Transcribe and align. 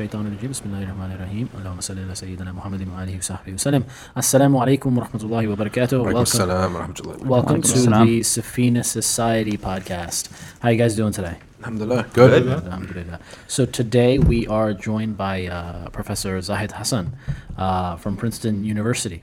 الشيطان 0.00 0.26
الرجيم. 0.26 0.50
بسم 0.50 0.64
الله 0.66 0.82
الرحمن 0.82 1.12
الرحيم. 1.12 1.46
اللهم 1.60 1.80
صل 1.80 1.98
على 1.98 2.14
سيدنا 2.14 2.52
محمد 2.52 2.88
وعلى 2.88 3.18
وصحبه 3.20 3.52
وسلم. 3.52 3.82
السلام 4.16 4.56
عليكم 4.56 4.98
ورحمة 4.98 5.22
الله 5.28 5.48
وبركاته. 5.48 5.96
welcome, 6.00 6.24
السلام 6.24 6.74
ورحمة 6.74 6.98
الله 7.00 7.16
welcome 7.28 7.60
to 7.60 7.78
the 7.84 8.24
Safina 8.24 8.82
Society 8.82 9.58
podcast. 9.58 10.32
How 10.60 10.70
you 10.70 10.78
guys 10.78 10.96
doing 10.96 11.12
today? 11.12 11.36
Alhamdulillah. 11.60 12.06
Good, 12.14 12.44
good. 12.44 12.64
Alhamdulillah. 12.64 13.18
so 13.46 13.66
today 13.66 14.18
we 14.18 14.46
are 14.46 14.72
joined 14.72 15.18
by 15.18 15.46
uh, 15.46 15.90
Professor 15.90 16.40
Zahid 16.40 16.72
Hasan 16.72 17.12
uh, 17.58 17.96
from 17.96 18.16
Princeton 18.16 18.64
University. 18.64 19.22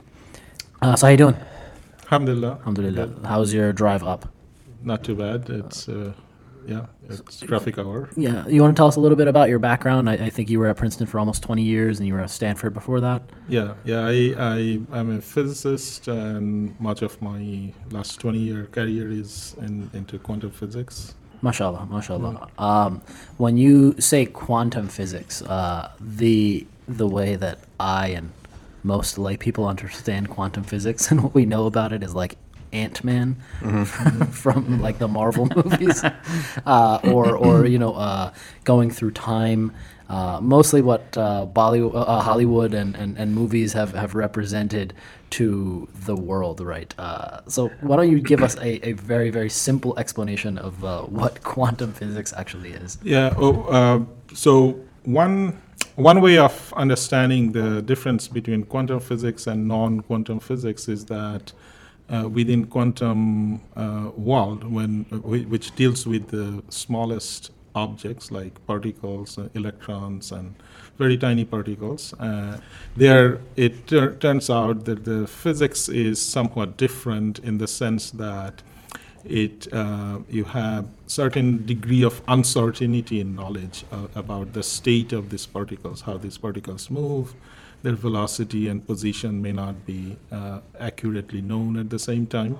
Uh, 0.80 0.94
so 0.94 1.06
how 1.06 1.10
you 1.10 1.16
doing? 1.16 1.38
Alhamdulillah. 2.04 2.52
Alhamdulillah. 2.60 3.08
How's 3.26 3.52
your 3.52 3.72
drive 3.72 4.04
up? 4.04 4.30
Not 4.84 5.02
too 5.02 5.16
bad. 5.16 5.50
It's 5.50 5.88
uh, 5.88 6.12
yeah, 6.68 6.86
it's 7.08 7.40
traffic 7.40 7.78
hour. 7.78 8.10
Yeah, 8.14 8.46
you 8.46 8.60
want 8.60 8.76
to 8.76 8.78
tell 8.78 8.88
us 8.88 8.96
a 8.96 9.00
little 9.00 9.16
bit 9.16 9.26
about 9.26 9.48
your 9.48 9.58
background? 9.58 10.08
I, 10.10 10.14
I 10.14 10.30
think 10.30 10.50
you 10.50 10.58
were 10.58 10.66
at 10.66 10.76
Princeton 10.76 11.06
for 11.06 11.18
almost 11.18 11.42
20 11.42 11.62
years, 11.62 11.98
and 11.98 12.06
you 12.06 12.12
were 12.12 12.20
at 12.20 12.30
Stanford 12.30 12.74
before 12.74 13.00
that. 13.00 13.22
Yeah, 13.48 13.74
yeah. 13.84 14.04
I 14.04 14.34
I 14.38 14.98
am 14.98 15.16
a 15.16 15.20
physicist, 15.22 16.08
and 16.08 16.78
much 16.78 17.00
of 17.02 17.20
my 17.22 17.72
last 17.90 18.20
twenty 18.20 18.40
year 18.40 18.66
career 18.66 19.10
is 19.10 19.56
in, 19.60 19.90
into 19.94 20.18
quantum 20.18 20.50
physics. 20.50 21.14
Mashallah, 21.40 21.86
mashallah. 21.86 22.50
Um, 22.58 23.00
when 23.36 23.56
you 23.56 23.98
say 24.00 24.26
quantum 24.26 24.88
physics, 24.88 25.40
uh, 25.42 25.90
the 26.00 26.66
the 26.86 27.06
way 27.06 27.36
that 27.36 27.60
I 27.80 28.08
and 28.08 28.32
most 28.82 29.18
lay 29.18 29.36
people 29.36 29.66
understand 29.66 30.30
quantum 30.30 30.64
physics 30.64 31.10
and 31.10 31.22
what 31.22 31.34
we 31.34 31.44
know 31.46 31.66
about 31.66 31.92
it 31.92 32.02
is 32.02 32.14
like 32.14 32.36
Ant 32.72 33.02
Man 33.04 33.36
from, 34.30 34.80
like 34.80 34.98
the 34.98 35.08
Marvel 35.08 35.48
movies, 35.56 36.04
uh, 36.66 37.00
or 37.04 37.36
or 37.36 37.66
you 37.66 37.78
know 37.78 37.94
uh, 37.94 38.32
going 38.64 38.90
through 38.90 39.12
time. 39.12 39.72
Uh, 40.08 40.40
mostly 40.40 40.80
what 40.80 41.18
uh, 41.18 41.46
Bollywood, 41.52 41.94
uh, 41.94 42.20
Hollywood 42.20 42.72
and, 42.72 42.96
and, 42.96 43.18
and 43.18 43.34
movies 43.34 43.74
have, 43.74 43.92
have 43.92 44.14
represented 44.14 44.94
to 45.28 45.86
the 46.06 46.16
world, 46.16 46.60
right? 46.60 46.94
Uh, 46.98 47.40
so 47.46 47.68
why 47.82 47.96
don't 47.96 48.10
you 48.10 48.18
give 48.18 48.42
us 48.42 48.56
a, 48.56 48.88
a 48.88 48.92
very 48.92 49.28
very 49.28 49.50
simple 49.50 49.98
explanation 49.98 50.56
of 50.56 50.82
uh, 50.82 51.02
what 51.02 51.42
quantum 51.52 51.92
physics 51.92 52.32
actually 52.32 52.70
is? 52.70 52.96
Yeah. 53.02 53.34
Oh, 53.36 53.64
uh, 53.64 54.04
so 54.34 54.80
one 55.04 55.60
one 55.96 56.20
way 56.20 56.38
of 56.38 56.72
understanding 56.76 57.52
the 57.52 57.82
difference 57.82 58.28
between 58.28 58.62
quantum 58.64 59.00
physics 59.00 59.46
and 59.46 59.66
non-quantum 59.68 60.40
physics 60.40 60.88
is 60.88 61.04
that 61.06 61.52
uh, 62.10 62.28
within 62.28 62.66
quantum 62.66 63.60
uh, 63.76 64.10
world, 64.16 64.64
when 64.64 65.06
uh, 65.12 65.16
which 65.18 65.74
deals 65.76 66.06
with 66.06 66.28
the 66.28 66.62
smallest 66.68 67.52
objects 67.74 68.30
like 68.30 68.54
particles, 68.66 69.38
uh, 69.38 69.48
electrons, 69.54 70.32
and 70.32 70.54
very 70.96 71.16
tiny 71.16 71.44
particles, 71.44 72.14
uh, 72.14 72.58
there 72.96 73.40
it 73.56 73.86
tur- 73.86 74.14
turns 74.14 74.50
out 74.50 74.84
that 74.84 75.04
the 75.04 75.26
physics 75.26 75.88
is 75.88 76.20
somewhat 76.20 76.76
different 76.76 77.38
in 77.40 77.58
the 77.58 77.68
sense 77.68 78.10
that 78.10 78.62
it 79.24 79.72
uh, 79.72 80.18
you 80.28 80.44
have 80.44 80.86
certain 81.06 81.64
degree 81.66 82.02
of 82.02 82.22
uncertainty 82.28 83.20
in 83.20 83.34
knowledge 83.34 83.84
uh, 83.92 84.06
about 84.14 84.52
the 84.52 84.62
state 84.62 85.12
of 85.12 85.30
these 85.30 85.46
particles, 85.46 86.02
how 86.02 86.16
these 86.16 86.38
particles 86.38 86.90
move, 86.90 87.34
their 87.82 87.94
velocity 87.94 88.68
and 88.68 88.86
position 88.86 89.40
may 89.40 89.52
not 89.52 89.86
be 89.86 90.16
uh, 90.32 90.60
accurately 90.80 91.40
known 91.40 91.76
at 91.78 91.90
the 91.90 91.98
same 91.98 92.26
time, 92.26 92.58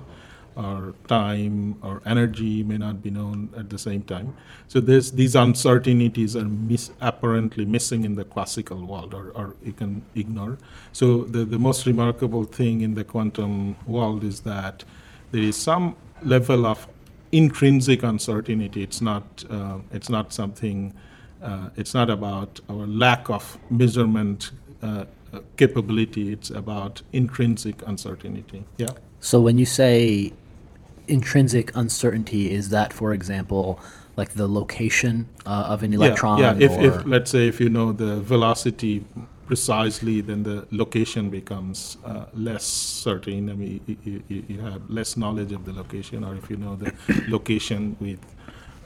or 0.55 0.93
time 1.07 1.77
or 1.81 2.01
energy 2.05 2.63
may 2.63 2.77
not 2.77 3.01
be 3.01 3.09
known 3.09 3.49
at 3.55 3.69
the 3.69 3.77
same 3.77 4.01
time. 4.01 4.33
So 4.67 4.81
there's, 4.81 5.11
these 5.11 5.35
uncertainties 5.35 6.35
are 6.35 6.43
mis- 6.45 6.91
apparently 6.99 7.65
missing 7.65 8.03
in 8.03 8.15
the 8.15 8.25
classical 8.25 8.85
world, 8.85 9.13
or, 9.13 9.31
or 9.35 9.55
you 9.63 9.71
can 9.71 10.01
ignore. 10.15 10.57
So 10.91 11.23
the, 11.23 11.45
the 11.45 11.59
most 11.59 11.85
remarkable 11.85 12.43
thing 12.43 12.81
in 12.81 12.95
the 12.95 13.03
quantum 13.03 13.77
world 13.87 14.23
is 14.23 14.41
that 14.41 14.83
there 15.31 15.43
is 15.43 15.55
some 15.55 15.95
level 16.23 16.65
of 16.65 16.87
intrinsic 17.31 18.03
uncertainty. 18.03 18.83
It's 18.83 19.01
not, 19.01 19.45
uh, 19.49 19.77
it's 19.93 20.09
not 20.09 20.33
something, 20.33 20.93
uh, 21.41 21.69
it's 21.77 21.93
not 21.93 22.09
about 22.09 22.59
our 22.69 22.87
lack 22.87 23.29
of 23.29 23.57
measurement 23.69 24.51
uh, 24.81 25.05
uh, 25.33 25.39
capability, 25.57 26.31
it's 26.31 26.49
about 26.49 27.01
intrinsic 27.13 27.85
uncertainty. 27.87 28.65
Yeah. 28.77 28.87
So 29.19 29.39
when 29.39 29.57
you 29.57 29.65
say 29.65 30.33
intrinsic 31.07 31.75
uncertainty, 31.75 32.51
is 32.51 32.69
that, 32.69 32.93
for 32.93 33.13
example, 33.13 33.79
like 34.15 34.31
the 34.33 34.47
location 34.47 35.27
uh, 35.45 35.67
of 35.73 35.83
an 35.83 35.93
electron? 35.93 36.39
Yeah, 36.39 36.53
yeah. 36.55 36.65
If, 36.65 36.71
or, 36.71 36.83
if 36.99 37.05
let's 37.05 37.31
say 37.31 37.47
if 37.47 37.59
you 37.59 37.69
know 37.69 37.91
the 37.91 38.19
velocity 38.21 39.03
precisely, 39.47 40.21
then 40.21 40.43
the 40.43 40.67
location 40.71 41.29
becomes 41.31 41.97
uh, 42.05 42.25
less 42.35 42.63
certain. 42.63 43.49
I 43.49 43.53
mean, 43.53 43.81
you, 43.87 44.23
you- 44.29 44.43
you, 44.47 44.59
have 44.61 44.87
less 44.89 45.17
knowledge 45.17 45.51
of 45.51 45.65
the 45.65 45.73
location, 45.73 46.23
or 46.23 46.35
if 46.35 46.49
you 46.51 46.57
know 46.57 46.75
the 46.75 46.93
location 47.27 47.95
with 47.99 48.19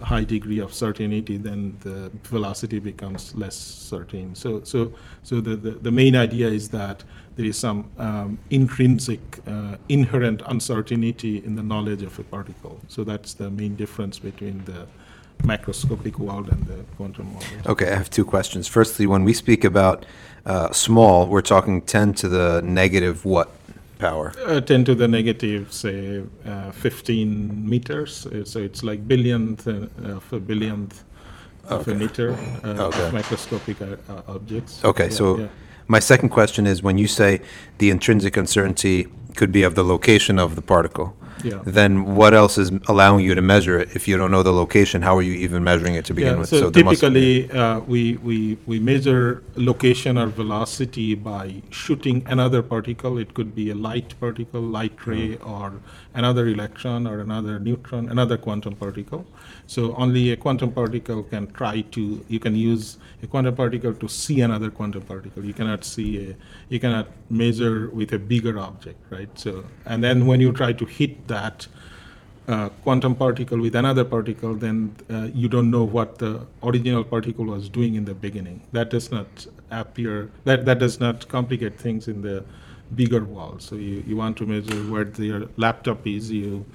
high 0.03 0.23
degree 0.23 0.59
of 0.59 0.73
certainty, 0.73 1.37
then 1.37 1.77
the 1.81 2.11
velocity 2.23 2.79
becomes 2.79 3.33
less 3.35 3.55
certain. 3.55 4.35
So, 4.35 4.63
so, 4.63 4.93
so 5.23 5.41
the, 5.41 5.55
the, 5.55 5.71
the 5.71 5.91
main 5.91 6.15
idea 6.15 6.47
is 6.49 6.69
that 6.69 7.03
there 7.35 7.45
is 7.45 7.57
some 7.57 7.89
um, 7.97 8.37
intrinsic, 8.49 9.39
uh, 9.47 9.77
inherent 9.89 10.41
uncertainty 10.45 11.43
in 11.43 11.55
the 11.55 11.63
knowledge 11.63 12.03
of 12.03 12.19
a 12.19 12.23
particle. 12.23 12.79
So 12.87 13.03
that's 13.03 13.33
the 13.33 13.49
main 13.49 13.75
difference 13.75 14.19
between 14.19 14.63
the 14.65 14.87
macroscopic 15.43 16.17
world 16.19 16.49
and 16.49 16.65
the 16.67 16.83
quantum 16.95 17.33
world. 17.33 17.45
Okay, 17.65 17.91
I 17.91 17.95
have 17.95 18.09
two 18.09 18.25
questions. 18.25 18.67
Firstly, 18.67 19.07
when 19.07 19.23
we 19.23 19.33
speak 19.33 19.63
about 19.63 20.05
uh, 20.45 20.71
small, 20.71 21.27
we're 21.27 21.41
talking 21.41 21.81
10 21.81 22.13
to 22.15 22.27
the 22.27 22.61
negative 22.63 23.25
what 23.25 23.49
power? 24.03 24.33
Uh, 24.45 24.59
10 24.61 24.83
to 24.85 24.95
the 24.95 25.07
negative, 25.07 25.71
say, 25.71 26.23
uh, 26.45 26.71
15 26.71 27.69
meters. 27.69 28.25
Uh, 28.25 28.43
So 28.45 28.59
it's 28.59 28.83
like 28.83 28.99
billionth 29.07 29.67
uh, 29.67 30.15
of 30.17 30.33
a 30.33 30.39
billionth 30.39 31.03
of 31.69 31.87
a 31.87 31.93
meter 31.95 32.29
uh, 32.63 32.87
Okay. 32.87 33.07
of 33.07 33.13
microscopic 33.13 33.77
uh, 33.81 34.35
objects. 34.35 34.83
Okay, 34.83 35.05
Yeah, 35.05 35.17
so 35.17 35.37
yeah. 35.39 35.47
my 35.87 35.99
second 36.01 36.29
question 36.29 36.67
is 36.67 36.81
when 36.83 36.97
you 36.97 37.07
say 37.07 37.39
the 37.77 37.89
intrinsic 37.89 38.37
uncertainty 38.37 39.07
could 39.35 39.51
be 39.51 39.63
of 39.67 39.73
the 39.73 39.83
location 39.83 40.39
of 40.39 40.55
the 40.55 40.61
particle, 40.61 41.07
Yeah. 41.43 41.61
then 41.65 42.15
what 42.15 42.33
else 42.33 42.57
is 42.57 42.71
allowing 42.87 43.25
you 43.25 43.33
to 43.35 43.41
measure 43.41 43.79
it? 43.79 43.95
If 43.95 44.07
you 44.07 44.17
don't 44.17 44.31
know 44.31 44.43
the 44.43 44.53
location, 44.53 45.01
how 45.01 45.17
are 45.17 45.21
you 45.21 45.33
even 45.33 45.63
measuring 45.63 45.95
it 45.95 46.05
to 46.05 46.13
begin 46.13 46.33
Yeah, 46.33 46.39
with? 46.39 46.49
so 46.49 46.69
there 46.69 46.83
must 46.83 47.01
typically, 47.01 47.51
uh, 47.51 47.79
we, 47.79 48.17
we, 48.17 48.57
we 48.65 48.79
measure 48.79 49.43
location 49.55 50.17
or 50.17 50.27
velocity 50.27 51.15
by 51.15 51.61
shooting 51.69 52.23
another 52.27 52.61
particle. 52.61 53.17
It 53.17 53.33
could 53.33 53.55
be 53.55 53.69
a 53.71 53.75
light 53.75 54.13
particle, 54.19 54.61
light 54.61 54.93
Mm-hmm. 54.97 55.11
ray, 55.11 55.37
or 55.37 55.73
another 56.13 56.47
electron, 56.47 57.07
or 57.07 57.19
another 57.19 57.59
neutron, 57.59 58.09
another 58.09 58.37
quantum 58.37 58.75
particle. 58.75 59.25
So 59.65 59.95
only 59.95 60.31
a 60.31 60.37
quantum 60.37 60.71
particle 60.71 61.23
can 61.23 61.51
try 61.51 61.81
to, 61.81 62.23
you 62.27 62.39
can 62.39 62.55
use 62.55 62.97
a 63.23 63.27
quantum 63.27 63.55
particle 63.55 63.93
to 63.93 64.07
see 64.07 64.41
another 64.41 64.69
quantum 64.69 65.01
particle. 65.01 65.43
You 65.43 65.53
cannot 65.53 65.83
see 65.83 66.29
a, 66.31 66.35
you 66.69 66.79
cannot 66.79 67.07
measure 67.29 67.89
with 67.89 68.13
a 68.13 68.19
bigger 68.19 68.59
object, 68.59 68.99
right? 69.09 69.29
So, 69.37 69.63
and 69.85 70.03
then 70.03 70.25
when 70.27 70.39
you 70.41 70.51
try 70.51 70.73
to 70.73 70.85
hit 70.85 71.22
that, 71.27 71.67
uh, 72.47 72.69
quantum 72.83 73.15
particle 73.15 73.59
with 73.59 73.75
another 73.75 74.03
particle, 74.03 74.53
then 74.53 74.95
uh, 75.09 75.29
you 75.33 75.47
don't 75.47 75.71
know 75.71 75.83
what 75.83 76.17
the 76.17 76.45
original 76.61 77.03
particle 77.03 77.45
was 77.45 77.69
doing 77.69 77.95
in 77.95 78.05
the 78.05 78.13
beginning. 78.13 78.61
That 78.73 78.89
does 78.89 79.11
not 79.11 79.47
appear, 79.71 80.29
that, 80.43 80.65
that 80.65 80.79
does 80.79 80.99
not 80.99 81.27
complicate 81.29 81.79
things 81.79 82.07
in 82.07 82.21
the 82.21 82.43
bigger 82.95 83.23
world. 83.23 83.61
So 83.61 83.75
you, 83.75 84.03
you 84.05 84.17
want 84.17 84.37
to 84.37 84.45
measure 84.45 84.75
where 84.91 85.07
your 85.17 85.47
laptop 85.57 86.05
is, 86.05 86.29
you, 86.31 86.65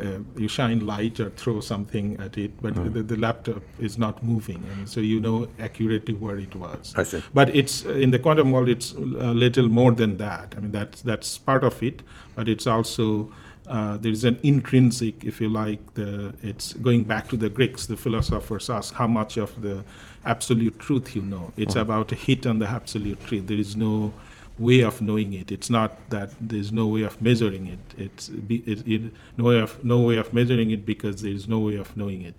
uh, 0.00 0.18
you 0.36 0.48
shine 0.48 0.84
light 0.84 1.20
or 1.20 1.30
throw 1.30 1.60
something 1.60 2.18
at 2.18 2.36
it, 2.36 2.50
but 2.60 2.74
the, 2.92 3.02
the 3.02 3.16
laptop 3.16 3.62
is 3.78 3.98
not 3.98 4.22
moving, 4.22 4.64
and 4.72 4.88
so 4.88 5.00
you 5.00 5.20
know 5.20 5.46
accurately 5.60 6.14
where 6.14 6.38
it 6.38 6.54
was. 6.56 6.94
I 6.96 7.02
see. 7.04 7.22
But 7.34 7.54
it's 7.54 7.84
in 7.84 8.10
the 8.10 8.18
quantum 8.18 8.50
world, 8.50 8.68
it's 8.68 8.92
a 8.92 8.96
little 8.96 9.68
more 9.68 9.92
than 9.92 10.16
that. 10.16 10.54
I 10.56 10.60
mean, 10.60 10.72
that's 10.72 11.02
that's 11.02 11.38
part 11.38 11.62
of 11.62 11.82
it, 11.82 12.02
but 12.34 12.48
it's 12.48 12.66
also 12.66 13.32
uh, 13.72 13.96
there 13.96 14.12
is 14.12 14.24
an 14.24 14.38
intrinsic, 14.42 15.24
if 15.24 15.40
you 15.40 15.48
like, 15.48 15.94
the 15.94 16.34
it's 16.42 16.74
going 16.74 17.04
back 17.04 17.26
to 17.28 17.38
the 17.38 17.48
Greeks. 17.48 17.86
The 17.86 17.96
philosophers 17.96 18.68
ask 18.68 18.92
how 18.92 19.06
much 19.06 19.38
of 19.38 19.62
the 19.62 19.82
absolute 20.26 20.78
truth 20.78 21.16
you 21.16 21.22
know. 21.22 21.52
It's 21.56 21.74
about 21.74 22.12
a 22.12 22.14
hit 22.14 22.46
on 22.46 22.58
the 22.58 22.68
absolute 22.68 23.24
truth. 23.26 23.46
There 23.46 23.56
is 23.56 23.74
no 23.74 24.12
way 24.58 24.80
of 24.82 25.00
knowing 25.00 25.32
it. 25.32 25.50
It's 25.50 25.70
not 25.70 25.90
that 26.10 26.32
there's 26.38 26.70
no 26.70 26.86
way 26.86 27.02
of 27.02 27.20
measuring 27.22 27.66
it. 27.66 27.78
It's 27.96 28.28
it, 28.46 28.86
it, 28.86 29.02
no 29.38 29.44
way 29.44 29.60
of 29.60 29.82
no 29.82 30.00
way 30.00 30.18
of 30.18 30.34
measuring 30.34 30.70
it 30.70 30.84
because 30.84 31.22
there 31.22 31.32
is 31.32 31.48
no 31.48 31.58
way 31.58 31.76
of 31.76 31.96
knowing 31.96 32.20
it. 32.20 32.34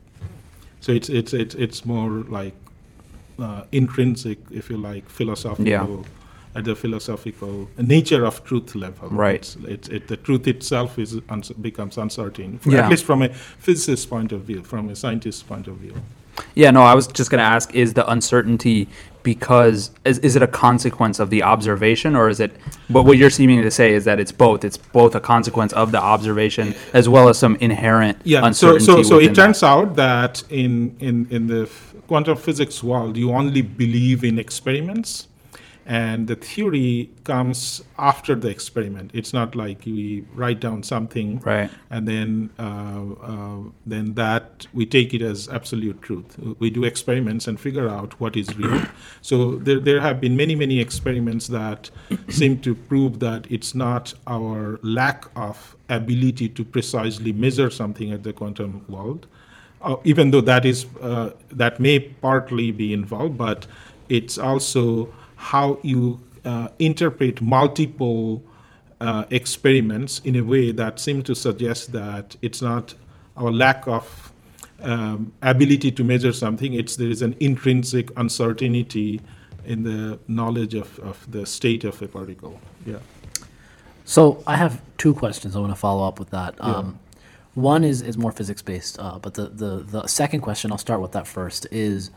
So 0.81 0.91
it's 0.91 1.09
it's 1.09 1.33
it's 1.33 1.55
it's 1.55 1.83
more 1.83 2.11
like 2.39 2.53
uh, 3.39 3.63
intrinsic, 3.71 4.37
if 4.51 4.69
you 4.69 4.77
like, 4.77 5.09
philosophical. 5.09 6.05
At 6.55 6.65
the 6.65 6.75
philosophical 6.75 7.67
nature 7.77 8.25
of 8.25 8.43
truth 8.43 8.75
level, 8.75 9.09
Right. 9.09 9.55
It's, 9.67 9.87
it, 9.89 10.07
the 10.07 10.17
truth 10.17 10.47
itself 10.47 10.99
is 10.99 11.19
becomes 11.61 11.97
uncertain, 11.97 12.59
Yeah. 12.65 12.83
at 12.85 12.89
least 12.91 13.05
from 13.05 13.23
a 13.23 13.29
physicist's 13.29 14.05
point 14.05 14.31
of 14.31 14.41
view, 14.41 14.61
from 14.63 14.89
a 14.89 14.95
scientist's 14.95 15.41
point 15.43 15.67
of 15.67 15.77
view. 15.77 15.95
Yeah, 16.55 16.71
no, 16.71 16.81
I 16.83 16.93
was 16.95 17.07
just 17.07 17.29
going 17.31 17.39
to 17.39 17.45
ask 17.57 17.73
is 17.75 17.93
the 17.93 18.07
uncertainty 18.09 18.87
because 19.23 19.91
is, 20.05 20.19
is 20.19 20.35
it 20.35 20.41
a 20.43 20.47
consequence 20.47 21.19
of 21.19 21.29
the 21.29 21.41
observation 21.43 22.15
or 22.15 22.27
is 22.27 22.39
it 22.39 22.51
but 22.89 23.03
what 23.03 23.17
you're 23.17 23.29
seeming 23.29 23.61
to 23.61 23.71
say 23.71 23.93
is 23.93 24.03
that 24.05 24.19
it's 24.19 24.31
both 24.33 24.65
it's 24.65 24.75
both 24.77 25.15
a 25.15 25.19
consequence 25.21 25.71
of 25.73 25.91
the 25.91 26.01
observation 26.01 26.75
as 26.93 27.07
well 27.07 27.29
as 27.29 27.37
some 27.37 27.55
inherent 27.57 28.17
Yeah, 28.25 28.41
so, 28.41 28.47
uncertainty 28.75 28.85
so, 28.85 29.03
so 29.03 29.15
within 29.15 29.31
it 29.31 29.35
that. 29.35 29.41
turns 29.43 29.63
out 29.63 29.95
that 29.95 30.43
in, 30.49 30.95
in, 30.99 31.27
in 31.29 31.47
the 31.47 31.69
quantum 32.07 32.35
physics 32.37 32.83
world, 32.83 33.15
you 33.15 33.31
only 33.31 33.61
believe 33.61 34.23
in 34.25 34.37
experiments, 34.39 35.27
and 35.85 36.27
the 36.27 36.35
theory 36.35 37.09
comes 37.25 37.83
after 37.97 38.35
the 38.35 38.47
experiment. 38.47 39.11
It's 39.13 39.33
not 39.33 39.53
like 39.55 39.81
we 39.85 40.23
write 40.33 40.59
down 40.61 40.83
something, 40.83 41.39
Right. 41.39 41.69
and 41.89 42.07
then 42.07 42.49
uh, 42.57 43.03
uh, 43.21 43.57
then 43.85 44.13
that 44.13 44.67
we 44.73 44.85
take 44.85 45.13
it 45.13 45.21
as 45.21 45.49
absolute 45.49 46.01
truth. 46.01 46.37
We 46.59 46.69
do 46.69 46.83
experiments 46.85 47.47
and 47.47 47.59
figure 47.59 47.89
out 47.89 48.19
what 48.19 48.37
is 48.37 48.55
real. 48.57 48.81
so 49.21 49.55
there, 49.57 49.79
there 49.79 49.99
have 49.99 50.21
been 50.21 50.37
many 50.37 50.55
many 50.55 50.79
experiments 50.79 51.47
that 51.47 51.89
seem 52.29 52.59
to 52.61 52.75
prove 52.75 53.19
that 53.19 53.45
it's 53.49 53.75
not 53.75 54.13
our 54.27 54.79
lack 54.83 55.25
of 55.35 55.75
ability 55.89 56.47
to 56.49 56.63
precisely 56.63 57.33
measure 57.33 57.69
something 57.69 58.11
at 58.11 58.23
the 58.23 58.31
quantum 58.33 58.85
world, 58.87 59.27
uh, 59.81 59.97
even 60.05 60.31
though 60.31 60.41
that 60.41 60.65
is 60.65 60.85
uh, 61.01 61.31
that 61.51 61.79
may 61.79 61.99
partly 61.99 62.71
be 62.71 62.93
involved, 62.93 63.37
but 63.37 63.67
it's 64.09 64.37
also 64.37 65.13
how 65.43 65.77
you 65.83 66.19
uh, 66.45 66.69
interpret 66.79 67.41
multiple 67.41 68.41
uh, 69.01 69.25
experiments 69.29 70.21
in 70.23 70.37
a 70.37 70.41
way 70.41 70.71
that 70.71 70.99
seem 70.99 71.21
to 71.21 71.35
suggest 71.35 71.91
that 71.91 72.35
it's 72.41 72.61
not 72.61 72.93
our 73.35 73.51
lack 73.51 73.85
of 73.87 74.31
um, 74.81 75.33
ability 75.41 75.91
to 75.91 76.03
measure 76.03 76.33
something, 76.33 76.73
it's 76.73 76.95
there 76.95 77.09
is 77.09 77.21
an 77.21 77.35
intrinsic 77.39 78.09
uncertainty 78.17 79.21
in 79.65 79.83
the 79.83 80.19
knowledge 80.27 80.73
of, 80.73 80.99
of 80.99 81.29
the 81.31 81.45
state 81.45 81.83
of 81.83 82.01
a 82.01 82.07
particle. 82.07 82.59
Yeah. 82.85 82.99
So 84.05 84.43
I 84.47 84.55
have 84.57 84.81
two 84.97 85.13
questions 85.13 85.55
I 85.55 85.59
want 85.59 85.71
to 85.71 85.79
follow 85.79 86.05
up 86.07 86.19
with 86.19 86.29
that. 86.31 86.55
Um, 86.59 86.99
one 87.55 87.83
is, 87.83 88.01
is 88.01 88.17
more 88.17 88.31
physics 88.31 88.61
based, 88.61 88.99
uh, 88.99 89.19
but 89.19 89.33
the, 89.35 89.47
the, 89.47 89.83
the 89.83 90.07
second 90.07 90.41
question, 90.41 90.71
I'll 90.71 90.77
start 90.77 91.01
with 91.01 91.11
that 91.13 91.27
first, 91.27 91.67
is 91.71 92.11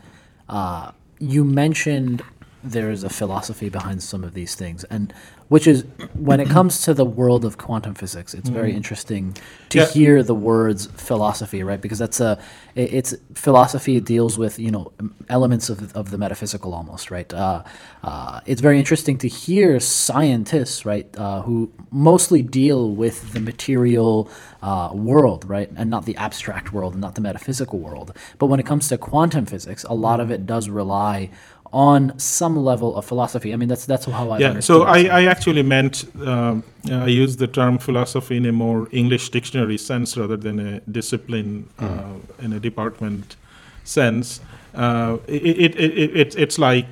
uh, 0.49 0.91
you 1.19 1.45
mentioned 1.45 2.23
there 2.71 2.91
is 2.91 3.03
a 3.03 3.09
philosophy 3.09 3.69
behind 3.69 4.01
some 4.03 4.23
of 4.23 4.33
these 4.33 4.55
things, 4.55 4.83
and 4.85 5.13
which 5.49 5.65
is 5.67 5.85
when 6.15 6.39
it 6.41 6.49
comes 6.49 6.81
to 6.81 6.93
the 6.93 7.05
world 7.05 7.45
of 7.45 7.57
quantum 7.57 7.93
physics, 7.93 8.33
it's 8.33 8.49
very 8.49 8.73
interesting 8.73 9.33
to 9.69 9.77
Yeah. 9.79 9.85
hear 9.87 10.23
the 10.23 10.35
words 10.35 10.87
philosophy, 11.09 11.63
right? 11.63 11.79
Because 11.81 11.99
that's 11.99 12.19
a 12.19 12.37
it- 12.75 12.93
it's 12.93 13.15
philosophy 13.33 13.99
deals 14.01 14.37
with 14.37 14.59
you 14.59 14.71
know 14.71 14.91
elements 15.29 15.69
of 15.69 15.77
of 15.95 16.11
the 16.11 16.17
metaphysical 16.17 16.73
almost, 16.73 17.09
right? 17.11 17.33
Uh, 17.33 17.63
uh, 18.03 18.39
it's 18.45 18.61
very 18.61 18.77
interesting 18.77 19.17
to 19.19 19.27
hear 19.27 19.79
scientists, 19.79 20.85
right, 20.85 21.07
uh, 21.17 21.41
who 21.43 21.71
mostly 21.91 22.41
deal 22.41 22.91
with 23.03 23.33
the 23.33 23.39
material 23.39 24.29
uh, 24.61 24.89
world, 24.93 25.45
right, 25.47 25.69
and 25.77 25.89
not 25.89 26.05
the 26.05 26.15
abstract 26.17 26.73
world, 26.73 26.93
and 26.93 27.01
not 27.01 27.15
the 27.15 27.21
metaphysical 27.21 27.79
world. 27.79 28.11
But 28.39 28.47
when 28.47 28.59
it 28.59 28.65
comes 28.65 28.87
to 28.89 28.97
quantum 28.97 29.45
physics, 29.45 29.85
a 29.85 29.93
lot 29.93 30.19
of 30.19 30.31
it 30.31 30.45
does 30.45 30.67
rely 30.69 31.29
on 31.73 32.17
some 32.17 32.55
level 32.55 32.95
of 32.95 33.05
philosophy. 33.05 33.53
I 33.53 33.57
mean, 33.57 33.69
that's 33.69 33.85
that's 33.85 34.05
how 34.05 34.29
I 34.31 34.39
Yeah, 34.39 34.59
so 34.61 34.83
I, 34.83 34.99
I 35.21 35.25
actually 35.25 35.63
meant, 35.63 36.05
um, 36.25 36.63
I 36.89 37.07
used 37.07 37.39
the 37.39 37.47
term 37.47 37.77
philosophy 37.77 38.37
in 38.37 38.45
a 38.45 38.51
more 38.51 38.87
English 38.91 39.29
dictionary 39.29 39.77
sense 39.77 40.15
rather 40.17 40.37
than 40.37 40.59
a 40.59 40.79
discipline 40.91 41.67
uh, 41.79 42.13
in 42.41 42.53
a 42.53 42.59
department 42.59 43.35
sense. 43.83 44.39
Uh, 44.73 45.17
it, 45.27 45.43
it, 45.43 45.75
it, 45.75 45.97
it, 45.97 46.09
it's- 46.15 46.35
it's 46.35 46.57
like, 46.59 46.85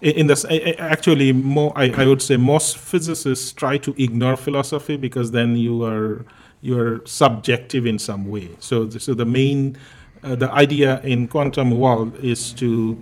in 0.00 0.28
this, 0.28 0.44
actually, 0.78 1.32
more, 1.32 1.72
I, 1.76 1.90
I 1.90 2.06
would 2.06 2.22
say 2.22 2.36
most 2.36 2.76
physicists 2.78 3.52
try 3.52 3.78
to 3.78 3.94
ignore 4.00 4.36
philosophy 4.36 4.96
because 4.96 5.32
then 5.32 5.56
you 5.56 5.82
are, 5.84 6.24
you 6.60 6.78
are 6.78 7.00
subjective 7.04 7.84
in 7.84 7.98
some 7.98 8.26
way. 8.28 8.48
So, 8.60 8.84
the- 8.84 9.00
so 9.00 9.12
the 9.14 9.24
main, 9.24 9.76
uh, 10.22 10.36
the 10.36 10.50
idea 10.52 11.00
in 11.02 11.26
quantum 11.28 11.72
world 11.78 12.16
is 12.22 12.52
to 12.54 12.96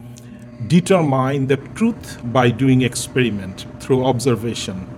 determine 0.67 1.47
the 1.47 1.56
truth 1.75 2.20
by 2.25 2.50
doing 2.50 2.82
experiment 2.82 3.67
through 3.81 4.05
observation. 4.05 4.88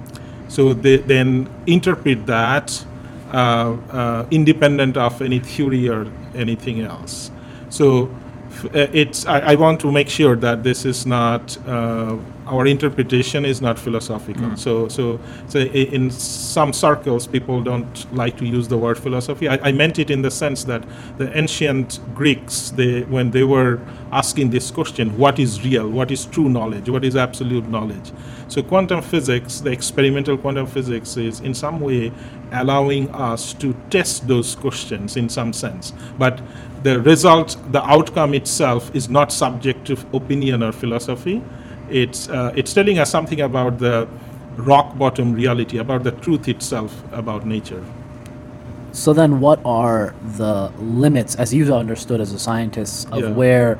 So 0.48 0.72
they 0.72 0.98
then 0.98 1.48
interpret 1.66 2.26
that 2.26 2.84
uh, 3.32 3.76
uh, 3.90 4.26
independent 4.30 4.96
of 4.96 5.20
any 5.20 5.38
theory 5.38 5.88
or 5.88 6.06
anything 6.34 6.80
else. 6.80 7.30
So 7.68 8.10
uh, 8.74 8.86
it's 8.92 9.26
I, 9.26 9.40
I 9.40 9.54
want 9.56 9.80
to 9.80 9.92
make 9.92 10.08
sure 10.08 10.36
that 10.36 10.62
this 10.62 10.84
is 10.84 11.04
not 11.04 11.58
uh, 11.66 12.16
our 12.48 12.66
interpretation 12.66 13.44
is 13.44 13.60
not 13.60 13.78
philosophical. 13.78 14.50
Mm. 14.50 14.58
So 14.58 14.88
so 14.88 15.20
so 15.48 15.58
in 15.58 16.10
some 16.10 16.72
circles 16.72 17.26
people 17.26 17.62
don't 17.62 18.14
like 18.14 18.36
to 18.38 18.46
use 18.46 18.68
the 18.68 18.78
word 18.78 18.98
philosophy. 18.98 19.48
I, 19.48 19.58
I 19.68 19.72
meant 19.72 19.98
it 19.98 20.10
in 20.10 20.22
the 20.22 20.30
sense 20.30 20.64
that 20.64 20.82
the 21.18 21.36
ancient 21.36 22.00
Greeks 22.14 22.70
they 22.70 23.02
when 23.02 23.30
they 23.30 23.44
were 23.44 23.80
asking 24.12 24.50
this 24.50 24.70
question, 24.70 25.16
what 25.18 25.38
is 25.38 25.62
real, 25.62 25.88
what 25.88 26.10
is 26.10 26.24
true 26.26 26.48
knowledge, 26.48 26.88
what 26.88 27.04
is 27.04 27.16
absolute 27.16 27.68
knowledge. 27.68 28.12
So 28.48 28.62
quantum 28.62 29.02
physics, 29.02 29.60
the 29.60 29.70
experimental 29.70 30.38
quantum 30.38 30.66
physics 30.66 31.16
is 31.16 31.40
in 31.40 31.52
some 31.54 31.80
way 31.80 32.12
allowing 32.52 33.10
us 33.10 33.52
to 33.54 33.74
test 33.90 34.26
those 34.26 34.54
questions 34.54 35.16
in 35.16 35.28
some 35.28 35.52
sense. 35.52 35.92
But 36.18 36.40
the 36.82 37.00
result, 37.00 37.56
the 37.72 37.82
outcome 37.84 38.34
itself 38.34 38.94
is 38.94 39.08
not 39.08 39.32
subject 39.32 39.86
to 39.88 39.98
opinion 40.14 40.62
or 40.62 40.72
philosophy. 40.72 41.42
It's, 41.90 42.28
uh, 42.28 42.52
it's 42.56 42.72
telling 42.72 42.98
us 42.98 43.10
something 43.10 43.40
about 43.40 43.78
the 43.78 44.08
rock 44.56 44.98
bottom 44.98 45.32
reality, 45.34 45.78
about 45.78 46.02
the 46.04 46.10
truth 46.12 46.48
itself, 46.48 47.02
about 47.12 47.46
nature. 47.46 47.84
So 48.90 49.12
then, 49.12 49.38
what 49.38 49.60
are 49.64 50.14
the 50.36 50.72
limits, 50.80 51.36
as 51.36 51.52
you've 51.52 51.70
understood 51.70 52.20
as 52.20 52.32
a 52.32 52.38
scientist, 52.38 53.06
of 53.12 53.20
Yeah. 53.20 53.30
where 53.32 53.78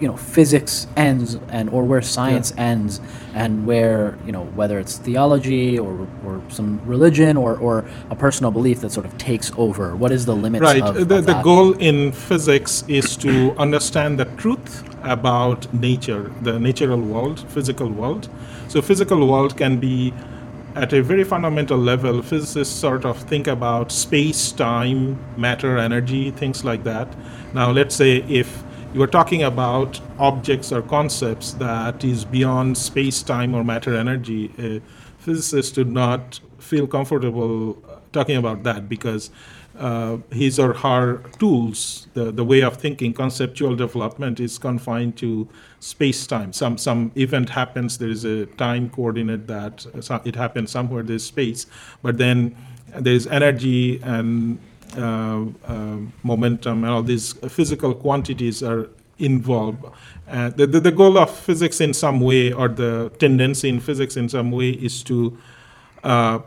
you 0.00 0.08
know 0.08 0.16
physics 0.16 0.88
ends 0.96 1.38
and 1.48 1.70
or 1.70 1.84
where 1.84 2.02
science 2.02 2.52
ends, 2.58 3.00
and 3.34 3.64
where 3.64 4.18
you 4.26 4.32
know 4.32 4.44
whether 4.56 4.80
it's 4.80 4.98
theology 4.98 5.78
or 5.78 6.06
or 6.26 6.42
some 6.48 6.80
religion 6.84 7.36
or 7.36 7.56
or 7.56 7.84
a 8.10 8.16
personal 8.16 8.50
belief 8.50 8.80
that 8.80 8.90
sort 8.90 9.06
of 9.06 9.16
takes 9.16 9.52
over? 9.56 9.94
What 9.96 10.10
is 10.10 10.26
the 10.26 10.34
limits? 10.34 10.62
Right. 10.62 10.82
Of, 10.82 11.08
the, 11.08 11.18
of 11.18 11.26
the 11.26 11.40
goal 11.40 11.72
in 11.74 12.10
physics 12.12 12.84
is 12.88 13.16
to 13.18 13.54
understand 13.56 14.18
the 14.18 14.26
truth 14.36 14.82
about 15.04 15.72
nature, 15.72 16.32
the 16.42 16.58
natural 16.58 17.00
world, 17.00 17.48
physical 17.50 17.88
world. 17.88 18.28
So 18.68 18.82
physical 18.82 19.26
world 19.28 19.56
can 19.56 19.78
be 19.78 20.12
at 20.74 20.92
a 20.92 21.02
very 21.02 21.24
fundamental 21.24 21.76
level, 21.78 22.22
physicists 22.22 22.74
sort 22.74 23.04
of 23.04 23.18
think 23.18 23.46
about 23.46 23.92
space, 23.92 24.52
time, 24.52 25.18
matter, 25.36 25.76
energy, 25.76 26.30
things 26.30 26.64
like 26.64 26.84
that. 26.84 27.08
Now, 27.52 27.70
let's 27.70 27.94
say 27.94 28.18
if 28.28 28.62
you 28.94 29.02
are 29.02 29.06
talking 29.06 29.42
about 29.42 30.00
objects 30.18 30.72
or 30.72 30.82
concepts 30.82 31.52
that 31.54 32.04
is 32.04 32.24
beyond 32.24 32.78
space, 32.78 33.22
time, 33.22 33.54
or 33.54 33.64
matter, 33.64 33.94
energy, 33.94 34.50
a 34.58 34.80
physicist 35.18 35.76
would 35.76 35.92
not 35.92 36.40
feel 36.58 36.86
comfortable 36.86 37.82
talking 38.12 38.36
about 38.36 38.62
that 38.62 38.88
because 38.88 39.30
uh, 39.78 40.18
his 40.30 40.58
or 40.58 40.74
her 40.74 41.18
tools, 41.38 42.06
the, 42.14 42.30
the 42.30 42.44
way 42.44 42.62
of 42.62 42.76
thinking, 42.76 43.12
conceptual 43.14 43.74
development 43.74 44.40
is 44.40 44.58
confined 44.58 45.16
to 45.18 45.48
space 45.80 46.26
time. 46.26 46.52
Some 46.52 46.78
some 46.78 47.10
event 47.16 47.48
happens, 47.48 47.98
there 47.98 48.10
is 48.10 48.24
a 48.24 48.46
time 48.46 48.90
coordinate 48.90 49.46
that 49.46 49.86
it 50.24 50.36
happens 50.36 50.70
somewhere. 50.70 51.02
There's 51.02 51.24
space, 51.24 51.66
but 52.02 52.18
then 52.18 52.54
there's 52.98 53.26
energy 53.26 54.00
and 54.02 54.58
uh, 54.96 55.46
uh, 55.66 55.96
momentum 56.22 56.84
and 56.84 56.92
all 56.92 57.02
these 57.02 57.32
physical 57.48 57.94
quantities 57.94 58.62
are 58.62 58.90
involved. 59.18 59.84
Uh, 60.28 60.50
the, 60.50 60.66
the, 60.66 60.80
the 60.80 60.92
goal 60.92 61.16
of 61.18 61.30
physics 61.30 61.80
in 61.80 61.94
some 61.94 62.20
way, 62.20 62.52
or 62.52 62.68
the 62.68 63.10
tendency 63.18 63.68
in 63.68 63.80
physics 63.80 64.16
in 64.16 64.28
some 64.28 64.50
way, 64.50 64.70
is 64.70 65.02
to 65.02 65.36
uh, 66.04 66.40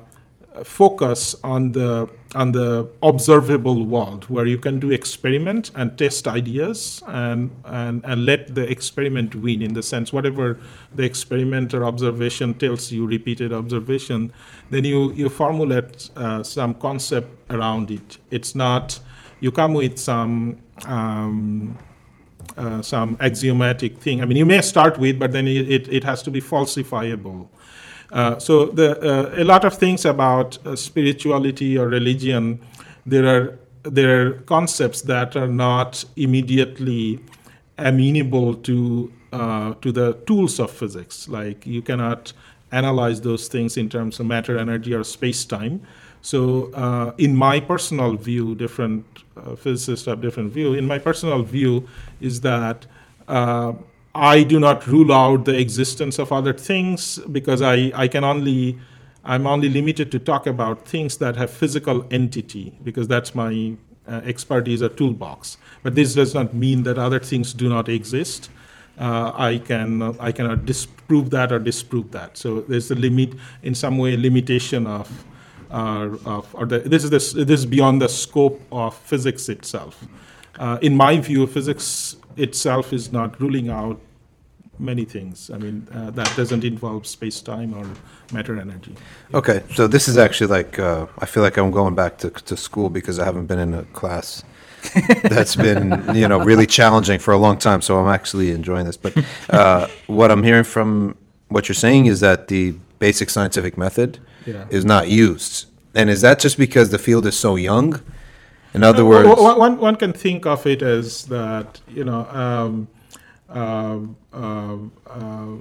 focus 0.63 1.35
on 1.43 1.71
the 1.71 2.09
on 2.35 2.51
the 2.51 2.87
observable 3.01 3.85
world 3.85 4.25
where 4.25 4.45
you 4.45 4.57
can 4.57 4.79
do 4.79 4.91
experiment 4.91 5.71
and 5.75 5.97
test 5.97 6.27
ideas 6.27 7.01
and, 7.07 7.49
and 7.63 8.03
and 8.05 8.25
let 8.25 8.53
the 8.53 8.69
experiment 8.69 9.33
win 9.35 9.61
in 9.61 9.73
the 9.73 9.81
sense 9.81 10.11
whatever 10.11 10.59
the 10.93 11.03
experiment 11.03 11.73
or 11.73 11.85
observation 11.85 12.53
tells 12.53 12.91
you 12.91 13.07
repeated 13.07 13.53
observation 13.53 14.31
then 14.69 14.83
you 14.83 15.11
you 15.13 15.29
formulate 15.29 16.09
uh, 16.17 16.43
some 16.43 16.73
concept 16.75 17.29
around 17.49 17.89
it 17.89 18.17
it's 18.31 18.53
not 18.53 18.99
you 19.39 19.51
come 19.51 19.73
with 19.73 19.97
some 19.97 20.57
um, 20.85 21.77
uh, 22.57 22.81
some 22.81 23.17
axiomatic 23.19 23.97
thing. 23.97 24.21
I 24.21 24.25
mean, 24.25 24.37
you 24.37 24.45
may 24.45 24.61
start 24.61 24.97
with, 24.97 25.19
but 25.19 25.31
then 25.31 25.47
it, 25.47 25.69
it, 25.69 25.87
it 25.91 26.03
has 26.03 26.23
to 26.23 26.31
be 26.31 26.39
falsifiable. 26.41 27.47
Uh, 28.11 28.37
so 28.39 28.67
the, 28.67 28.99
uh, 29.01 29.41
a 29.41 29.43
lot 29.43 29.65
of 29.65 29.77
things 29.77 30.05
about 30.05 30.57
uh, 30.65 30.75
spirituality 30.75 31.77
or 31.77 31.87
religion, 31.87 32.59
there 33.05 33.27
are 33.27 33.59
there 33.83 34.27
are 34.27 34.31
concepts 34.47 35.01
that 35.03 35.35
are 35.35 35.47
not 35.47 36.03
immediately 36.15 37.19
amenable 37.77 38.55
to 38.55 39.11
to 39.81 39.91
the 39.91 40.13
tools 40.25 40.59
of 40.61 40.71
physics. 40.71 41.27
Like 41.27 41.67
you 41.67 41.81
cannot 41.81 42.31
analyze 42.71 43.21
those 43.21 43.47
things 43.47 43.77
in 43.77 43.89
terms 43.89 44.19
of 44.19 44.25
matter, 44.25 44.57
energy, 44.57 44.93
or 44.93 45.03
space 45.03 45.45
time. 45.45 45.81
So, 46.21 46.71
uh, 46.73 47.13
in 47.17 47.35
my 47.35 47.59
personal 47.59 48.15
view, 48.15 48.55
different 48.55 49.05
uh, 49.37 49.55
physicists 49.55 50.07
have 50.07 50.21
different 50.21 50.51
view. 50.51 50.73
In 50.73 50.87
my 50.87 50.97
personal 50.97 51.43
view, 51.43 51.87
is 52.19 52.41
that 52.41 52.87
uh, 53.27 53.73
I 54.15 54.43
do 54.43 54.61
not 54.61 54.87
rule 54.87 55.11
out 55.11 55.43
the 55.43 55.59
existence 55.59 56.19
of 56.19 56.31
other 56.31 56.53
things 56.53 57.19
because 57.31 57.61
I, 57.61 57.91
I 57.93 58.07
can 58.07 58.23
only 58.23 58.79
I'm 59.25 59.45
only 59.47 59.69
limited 59.69 60.11
to 60.11 60.19
talk 60.19 60.47
about 60.47 60.87
things 60.87 61.17
that 61.17 61.35
have 61.35 61.49
physical 61.49 62.05
entity 62.11 62.77
because 62.83 63.07
that's 63.07 63.33
my 63.33 63.75
uh, 64.07 64.21
expertise 64.23 64.83
or 64.83 64.89
toolbox. 64.89 65.57
But 65.83 65.95
this 65.95 66.13
does 66.13 66.33
not 66.35 66.53
mean 66.53 66.83
that 66.83 66.97
other 66.99 67.19
things 67.19 67.51
do 67.51 67.67
not 67.67 67.89
exist. 67.89 68.49
Uh, 68.97 69.31
I 69.35 69.57
can 69.57 70.01
I 70.19 70.31
cannot 70.31 70.65
disprove 70.65 71.31
that 71.31 71.51
or 71.51 71.59
disprove 71.59 72.11
that. 72.11 72.37
So 72.37 72.61
there's 72.61 72.91
a 72.91 72.95
limit 72.95 73.33
in 73.63 73.75
some 73.75 73.97
way 73.97 74.15
limitation 74.15 74.87
of. 74.87 75.25
Uh, 75.71 76.15
of 76.25 76.47
or 76.53 76.65
the, 76.65 76.79
this 76.79 77.03
is 77.03 77.09
this, 77.09 77.33
this 77.33 77.59
is 77.61 77.65
beyond 77.65 77.99
the 77.99 78.07
scope 78.07 78.61
of 78.71 78.95
physics 78.95 79.49
itself. 79.49 80.05
Uh, 80.59 80.77
in 80.81 80.95
my 80.95 81.19
view, 81.19 81.45
physics 81.47 82.15
itself 82.37 82.93
is 82.93 83.11
not 83.11 83.39
ruling 83.39 83.69
out 83.69 83.99
many 84.77 85.05
things. 85.05 85.49
I 85.49 85.57
mean, 85.57 85.87
uh, 85.93 86.11
that 86.11 86.31
doesn't 86.35 86.63
involve 86.63 87.07
space 87.07 87.41
time 87.41 87.73
or 87.73 87.87
matter 88.33 88.59
energy. 88.59 88.93
Okay, 89.33 89.63
so 89.73 89.87
this 89.87 90.07
is 90.07 90.17
actually 90.17 90.47
like, 90.47 90.77
uh, 90.79 91.05
I 91.19 91.25
feel 91.25 91.43
like 91.43 91.57
I'm 91.57 91.71
going 91.71 91.95
back 91.95 92.17
to, 92.19 92.29
to 92.29 92.57
school 92.57 92.89
because 92.89 93.17
I 93.19 93.25
haven't 93.25 93.45
been 93.45 93.59
in 93.59 93.73
a 93.73 93.83
class 93.83 94.43
that's 95.23 95.55
been, 95.55 96.03
you 96.13 96.27
know, 96.27 96.39
really 96.39 96.67
challenging 96.67 97.19
for 97.19 97.33
a 97.33 97.37
long 97.37 97.57
time, 97.57 97.81
so 97.81 97.97
I'm 97.99 98.13
actually 98.13 98.51
enjoying 98.51 98.85
this. 98.85 98.97
But 98.97 99.13
uh, 99.49 99.87
what 100.07 100.29
I'm 100.29 100.43
hearing 100.43 100.65
from 100.65 101.15
what 101.47 101.67
you're 101.69 101.73
saying 101.75 102.07
is 102.07 102.19
that 102.19 102.49
the 102.49 102.75
basic 102.99 103.29
scientific 103.29 103.77
method 103.77 104.19
Yeah. 104.45 104.65
is 104.69 104.83
not 104.85 105.07
used. 105.09 105.65
And 105.93 106.09
is 106.09 106.21
that 106.21 106.39
just 106.39 106.57
because 106.57 106.89
the 106.89 106.99
field 106.99 107.25
is 107.25 107.37
so 107.39 107.55
young? 107.55 108.01
In 108.75 108.83
other 108.83 109.05
words, 109.05 109.27
One, 109.27 109.77
one, 109.77 109.95
can 109.95 110.11
think 110.11 110.45
of 110.45 110.65
it 110.67 110.81
as 110.81 111.25
that, 111.25 111.79
you 111.87 112.03
know, 112.03 112.25
um, 112.43 112.87
um, 113.49 114.17
um, 114.33 114.91
uh, 115.07 115.55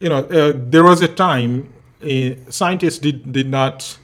you 0.00 0.08
know, 0.08 0.24
uh, 0.24 0.52
there 0.56 0.82
was 0.82 1.02
a 1.02 1.08
time 1.08 1.72
uh, 2.02 2.30
scientists 2.48 2.98
did, 2.98 3.32
did 3.32 3.48
not 3.48 3.98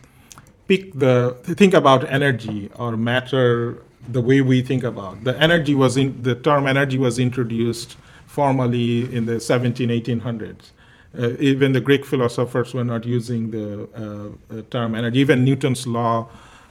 pick 0.68 0.92
the 0.92 1.36
think 1.42 1.72
about 1.74 2.08
energy 2.08 2.70
or 2.76 2.96
matter 2.96 3.82
the 4.08 4.20
way 4.20 4.40
we 4.42 4.62
think 4.62 4.84
about. 4.84 5.24
The 5.24 5.36
energy 5.40 5.74
was 5.74 5.96
in 5.96 6.22
the 6.22 6.34
term 6.34 6.66
energy 6.66 6.98
was 6.98 7.18
introduced 7.18 7.96
formally 8.26 9.12
in 9.12 9.24
the 9.24 9.40
17 9.40 9.88
1800s 9.88 10.72
uh, 11.16 11.30
even 11.38 11.72
the 11.72 11.80
greek 11.80 12.04
philosophers 12.04 12.74
were 12.74 12.84
not 12.84 13.04
using 13.04 13.50
the 13.50 13.88
uh, 13.96 14.58
uh, 14.58 14.62
term 14.70 14.94
energy. 14.94 15.20
Even 15.20 15.44
newton's 15.44 15.86
law 15.86 16.28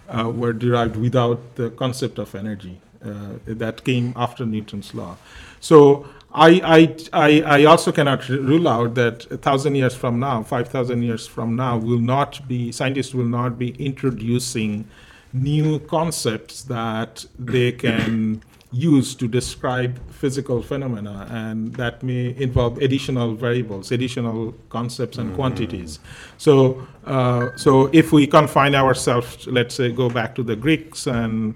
uh, 0.09 0.29
were 0.29 0.53
derived 0.53 0.95
without 0.95 1.55
the 1.55 1.69
concept 1.71 2.17
of 2.19 2.33
energy 2.35 2.79
uh, 3.03 3.33
that 3.45 3.83
came 3.83 4.13
after 4.15 4.45
newton's 4.45 4.93
law. 4.93 5.17
So 5.59 6.07
I, 6.33 6.61
I, 6.63 6.95
I, 7.13 7.41
I 7.41 7.65
also 7.65 7.91
cannot 7.91 8.27
rule 8.29 8.67
out 8.67 8.95
that 8.95 9.29
a 9.31 9.37
thousand 9.37 9.75
years 9.75 9.95
from 9.95 10.19
now, 10.19 10.43
five 10.43 10.67
thousand 10.67 11.03
years 11.03 11.25
from 11.25 11.55
now, 11.55 11.77
will 11.77 11.99
not 11.99 12.47
be 12.47 12.71
scientists 12.71 13.13
will 13.13 13.25
not 13.25 13.57
be 13.57 13.69
introducing 13.83 14.87
new 15.33 15.79
concepts 15.79 16.63
that 16.63 17.25
they 17.37 17.71
can 17.71 18.43
use 18.71 19.15
to 19.15 19.27
describe 19.27 19.97
physical 20.11 20.61
phenomena, 20.61 21.27
and 21.31 21.73
that 21.75 22.03
may 22.03 22.35
involve 22.37 22.77
additional 22.79 23.33
variables, 23.33 23.91
additional 23.91 24.53
concepts 24.69 25.17
and 25.17 25.33
quantities. 25.35 25.99
So, 26.37 26.85
uh, 27.05 27.55
so 27.55 27.89
if 27.93 28.11
we 28.11 28.27
confine 28.27 28.75
ourselves, 28.75 29.47
let's 29.47 29.75
say, 29.75 29.91
go 29.91 30.09
back 30.09 30.35
to 30.35 30.43
the 30.43 30.55
Greeks 30.55 31.07
and 31.07 31.55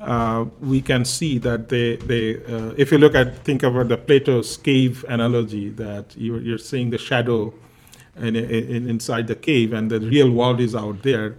uh, 0.00 0.46
we 0.60 0.80
can 0.80 1.04
see 1.04 1.38
that 1.38 1.68
they, 1.68 1.96
they 1.96 2.36
uh, 2.44 2.74
if 2.76 2.92
you 2.92 2.98
look 2.98 3.14
at, 3.14 3.38
think 3.44 3.62
about 3.62 3.88
the 3.88 3.96
Plato's 3.96 4.56
cave 4.56 5.04
analogy, 5.08 5.70
that 5.70 6.14
you're, 6.16 6.40
you're 6.40 6.58
seeing 6.58 6.90
the 6.90 6.98
shadow 6.98 7.54
in, 8.16 8.36
in, 8.36 8.88
inside 8.88 9.26
the 9.26 9.34
cave 9.34 9.72
and 9.72 9.90
the 9.90 10.00
real 10.00 10.30
world 10.30 10.60
is 10.60 10.74
out 10.74 11.02
there. 11.02 11.36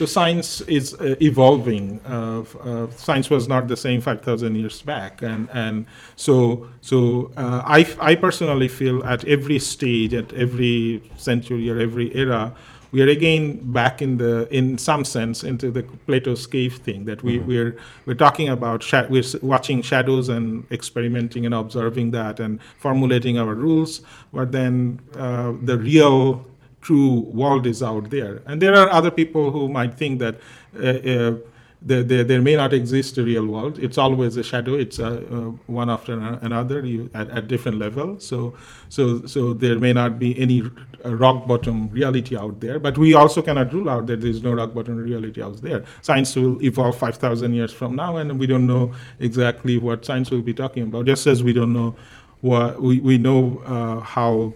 So 0.00 0.06
science 0.06 0.62
is 0.62 0.94
uh, 0.94 1.14
evolving. 1.20 2.00
Uh, 2.06 2.44
uh, 2.64 2.86
science 2.96 3.28
was 3.28 3.48
not 3.48 3.68
the 3.68 3.76
same 3.76 4.00
5,000 4.00 4.54
years 4.54 4.80
back, 4.80 5.20
and 5.20 5.46
and 5.52 5.84
so 6.16 6.66
so 6.80 7.30
uh, 7.36 7.60
I 7.66 7.86
I 8.00 8.14
personally 8.14 8.68
feel 8.68 9.04
at 9.04 9.26
every 9.26 9.58
stage, 9.58 10.14
at 10.14 10.32
every 10.32 11.02
century 11.18 11.68
or 11.68 11.78
every 11.78 12.16
era, 12.16 12.54
we 12.92 13.02
are 13.02 13.08
again 13.08 13.60
back 13.72 14.00
in 14.00 14.16
the 14.16 14.48
in 14.50 14.78
some 14.78 15.04
sense 15.04 15.44
into 15.44 15.70
the 15.70 15.82
Plato's 16.06 16.46
cave 16.46 16.78
thing 16.78 17.04
that 17.04 17.22
we 17.22 17.38
we're 17.38 17.76
we're 18.06 18.14
talking 18.26 18.48
about 18.48 18.82
sha- 18.82 19.06
we're 19.10 19.30
watching 19.42 19.82
shadows 19.82 20.30
and 20.30 20.64
experimenting 20.72 21.44
and 21.44 21.54
observing 21.54 22.12
that 22.12 22.40
and 22.40 22.58
formulating 22.78 23.38
our 23.38 23.54
rules, 23.54 24.00
but 24.32 24.50
then 24.50 24.98
uh, 25.16 25.52
the 25.62 25.76
real 25.76 26.46
true 26.80 27.20
world 27.32 27.66
is 27.66 27.82
out 27.82 28.10
there. 28.10 28.42
And 28.46 28.60
there 28.60 28.74
are 28.74 28.88
other 28.90 29.10
people 29.10 29.50
who 29.50 29.68
might 29.68 29.94
think 29.94 30.18
that 30.20 30.36
uh, 30.76 30.86
uh, 30.86 31.34
there, 31.82 32.02
there, 32.02 32.24
there 32.24 32.42
may 32.42 32.56
not 32.56 32.72
exist 32.74 33.16
a 33.16 33.22
real 33.22 33.46
world. 33.46 33.78
It's 33.78 33.96
always 33.96 34.36
a 34.36 34.42
shadow. 34.42 34.74
It's 34.74 34.98
uh, 34.98 35.24
uh, 35.30 35.36
one 35.66 35.88
after 35.88 36.18
another 36.18 36.84
you, 36.84 37.10
at, 37.14 37.30
at 37.30 37.48
different 37.48 37.78
levels. 37.78 38.26
So, 38.26 38.54
so, 38.88 39.24
so 39.26 39.54
there 39.54 39.78
may 39.78 39.92
not 39.92 40.18
be 40.18 40.38
any 40.38 40.62
rock 41.04 41.46
bottom 41.46 41.88
reality 41.88 42.36
out 42.36 42.60
there. 42.60 42.78
But 42.78 42.98
we 42.98 43.14
also 43.14 43.40
cannot 43.40 43.72
rule 43.72 43.88
out 43.88 44.06
that 44.08 44.20
there 44.20 44.30
is 44.30 44.42
no 44.42 44.52
rock 44.52 44.74
bottom 44.74 44.96
reality 44.96 45.42
out 45.42 45.56
there. 45.62 45.84
Science 46.02 46.36
will 46.36 46.62
evolve 46.62 46.98
5,000 46.98 47.54
years 47.54 47.72
from 47.72 47.96
now, 47.96 48.16
and 48.16 48.38
we 48.38 48.46
don't 48.46 48.66
know 48.66 48.92
exactly 49.18 49.78
what 49.78 50.04
science 50.04 50.30
will 50.30 50.42
be 50.42 50.52
talking 50.52 50.82
about. 50.82 51.06
Just 51.06 51.26
as 51.26 51.42
we 51.42 51.54
don't 51.54 51.72
know 51.72 51.96
what 52.42 52.80
we, 52.80 53.00
we 53.00 53.16
know 53.16 53.62
uh, 53.66 54.00
how 54.00 54.52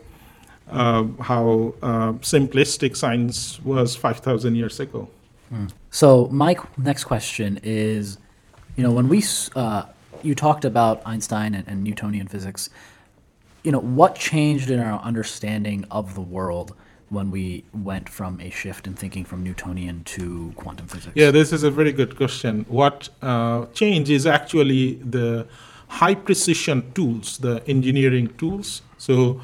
how 0.74 1.74
uh, 1.82 2.12
simplistic 2.20 2.96
science 2.96 3.60
was 3.64 3.96
5,000 3.96 4.54
years 4.54 4.80
ago. 4.80 5.08
So 5.90 6.26
my 6.32 6.56
next 6.76 7.04
question 7.04 7.60
is, 7.62 8.18
you 8.76 8.82
know, 8.82 8.90
when 8.90 9.08
we 9.08 9.22
uh, 9.54 9.84
you 10.22 10.34
talked 10.34 10.64
about 10.64 11.02
Einstein 11.06 11.54
and, 11.54 11.68
and 11.68 11.84
Newtonian 11.84 12.26
physics, 12.26 12.70
you 13.62 13.70
know, 13.70 13.78
what 13.78 14.16
changed 14.16 14.70
in 14.70 14.80
our 14.80 15.00
understanding 15.00 15.84
of 15.90 16.14
the 16.14 16.20
world 16.20 16.74
when 17.10 17.30
we 17.30 17.64
went 17.72 18.08
from 18.08 18.40
a 18.40 18.50
shift 18.50 18.86
in 18.86 18.94
thinking 18.94 19.24
from 19.24 19.42
Newtonian 19.44 20.02
to 20.04 20.52
quantum 20.56 20.86
physics? 20.86 21.12
Yeah, 21.14 21.30
this 21.30 21.52
is 21.52 21.62
a 21.62 21.70
very 21.70 21.92
good 21.92 22.16
question. 22.16 22.64
What 22.68 23.08
uh, 23.22 23.66
changed 23.66 24.10
is 24.10 24.26
actually 24.26 24.94
the 24.94 25.46
high 25.88 26.14
precision 26.14 26.92
tools, 26.92 27.38
the 27.38 27.62
engineering 27.68 28.28
tools. 28.36 28.82
So, 28.98 29.40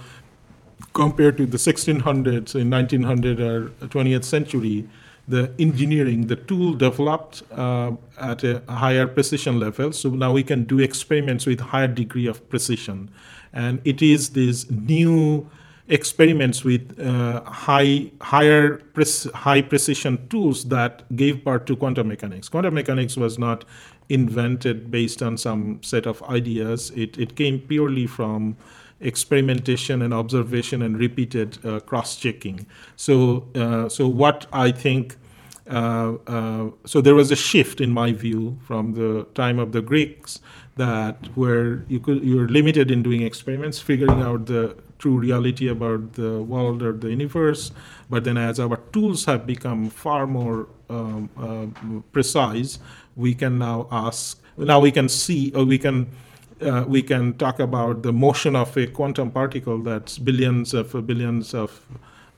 compared 0.92 1.36
to 1.36 1.46
the 1.46 1.56
1600s, 1.56 2.54
in 2.54 2.70
1900 2.70 3.40
or 3.40 3.68
20th 3.86 4.24
century, 4.24 4.88
the 5.28 5.52
engineering, 5.58 6.26
the 6.26 6.36
tool 6.36 6.74
developed 6.74 7.42
uh, 7.52 7.92
at 8.18 8.42
a 8.42 8.62
higher 8.68 9.06
precision 9.06 9.60
level. 9.60 9.92
So 9.92 10.10
now 10.10 10.32
we 10.32 10.42
can 10.42 10.64
do 10.64 10.80
experiments 10.80 11.46
with 11.46 11.60
higher 11.60 11.86
degree 11.86 12.26
of 12.26 12.48
precision, 12.48 13.10
and 13.52 13.80
it 13.84 14.02
is 14.02 14.30
these 14.30 14.70
new 14.70 15.48
experiments 15.88 16.64
with 16.64 16.98
uh, 17.00 17.42
high 17.44 18.10
higher 18.20 18.78
prec- 18.94 19.32
high 19.32 19.62
precision 19.62 20.28
tools 20.28 20.64
that 20.66 21.04
gave 21.16 21.44
birth 21.44 21.64
to 21.66 21.76
quantum 21.76 22.08
mechanics. 22.08 22.48
Quantum 22.48 22.74
mechanics 22.74 23.16
was 23.16 23.38
not 23.38 23.64
invented 24.08 24.90
based 24.90 25.22
on 25.22 25.36
some 25.36 25.82
set 25.82 26.06
of 26.06 26.22
ideas. 26.24 26.90
It 26.96 27.18
it 27.18 27.36
came 27.36 27.60
purely 27.60 28.06
from 28.06 28.56
experimentation 29.00 30.02
and 30.02 30.12
observation 30.12 30.82
and 30.82 30.98
repeated 30.98 31.58
uh, 31.64 31.80
cross-checking. 31.80 32.66
So 32.96 33.48
uh, 33.54 33.88
so 33.88 34.08
what 34.08 34.46
I 34.52 34.72
think. 34.72 35.16
Uh, 35.68 36.14
uh, 36.26 36.70
so 36.84 37.00
there 37.00 37.14
was 37.14 37.30
a 37.30 37.36
shift 37.36 37.80
in 37.80 37.92
my 37.92 38.10
view 38.10 38.58
from 38.66 38.94
the 38.94 39.24
time 39.34 39.60
of 39.60 39.70
the 39.70 39.80
Greeks 39.80 40.40
that 40.76 41.28
where 41.36 41.84
you 41.86 42.00
could 42.00 42.24
you're 42.24 42.48
limited 42.48 42.90
in 42.90 43.04
doing 43.04 43.22
experiments, 43.22 43.78
figuring 43.78 44.20
out 44.20 44.46
the 44.46 44.74
true 44.98 45.18
reality 45.18 45.68
about 45.68 46.14
the 46.14 46.42
world 46.42 46.82
or 46.82 46.92
the 46.92 47.10
universe. 47.10 47.72
But 48.08 48.24
then, 48.24 48.36
as 48.36 48.58
our 48.58 48.78
tools 48.92 49.24
have 49.26 49.46
become 49.46 49.90
far 49.90 50.26
more 50.26 50.68
um, 50.88 51.30
uh, 51.36 52.00
precise, 52.12 52.78
we 53.16 53.34
can 53.34 53.58
now 53.58 53.86
ask. 53.90 54.42
Now 54.56 54.80
we 54.80 54.90
can 54.90 55.08
see, 55.08 55.52
or 55.54 55.64
we 55.64 55.78
can 55.78 56.08
uh, 56.62 56.84
we 56.86 57.02
can 57.02 57.34
talk 57.34 57.58
about 57.58 58.02
the 58.02 58.12
motion 58.12 58.56
of 58.56 58.76
a 58.76 58.86
quantum 58.86 59.30
particle 59.30 59.78
that's 59.78 60.18
billions 60.18 60.74
of 60.74 61.06
billions 61.06 61.54
of 61.54 61.86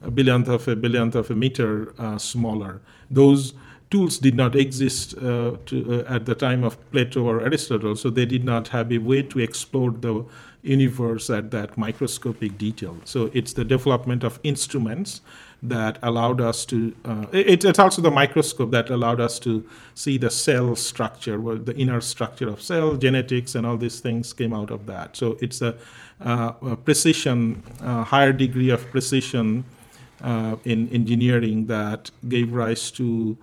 a 0.02 0.10
billionth 0.10 0.48
of 0.48 0.66
a 0.68 0.76
billionth 0.76 1.14
of 1.14 1.30
a 1.30 1.34
meter 1.34 1.94
uh, 1.98 2.18
smaller. 2.18 2.80
Those 3.10 3.54
tools 3.90 4.18
did 4.18 4.34
not 4.34 4.56
exist 4.56 5.16
uh, 5.18 5.56
to, 5.66 6.04
uh, 6.06 6.14
at 6.14 6.26
the 6.26 6.34
time 6.34 6.64
of 6.64 6.78
Plato 6.90 7.24
or 7.24 7.42
Aristotle, 7.42 7.94
so 7.94 8.10
they 8.10 8.26
did 8.26 8.44
not 8.44 8.68
have 8.68 8.90
a 8.90 8.98
way 8.98 9.22
to 9.22 9.38
explore 9.38 9.90
the 9.90 10.24
universe 10.62 11.28
at 11.28 11.50
that 11.50 11.76
microscopic 11.76 12.56
detail. 12.56 12.96
So 13.04 13.30
it's 13.34 13.52
the 13.52 13.64
development 13.64 14.24
of 14.24 14.40
instruments 14.42 15.20
that 15.62 15.98
allowed 16.02 16.40
us 16.40 16.64
to. 16.66 16.94
Uh, 17.04 17.26
it, 17.32 17.64
it's 17.64 17.78
also 17.78 18.02
the 18.02 18.10
microscope 18.10 18.70
that 18.72 18.90
allowed 18.90 19.20
us 19.20 19.38
to 19.40 19.64
see 19.94 20.18
the 20.18 20.30
cell 20.30 20.74
structure, 20.74 21.40
well, 21.40 21.56
the 21.56 21.76
inner 21.76 22.00
structure 22.00 22.48
of 22.48 22.60
cell, 22.60 22.96
genetics, 22.96 23.54
and 23.54 23.66
all 23.66 23.76
these 23.76 24.00
things 24.00 24.32
came 24.32 24.52
out 24.52 24.70
of 24.70 24.86
that. 24.86 25.16
So 25.16 25.38
it's 25.40 25.62
a, 25.62 25.76
uh, 26.20 26.52
a 26.62 26.76
precision, 26.76 27.62
uh, 27.80 28.02
higher 28.04 28.32
degree 28.32 28.70
of 28.70 28.90
precision 28.90 29.64
uh, 30.20 30.56
in 30.64 30.88
engineering 30.88 31.66
that 31.66 32.10
gave 32.28 32.52
rise 32.52 32.90
to 32.92 33.36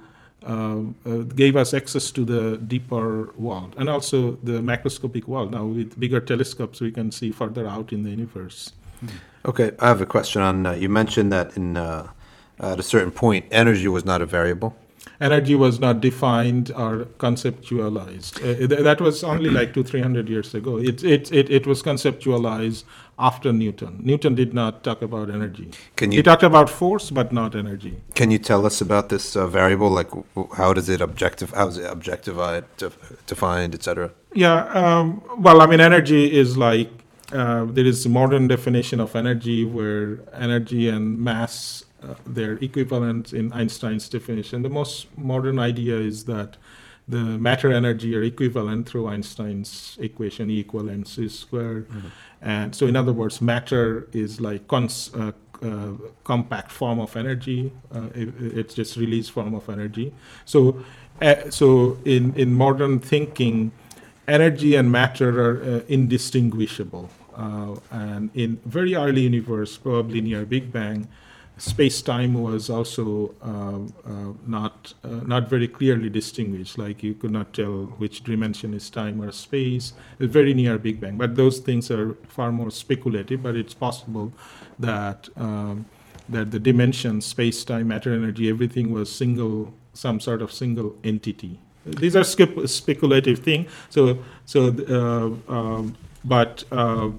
uh, 0.45 0.79
uh, 1.05 1.17
gave 1.35 1.57
us 1.57 1.73
access 1.73 2.11
to 2.11 2.23
the 2.23 2.57
deeper 2.57 3.33
world 3.35 3.75
and 3.77 3.89
also 3.89 4.37
the 4.43 4.61
macroscopic 4.61 5.25
world. 5.25 5.51
Now 5.51 5.65
with 5.65 5.99
bigger 5.99 6.21
telescopes, 6.21 6.79
we 6.79 6.91
can 6.91 7.11
see 7.11 7.31
further 7.31 7.67
out 7.67 7.91
in 7.91 8.03
the 8.03 8.09
universe. 8.09 8.71
Okay, 9.45 9.71
I 9.79 9.87
have 9.87 10.01
a 10.01 10.05
question 10.05 10.41
on, 10.41 10.65
uh, 10.65 10.71
you 10.73 10.89
mentioned 10.89 11.31
that 11.31 11.55
in, 11.55 11.77
uh, 11.77 12.07
at 12.59 12.79
a 12.79 12.83
certain 12.83 13.11
point, 13.11 13.45
energy 13.51 13.87
was 13.87 14.03
not 14.05 14.21
a 14.21 14.25
variable. 14.25 14.75
Energy 15.21 15.53
was 15.55 15.79
not 15.81 15.99
defined 15.99 16.71
or 16.75 17.05
conceptualized. 17.17 18.37
Uh, 18.37 18.67
th- 18.67 18.83
that 18.83 19.01
was 19.01 19.23
only 19.23 19.49
like 19.49 19.73
two, 19.73 19.83
three 19.83 20.01
hundred 20.01 20.29
years 20.29 20.53
ago. 20.53 20.77
It, 20.77 21.03
it, 21.03 21.31
it, 21.31 21.49
it 21.49 21.67
was 21.67 21.83
conceptualized 21.83 22.83
after 23.17 23.51
Newton. 23.51 23.99
Newton 24.01 24.33
did 24.35 24.53
not 24.53 24.81
talk 24.83 25.01
about 25.01 25.29
energy. 25.29 25.71
Can 25.97 26.11
you, 26.13 26.17
he 26.19 26.23
talked 26.23 26.43
about 26.43 26.69
force, 26.69 27.11
but 27.11 27.33
not 27.33 27.53
energy. 27.55 27.97
can 28.15 28.31
you 28.31 28.39
tell 28.39 28.65
us 28.65 28.79
about 28.81 29.09
this 29.09 29.35
uh, 29.35 29.45
variable? 29.47 29.89
Like, 29.89 30.09
w- 30.09 30.49
how 30.55 30.73
does 30.73 30.87
it 30.87 31.01
objective, 31.01 31.51
how 31.51 31.67
is 31.67 31.77
it 31.77 31.85
objectified, 31.91 32.63
def- 32.77 33.25
defined, 33.27 33.73
etc.? 33.75 34.11
Yeah, 34.33 34.65
um, 34.67 35.21
well, 35.37 35.61
I 35.61 35.65
mean, 35.65 35.81
energy 35.81 36.31
is 36.37 36.55
like 36.57 36.89
uh, 37.31 37.65
there 37.65 37.85
is 37.85 38.05
a 38.05 38.09
modern 38.09 38.47
definition 38.47 38.99
of 38.99 39.15
energy 39.15 39.65
where 39.65 40.19
energy 40.33 40.89
and 40.89 41.19
mass 41.19 41.85
uh, 42.01 42.15
they're 42.25 42.57
equivalent 42.63 43.33
in 43.33 43.51
Einstein's 43.51 44.07
definition. 44.07 44.61
The 44.61 44.69
most 44.69 45.07
modern 45.17 45.59
idea 45.59 45.97
is 45.97 46.25
that 46.25 46.57
the 47.07 47.17
matter 47.17 47.71
energy 47.73 48.15
are 48.15 48.23
equivalent 48.23 48.87
through 48.87 49.07
Einstein's 49.07 49.97
equation 49.99 50.49
E 50.49 50.59
equal 50.59 50.89
mc 50.89 51.27
squared. 51.27 51.87
And 52.41 52.73
so, 52.73 52.87
in 52.87 52.95
other 52.95 53.11
words, 53.11 53.41
matter 53.41 54.07
is 54.13 54.39
like 54.39 54.67
cons- 54.67 55.11
uh, 55.13 55.31
uh, 55.61 55.93
compact 56.23 56.71
form 56.71 56.99
of 56.99 57.17
energy. 57.17 57.71
Uh, 57.93 58.07
it, 58.13 58.29
it's 58.39 58.73
just 58.75 58.95
release 58.95 59.27
form 59.27 59.53
of 59.53 59.69
energy. 59.69 60.13
So, 60.45 60.83
uh, 61.21 61.49
so 61.49 61.97
in 62.05 62.33
in 62.35 62.53
modern 62.53 62.99
thinking, 62.99 63.71
energy 64.27 64.75
and 64.75 64.91
matter 64.91 65.29
are 65.41 65.61
uh, 65.61 65.81
indistinguishable. 65.87 67.09
Uh, 67.39 67.75
and 67.91 68.29
in 68.33 68.59
very 68.65 68.93
early 68.95 69.21
universe, 69.21 69.77
probably 69.77 70.19
near 70.19 70.45
Big 70.45 70.65
Bang, 70.73 71.07
space-time 71.57 72.33
was 72.33 72.69
also 72.69 73.33
um, 73.41 73.93
uh, 74.05 74.31
not 74.47 74.93
uh, 75.03 75.21
not 75.33 75.49
very 75.49 75.67
clearly 75.67 76.09
distinguished. 76.09 76.77
Like 76.77 77.03
you 77.07 77.13
could 77.13 77.31
not 77.31 77.53
tell 77.53 77.75
which 78.01 78.23
dimension 78.23 78.73
is 78.73 78.89
time 78.89 79.21
or 79.21 79.31
space. 79.31 79.93
Very 80.19 80.53
near 80.53 80.77
Big 80.77 80.99
Bang, 80.99 81.17
but 81.17 81.35
those 81.35 81.59
things 81.59 81.91
are 81.91 82.15
far 82.27 82.51
more 82.51 82.71
speculative. 82.71 83.43
But 83.43 83.55
it's 83.55 83.73
possible 83.73 84.31
that 84.77 85.29
um, 85.37 85.85
that 86.27 86.51
the 86.51 86.59
dimensions, 86.59 87.25
space-time, 87.25 87.87
matter, 87.87 88.13
energy, 88.13 88.49
everything 88.49 88.91
was 88.91 89.11
single, 89.11 89.73
some 89.93 90.19
sort 90.19 90.41
of 90.41 90.51
single 90.51 90.95
entity. 91.03 91.59
These 91.85 92.15
are 92.15 92.23
speculative 92.23 93.39
thing. 93.39 93.67
So 93.89 94.19
so 94.45 94.59
uh, 94.67 95.53
um, 95.53 95.95
but 96.23 96.63
uh, 96.71 97.09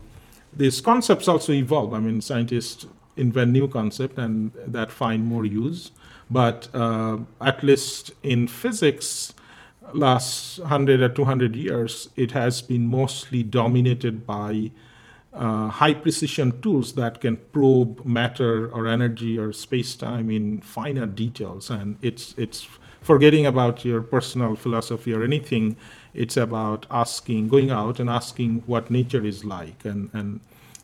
these 0.53 0.81
concepts 0.81 1.29
also 1.29 1.53
evolve. 1.53 1.95
I 1.95 2.01
mean, 2.01 2.21
scientists 2.21 2.87
invent 3.17 3.53
new 3.53 3.69
concept 3.69 4.19
and 4.19 4.53
that 4.67 4.91
find 4.91 5.25
more 5.25 5.45
use. 5.45 5.93
But 6.31 6.69
uh, 6.75 7.19
at 7.41 7.63
least 7.63 8.13
in 8.23 8.47
physics, 8.47 9.35
last 9.93 10.59
100 10.61 11.01
or 11.01 11.09
200 11.09 11.57
years, 11.57 12.09
it 12.17 12.33
has 12.33 12.63
been 12.63 12.87
mostly 12.87 13.43
dominated 13.43 14.27
by 14.27 14.71
uh, 15.33 15.69
high 15.69 15.95
precision 15.95 16.61
tools 16.61 16.95
that 16.95 17.21
can 17.21 17.37
probe 17.37 18.05
matter 18.05 18.69
or 18.71 18.87
energy 18.87 19.39
or 19.39 19.53
space 19.53 19.95
time 19.95 20.31
in 20.31 20.61
finer 20.61 21.07
details. 21.07 21.71
And 21.71 21.97
it's, 22.03 22.35
it's 22.37 22.67
forgetting 23.01 23.47
about 23.47 23.85
your 23.85 24.03
personal 24.03 24.57
philosophy 24.57 25.13
or 25.13 25.23
anything. 25.23 25.77
It's 26.15 26.37
about 26.37 26.87
asking, 26.91 27.49
going 27.49 27.71
out 27.71 28.01
and 28.01 28.11
asking 28.11 28.63
what 28.67 28.91
nature 28.91 29.25
is 29.25 29.45
like 29.45 29.85
and, 29.85 30.11
and, 30.13 30.41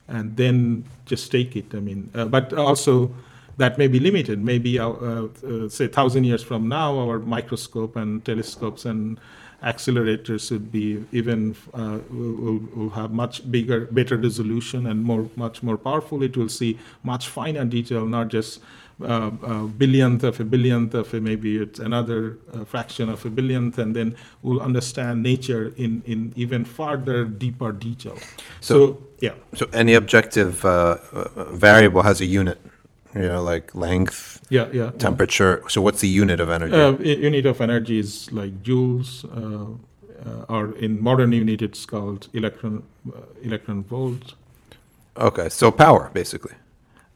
and 0.08 0.36
then 0.36 0.84
just 1.04 1.30
take 1.32 1.56
it. 1.56 1.74
I 1.74 1.80
mean, 1.80 2.10
uh, 2.14 2.26
but 2.26 2.52
also 2.52 3.14
that 3.56 3.78
may 3.78 3.88
be 3.88 3.98
limited. 3.98 4.42
Maybe, 4.42 4.78
uh, 4.78 4.90
uh, 4.90 5.68
say, 5.68 5.88
thousand 5.88 6.24
years 6.24 6.42
from 6.42 6.68
now, 6.68 6.98
our 6.98 7.18
microscope 7.18 7.96
and 7.96 8.24
telescopes 8.24 8.84
and 8.84 9.18
accelerators 9.62 10.50
would 10.50 10.70
be 10.70 11.04
even 11.12 11.56
uh, 11.72 11.98
will, 12.10 12.60
will, 12.74 12.90
have 12.90 13.10
much 13.10 13.50
bigger, 13.50 13.86
better 13.86 14.16
resolution 14.16 14.86
and 14.86 15.02
more, 15.02 15.30
much 15.34 15.62
more 15.62 15.78
powerful. 15.78 16.22
It 16.22 16.36
will 16.36 16.50
see 16.50 16.78
much 17.02 17.28
finer 17.28 17.64
detail, 17.64 18.06
not 18.06 18.28
just 18.28 18.60
uh, 19.02 19.30
a 19.42 19.66
billionth 19.66 20.24
of 20.24 20.40
a 20.40 20.44
billionth 20.44 20.94
of 20.94 21.12
a 21.14 21.20
maybe 21.20 21.56
it's 21.58 21.78
another 21.78 22.38
uh, 22.54 22.64
fraction 22.64 23.08
of 23.10 23.24
a 23.26 23.30
billionth, 23.30 23.78
and 23.78 23.94
then 23.94 24.16
we'll 24.42 24.60
understand 24.60 25.22
nature 25.22 25.72
in 25.76 26.02
in 26.06 26.32
even 26.36 26.64
farther, 26.64 27.24
deeper 27.24 27.72
detail. 27.72 28.16
So, 28.60 28.98
yeah. 29.20 29.34
So 29.54 29.66
any 29.72 29.94
objective 29.94 30.64
uh, 30.64 30.96
uh, 31.12 31.44
variable 31.52 32.02
has 32.02 32.20
a 32.20 32.26
unit, 32.26 32.58
you 33.14 33.28
know, 33.28 33.42
like 33.42 33.74
length, 33.74 34.40
Yeah, 34.50 34.68
yeah. 34.72 34.90
temperature. 34.98 35.62
So 35.68 35.80
what's 35.82 36.00
the 36.00 36.08
unit 36.22 36.40
of 36.40 36.48
energy? 36.48 36.74
Uh, 36.74 36.92
unit 37.26 37.46
of 37.46 37.60
energy 37.60 37.98
is 37.98 38.30
like 38.32 38.62
joules, 38.62 39.24
uh, 39.24 39.76
uh, 40.28 40.44
or 40.54 40.74
in 40.78 41.02
modern 41.02 41.32
unit 41.32 41.60
it's 41.62 41.84
called 41.86 42.28
electron 42.32 42.82
uh, 43.08 43.20
electron 43.42 43.82
volt. 43.84 44.34
okay, 45.16 45.48
so 45.50 45.70
power, 45.70 46.10
basically. 46.14 46.54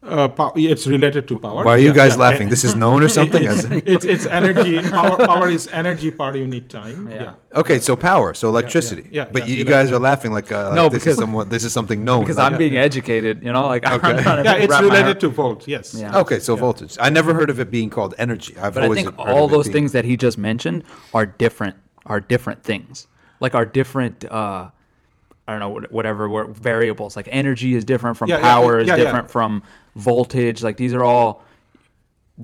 Uh, 0.03 0.29
pow- 0.29 0.53
it's 0.57 0.87
related 0.87 1.29
to 1.29 1.39
power. 1.39 1.63
Why 1.63 1.73
are 1.75 1.79
you 1.79 1.89
Yeah, 1.89 1.95
guys 1.95 2.13
yeah. 2.13 2.23
laughing? 2.23 2.49
This 2.49 2.65
is 2.65 2.75
known 2.75 3.03
or 3.03 3.09
something? 3.19 3.47
As- 3.47 3.65
it's, 3.71 4.07
it's 4.07 4.25
energy. 4.25 4.81
Power, 4.89 5.17
power 5.27 5.49
is 5.51 5.69
energy 5.69 6.11
per 6.11 6.35
unit 6.35 6.71
time. 6.71 7.07
Yeah. 7.11 7.35
okay, 7.55 7.79
so 7.81 7.97
power, 7.97 8.33
so 8.33 8.49
electricity. 8.49 9.07
yeah, 9.13 9.27
but 9.31 9.43
yeah, 9.43 9.49
you, 9.49 9.57
you 9.57 9.65
guys 9.65 9.93
are 9.93 9.99
laughing 9.99 10.33
like, 10.33 10.51
uh, 10.51 10.69
like 10.69 10.75
No, 10.75 10.89
this 10.89 11.03
because- 11.03 11.13
is 11.15 11.19
somewhat, 11.19 11.51
this 11.51 11.65
is 11.65 11.75
something 11.75 12.03
known. 12.03 12.21
Because 12.21 12.39
like- 12.39 12.53
I'm 12.53 12.59
being 12.59 12.79
educated, 12.79 13.43
you 13.43 13.53
know, 13.53 13.67
like 13.67 13.85
I'm 13.87 14.01
trying 14.01 14.17
to 14.25 14.43
Yeah, 14.43 14.55
it's 14.55 14.81
related 14.81 15.21
to 15.21 15.29
volt. 15.29 15.69
Yes. 15.69 15.93
Yeah. 15.95 16.19
Okay, 16.21 16.39
so 16.39 16.57
voltage. 16.57 16.97
I 16.99 17.11
never 17.11 17.35
heard 17.35 17.51
of 17.51 17.61
it 17.61 17.71
being 17.71 17.91
called 17.91 18.15
energy. 18.17 18.57
I've 18.57 18.73
But 18.73 18.85
I 18.85 18.95
think 18.95 19.09
heard 19.19 19.29
all 19.29 19.45
of 19.45 19.51
those 19.51 19.67
being- 19.67 19.75
things 19.75 19.93
that 19.93 20.07
he 20.07 20.17
just 20.17 20.39
mentioned 20.39 20.85
are 21.13 21.27
different. 21.27 21.77
Are 22.07 22.21
different 22.21 22.63
things. 22.65 23.07
Like 23.39 23.55
are 23.55 23.67
different. 23.67 24.25
Uh, 24.25 24.71
I 25.47 25.59
don't 25.59 25.61
know 25.61 25.87
whatever 25.91 26.47
variables. 26.47 27.17
Like 27.17 27.29
energy 27.31 27.75
is 27.75 27.85
different 27.85 28.17
from 28.17 28.31
Yeah, 28.31 28.37
yeah, 28.37 28.43
power 28.43 28.79
is 28.79 28.89
yeah, 28.89 28.97
yeah. 28.97 29.05
different 29.05 29.31
from 29.31 29.63
voltage. 29.97 30.63
Like 30.63 30.77
these 30.77 30.95
are 30.95 31.05
all 31.05 31.43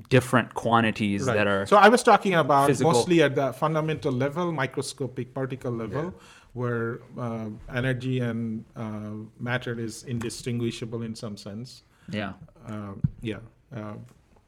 different 0.09 0.53
quantities 0.53 1.25
Right. 1.25 1.35
that 1.37 1.47
are. 1.47 1.65
So 1.65 1.77
I 1.77 1.89
was 1.89 2.03
talking 2.03 2.35
about 2.35 2.67
physical. 2.67 2.91
mostly 2.93 3.23
at 3.23 3.35
the 3.35 3.53
fundamental 3.53 4.11
level, 4.11 4.51
microscopic 4.51 5.33
particle 5.33 5.71
level, 5.71 6.13
where 6.53 6.99
uh, 7.17 7.47
energy 7.73 8.19
and 8.19 8.63
uh, 8.75 9.11
matter 9.39 9.79
is 9.79 10.03
indistinguishable 10.03 11.01
in 11.03 11.15
some 11.15 11.37
sense. 11.37 11.83
yeah. 12.09 12.33
Uh, 12.67 12.93
yeah. 13.21 13.37
Uh, 13.75 13.93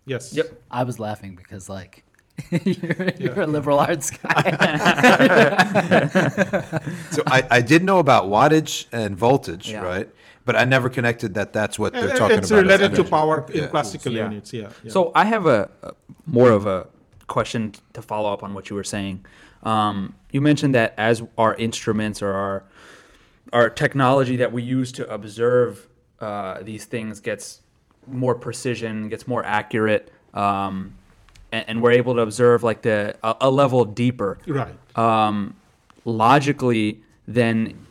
yes. 0.06 0.34
Yep. 0.34 0.62
I 0.70 0.84
was 0.84 1.00
laughing 1.00 1.36
because 1.36 1.68
like 1.70 2.04
you're, 2.52 3.10
you're 3.20 3.42
a 3.42 3.48
liberal 3.48 3.80
arts 3.80 4.12
guy. 4.12 4.50
So 7.12 7.24
I, 7.28 7.44
I 7.50 7.62
did 7.62 7.84
know 7.84 8.00
about 8.00 8.26
wattage 8.26 8.86
and 8.92 9.16
voltage, 9.18 9.72
Yeah. 9.72 9.82
right? 9.82 10.10
But 10.50 10.56
I 10.56 10.66
never 10.66 10.90
connected 10.90 11.36
that 11.36 11.54
that's 11.54 11.78
what 11.78 11.94
they're 11.94 12.16
talking 12.18 12.40
it's 12.40 12.50
about. 12.50 12.66
It's 12.66 12.72
related 12.82 12.96
to 12.96 13.04
power 13.04 13.46
in 13.54 13.62
Yeah. 13.62 13.68
classical 13.68 14.12
Yeah. 14.12 14.24
units. 14.30 14.52
Yeah. 14.52 14.70
yeah. 14.84 14.92
So 14.92 15.12
I 15.14 15.26
have 15.26 15.46
a, 15.46 15.70
a 15.84 15.92
more 16.26 16.50
of 16.50 16.66
a 16.66 16.88
question 17.28 17.74
to 17.94 18.02
follow 18.02 18.34
up 18.34 18.42
on 18.42 18.56
what 18.56 18.68
you 18.72 18.76
were 18.76 18.84
saying. 18.96 19.24
Um, 19.62 20.16
you 20.32 20.42
mentioned 20.42 20.74
that 20.74 20.96
as 20.98 21.22
our 21.38 21.54
instruments 21.54 22.24
or 22.24 22.34
our 22.34 22.64
our 23.54 23.70
technology 23.70 24.38
that 24.38 24.52
we 24.52 24.64
use 24.64 24.92
to 24.94 25.08
observe 25.14 25.88
uh, 26.20 26.64
these 26.64 26.86
things 26.86 27.20
gets 27.20 27.62
more 28.08 28.34
precision, 28.34 29.08
gets 29.08 29.28
more 29.28 29.46
accurate, 29.46 30.12
um, 30.34 30.96
and, 31.52 31.64
and 31.68 31.82
we're 31.84 31.92
able 31.92 32.16
to 32.16 32.22
observe 32.22 32.64
like 32.64 32.82
the 32.82 33.16
a, 33.22 33.36
a 33.42 33.52
level 33.52 33.86
deeper. 33.86 34.40
right. 34.48 34.74
Um, 34.98 35.54
logically, 36.06 37.04
then 37.28 37.86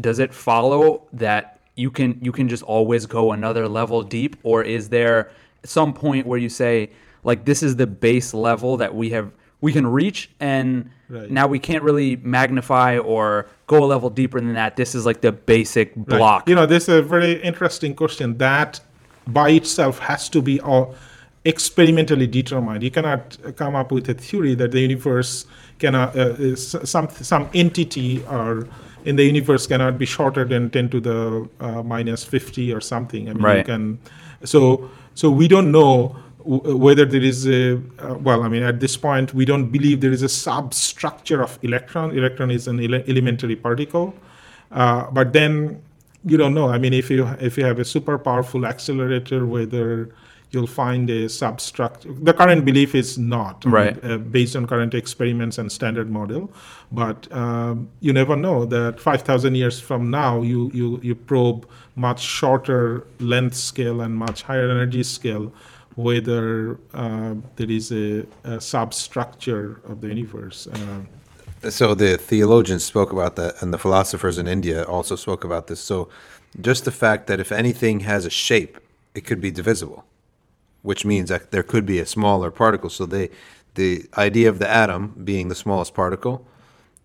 does 0.00 0.18
it 0.18 0.32
follow 0.32 1.02
that 1.12 1.53
you 1.76 1.90
can 1.90 2.18
you 2.22 2.32
can 2.32 2.48
just 2.48 2.62
always 2.62 3.06
go 3.06 3.32
another 3.32 3.68
level 3.68 4.02
deep, 4.02 4.36
or 4.42 4.62
is 4.62 4.88
there 4.88 5.30
some 5.64 5.92
point 5.92 6.26
where 6.26 6.38
you 6.38 6.48
say 6.48 6.90
like 7.22 7.44
this 7.44 7.62
is 7.62 7.76
the 7.76 7.86
base 7.86 8.34
level 8.34 8.76
that 8.76 8.94
we 8.94 9.10
have 9.10 9.32
we 9.60 9.72
can 9.72 9.86
reach, 9.86 10.30
and 10.40 10.90
Right. 11.08 11.30
now 11.30 11.46
we 11.46 11.58
can't 11.58 11.82
really 11.82 12.16
magnify 12.16 12.96
or 12.98 13.46
go 13.66 13.84
a 13.84 13.86
level 13.86 14.08
deeper 14.08 14.40
than 14.40 14.54
that. 14.54 14.76
This 14.76 14.94
is 14.94 15.04
like 15.04 15.20
the 15.20 15.32
basic 15.32 15.94
block. 15.94 16.48
You 16.48 16.54
know, 16.54 16.64
this 16.64 16.84
is 16.84 17.00
a 17.00 17.02
very 17.02 17.32
interesting 17.42 17.94
question 17.94 18.38
that 18.38 18.80
by 19.26 19.50
itself 19.50 19.98
has 19.98 20.30
to 20.30 20.40
be 20.40 20.60
all 20.60 20.94
experimentally 21.44 22.26
determined. 22.26 22.82
You 22.82 22.90
cannot 22.90 23.36
uh, 23.44 23.52
come 23.52 23.76
up 23.76 23.92
with 23.92 24.08
a 24.08 24.14
theory 24.14 24.54
that 24.54 24.72
the 24.72 24.80
universe 24.80 25.46
can 25.78 25.94
uh, 25.94 26.10
is 26.38 26.74
some, 26.84 27.08
some 27.10 27.50
entity 27.52 28.24
or 28.24 28.66
in 29.04 29.16
the 29.16 29.24
universe 29.24 29.66
cannot 29.66 29.98
be 29.98 30.06
shorter 30.06 30.44
than 30.44 30.70
10 30.70 30.88
to 30.90 31.00
the 31.00 31.48
uh, 31.60 31.82
minus 31.82 32.24
50 32.24 32.72
or 32.72 32.80
something. 32.80 33.28
I 33.28 33.32
mean, 33.34 33.42
you 33.58 33.64
can, 33.64 33.98
so, 34.44 34.90
so 35.14 35.30
we 35.30 35.46
don't 35.48 35.70
know 35.70 36.16
w- 36.38 36.76
whether 36.76 37.04
there 37.04 37.22
is 37.22 37.46
a, 37.46 37.76
uh, 37.98 38.14
well, 38.14 38.42
I 38.42 38.48
mean, 38.48 38.62
at 38.62 38.80
this 38.80 38.96
point, 38.96 39.34
we 39.34 39.44
don't 39.44 39.70
believe 39.70 40.00
there 40.00 40.12
is 40.12 40.22
a 40.22 40.28
substructure 40.28 41.42
of 41.42 41.58
electron. 41.62 42.16
Electron 42.16 42.50
is 42.50 42.66
an 42.68 42.80
ele- 42.80 43.04
elementary 43.08 43.56
particle. 43.56 44.14
Uh, 44.72 45.10
but 45.10 45.32
then 45.32 45.80
you 46.24 46.36
don't 46.36 46.54
know. 46.54 46.68
I 46.68 46.78
mean, 46.78 46.94
if 46.94 47.10
you 47.10 47.26
if 47.40 47.58
you 47.58 47.64
have 47.64 47.78
a 47.78 47.84
super 47.84 48.18
powerful 48.18 48.64
accelerator, 48.66 49.44
whether 49.46 50.08
you'll 50.54 50.66
find 50.84 51.10
a 51.10 51.28
substructure. 51.28 52.12
The 52.12 52.32
current 52.32 52.64
belief 52.64 52.94
is 52.94 53.18
not 53.18 53.64
I 53.66 53.68
mean, 53.68 53.74
Right. 53.74 54.04
uh, 54.04 54.18
based 54.18 54.54
on 54.56 54.66
current 54.66 54.94
experiments 54.94 55.58
and 55.58 55.70
standard 55.72 56.08
model, 56.10 56.50
but 56.92 57.18
um, 57.32 57.88
you 58.00 58.12
never 58.12 58.36
know 58.36 58.64
that 58.66 59.00
5,000 59.00 59.54
years 59.56 59.80
from 59.80 60.10
now, 60.10 60.42
you 60.42 60.70
you 60.72 61.00
you 61.02 61.14
probe 61.14 61.66
much 61.96 62.20
shorter 62.22 63.04
length 63.18 63.56
scale 63.56 64.00
and 64.04 64.14
much 64.16 64.42
higher 64.42 64.70
energy 64.70 65.02
scale, 65.02 65.52
whether 65.96 66.78
uh, 66.94 67.34
there 67.56 67.70
is 67.70 67.92
a, 67.92 68.24
a 68.44 68.60
substructure 68.60 69.80
of 69.90 70.00
the 70.00 70.08
universe. 70.08 70.68
Uh, 70.72 71.00
So 71.70 71.94
the 71.94 72.18
theologians 72.18 72.84
spoke 72.84 73.10
about 73.12 73.34
that, 73.36 73.52
and 73.62 73.72
the 73.72 73.78
philosophers 73.78 74.36
in 74.38 74.46
India 74.46 74.82
also 74.84 75.16
spoke 75.16 75.44
about 75.46 75.66
this. 75.66 75.80
So 75.80 76.08
just 76.60 76.84
the 76.84 76.90
fact 77.04 77.26
that 77.26 77.38
if 77.40 77.50
anything 77.52 78.00
has 78.00 78.26
a 78.26 78.30
shape, 78.30 78.74
it 79.14 79.24
could 79.28 79.40
be 79.40 79.50
divisible, 79.50 80.04
which 80.84 81.04
means 81.04 81.30
that 81.30 81.50
there 81.50 81.62
could 81.62 81.86
be 81.86 81.98
a 81.98 82.06
smaller 82.06 82.50
particle. 82.50 82.90
So 82.90 83.06
they, 83.06 83.30
the 83.74 84.04
idea 84.18 84.50
of 84.50 84.58
the 84.58 84.70
atom 84.70 85.02
being 85.24 85.48
the 85.48 85.54
smallest 85.54 85.94
particle, 85.94 86.46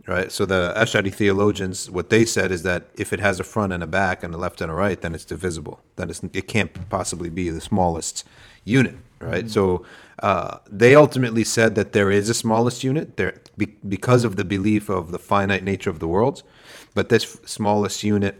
right? 0.05 0.29
So 0.31 0.45
the 0.45 0.73
Ash'ari 0.75 1.13
theologians, 1.13 1.89
what 1.89 2.09
they 2.09 2.25
said 2.25 2.51
is 2.51 2.63
that 2.63 2.89
if 2.95 3.13
it 3.13 3.21
has 3.21 3.39
a 3.39 3.43
front 3.43 3.71
and 3.71 3.81
a 3.81 3.87
back 3.87 4.21
and 4.21 4.35
a 4.35 4.37
left 4.37 4.59
and 4.59 4.69
a 4.69 4.75
right, 4.75 4.99
then 4.99 5.15
it's 5.15 5.23
divisible. 5.23 5.79
Then 5.95 6.09
it's, 6.09 6.21
it 6.33 6.47
can't 6.49 6.89
possibly 6.89 7.29
be 7.29 7.49
the 7.49 7.61
smallest 7.61 8.27
unit, 8.65 8.97
right? 9.19 9.49
So 9.49 9.85
uh, 10.21 10.57
they 10.69 10.93
ultimately 10.93 11.45
said 11.45 11.75
that 11.75 11.93
there 11.93 12.11
is 12.11 12.29
a 12.29 12.33
smallest 12.33 12.83
unit 12.83 13.15
there 13.15 13.35
be, 13.57 13.67
because 13.87 14.25
of 14.25 14.35
the 14.35 14.43
belief 14.43 14.89
of 14.89 15.11
the 15.11 15.19
finite 15.19 15.63
nature 15.63 15.89
of 15.89 15.99
the 15.99 16.07
worlds, 16.07 16.43
but 16.93 17.07
this 17.07 17.23
f- 17.23 17.47
smallest 17.47 18.03
unit 18.03 18.35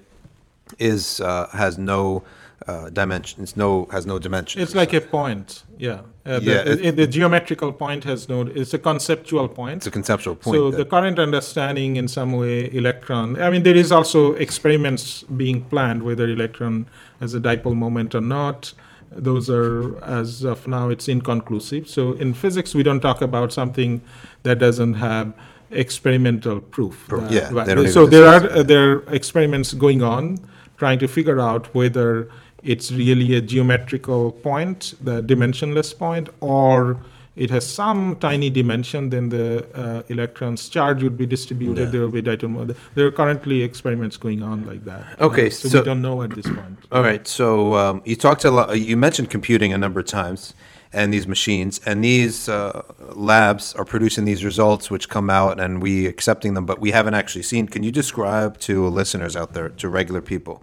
is 0.78 1.22
uh, 1.22 1.48
has 1.54 1.78
no 1.78 2.24
uh, 2.68 2.90
dimensions, 2.90 3.56
no 3.56 3.88
has 3.92 4.06
no 4.06 4.20
dimensions. 4.20 4.62
It's 4.64 4.76
like 4.76 4.94
a 4.94 5.02
point, 5.02 5.64
yeah. 5.78 6.02
Uh, 6.26 6.40
the, 6.40 6.46
Yeah, 6.46 6.64
it- 6.74 6.86
uh, 6.86 6.92
the 6.92 7.08
geometrical 7.08 7.72
point 7.72 8.04
has 8.04 8.28
no. 8.30 8.42
It's 8.42 8.74
a 8.74 8.78
conceptual 8.80 9.48
point. 9.48 9.78
it's 9.78 9.88
a 9.88 9.92
conceptual 9.92 10.36
point. 10.36 10.56
So 10.56 10.70
that- 10.72 10.78
the 10.78 10.86
current 10.86 11.20
understanding, 11.20 11.96
in 11.96 12.08
some 12.08 12.32
way, 12.34 12.70
electron. 12.74 13.42
I 13.42 13.50
mean, 13.50 13.64
there 13.64 13.78
is 13.78 13.92
also 13.92 14.34
experiments 14.34 15.24
being 15.24 15.62
planned 15.72 16.04
whether 16.04 16.26
electron 16.28 16.86
has 17.22 17.34
a 17.34 17.40
dipole 17.40 17.76
moment 17.76 18.14
or 18.14 18.22
not. 18.22 18.74
Those 19.12 19.50
are, 19.50 19.98
as 20.04 20.44
of 20.44 20.68
now, 20.68 20.90
it's 20.90 21.08
inconclusive. 21.08 21.88
So 21.88 22.14
in 22.14 22.34
physics, 22.34 22.76
we 22.76 22.84
don't 22.84 23.00
talk 23.00 23.22
about 23.22 23.52
something 23.52 24.02
that 24.44 24.60
doesn't 24.60 24.96
have 24.96 25.34
experimental 25.72 26.60
proof. 26.60 27.06
Pro- 27.08 27.22
That- 27.22 27.32
yeah, 27.32 27.50
right. 27.52 27.90
so 27.90 28.06
there 28.06 28.28
are 28.28 28.44
uh, 28.52 28.64
there 28.64 28.86
are 28.92 29.04
experiments 29.20 29.74
going 29.74 30.02
on 30.04 30.38
trying 30.78 31.00
to 31.00 31.08
figure 31.08 31.40
out 31.50 31.64
whether 31.74 32.30
it's 32.64 32.92
really 32.92 33.36
a 33.36 33.42
geometrical 33.42 34.32
point, 34.32 34.94
the 35.02 35.22
dimensionless 35.22 35.98
point, 35.98 36.30
or 36.42 37.00
it 37.36 37.50
has 37.52 37.66
some 37.66 38.18
tiny 38.18 38.50
dimension, 38.50 39.10
then 39.10 39.30
the 39.30 39.66
uh, 39.74 40.04
electron's 40.10 40.68
charge 40.68 41.02
would 41.04 41.18
be 41.18 41.26
distributed. 41.26 41.92
There 41.92 42.02
will 42.02 42.22
be 42.22 42.22
moment. 42.48 42.78
There 42.96 43.06
are 43.08 43.12
currently 43.12 43.64
experiments 43.64 44.18
going 44.18 44.44
on 44.44 44.66
like 44.66 44.84
that. 44.84 45.06
Okay, 45.22 45.48
Uh, 45.48 45.52
so, 45.52 45.70
so- 45.70 45.80
we 45.80 45.86
don't 45.86 46.02
know 46.02 46.22
at 46.22 46.32
this 46.32 46.46
point. 46.46 46.78
All 46.92 47.02
right. 47.02 47.26
So 47.28 47.76
um, 47.76 48.02
you 48.04 48.18
talked 48.18 48.44
a 48.44 48.52
lot. 48.52 48.78
You 48.78 48.98
mentioned 48.98 49.30
computing 49.30 49.72
a 49.72 49.78
number 49.78 50.02
of 50.02 50.06
times, 50.06 50.54
and 50.92 51.14
these 51.14 51.28
machines, 51.28 51.80
and 51.86 52.04
these 52.04 52.50
uh, 52.50 52.82
labs 53.16 53.74
are 53.76 53.86
producing 53.86 54.26
these 54.26 54.44
results, 54.44 54.92
which 54.92 55.08
come 55.08 55.30
out, 55.30 55.60
and 55.60 55.82
we 55.82 56.08
accepting 56.08 56.56
them, 56.56 56.66
but 56.66 56.82
we 56.82 56.92
haven't 56.92 57.14
actually 57.14 57.44
seen. 57.44 57.68
Can 57.68 57.84
you 57.84 57.92
describe 57.92 58.60
to 58.62 58.88
listeners 58.88 59.36
out 59.36 59.54
there, 59.54 59.70
to 59.70 59.88
regular 59.88 60.22
people, 60.22 60.62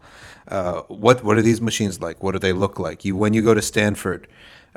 uh, 0.48 0.82
what 0.82 1.24
what 1.24 1.36
are 1.36 1.42
these 1.42 1.60
machines 1.60 2.00
like? 2.00 2.22
What 2.22 2.32
do 2.32 2.38
they 2.38 2.52
look 2.52 2.78
like? 2.78 3.04
You 3.04 3.16
when 3.16 3.34
you 3.34 3.42
go 3.42 3.54
to 3.54 3.62
Stanford, 3.62 4.28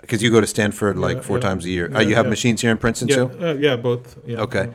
because 0.02 0.24
you 0.24 0.32
go 0.32 0.42
to 0.42 0.48
Stanford 0.48 0.98
like 0.98 1.18
Yeah, 1.18 1.24
four 1.24 1.38
yeah. 1.38 1.42
times 1.42 1.66
a 1.66 1.70
year. 1.70 1.90
Yeah, 1.90 1.98
uh, 1.98 2.02
you 2.02 2.16
have 2.16 2.28
machines 2.28 2.62
here 2.62 2.72
in 2.72 2.78
Princeton 2.78 3.08
too. 3.08 3.32
uh, 3.42 3.54
yeah, 3.54 3.76
both. 3.76 4.18
Yeah. 4.26 4.42
Okay. 4.42 4.70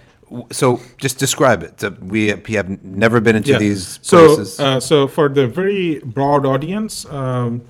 So 0.51 0.81
just 0.97 1.19
describe 1.19 1.63
it. 1.63 1.81
So 1.81 1.91
we 2.01 2.29
have, 2.29 2.83
never 2.83 3.21
been 3.21 3.37
into 3.37 3.57
these 3.59 4.01
so, 4.03 4.35
places. 4.35 4.59
Uh, 4.59 4.81
so 4.81 5.07
for 5.07 5.29
the 5.29 5.47
very 5.47 6.01
broad 6.01 6.47
audience, 6.47 7.05
um, 7.07 7.63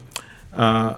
uh, 0.54 0.94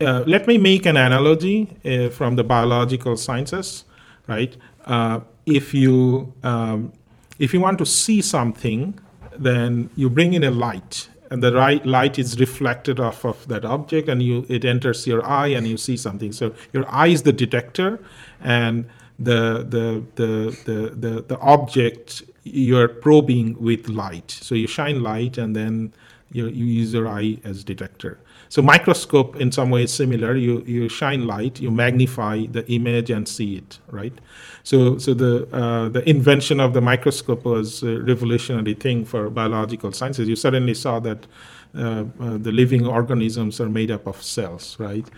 uh, 0.00 0.24
let 0.26 0.46
me 0.46 0.58
make 0.58 0.86
an 0.86 0.96
analogy 0.96 1.76
uh, 1.84 2.08
from 2.08 2.36
the 2.36 2.42
biological 2.42 3.16
sciences, 3.16 3.84
right? 4.26 4.56
Uh, 4.86 5.20
if 5.46 5.74
you 5.74 6.32
um, 6.42 6.92
if 7.38 7.52
you 7.52 7.60
want 7.60 7.78
to 7.78 7.86
see 7.86 8.20
something, 8.22 8.98
then 9.38 9.90
you 9.96 10.08
bring 10.10 10.34
in 10.34 10.44
a 10.44 10.50
light, 10.50 11.08
and 11.30 11.42
the 11.42 11.52
right 11.52 11.84
light 11.86 12.18
is 12.18 12.38
reflected 12.38 13.00
off 13.00 13.24
of 13.24 13.46
that 13.48 13.64
object, 13.64 14.08
and 14.08 14.22
you 14.22 14.46
it 14.48 14.64
enters 14.64 15.06
your 15.06 15.24
eye, 15.24 15.48
and 15.48 15.66
you 15.66 15.76
see 15.76 15.96
something. 15.96 16.32
So 16.32 16.54
your 16.72 16.84
eye 16.88 17.08
is 17.08 17.22
the 17.22 17.32
detector, 17.32 18.00
and 18.40 18.86
the 19.18 19.64
the 19.68 20.04
the 20.16 20.56
the 20.64 20.90
the, 20.90 21.22
the 21.22 21.38
object 21.38 22.22
you're 22.44 22.88
probing 22.88 23.56
with 23.58 23.88
light. 23.88 24.30
So 24.30 24.54
you 24.54 24.66
shine 24.66 25.02
light, 25.02 25.38
and 25.38 25.56
then 25.56 25.94
you, 26.30 26.46
you 26.48 26.66
use 26.66 26.92
your 26.92 27.08
eye 27.08 27.38
as 27.44 27.64
detector. 27.64 28.18
So 28.54 28.62
microscope 28.62 29.34
in 29.40 29.50
some 29.50 29.70
way 29.70 29.82
is 29.82 29.92
similar. 29.92 30.36
You 30.36 30.62
you 30.64 30.88
shine 30.88 31.26
light, 31.26 31.60
you 31.60 31.72
magnify 31.72 32.46
the 32.46 32.64
image 32.70 33.10
and 33.10 33.26
see 33.26 33.56
it, 33.56 33.80
right? 33.90 34.16
So 34.62 34.96
so 34.98 35.12
the 35.12 35.48
uh, 35.52 35.88
the 35.88 36.08
invention 36.08 36.60
of 36.60 36.72
the 36.72 36.80
microscope 36.80 37.44
was 37.44 37.82
a 37.82 37.98
revolutionary 37.98 38.74
thing 38.74 39.04
for 39.06 39.28
biological 39.28 39.90
sciences. 39.90 40.28
You 40.28 40.36
suddenly 40.36 40.74
saw 40.74 41.00
that. 41.00 41.26
Uh, 41.76 42.04
uh, 42.20 42.38
the 42.38 42.52
living 42.52 42.86
organisms 42.86 43.60
are 43.60 43.68
made 43.68 43.90
up 43.90 44.06
of 44.06 44.22
cells, 44.22 44.76
right? 44.78 45.08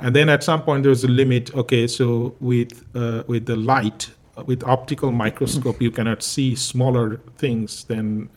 And 0.00 0.16
then 0.16 0.30
at 0.30 0.42
some 0.42 0.62
point 0.62 0.82
there's 0.84 1.04
a 1.04 1.08
limit. 1.08 1.54
Okay, 1.54 1.86
so 1.86 2.34
with 2.40 2.72
uh, 2.94 3.22
with 3.26 3.44
the 3.44 3.56
light, 3.56 4.08
with 4.46 4.64
optical 4.64 5.12
microscope, 5.12 5.82
you 5.82 5.90
cannot 5.90 6.22
see 6.22 6.54
smaller 6.54 7.20
things 7.36 7.84
than 7.84 8.30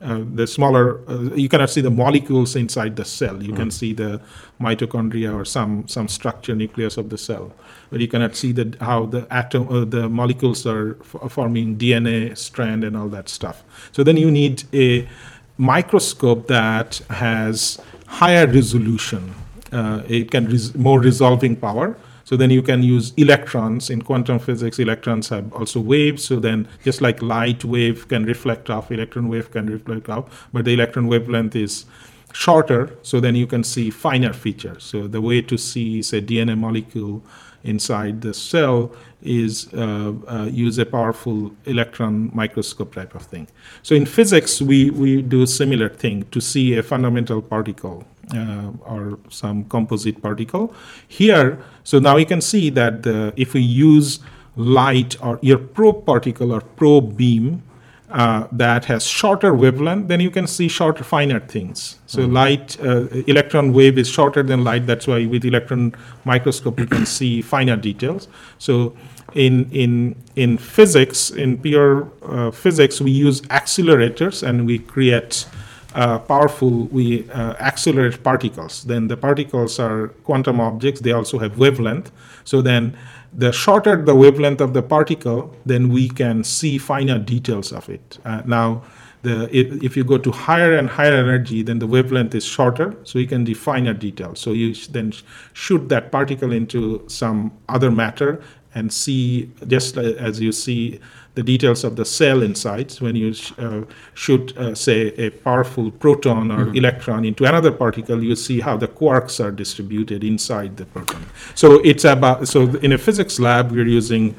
uh, 0.00 0.04
uh, 0.04 0.24
the 0.34 0.46
smaller. 0.46 1.00
Uh, 1.08 1.34
you 1.34 1.48
cannot 1.48 1.70
see 1.70 1.80
the 1.80 1.90
molecules 1.90 2.56
inside 2.56 2.96
the 2.96 3.04
cell. 3.04 3.42
You 3.42 3.52
can 3.52 3.70
see 3.70 3.92
the 3.92 4.20
mitochondria 4.60 5.34
or 5.34 5.44
some 5.44 5.86
some 5.88 6.08
structure 6.08 6.54
nucleus 6.54 6.96
of 6.96 7.08
the 7.10 7.18
cell, 7.18 7.52
but 7.90 8.00
you 8.00 8.08
cannot 8.08 8.36
see 8.36 8.52
the 8.52 8.76
how 8.80 9.06
the 9.06 9.26
atom 9.30 9.68
uh, 9.68 9.84
the 9.84 10.08
molecules 10.08 10.66
are 10.66 10.96
f- 11.00 11.30
forming 11.32 11.76
DNA 11.76 12.36
strand 12.36 12.84
and 12.84 12.96
all 12.96 13.08
that 13.08 13.28
stuff. 13.28 13.62
So 13.92 14.02
then 14.04 14.16
you 14.16 14.30
need 14.30 14.64
a 14.72 15.08
microscope 15.56 16.46
that 16.48 17.00
has 17.10 17.80
higher 18.06 18.46
resolution. 18.46 19.34
Uh, 19.72 20.02
it 20.08 20.30
can 20.30 20.46
res- 20.46 20.74
more 20.74 21.00
resolving 21.00 21.56
power. 21.56 21.96
So 22.28 22.36
then 22.36 22.50
you 22.50 22.60
can 22.60 22.82
use 22.82 23.14
electrons 23.16 23.88
in 23.88 24.02
quantum 24.02 24.38
physics. 24.38 24.78
Electrons 24.78 25.30
have 25.30 25.50
also 25.54 25.80
waves. 25.80 26.22
So 26.22 26.38
then, 26.38 26.68
just 26.84 27.00
like 27.00 27.22
light 27.22 27.64
wave 27.64 28.06
can 28.08 28.26
reflect 28.26 28.68
off, 28.68 28.92
electron 28.92 29.28
wave 29.28 29.50
can 29.50 29.64
reflect 29.64 30.10
off, 30.10 30.46
but 30.52 30.66
the 30.66 30.74
electron 30.74 31.06
wavelength 31.06 31.56
is 31.56 31.86
shorter. 32.34 32.94
So 33.00 33.18
then 33.18 33.34
you 33.34 33.46
can 33.46 33.64
see 33.64 33.88
finer 33.88 34.34
features. 34.34 34.84
So 34.84 35.06
the 35.06 35.22
way 35.22 35.40
to 35.40 35.56
see, 35.56 36.02
say, 36.02 36.20
DNA 36.20 36.58
molecule 36.58 37.22
inside 37.64 38.20
the 38.20 38.34
cell 38.34 38.92
is 39.22 39.72
uh, 39.72 40.12
uh, 40.26 40.48
use 40.52 40.76
a 40.76 40.84
powerful 40.84 41.50
electron 41.64 42.30
microscope 42.34 42.94
type 42.94 43.14
of 43.14 43.22
thing. 43.22 43.48
So 43.82 43.94
in 43.94 44.04
physics, 44.04 44.60
we, 44.60 44.90
we 44.90 45.22
do 45.22 45.46
similar 45.46 45.88
thing 45.88 46.24
to 46.32 46.42
see 46.42 46.76
a 46.76 46.82
fundamental 46.82 47.40
particle 47.40 48.04
uh, 48.34 48.70
or 48.84 49.18
some 49.30 49.64
composite 49.64 50.20
particle. 50.22 50.74
Here, 51.06 51.58
so 51.84 51.98
now 51.98 52.16
you 52.16 52.26
can 52.26 52.40
see 52.40 52.70
that 52.70 53.02
the, 53.02 53.32
if 53.36 53.54
we 53.54 53.60
use 53.60 54.20
light 54.56 55.16
or 55.22 55.38
your 55.42 55.58
probe 55.58 56.04
particle 56.04 56.52
or 56.52 56.60
probe 56.60 57.16
beam 57.16 57.62
uh, 58.10 58.46
that 58.50 58.86
has 58.86 59.06
shorter 59.06 59.54
wavelength, 59.54 60.08
then 60.08 60.20
you 60.20 60.30
can 60.30 60.46
see 60.46 60.66
shorter, 60.66 61.04
finer 61.04 61.40
things. 61.40 61.98
So 62.06 62.22
light, 62.22 62.80
uh, 62.80 63.06
electron 63.26 63.72
wave 63.74 63.98
is 63.98 64.08
shorter 64.08 64.42
than 64.42 64.64
light. 64.64 64.86
That's 64.86 65.06
why 65.06 65.26
with 65.26 65.44
electron 65.44 65.94
microscope 66.24 66.80
you 66.80 66.86
can 66.86 67.04
see 67.04 67.42
finer 67.42 67.76
details. 67.76 68.26
So 68.58 68.96
in 69.34 69.70
in 69.72 70.16
in 70.36 70.56
physics, 70.56 71.30
in 71.30 71.58
pure 71.58 72.10
uh, 72.22 72.50
physics, 72.50 73.00
we 73.00 73.10
use 73.10 73.42
accelerators 73.42 74.42
and 74.42 74.66
we 74.66 74.78
create 74.78 75.46
uh, 75.94 76.18
powerful. 76.18 76.86
We 76.86 77.28
uh, 77.30 77.54
accelerate 77.60 78.22
particles. 78.22 78.84
Then 78.84 79.08
the 79.08 79.16
particles 79.16 79.78
are 79.78 80.08
quantum 80.24 80.60
objects. 80.60 81.00
They 81.00 81.12
also 81.12 81.38
have 81.38 81.58
wavelength. 81.58 82.10
So 82.44 82.62
then, 82.62 82.96
the 83.32 83.52
shorter 83.52 84.02
the 84.02 84.14
wavelength 84.14 84.60
of 84.60 84.72
the 84.72 84.82
particle, 84.82 85.54
then 85.66 85.88
we 85.90 86.08
can 86.08 86.44
see 86.44 86.78
finer 86.78 87.18
details 87.18 87.72
of 87.72 87.88
it. 87.88 88.18
Uh, 88.24 88.42
now. 88.44 88.82
The, 89.22 89.48
if, 89.50 89.82
if 89.82 89.96
you 89.96 90.04
go 90.04 90.16
to 90.16 90.30
higher 90.30 90.76
and 90.76 90.88
higher 90.88 91.12
energy, 91.12 91.62
then 91.62 91.80
the 91.80 91.88
wavelength 91.88 92.36
is 92.36 92.44
shorter, 92.44 92.94
so 93.02 93.18
you 93.18 93.26
can 93.26 93.44
see 93.44 93.52
finer 93.52 93.92
details. 93.92 94.38
So 94.38 94.52
you 94.52 94.74
sh- 94.74 94.86
then 94.86 95.10
sh- 95.10 95.24
shoot 95.54 95.88
that 95.88 96.12
particle 96.12 96.52
into 96.52 97.02
some 97.08 97.50
other 97.68 97.90
matter 97.90 98.40
and 98.76 98.92
see, 98.92 99.50
just 99.66 99.96
li- 99.96 100.16
as 100.18 100.40
you 100.40 100.52
see 100.52 101.00
the 101.38 101.44
details 101.54 101.84
of 101.88 101.92
the 102.00 102.04
cell 102.04 102.38
inside, 102.50 102.88
when 103.04 103.14
you 103.22 103.32
sh- 103.32 103.52
uh, 103.58 103.82
shoot, 104.22 104.44
uh, 104.58 104.74
say, 104.74 105.00
a 105.26 105.30
powerful 105.46 105.86
proton 106.02 106.50
or 106.50 106.62
electron 106.80 107.24
into 107.30 107.42
another 107.52 107.70
particle, 107.84 108.18
you 108.28 108.34
see 108.34 108.58
how 108.66 108.76
the 108.84 108.88
quarks 109.00 109.34
are 109.44 109.52
distributed 109.52 110.20
inside 110.32 110.70
the 110.80 110.84
proton. 110.94 111.22
So 111.54 111.68
it's 111.90 112.04
about, 112.04 112.48
so 112.48 112.60
in 112.86 112.90
a 112.92 112.98
physics 112.98 113.38
lab, 113.38 113.70
we're 113.70 113.92
using 114.02 114.34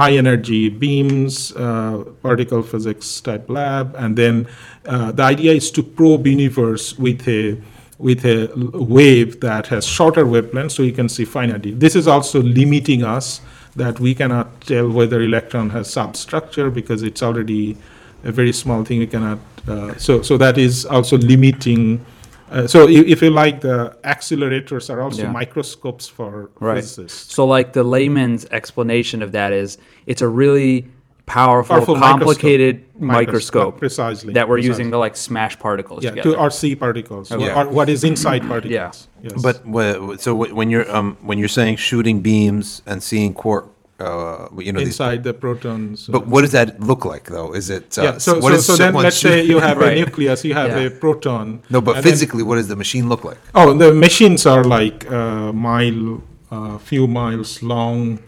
high 0.00 0.14
energy 0.24 0.68
beams, 0.68 1.34
uh, 1.56 2.04
particle 2.22 2.62
physics 2.62 3.20
type 3.20 3.46
lab, 3.50 3.86
and 4.02 4.10
then 4.16 4.46
uh, 4.86 5.10
the 5.18 5.24
idea 5.34 5.52
is 5.60 5.66
to 5.72 5.82
probe 5.82 6.26
universe 6.26 6.84
with 6.98 7.26
a 7.28 7.56
with 7.98 8.24
a 8.24 8.50
wave 8.98 9.30
that 9.40 9.64
has 9.68 9.84
shorter 9.86 10.24
wavelength, 10.26 10.72
so 10.72 10.82
you 10.82 10.92
can 11.00 11.08
see 11.08 11.24
finer. 11.24 11.58
de- 11.58 11.70
This 11.84 11.94
is 12.00 12.06
also 12.14 12.38
limiting 12.42 13.02
us 13.16 13.40
that 13.76 14.00
we 14.00 14.14
cannot 14.14 14.60
tell 14.60 14.88
whether 14.88 15.20
electron 15.20 15.70
has 15.70 15.90
substructure 15.92 16.70
because 16.70 17.02
it's 17.02 17.22
already 17.22 17.76
a 18.24 18.32
very 18.32 18.52
small 18.52 18.84
thing. 18.84 19.00
We 19.00 19.06
cannot. 19.06 19.38
Uh, 19.68 19.96
so 19.96 20.22
so 20.22 20.36
that 20.38 20.58
is 20.58 20.84
also 20.86 21.16
limiting. 21.18 22.04
Uh, 22.50 22.66
so 22.66 22.86
if, 22.88 23.06
if 23.06 23.22
you 23.22 23.30
like, 23.30 23.60
the 23.62 23.96
accelerators 24.04 24.88
are 24.92 25.00
also 25.00 25.22
Yeah. 25.22 25.32
microscopes 25.32 26.06
for 26.06 26.50
Right. 26.60 26.76
physicists. 26.76 27.34
So, 27.34 27.46
like 27.46 27.72
the 27.72 27.82
layman's 27.82 28.44
explanation 28.50 29.22
of 29.22 29.32
that 29.32 29.52
is, 29.52 29.78
it's 30.06 30.22
a 30.22 30.28
really 30.28 30.86
powerful, 31.26 31.76
Powerful 31.76 31.96
complicated 31.96 32.84
Microscope, 32.98 33.00
microscope, 33.00 33.78
precisely, 33.78 34.32
that 34.34 34.48
we're 34.48 34.56
precisely. 34.56 34.68
using 34.84 34.90
to 34.92 34.98
like 34.98 35.16
smash 35.16 35.58
particles 35.58 36.04
Yeah, 36.04 36.10
together. 36.10 36.32
to 36.32 36.38
or 36.38 36.50
see 36.50 36.74
particles, 36.76 37.32
or- 37.32 37.38
Yeah. 37.40 37.58
or 37.62 37.68
what 37.68 37.88
is 37.88 38.04
inside 38.04 38.42
particles. 38.46 39.08
Yes. 39.22 39.42
But 39.42 39.62
so 40.20 40.34
when 40.34 40.68
you're 40.70 40.88
um, 40.94 41.16
when 41.22 41.38
you're 41.38 41.48
saying 41.60 41.76
shooting 41.76 42.20
beams 42.20 42.82
and 42.86 43.02
seeing 43.02 43.32
quark, 43.32 43.70
uh, 44.00 44.48
you 44.58 44.72
know, 44.72 44.80
these, 44.80 44.88
inside 44.88 45.24
the 45.24 45.32
protons. 45.32 46.06
but 46.08 46.26
what 46.26 46.42
does 46.42 46.52
that 46.52 46.78
look 46.80 47.04
like 47.04 47.24
though? 47.36 47.54
Is 47.54 47.70
it 47.70 47.96
uh, 47.98 48.02
yeah. 48.02 48.18
So, 48.18 48.34
what 48.38 48.50
so, 48.52 48.56
is 48.58 48.66
so 48.66 48.76
then 48.76 48.92
let's 48.94 49.16
say 49.16 49.42
you 49.42 49.60
have 49.60 49.78
Right. 49.78 49.96
a 49.96 50.00
nucleus, 50.04 50.44
you 50.44 50.52
have 50.54 50.70
Yeah. 50.70 50.88
a 50.88 50.90
proton. 50.90 51.60
no, 51.70 51.80
but 51.80 51.96
and 51.96 52.04
then- 52.04 52.12
physically, 52.12 52.42
what 52.42 52.56
does 52.56 52.68
the 52.68 52.76
machine 52.76 53.08
look 53.08 53.24
like? 53.24 53.38
Oh, 53.54 53.72
the 53.72 53.94
machines 53.94 54.44
are 54.46 54.62
like 54.64 55.10
uh, 55.10 55.52
mile, 55.52 56.22
uh, 56.50 56.76
few 56.78 57.06
miles 57.06 57.62
long, 57.62 58.18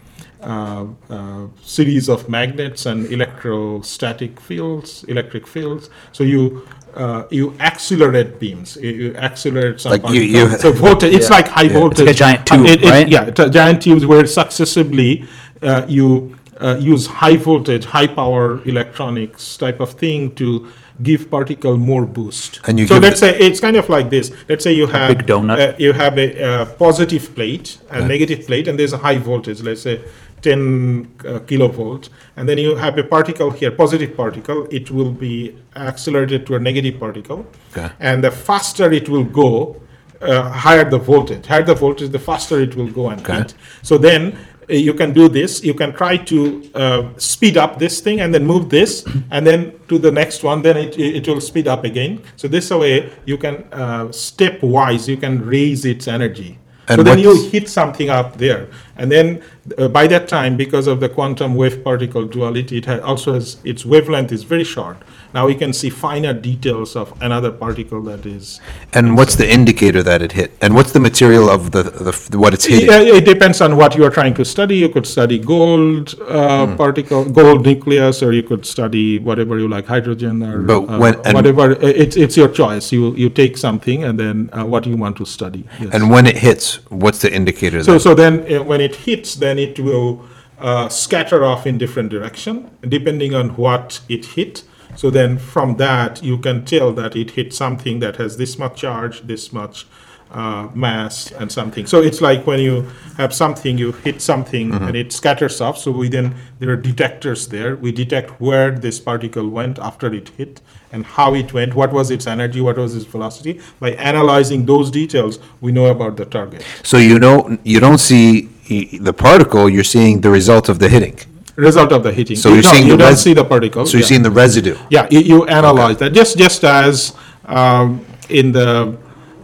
series 1.63 2.09
of 2.09 2.29
magnets 2.29 2.85
and 2.85 3.05
electrostatic 3.11 4.39
fields, 4.39 5.03
electric 5.07 5.47
fields. 5.47 5.89
So 6.11 6.23
you 6.23 6.67
uh, 6.95 7.23
you 7.29 7.53
accelerate 7.59 8.39
beams. 8.39 8.75
You, 8.81 8.89
you 8.89 9.15
accelerate 9.17 9.79
some 9.79 9.91
Like 9.91 10.07
you- 10.09 10.21
you- 10.21 10.49
so 10.57 10.71
voltage. 10.71 11.13
It's 11.13 11.29
like 11.29 11.47
high 11.47 11.67
voltage. 11.67 11.99
like 12.07 12.15
a 12.15 12.17
giant 12.17 12.51
Uh, 12.51 12.57
tube, 12.57 12.65
it- 12.65 12.83
it- 12.83 12.89
right? 12.89 13.07
Yeah, 13.07 13.25
it's 13.25 13.39
a 13.39 13.49
giant 13.49 13.81
tubes 13.83 14.03
where 14.05 14.25
successively 14.25 15.25
uh, 15.61 15.85
you 15.87 16.35
uh, 16.59 16.75
use 16.79 17.05
high 17.05 17.37
voltage, 17.37 17.85
high 17.85 18.07
power 18.07 18.61
electronics 18.65 19.57
type 19.57 19.79
of 19.79 19.91
thing 19.91 20.31
to 20.35 20.65
give 21.03 21.29
particle 21.29 21.77
more 21.77 22.05
boost. 22.07 22.59
And 22.67 22.79
you 22.79 22.87
so 22.87 22.97
let's 22.97 23.19
say 23.19 23.37
it's 23.37 23.59
kind 23.59 23.75
of 23.77 23.87
like 23.89 24.09
this. 24.09 24.31
Let's 24.49 24.63
say 24.63 24.73
you 24.73 24.87
have 24.87 25.09
big 25.15 25.27
donut. 25.27 25.59
uh, 25.59 25.75
you 25.77 25.93
have 25.93 26.17
a, 26.17 26.27
uh 26.43 26.65
positive 26.65 27.35
plate, 27.35 27.77
a 27.91 28.01
negative 28.13 28.47
plate, 28.47 28.67
and 28.67 28.79
there's 28.79 28.93
a 28.93 28.97
high 29.07 29.19
voltage. 29.19 29.61
Let's 29.61 29.83
say 29.83 30.01
10 30.41 31.07
uh, 31.19 31.39
kilovolt, 31.47 32.09
and 32.35 32.47
then 32.47 32.57
you 32.57 32.75
have 32.75 32.97
a 32.97 33.03
particle 33.03 33.49
here, 33.51 33.71
positive 33.71 34.15
particle. 34.15 34.67
It 34.71 34.91
will 34.91 35.11
be 35.11 35.55
accelerated 35.75 36.45
to 36.47 36.55
a 36.55 36.59
negative 36.59 36.99
particle, 36.99 37.45
Okay. 37.71 37.89
and 37.99 38.23
the 38.23 38.31
faster 38.31 38.91
it 38.91 39.09
will 39.09 39.23
go, 39.23 39.81
uh, 40.21 40.49
higher 40.49 40.89
the 40.89 40.97
voltage. 40.99 41.45
Higher 41.45 41.63
the 41.63 41.75
voltage, 41.75 42.09
the 42.11 42.19
faster 42.19 42.59
it 42.59 42.75
will 42.75 42.89
go 42.91 43.09
and 43.09 43.21
Okay. 43.21 43.43
So 43.81 43.97
then 43.97 44.37
uh, 44.69 44.73
you 44.73 44.93
can 44.93 45.13
do 45.13 45.27
this. 45.29 45.63
You 45.63 45.73
can 45.73 45.93
try 45.93 46.17
to 46.17 46.71
uh, 46.75 47.03
speed 47.17 47.57
up 47.57 47.79
this 47.79 48.01
thing 48.01 48.19
and 48.21 48.33
then 48.33 48.45
move 48.45 48.69
this, 48.69 49.05
and 49.31 49.45
then 49.45 49.73
to 49.89 49.97
the 49.97 50.11
next 50.11 50.43
one. 50.43 50.61
Then 50.61 50.77
it 50.77 50.97
it 50.99 51.27
will 51.27 51.41
speed 51.41 51.67
up 51.67 51.83
again. 51.83 52.21
So 52.35 52.47
this 52.47 52.69
way 52.71 53.09
you 53.25 53.37
can 53.37 53.55
uh, 53.71 54.05
stepwise 54.11 55.07
you 55.07 55.17
can 55.17 55.45
raise 55.45 55.85
its 55.85 56.07
energy. 56.07 56.57
And 56.89 56.99
so 56.99 57.03
then 57.03 57.19
you 57.19 57.49
hit 57.49 57.67
something 57.69 58.09
up 58.09 58.37
there, 58.37 58.69
and 58.95 59.11
then 59.11 59.43
uh, 59.77 59.89
by 59.89 60.07
that 60.07 60.27
time, 60.29 60.55
because 60.55 60.87
of 60.87 61.01
the 61.01 61.09
quantum 61.09 61.55
wave 61.55 61.83
particle 61.83 62.25
duality, 62.25 62.77
it 62.77 62.85
ha- 62.85 62.99
also 62.99 63.33
has 63.33 63.57
its 63.65 63.85
wavelength 63.85 64.31
is 64.31 64.43
very 64.43 64.63
short. 64.63 64.97
Now 65.33 65.45
we 65.47 65.55
can 65.55 65.73
see 65.73 65.89
finer 65.89 66.33
details 66.33 66.95
of 66.95 67.13
another 67.21 67.51
particle 67.51 68.01
that 68.03 68.25
is. 68.25 68.59
And 68.93 69.15
what's 69.17 69.35
the 69.35 69.49
indicator 69.49 70.01
that 70.03 70.21
it 70.21 70.31
hit? 70.31 70.51
And 70.61 70.73
what's 70.73 70.91
the 70.93 70.99
material 70.99 71.49
of 71.49 71.71
the, 71.71 71.83
the 71.83 72.37
what 72.39 72.53
it's 72.53 72.65
hitting? 72.65 72.87
Yeah, 72.87 73.01
it 73.01 73.25
depends 73.25 73.61
on 73.61 73.75
what 73.75 73.95
you 73.95 74.03
are 74.05 74.09
trying 74.09 74.33
to 74.35 74.45
study. 74.45 74.77
You 74.77 74.89
could 74.89 75.05
study 75.05 75.37
gold 75.39 76.15
uh, 76.27 76.65
Hmm. 76.67 76.75
particle, 76.77 77.25
gold 77.25 77.65
nucleus, 77.65 78.23
or 78.23 78.31
you 78.33 78.43
could 78.43 78.65
study 78.65 79.19
whatever 79.19 79.57
you 79.59 79.67
like, 79.67 79.85
hydrogen 79.85 80.41
or 80.43 80.61
But 80.61 80.77
uh, 80.83 80.97
when- 80.97 81.19
and- 81.25 81.33
whatever. 81.35 81.71
Uh, 81.73 81.93
It's 82.03 82.15
it's 82.15 82.35
your 82.37 82.47
choice. 82.49 82.91
You 82.91 83.13
you 83.15 83.29
take 83.29 83.57
something 83.57 84.03
and 84.03 84.19
then 84.19 84.49
uh, 84.53 84.65
what 84.65 84.85
you 84.85 84.95
want 84.97 85.17
to 85.17 85.25
study. 85.25 85.63
Yes. 85.79 85.93
And 85.93 86.09
when 86.09 86.25
it 86.25 86.37
hits, 86.37 86.79
what's 86.89 87.19
the 87.19 87.31
indicator? 87.33 87.83
So, 87.83 87.93
that- 87.93 87.99
so 88.01 88.13
then 88.15 88.33
uh, 88.49 88.63
when 88.63 88.81
it 88.81 88.95
hits, 89.07 89.35
then 89.35 89.59
it 89.59 89.79
will 89.79 90.21
uh, 90.59 90.87
scatter 90.89 91.43
off 91.45 91.67
in 91.67 91.77
different 91.77 92.09
direction 92.09 92.69
depending 92.87 93.35
on 93.35 93.49
what 93.57 93.99
it 94.09 94.25
hit. 94.37 94.63
So 94.97 95.09
then 95.11 95.37
from 95.37 95.77
that, 95.77 96.23
you 96.23 96.37
can 96.39 96.65
tell 96.65 96.91
that 96.93 97.15
it 97.15 97.31
hit 97.31 97.53
something 97.53 97.99
that 97.99 98.15
has 98.17 98.35
this 98.37 98.57
much 98.57 98.75
charge, 98.81 99.21
this 99.21 99.53
much 99.53 99.85
uh, 100.31 100.67
mass 100.73 101.31
and 101.39 101.49
something. 101.51 101.85
So 101.85 102.01
it's 102.01 102.19
like 102.19 102.45
when 102.45 102.59
you 102.59 102.85
have 103.17 103.33
something, 103.33 103.77
you 103.77 103.91
hit 104.07 104.21
something 104.21 104.73
and 104.73 104.95
it 104.97 105.13
scatters 105.13 105.61
off. 105.61 105.77
So 105.77 105.91
we 105.91 106.09
then, 106.09 106.35
there 106.59 106.69
are 106.71 106.75
detectors 106.75 107.47
there. 107.47 107.75
We 107.77 107.91
detect 107.93 108.41
where 108.41 108.71
this 108.71 108.99
particle 108.99 109.47
went 109.49 109.79
after 109.79 110.13
it 110.13 110.29
hit 110.29 110.61
and 110.91 111.05
how 111.05 111.33
it 111.35 111.53
went, 111.53 111.75
what 111.75 111.93
was 111.93 112.11
its 112.11 112.27
energy, 112.27 112.59
what 112.59 112.77
was 112.77 112.95
its 112.95 113.05
velocity. 113.05 113.61
By 113.79 113.91
analyzing 113.91 114.65
those 114.65 114.91
details, 114.91 115.39
we 115.61 115.71
know 115.71 115.85
about 115.85 116.17
the 116.17 116.25
target. 116.25 116.61
so 116.83 116.97
you 116.97 117.19
don't 117.19 117.59
you 117.63 117.79
don't 117.79 117.99
see 117.99 118.49
e- 118.67 118.97
the 118.97 119.13
particle. 119.13 119.69
You're 119.69 119.91
seeing 119.97 120.21
the 120.21 120.29
result 120.39 120.67
of 120.69 120.79
the 120.79 120.89
hitting. 120.89 121.17
Result 121.57 121.91
of 121.91 122.03
the 122.03 122.11
heating. 122.13 122.35
So 122.37 122.49
You 122.49 122.55
you're 122.55 122.61
don't- 122.63 122.73
seeing 122.75 122.85
you 122.87 122.91
the 122.93 122.97
don't 122.97 123.09
res- 123.09 123.21
see 123.21 123.33
the 123.33 123.43
particle. 123.45 123.85
So 123.85 123.97
you're 123.97 124.01
yeah. 124.03 124.07
seeing 124.07 124.23
the 124.23 124.31
residue. 124.31 124.77
Yeah, 124.89 125.07
you, 125.11 125.19
you 125.19 125.45
analyze 125.45 125.97
that 125.97 126.13
just 126.13 126.37
just 126.37 126.63
as 126.63 127.13
um, 127.45 128.05
in 128.29 128.51
the 128.51 128.97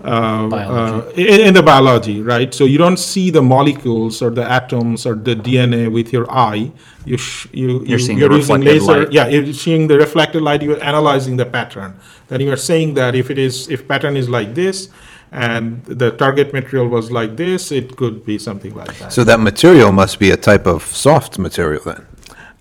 uh, 0.04 0.48
Biology. 0.50 1.08
uh, 1.08 1.34
in, 1.34 1.40
in 1.48 1.54
the 1.54 1.64
biology, 1.64 2.22
right? 2.22 2.54
So 2.54 2.66
you 2.66 2.78
don't 2.78 2.98
see 3.00 3.30
the 3.30 3.42
molecules 3.42 4.22
or 4.22 4.30
the 4.32 4.44
atoms 4.44 5.06
or 5.06 5.16
the 5.16 5.34
DNA 5.34 5.90
with 5.90 6.12
your 6.12 6.30
eye. 6.30 6.72
You 7.06 7.18
sh- 7.18 7.48
you 7.54 7.84
you- 7.86 7.98
seeing 8.00 8.20
the 8.20 8.26
you're 8.26 8.34
using 8.36 8.60
reflected 8.62 8.82
laser. 8.82 9.00
light. 9.06 9.12
Yeah, 9.14 9.28
you're 9.28 9.54
seeing 9.54 9.88
the 9.88 9.98
reflected 9.98 10.42
light. 10.42 10.62
You're 10.62 10.84
analyzing 10.84 11.38
the 11.38 11.46
pattern. 11.46 11.96
Then 12.28 12.42
you 12.42 12.52
are 12.52 12.58
saying 12.58 12.96
that 12.96 13.16
if 13.16 13.32
it 13.32 13.38
is 13.38 13.70
if 13.70 13.88
pattern 13.88 14.18
is 14.18 14.28
like 14.30 14.54
this. 14.56 14.90
And 15.34 15.84
the 15.86 16.12
target 16.12 16.54
material 16.54 16.88
was 16.88 17.12
like 17.12 17.38
this, 17.38 17.72
it 17.72 17.98
could 17.98 18.24
be 18.24 18.38
something 18.38 18.74
like 18.76 18.96
that. 19.00 19.12
So 19.12 19.24
that 19.24 19.40
material 19.40 19.92
must 19.92 20.20
be 20.20 20.30
a 20.30 20.38
type 20.38 20.68
of 20.68 20.84
soft 20.84 21.40
material 21.40 21.82
then. 21.84 22.06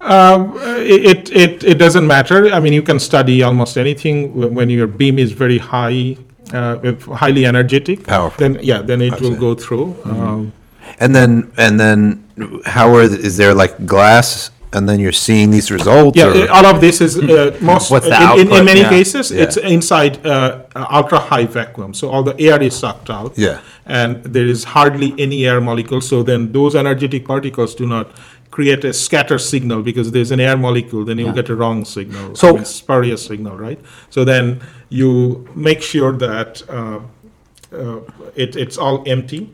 Um, 0.00 0.54
it, 0.56 1.30
it, 1.30 1.62
it 1.62 1.78
doesn't 1.78 2.06
matter. 2.06 2.50
I 2.50 2.60
mean, 2.60 2.72
you 2.72 2.82
can 2.82 2.98
study 2.98 3.42
almost 3.42 3.76
anything 3.76 4.14
when 4.54 4.70
your 4.70 4.86
beam 4.86 5.18
is 5.18 5.32
very 5.32 5.58
high, 5.58 6.16
uh, 6.52 6.94
highly 7.22 7.44
energetic. 7.46 8.06
Powerful. 8.06 8.38
Then, 8.38 8.58
yeah, 8.62 8.80
then 8.80 9.00
it 9.02 9.20
will 9.20 9.36
go 9.36 9.54
through. 9.54 9.88
Mm-hmm. 10.04 10.20
Um, 10.20 10.52
And 10.98 11.14
then 11.14 11.50
and 11.56 11.80
then 11.80 12.00
how 12.66 12.94
are 12.94 13.08
the, 13.08 13.18
is 13.18 13.36
there 13.36 13.54
like 13.54 13.74
glass 13.86 14.50
and 14.72 14.88
then 14.88 14.98
you're 15.00 15.12
seeing 15.28 15.50
these 15.50 15.70
results? 15.70 16.16
yeah, 16.16 16.28
or- 16.32 16.50
all 16.50 16.66
of 16.66 16.80
this 16.80 17.00
is 17.00 17.18
uh, 17.18 17.56
most, 17.72 17.90
What's 17.90 18.06
the 18.06 18.32
in, 18.34 18.48
in, 18.48 18.52
in 18.52 18.64
many 18.64 18.80
Yeah. 18.80 18.88
cases, 18.90 19.30
Yeah. 19.30 19.42
it's 19.44 19.56
inside 19.56 20.24
uh, 20.26 20.62
uh, 20.74 20.86
ultra 20.90 21.18
high 21.18 21.46
vacuum. 21.46 21.94
So 21.94 22.10
all 22.10 22.22
the 22.22 22.38
air 22.40 22.62
is 22.62 22.74
sucked 22.76 23.10
out. 23.10 23.36
Yeah. 23.36 23.60
And 23.86 24.22
there 24.24 24.46
is 24.46 24.64
hardly 24.64 25.14
any 25.18 25.46
air 25.46 25.60
molecule. 25.60 26.00
So 26.00 26.22
then 26.22 26.52
those 26.52 26.74
energetic 26.74 27.24
particles 27.26 27.74
do 27.74 27.86
not 27.86 28.06
create 28.50 28.84
a 28.84 28.92
scatter 28.92 29.38
signal 29.38 29.82
because 29.82 30.10
there's 30.12 30.30
an 30.30 30.38
air 30.40 30.56
molecule, 30.58 31.04
then 31.06 31.18
you'll 31.18 31.32
get 31.32 31.48
a 31.48 31.54
wrong 31.56 31.84
signal, 31.84 32.34
So- 32.34 32.48
I 32.50 32.52
mean, 32.52 32.64
spurious 32.64 33.24
signal, 33.24 33.56
right? 33.56 33.80
So 34.10 34.24
then 34.24 34.60
you 34.90 35.48
make 35.54 35.80
sure 35.82 36.12
that 36.12 36.62
uh, 36.68 37.00
uh, 37.74 38.00
it, 38.36 38.56
it's 38.56 38.76
all 38.76 39.02
empty. 39.06 39.50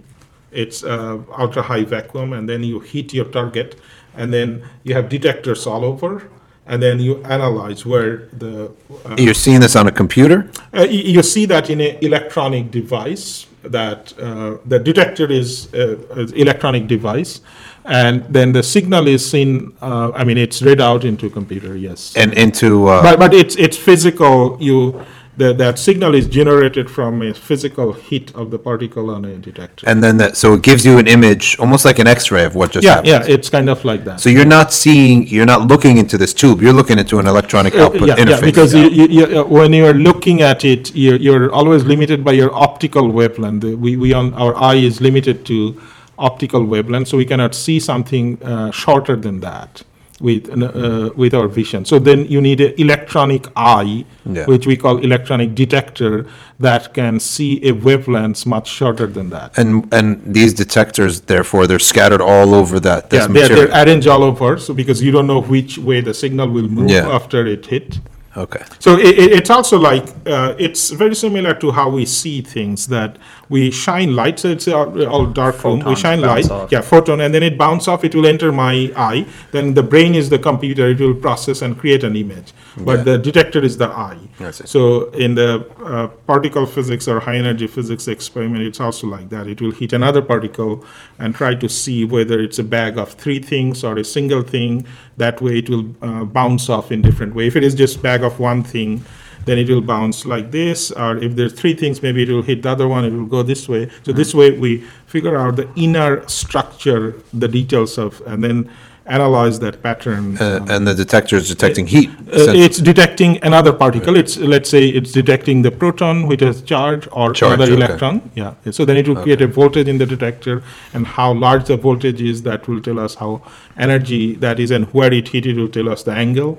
It's 0.50 0.82
uh, 0.82 1.18
ultra 1.38 1.62
high 1.62 1.84
vacuum, 1.84 2.32
and 2.32 2.48
then 2.48 2.64
you 2.64 2.80
heat 2.80 3.12
your 3.14 3.26
target. 3.26 3.78
And 4.18 4.32
then 4.32 4.62
you 4.82 4.94
have 4.94 5.08
detectors 5.08 5.66
all 5.66 5.84
over, 5.84 6.28
and 6.66 6.82
then 6.82 7.00
you 7.00 7.22
analyze 7.24 7.86
where 7.86 8.28
the 8.42 8.70
uh, 9.06 9.16
You're 9.16 9.40
seeing 9.46 9.60
this 9.60 9.76
on 9.76 9.86
a 9.86 9.92
computer? 9.92 10.50
uh, 10.76 10.82
you, 10.82 11.02
you 11.14 11.22
see 11.22 11.46
that 11.46 11.70
in 11.70 11.80
an 11.80 11.96
electronic 12.02 12.70
device 12.70 13.46
that 13.62 14.12
uh, 14.18 14.58
the 14.66 14.78
detector 14.78 15.30
is 15.30 15.72
uh, 15.74 15.96
an 16.16 16.34
electronic 16.34 16.86
device, 16.86 17.40
and 17.84 18.24
then 18.28 18.52
the 18.52 18.62
signal 18.62 19.08
is 19.08 19.28
seen. 19.28 19.72
Uh, 19.80 20.10
I 20.14 20.24
mean, 20.24 20.38
it's 20.38 20.60
read 20.62 20.80
out 20.80 21.04
into 21.04 21.30
computer. 21.30 21.76
Yes, 21.76 22.16
And 22.16 22.32
into, 22.34 22.88
uh, 22.88 23.02
but 23.02 23.18
but 23.18 23.32
it's 23.34 23.56
it's 23.56 23.76
physical. 23.76 24.56
You 24.60 25.04
the, 25.38 25.52
that 25.54 25.78
signal 25.78 26.14
is 26.14 26.26
generated 26.26 26.90
from 26.90 27.22
a 27.22 27.32
physical 27.32 27.92
hit 27.92 28.34
of 28.34 28.50
the 28.50 28.58
particle 28.58 29.06
on 29.10 29.24
a 29.24 29.36
detector. 29.36 29.88
and 29.88 30.02
then 30.04 30.16
that, 30.18 30.36
so 30.36 30.54
it 30.54 30.62
gives 30.62 30.84
you 30.84 30.98
an 30.98 31.06
image, 31.06 31.56
almost 31.58 31.84
like 31.84 31.98
an 31.98 32.06
X-ray 32.06 32.44
of 32.44 32.54
what 32.54 32.72
just 32.72 32.84
yeah, 32.84 32.96
happened. 32.96 33.08
yeah, 33.28 33.34
it's 33.34 33.48
kind 33.48 33.68
of 33.70 33.84
like 33.84 34.04
that. 34.04 34.20
So 34.20 34.28
you're 34.28 34.52
not 34.58 34.72
seeing, 34.72 35.26
you're 35.28 35.46
not 35.54 35.62
looking 35.72 35.96
into 35.96 36.18
this 36.18 36.34
tube, 36.34 36.60
you're 36.60 36.72
looking 36.80 36.98
into 36.98 37.18
an 37.18 37.26
electronic 37.26 37.74
Uh, 37.74 37.84
output 37.84 38.08
yeah, 38.08 38.16
yeah, 38.18 38.24
interface. 38.24 38.42
because 38.42 38.74
you, 38.74 38.88
you, 38.88 39.06
you, 39.16 39.24
uh, 39.40 39.44
when 39.44 39.72
you're 39.72 39.94
looking 40.08 40.42
at 40.42 40.64
it, 40.64 40.94
you're, 40.94 41.16
you're 41.16 41.52
always 41.52 41.84
limited 41.84 42.24
by 42.24 42.32
your 42.32 42.52
optical 42.54 43.10
wavelength. 43.10 43.64
We, 43.64 43.96
we 43.96 44.12
on, 44.12 44.34
our 44.34 44.54
eye 44.56 44.80
is 44.90 45.00
limited 45.00 45.46
to 45.46 45.80
optical 46.18 46.64
wavelength, 46.64 47.08
so 47.08 47.16
we 47.16 47.24
cannot 47.24 47.54
see 47.54 47.78
something 47.78 48.42
uh, 48.42 48.70
shorter 48.72 49.14
than 49.14 49.40
that 49.40 49.84
with 50.20 50.50
uh, 50.50 51.10
with 51.16 51.32
our 51.34 51.48
vision. 51.48 51.84
So 51.84 51.98
then 51.98 52.26
you 52.26 52.40
need 52.40 52.60
an 52.60 52.74
electronic 52.76 53.46
eye, 53.56 54.04
Yeah. 54.26 54.46
which 54.46 54.66
we 54.66 54.76
call 54.76 54.98
electronic 54.98 55.54
detector, 55.54 56.26
that 56.58 56.92
can 56.94 57.20
see 57.20 57.60
a 57.68 57.72
wavelength 57.72 58.44
much 58.46 58.68
shorter 58.68 59.06
than 59.06 59.30
that. 59.30 59.56
And, 59.56 59.92
and 59.92 60.20
these 60.34 60.52
detectors, 60.54 61.20
therefore, 61.22 61.66
they're 61.68 61.78
scattered 61.78 62.20
all 62.20 62.54
over 62.54 62.80
that, 62.80 63.10
this 63.10 63.26
Yeah, 63.26 63.32
they're, 63.32 63.48
they're 63.66 63.84
arranged 63.84 64.08
all 64.08 64.24
over, 64.24 64.58
so 64.58 64.74
because 64.74 65.02
you 65.02 65.12
don't 65.12 65.26
know 65.26 65.40
which 65.40 65.78
way 65.78 66.00
the 66.00 66.14
signal 66.14 66.48
will 66.48 66.68
move 66.68 66.90
Yeah. 66.90 67.08
after 67.08 67.46
it 67.46 67.66
hit. 67.66 68.00
Okay. 68.36 68.62
So 68.78 68.96
it, 68.96 69.18
it, 69.18 69.32
it's 69.32 69.50
also 69.50 69.78
like 69.78 70.06
uh, 70.26 70.54
it's 70.58 70.90
very 70.90 71.14
similar 71.14 71.54
to 71.54 71.70
how 71.72 71.88
we 71.90 72.04
see 72.06 72.40
things 72.40 72.86
that 72.86 73.16
we 73.48 73.70
shine 73.70 74.14
light. 74.14 74.38
So 74.38 74.48
it's 74.48 74.68
all, 74.68 75.06
all 75.06 75.26
dark 75.26 75.62
room. 75.64 75.80
We 75.80 75.96
shine 75.96 76.20
light, 76.20 76.50
off. 76.50 76.70
yeah, 76.70 76.82
photon, 76.82 77.20
and 77.20 77.32
then 77.34 77.42
it 77.42 77.56
bounce 77.56 77.88
off. 77.88 78.04
It 78.04 78.14
will 78.14 78.26
enter 78.26 78.52
my 78.52 78.92
eye. 78.96 79.26
Then 79.52 79.74
the 79.74 79.82
brain 79.82 80.14
is 80.14 80.28
the 80.28 80.38
computer. 80.38 80.88
It 80.88 81.00
will 81.00 81.14
process 81.14 81.62
and 81.62 81.78
create 81.78 82.04
an 82.04 82.14
image. 82.16 82.52
But 82.76 82.98
Yeah. 82.98 83.02
the 83.04 83.18
detector 83.18 83.62
is 83.64 83.78
the 83.78 83.88
eye. 83.88 84.18
So 84.52 85.10
in 85.10 85.34
the 85.34 85.66
uh, 85.84 86.08
particle 86.26 86.66
physics 86.66 87.08
or 87.08 87.20
high 87.20 87.36
energy 87.36 87.66
physics 87.66 88.06
experiment, 88.08 88.62
it's 88.64 88.80
also 88.80 89.06
like 89.06 89.30
that. 89.30 89.46
It 89.46 89.60
will 89.60 89.72
hit 89.72 89.92
another 89.92 90.22
particle 90.22 90.84
and 91.18 91.34
try 91.34 91.54
to 91.54 91.68
see 91.68 92.04
whether 92.04 92.38
it's 92.40 92.58
a 92.58 92.64
bag 92.64 92.98
of 92.98 93.12
three 93.12 93.38
things 93.40 93.82
or 93.82 93.96
a 93.98 94.04
single 94.04 94.42
thing. 94.42 94.86
That 95.16 95.40
way, 95.40 95.58
it 95.58 95.68
will 95.70 95.86
uh, 96.02 96.24
bounce 96.24 96.68
off 96.68 96.92
in 96.92 97.02
different 97.02 97.34
way. 97.34 97.46
If 97.48 97.56
it 97.56 97.64
is 97.64 97.74
just 97.74 98.02
bag 98.02 98.22
of 98.22 98.38
one 98.38 98.62
thing, 98.62 99.04
then 99.48 99.58
it 99.58 99.68
will 99.68 99.80
bounce 99.80 100.26
like 100.26 100.50
this. 100.50 100.90
Or 100.90 101.16
if 101.16 101.34
there's 101.36 101.52
three 101.52 101.74
things, 101.74 102.02
maybe 102.02 102.22
it 102.22 102.28
will 102.28 102.42
hit 102.42 102.62
the 102.62 102.70
other 102.70 102.88
one. 102.88 103.04
It 103.04 103.12
will 103.12 103.26
go 103.26 103.42
this 103.42 103.68
way. 103.68 103.90
So 104.04 104.12
this 104.12 104.34
way, 104.34 104.50
we 104.50 104.84
figure 105.06 105.36
out 105.36 105.56
the 105.56 105.68
inner 105.76 106.26
structure, 106.28 107.14
the 107.32 107.48
details 107.48 107.98
of, 107.98 108.22
and 108.26 108.44
then 108.44 108.70
analyze 109.08 109.58
that 109.60 109.82
pattern. 109.82 110.36
Uh, 110.38 110.64
And 110.68 110.86
the 110.86 110.94
detector 110.94 111.36
is 111.36 111.48
detecting 111.48 111.86
heat. 111.86 112.10
Uh, 112.10 112.32
essentially. 112.32 112.62
it's 112.64 112.78
detecting 112.78 113.38
another 113.42 113.72
particle. 113.72 114.14
It's 114.16 114.36
let's 114.36 114.68
say 114.68 114.86
it's 114.86 115.12
detecting 115.12 115.62
the 115.62 115.70
proton 115.70 116.26
which 116.26 116.42
has 116.42 116.60
charge 116.62 117.08
or 117.12 117.32
Charge, 117.32 117.54
another 117.54 117.72
okay. 117.72 117.84
electron. 117.84 118.30
Yeah. 118.34 118.52
So 118.70 118.84
then 118.84 118.96
it 118.98 119.08
will 119.08 119.16
create 119.16 119.40
a 119.40 119.46
voltage 119.46 119.88
in 119.88 119.98
the 119.98 120.06
detector, 120.06 120.62
and 120.92 121.06
how 121.06 121.32
large 121.32 121.64
the 121.72 121.76
voltage 121.76 122.20
is 122.20 122.42
that 122.42 122.68
will 122.68 122.82
tell 122.82 122.98
us 122.98 123.14
how 123.14 123.42
energy 123.78 124.34
that 124.36 124.60
is, 124.60 124.70
and 124.70 124.84
where 124.92 125.12
it 125.12 125.28
hit. 125.28 125.46
It 125.46 125.56
will 125.56 125.72
tell 125.78 125.88
us 125.88 126.02
the 126.02 126.12
angle. 126.12 126.58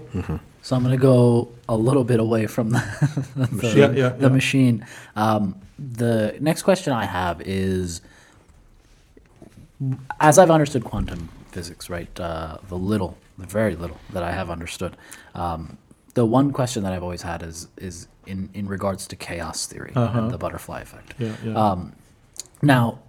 So 0.69 0.75
I'm 0.75 0.83
going 0.83 0.95
to 0.95 1.01
go 1.01 1.49
a 1.67 1.75
little 1.75 2.03
bit 2.03 2.19
away 2.19 2.45
from 2.45 2.69
the, 2.69 3.27
the, 3.35 3.67
Yeah, 3.75 3.89
yeah, 3.89 4.09
the 4.09 4.27
yeah. 4.27 4.27
machine. 4.27 4.85
Um, 5.15 5.55
the 5.79 6.37
next 6.39 6.61
question 6.61 6.93
I 6.93 7.05
have 7.05 7.41
is, 7.41 8.01
as 10.19 10.37
I've 10.37 10.51
understood 10.51 10.83
quantum 10.83 11.29
physics, 11.49 11.89
right, 11.89 12.19
uh, 12.19 12.59
the 12.67 12.75
little, 12.77 13.17
the 13.39 13.47
very 13.47 13.75
little 13.75 13.97
that 14.13 14.21
I 14.21 14.31
have 14.31 14.51
understood, 14.51 14.95
um, 15.33 15.79
the 16.13 16.23
one 16.23 16.51
question 16.51 16.83
that 16.83 16.93
I've 16.93 17.01
always 17.01 17.23
had 17.23 17.41
is 17.41 17.67
is 17.77 18.07
in, 18.27 18.49
in 18.53 18.67
regards 18.67 19.07
to 19.07 19.15
chaos 19.15 19.65
theory 19.65 19.93
and 19.95 20.29
the 20.29 20.37
butterfly 20.37 20.81
effect. 20.81 21.13
Uh-huh. 21.19 21.33
Yeah, 21.45 21.51
yeah. 21.51 21.71
Um, 21.71 21.93
now, 22.61 22.99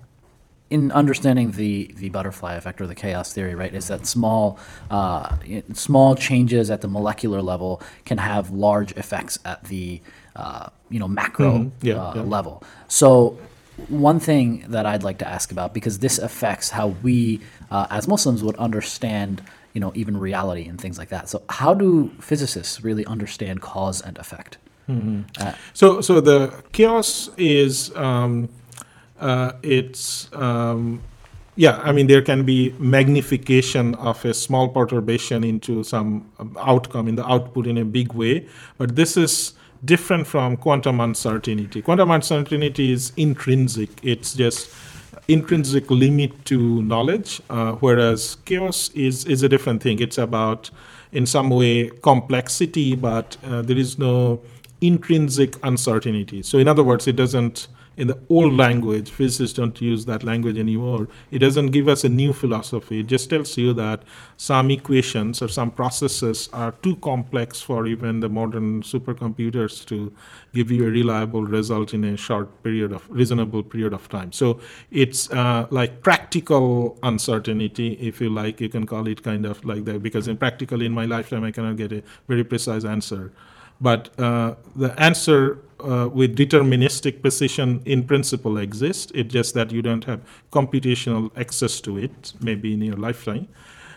in 0.71 0.93
understanding 0.93 1.51
the, 1.51 1.93
the 1.97 2.09
butterfly 2.11 2.55
effect 2.55 2.81
or 2.81 2.87
the 2.87 2.95
chaos 2.95 3.33
theory, 3.33 3.55
right, 3.57 3.75
is 3.75 3.89
that 3.89 4.07
small 4.07 4.59
uh, 4.91 5.37
small 5.75 6.15
changes 6.15 6.71
at 6.71 6.81
the 6.81 6.89
molecular 6.89 7.43
level 7.43 7.83
can 8.05 8.19
have 8.19 8.51
large 8.51 8.93
effects 8.93 9.39
at 9.45 9.65
the 9.65 10.01
uh, 10.37 10.69
you 10.89 10.99
know 11.01 11.09
macro 11.09 11.59
Mhm. 11.59 11.71
Yeah, 11.83 11.95
uh, 11.97 12.13
yeah. 12.17 12.23
level. 12.23 12.63
So 12.89 13.39
one 13.89 14.21
thing 14.21 14.65
that 14.69 14.87
I'd 14.87 15.03
like 15.03 15.19
to 15.19 15.29
ask 15.29 15.51
about 15.51 15.75
because 15.75 15.99
this 15.99 16.19
affects 16.19 16.71
how 16.71 16.89
we 17.03 17.41
uh, 17.71 17.87
as 17.91 18.07
Muslims 18.07 18.43
would 18.45 18.57
understand 18.57 19.43
you 19.73 19.81
know 19.81 19.91
even 19.95 20.17
reality 20.17 20.69
and 20.69 20.81
things 20.81 20.99
like 20.99 21.09
that. 21.09 21.29
So 21.29 21.43
how 21.49 21.75
do 21.75 22.11
physicists 22.21 22.83
really 22.85 23.05
understand 23.07 23.61
cause 23.61 24.01
and 24.01 24.17
effect? 24.19 24.59
So, 25.73 26.01
so 26.01 26.21
the 26.21 26.53
chaos 26.73 27.31
is 27.37 27.95
um, 27.97 28.49
uh, 29.21 29.53
it's 29.63 30.29
um, 30.35 31.03
yeah. 31.57 31.81
I 31.83 31.93
mean, 31.93 32.07
there 32.07 32.23
can 32.23 32.45
be 32.45 32.75
magnification 32.79 33.95
of 33.97 34.25
a 34.25 34.35
small 34.35 34.69
perturbation 34.69 35.45
into 35.45 35.85
some 35.85 36.31
um, 36.39 36.57
outcome 36.61 37.09
in 37.09 37.17
the 37.17 37.27
output 37.27 37.67
in 37.67 37.79
a 37.79 37.85
big 37.85 38.13
way, 38.13 38.47
but 38.79 38.97
this 38.97 39.17
is 39.17 39.55
different 39.85 40.27
from 40.27 40.57
quantum 40.57 41.01
uncertainty. 41.01 41.83
Quantum 41.83 42.11
uncertainty 42.11 42.93
is 42.93 43.13
intrinsic. 43.17 43.91
It's 44.03 44.35
just 44.35 44.75
intrinsic 45.29 45.91
limit 45.91 46.45
to 46.47 46.83
knowledge, 46.83 47.41
uh, 47.51 47.73
whereas 47.73 48.37
chaos 48.45 48.91
is 48.95 49.25
is 49.25 49.43
a 49.43 49.49
different 49.49 49.83
thing. 49.83 50.01
It's 50.01 50.19
about 50.19 50.71
in 51.13 51.27
some 51.27 51.51
way 51.51 51.91
complexity, 52.03 52.95
but 52.95 53.37
uh, 53.45 53.63
there 53.63 53.77
is 53.79 53.99
no 53.99 54.41
intrinsic 54.81 55.57
uncertainty. 55.63 56.43
So, 56.43 56.59
in 56.59 56.69
other 56.69 56.83
words, 56.83 57.07
it 57.07 57.17
doesn't, 57.17 57.69
in 57.97 58.07
the 58.07 58.19
old 58.29 58.55
language, 58.55 59.11
physicists 59.11 59.57
don't 59.57 59.79
use 59.81 60.07
that 60.07 60.23
language 60.23 60.57
anymore. 60.57 61.09
It 61.31 61.41
doesn't 61.41 61.67
give 61.67 61.89
us 61.89 62.05
a 62.05 62.09
new 62.09 62.33
philosophy. 62.33 63.01
It 63.01 63.09
just 63.09 63.29
tells 63.29 63.59
you 63.59 63.73
that 63.75 64.05
some 64.37 64.71
equations 64.71 65.43
or 65.43 65.49
some 65.49 65.71
processes 65.71 66.49
are 66.53 66.73
too 66.83 66.97
complex 66.97 67.61
for 67.61 67.87
even 67.87 68.21
the 68.21 68.29
modern 68.29 68.83
supercomputers 68.83 69.85
to 69.87 70.13
give 70.55 70.71
you 70.71 70.87
a 70.87 70.91
reliable 70.91 71.45
result 71.45 71.93
in 71.93 72.05
a 72.05 72.17
short 72.17 72.63
period 72.63 72.93
of 72.93 73.09
reasonable 73.11 73.63
period 73.63 73.93
of 73.93 74.09
time. 74.09 74.33
So 74.33 74.61
it's 74.91 75.31
uh, 75.31 75.67
like 75.71 76.03
practical 76.03 76.99
uncertainty, 77.03 77.95
if 77.95 78.21
you 78.21 78.31
like. 78.31 78.61
You 78.61 78.69
can 78.69 78.87
call 78.87 79.09
it 79.09 79.23
kind 79.23 79.45
of 79.45 79.65
like 79.65 79.85
that 79.85 80.03
because 80.03 80.29
in 80.29 80.37
practically 80.37 80.87
in 80.87 80.93
my 80.93 81.07
lifetime 81.07 81.45
I 81.45 81.51
cannot 81.51 81.77
get 81.77 81.93
a 81.93 82.03
very 82.29 82.45
precise 82.45 82.85
answer. 82.85 83.33
But 83.81 84.19
uh, 84.21 84.57
the 84.77 84.99
answer 85.01 85.59
uh, 85.85 86.09
with 86.09 86.37
deterministic 86.37 87.23
precision 87.23 87.83
in 87.85 88.05
principle 88.05 88.59
exists. 88.59 89.13
It's 89.15 89.33
just 89.33 89.55
that 89.55 89.71
you 89.71 89.83
don't 89.83 90.05
have 90.05 90.21
computational 90.53 91.31
access 91.37 91.81
to 91.83 91.99
it, 91.99 92.33
maybe 92.41 92.73
in 92.75 92.83
your 92.83 92.97
lifetime. 92.97 93.49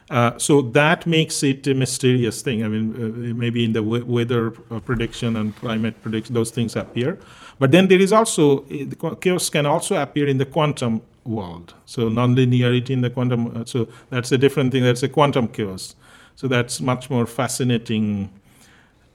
Uh, 0.09 0.37
so 0.37 0.61
that 0.61 1.07
makes 1.07 1.43
it 1.43 1.65
a 1.67 1.73
mysterious 1.73 2.41
thing. 2.41 2.63
I 2.63 2.67
mean, 2.67 2.93
uh, 2.93 3.33
maybe 3.33 3.63
in 3.63 3.73
the 3.73 3.81
we- 3.81 4.03
weather 4.03 4.53
uh, 4.69 4.79
prediction 4.79 5.35
and 5.37 5.55
climate 5.55 6.01
prediction, 6.01 6.33
those 6.35 6.51
things 6.51 6.75
appear. 6.75 7.17
But 7.57 7.71
then 7.71 7.87
there 7.87 7.99
is 7.99 8.11
also 8.11 8.65
uh, 8.65 9.15
chaos 9.15 9.49
can 9.49 9.65
also 9.65 9.95
appear 9.95 10.27
in 10.27 10.37
the 10.37 10.45
quantum 10.45 11.01
world. 11.23 11.73
So 11.85 12.09
nonlinearity 12.09 12.89
in 12.89 13.01
the 13.01 13.09
quantum. 13.09 13.55
Uh, 13.55 13.65
so 13.65 13.87
that's 14.09 14.31
a 14.31 14.37
different 14.37 14.71
thing. 14.71 14.83
That's 14.83 15.03
a 15.03 15.09
quantum 15.09 15.47
chaos. 15.47 15.95
So 16.35 16.47
that's 16.47 16.81
much 16.81 17.09
more 17.09 17.25
fascinating 17.25 18.29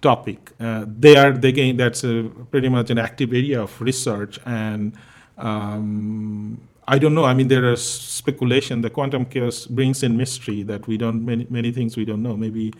topic. 0.01 0.53
Uh, 0.61 0.84
they 0.86 1.16
are 1.16 1.30
again 1.30 1.76
that's 1.76 2.05
a, 2.05 2.30
pretty 2.51 2.68
much 2.68 2.90
an 2.90 2.99
active 2.99 3.32
area 3.32 3.62
of 3.62 3.80
research, 3.80 4.38
and 4.46 4.92
um, 5.36 6.61
I 6.86 6.99
don't 6.99 7.14
know. 7.14 7.24
I 7.24 7.34
mean, 7.34 7.49
there 7.49 7.72
is 7.72 7.82
speculation. 7.82 8.80
The 8.80 8.90
quantum 8.90 9.24
chaos 9.24 9.66
brings 9.66 10.03
in 10.03 10.16
mystery 10.16 10.62
that 10.64 10.86
we 10.86 10.96
don't 10.96 11.24
many 11.24 11.46
many 11.51 11.72
things 11.72 11.96
we 11.96 12.05
don't 12.05 12.22
know. 12.22 12.36
Maybe 12.36 12.72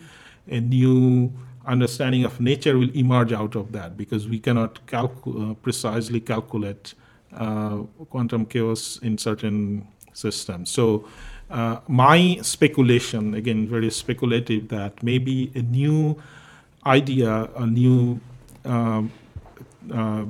a 0.47 0.59
new 0.59 1.31
understanding 1.65 2.23
of 2.23 2.39
nature 2.39 2.77
will 2.77 2.95
emerge 2.95 3.33
out 3.33 3.55
of 3.55 3.71
that 3.73 3.97
because 3.97 4.27
we 4.27 4.39
cannot 4.39 4.85
calcu- 4.87 5.51
uh, 5.51 5.53
precisely 5.55 6.19
calculate 6.19 6.93
uh, 7.33 7.79
quantum 8.09 8.45
chaos 8.45 8.99
in 9.01 9.17
certain 9.17 9.87
systems. 10.13 10.69
So. 10.69 11.07
Uh, 11.51 11.79
my 11.87 12.37
speculation, 12.43 13.33
again, 13.33 13.67
very 13.67 13.89
speculative, 13.89 14.67
that 14.67 15.01
maybe 15.01 15.51
a 15.55 15.63
new 15.63 16.15
idea, 16.85 17.49
a 17.55 17.65
new 17.65 18.19
um, 18.65 19.11
uh, 19.93 20.25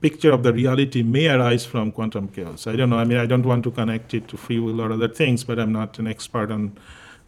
picture 0.00 0.32
of 0.32 0.42
the 0.42 0.52
reality 0.52 1.02
may 1.02 1.28
arise 1.28 1.64
from 1.64 1.90
quantum 1.90 2.28
chaos. 2.28 2.66
I 2.66 2.76
don't 2.76 2.90
know. 2.90 2.98
I 2.98 3.04
mean, 3.04 3.18
I 3.18 3.26
don't 3.26 3.44
want 3.44 3.64
to 3.64 3.70
connect 3.70 4.14
it 4.14 4.28
to 4.28 4.36
free 4.36 4.58
will 4.58 4.80
or 4.80 4.92
other 4.92 5.08
things, 5.08 5.44
but 5.44 5.58
I'm 5.58 5.72
not 5.72 5.98
an 5.98 6.06
expert 6.06 6.50
on 6.50 6.78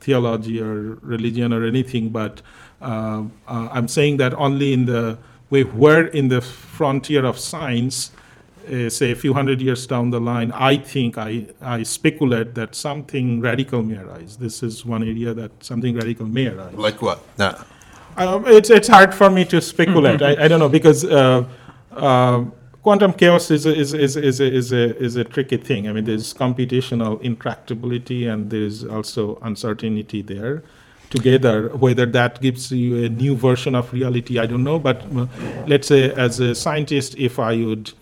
theology 0.00 0.60
or 0.60 0.98
religion 1.02 1.52
or 1.52 1.64
anything, 1.64 2.10
but 2.10 2.40
uh, 2.80 3.24
uh, 3.48 3.68
I'm 3.72 3.88
saying 3.88 4.18
that 4.18 4.34
only 4.34 4.72
in 4.72 4.86
the 4.86 5.18
way 5.50 5.62
where 5.62 6.06
in 6.06 6.28
the 6.28 6.40
frontier 6.40 7.24
of 7.24 7.38
science, 7.38 8.12
uh, 8.70 8.88
say 8.90 9.10
a 9.10 9.16
few 9.16 9.32
hundred 9.32 9.60
years 9.60 9.86
down 9.86 10.10
the 10.10 10.20
line, 10.20 10.52
I 10.52 10.76
think 10.76 11.16
I, 11.16 11.46
I 11.60 11.82
speculate 11.82 12.54
that 12.54 12.74
something 12.74 13.40
radical 13.40 13.82
may 13.82 13.96
arise. 13.96 14.36
This 14.36 14.62
is 14.62 14.84
one 14.84 15.02
area 15.02 15.34
that 15.34 15.64
something 15.64 15.96
radical 15.96 16.26
may 16.26 16.48
arise. 16.48 16.74
Like 16.74 17.00
what? 17.02 17.22
Nah. 17.38 17.54
Um, 18.18 18.44
it's 18.48 18.68
it's 18.68 18.88
hard 18.88 19.14
for 19.14 19.30
me 19.30 19.44
to 19.44 19.60
speculate. 19.60 20.22
I, 20.22 20.44
I 20.44 20.48
don't 20.48 20.58
know 20.58 20.68
because 20.68 21.04
uh, 21.04 21.44
uh, 21.92 22.44
quantum 22.82 23.12
chaos 23.12 23.50
is 23.52 23.64
a, 23.64 23.72
is 23.74 23.94
is 23.94 24.16
is 24.16 24.40
a, 24.40 24.52
is 24.52 24.72
a 24.72 24.96
is 24.98 25.16
a 25.16 25.24
tricky 25.24 25.56
thing. 25.56 25.88
I 25.88 25.92
mean, 25.92 26.04
there's 26.04 26.34
computational 26.34 27.22
intractability 27.22 28.30
and 28.30 28.50
there's 28.50 28.84
also 28.84 29.38
uncertainty 29.42 30.22
there. 30.22 30.64
Together, 31.10 31.68
whether 31.68 32.04
that 32.04 32.38
gives 32.42 32.70
you 32.70 33.04
a 33.04 33.08
new 33.08 33.34
version 33.34 33.74
of 33.74 33.90
reality, 33.94 34.38
I 34.38 34.44
don't 34.46 34.64
know. 34.64 34.78
But 34.78 35.04
uh, 35.16 35.26
let's 35.66 35.86
say, 35.86 36.12
as 36.12 36.40
a 36.40 36.54
scientist, 36.54 37.14
if 37.16 37.38
I 37.38 37.64
would 37.64 37.92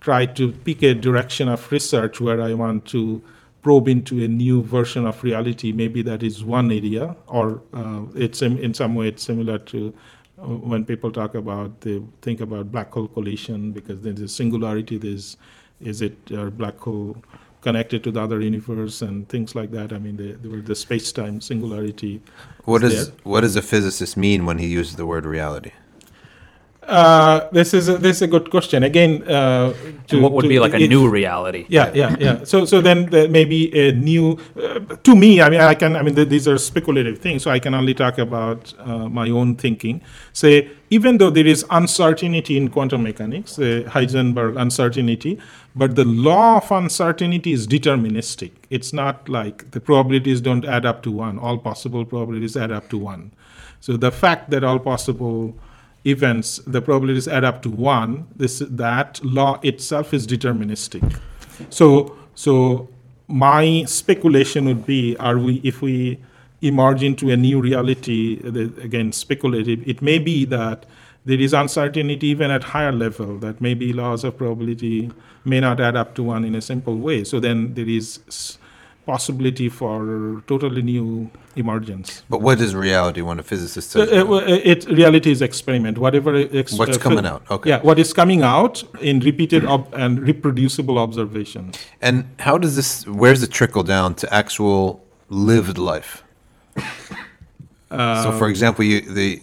try 0.00 0.24
to 0.26 0.52
pick 0.52 0.82
a 0.82 0.94
direction 0.94 1.48
of 1.48 1.70
research 1.70 2.20
where 2.20 2.40
I 2.40 2.54
want 2.54 2.86
to 2.86 3.22
probe 3.66 3.88
into 3.88 4.22
a 4.22 4.28
new 4.28 4.62
version 4.62 5.04
of 5.06 5.24
reality. 5.24 5.72
Maybe 5.72 6.00
that 6.02 6.22
is 6.22 6.44
one 6.44 6.70
area, 6.70 7.16
or 7.26 7.62
uh, 7.74 8.02
it's 8.14 8.40
in, 8.40 8.58
in 8.58 8.72
some 8.74 8.94
way 8.94 9.08
it's 9.08 9.24
similar 9.24 9.58
to 9.72 9.92
uh, 10.38 10.42
when 10.70 10.84
people 10.84 11.10
talk 11.10 11.34
about 11.34 11.80
they 11.80 12.00
think 12.22 12.40
about 12.40 12.70
black 12.70 12.92
hole 12.92 13.08
collision 13.08 13.72
because 13.72 14.02
there's 14.02 14.20
a 14.20 14.28
singularity. 14.28 14.98
There's 14.98 15.36
is 15.80 16.00
it 16.00 16.16
a 16.30 16.48
black 16.48 16.78
hole 16.78 17.16
connected 17.60 18.04
to 18.04 18.12
the 18.12 18.22
other 18.22 18.40
universe 18.40 19.02
and 19.02 19.28
things 19.28 19.56
like 19.56 19.72
that. 19.72 19.92
I 19.92 19.98
mean, 19.98 20.16
the, 20.16 20.34
the, 20.34 20.48
the 20.70 20.76
space-time 20.76 21.40
singularity. 21.40 22.22
What 22.66 22.84
is 22.84 22.94
does 22.94 23.24
what 23.24 23.40
does 23.40 23.56
a 23.56 23.62
physicist 23.62 24.16
mean 24.16 24.46
when 24.46 24.58
he 24.58 24.68
uses 24.68 24.94
the 24.94 25.06
word 25.06 25.26
reality? 25.26 25.72
Uh, 26.86 27.48
this 27.50 27.74
is 27.74 27.88
a, 27.88 27.98
this 27.98 28.16
is 28.16 28.22
a 28.22 28.26
good 28.28 28.48
question. 28.50 28.82
Again, 28.84 29.22
uh, 29.28 29.74
to, 30.06 30.20
what 30.20 30.32
would 30.32 30.42
to- 30.42 30.48
be 30.48 30.60
like 30.60 30.72
a 30.72 30.78
it- 30.78 30.88
new 30.88 31.08
reality? 31.08 31.66
Yeah, 31.68 31.90
yeah, 31.94 32.16
yeah. 32.20 32.44
So, 32.44 32.64
so 32.64 32.80
then 32.80 33.06
there 33.06 33.28
may 33.28 33.44
be 33.44 33.72
a 33.76 33.92
new. 33.92 34.38
Uh, 34.60 34.78
to 35.02 35.16
me, 35.16 35.40
I 35.42 35.50
mean, 35.50 35.60
I 35.60 35.74
can. 35.74 35.96
I 35.96 36.02
mean, 36.02 36.14
th- 36.14 36.28
these 36.28 36.46
are 36.46 36.58
speculative 36.58 37.18
things, 37.18 37.42
so 37.42 37.50
I 37.50 37.58
can 37.58 37.74
only 37.74 37.92
talk 37.94 38.18
about 38.18 38.72
uh, 38.78 39.08
my 39.08 39.28
own 39.30 39.56
thinking. 39.56 40.00
Say, 40.32 40.70
even 40.90 41.18
though 41.18 41.30
there 41.30 41.46
is 41.46 41.64
uncertainty 41.70 42.56
in 42.56 42.68
quantum 42.68 43.02
mechanics, 43.02 43.56
Heisenberg 43.56 44.60
uncertainty, 44.60 45.40
but 45.74 45.96
the 45.96 46.04
law 46.04 46.58
of 46.58 46.70
uncertainty 46.70 47.52
is 47.52 47.66
deterministic. 47.66 48.52
It's 48.70 48.92
not 48.92 49.28
like 49.28 49.72
the 49.72 49.80
probabilities 49.80 50.40
don't 50.40 50.64
add 50.64 50.86
up 50.86 51.02
to 51.02 51.10
one. 51.10 51.38
All 51.40 51.58
possible 51.58 52.04
probabilities 52.04 52.56
add 52.56 52.70
up 52.70 52.88
to 52.90 52.98
one. 52.98 53.32
So 53.80 53.96
the 53.96 54.12
fact 54.12 54.50
that 54.50 54.62
all 54.64 54.78
possible 54.78 55.56
events, 56.06 56.60
the 56.66 56.80
probabilities 56.80 57.28
add 57.28 57.44
up 57.44 57.62
to 57.62 57.70
one, 57.70 58.26
this, 58.36 58.60
that 58.60 59.22
law 59.24 59.58
itself 59.62 60.14
is 60.14 60.26
deterministic. 60.26 61.20
So, 61.70 62.16
so 62.34 62.88
my 63.28 63.84
speculation 63.86 64.66
would 64.66 64.86
be, 64.86 65.16
are 65.16 65.38
we, 65.38 65.60
if 65.64 65.82
we 65.82 66.18
emerge 66.62 67.02
into 67.02 67.30
a 67.30 67.36
new 67.36 67.60
reality, 67.60 68.40
again, 68.82 69.12
speculative, 69.12 69.86
it 69.86 70.00
may 70.00 70.18
be 70.18 70.44
that 70.46 70.86
there 71.24 71.40
is 71.40 71.52
uncertainty 71.52 72.28
even 72.28 72.50
at 72.50 72.62
higher 72.62 72.92
level, 72.92 73.38
that 73.38 73.60
maybe 73.60 73.92
laws 73.92 74.22
of 74.22 74.38
probability 74.38 75.10
may 75.44 75.58
not 75.60 75.80
add 75.80 75.96
up 75.96 76.14
to 76.14 76.22
one 76.22 76.44
in 76.44 76.54
a 76.54 76.60
simple 76.60 76.96
way. 76.96 77.24
So 77.24 77.40
then 77.40 77.74
there 77.74 77.88
is 77.88 78.58
possibility 79.06 79.68
for 79.68 80.42
totally 80.46 80.82
new 80.82 81.30
emergence. 81.54 82.22
But 82.28 82.40
what 82.42 82.60
is 82.60 82.74
reality 82.74 83.22
when 83.22 83.38
a 83.38 83.42
physicist 83.42 83.96
Uh, 83.96 84.06
says? 84.06 84.22
uh, 84.22 84.26
well, 84.26 84.40
uh, 84.40 84.72
it 84.72 84.84
reality 85.02 85.30
is 85.30 85.40
experiment. 85.40 85.96
Whatever 85.98 86.34
ex- 86.36 86.72
What's 86.78 86.98
uh, 86.98 87.00
coming 87.00 87.24
out, 87.26 87.42
okay. 87.50 87.70
Yeah, 87.70 87.80
what 87.82 87.98
is 87.98 88.12
coming 88.12 88.42
out 88.42 88.82
in 89.00 89.20
repeated 89.20 89.64
ob- 89.64 89.92
and 90.02 90.12
reproducible 90.20 90.98
observations. 90.98 91.78
and 92.02 92.24
how 92.40 92.58
does 92.58 92.74
this? 92.76 93.06
Where's 93.06 93.40
the 93.40 93.46
trickle 93.58 93.84
down 93.84 94.14
to 94.16 94.26
actual 94.42 94.82
lived 95.30 95.78
life? 95.78 96.22
so, 97.90 98.32
for 98.38 98.48
example, 98.48 98.84
you 98.84 99.00
the 99.00 99.40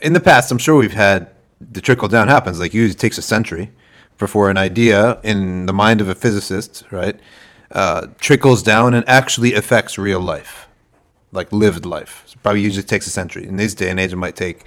in 0.00 0.12
the 0.12 0.20
past, 0.20 0.50
I'm 0.52 0.58
sure 0.58 0.76
we've 0.76 0.92
had 1.08 1.20
the 1.60 1.80
trickle 1.80 2.08
down 2.08 2.28
happens. 2.28 2.60
Like 2.60 2.74
usually, 2.74 2.92
it 2.94 2.98
takes 2.98 3.18
a 3.18 3.22
century 3.22 3.70
before 4.18 4.50
an 4.50 4.56
idea 4.58 5.18
in 5.22 5.66
the 5.66 5.72
mind 5.72 6.00
of 6.00 6.08
a 6.08 6.14
physicist, 6.14 6.84
right, 6.90 7.16
uh, 7.72 8.06
trickles 8.20 8.62
down 8.62 8.94
and 8.94 9.04
actually 9.08 9.54
affects 9.54 9.98
real 9.98 10.20
life, 10.20 10.68
like 11.32 11.52
lived 11.52 11.84
life. 11.86 12.22
So 12.26 12.38
probably 12.42 12.60
usually 12.60 12.82
takes 12.82 13.06
a 13.06 13.10
century. 13.10 13.46
In 13.46 13.56
this 13.56 13.74
day 13.74 13.90
and 13.90 13.98
age, 13.98 14.12
it 14.12 14.16
might 14.16 14.36
take 14.36 14.64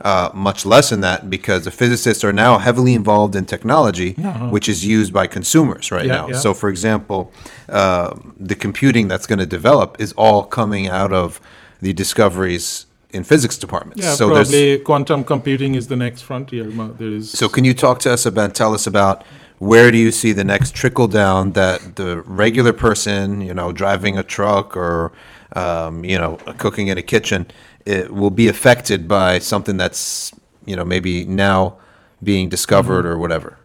uh, 0.00 0.30
much 0.34 0.64
less 0.64 0.90
than 0.90 1.00
that 1.00 1.28
because 1.28 1.64
the 1.64 1.70
physicists 1.70 2.22
are 2.24 2.32
now 2.32 2.58
heavily 2.58 2.94
involved 2.94 3.34
in 3.34 3.44
technology, 3.44 4.12
which 4.50 4.68
is 4.68 4.84
used 4.86 5.12
by 5.12 5.26
consumers 5.26 5.90
right 5.90 6.06
Yeah, 6.06 6.12
now. 6.16 6.28
yeah. 6.28 6.36
So, 6.36 6.54
for 6.54 6.68
example, 6.68 7.32
uh, 7.68 8.16
the 8.38 8.54
computing 8.54 9.08
that's 9.08 9.26
going 9.26 9.40
to 9.40 9.46
develop 9.46 9.96
is 10.00 10.12
all 10.12 10.44
coming 10.44 10.86
out 10.88 11.12
of 11.12 11.40
the 11.80 11.92
discoveries 11.92 12.86
in 13.10 13.24
physics 13.24 13.56
departments. 13.56 14.02
Yeah, 14.04 14.14
so 14.14 14.28
probably 14.28 14.78
quantum 14.80 15.24
computing 15.24 15.74
is 15.74 15.88
the 15.88 15.96
next 15.96 16.22
frontier. 16.22 16.64
There 16.64 17.08
is. 17.08 17.30
so 17.30 17.48
can 17.48 17.64
you 17.64 17.74
talk 17.74 18.00
to 18.00 18.12
us 18.12 18.26
about 18.26 18.54
tell 18.54 18.74
us 18.74 18.86
about 18.86 19.24
where 19.58 19.90
do 19.90 19.98
you 19.98 20.12
see 20.12 20.32
the 20.32 20.44
next 20.44 20.74
trickle 20.74 21.08
down 21.08 21.52
that 21.52 21.96
the 21.96 22.22
regular 22.22 22.72
person, 22.72 23.40
you 23.40 23.54
know, 23.54 23.72
driving 23.72 24.16
a 24.18 24.22
truck 24.22 24.76
or 24.76 25.12
um, 25.52 26.04
you 26.04 26.18
know, 26.18 26.36
cooking 26.58 26.88
in 26.88 26.98
a 26.98 27.02
kitchen, 27.02 27.46
it 27.86 28.12
will 28.12 28.30
be 28.30 28.48
affected 28.48 29.08
by 29.08 29.38
something 29.38 29.76
that's, 29.76 30.32
you 30.66 30.76
know, 30.76 30.84
maybe 30.84 31.24
now 31.24 31.78
being 32.22 32.48
discovered 32.48 33.06
or 33.06 33.18
whatever. 33.18 33.58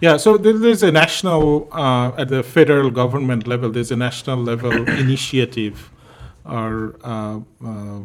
Yeah, 0.00 0.16
so 0.16 0.36
there's 0.36 0.82
a 0.82 0.92
national, 0.92 1.68
uh, 1.72 2.12
at 2.16 2.28
the 2.28 2.42
federal 2.42 2.90
government 2.90 3.46
level, 3.46 3.70
there's 3.70 3.90
a 3.90 3.96
national 3.96 4.38
level 4.38 4.72
initiative 4.88 5.90
or 6.44 6.96
uh, 7.02 7.40
uh, 7.64 8.00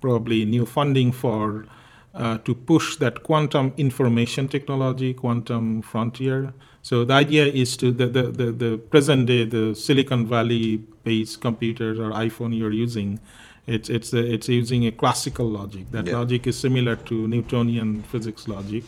probably 0.00 0.44
new 0.44 0.64
funding 0.64 1.12
for 1.12 1.66
uh, 2.14 2.38
to 2.38 2.54
push 2.54 2.96
that 2.96 3.22
quantum 3.24 3.72
information 3.76 4.48
technology, 4.48 5.12
quantum 5.12 5.82
frontier. 5.82 6.54
So 6.84 7.02
the 7.06 7.14
idea 7.14 7.46
is 7.46 7.78
to 7.78 7.90
the, 7.90 8.06
the, 8.06 8.22
the, 8.24 8.52
the 8.52 8.76
present 8.76 9.24
day, 9.24 9.46
the 9.46 9.74
Silicon 9.74 10.26
Valley 10.26 10.82
based 11.02 11.40
computers 11.40 11.98
or 11.98 12.10
iPhone 12.10 12.54
you're 12.56 12.78
using, 12.86 13.20
it's, 13.66 13.88
it's, 13.88 14.12
a, 14.12 14.18
it's 14.34 14.50
using 14.50 14.86
a 14.86 14.92
classical 14.92 15.48
logic. 15.48 15.90
That 15.92 16.06
Yeah. 16.06 16.18
logic 16.18 16.46
is 16.46 16.58
similar 16.58 16.96
to 17.08 17.26
Newtonian 17.26 18.02
physics 18.02 18.46
logic. 18.48 18.84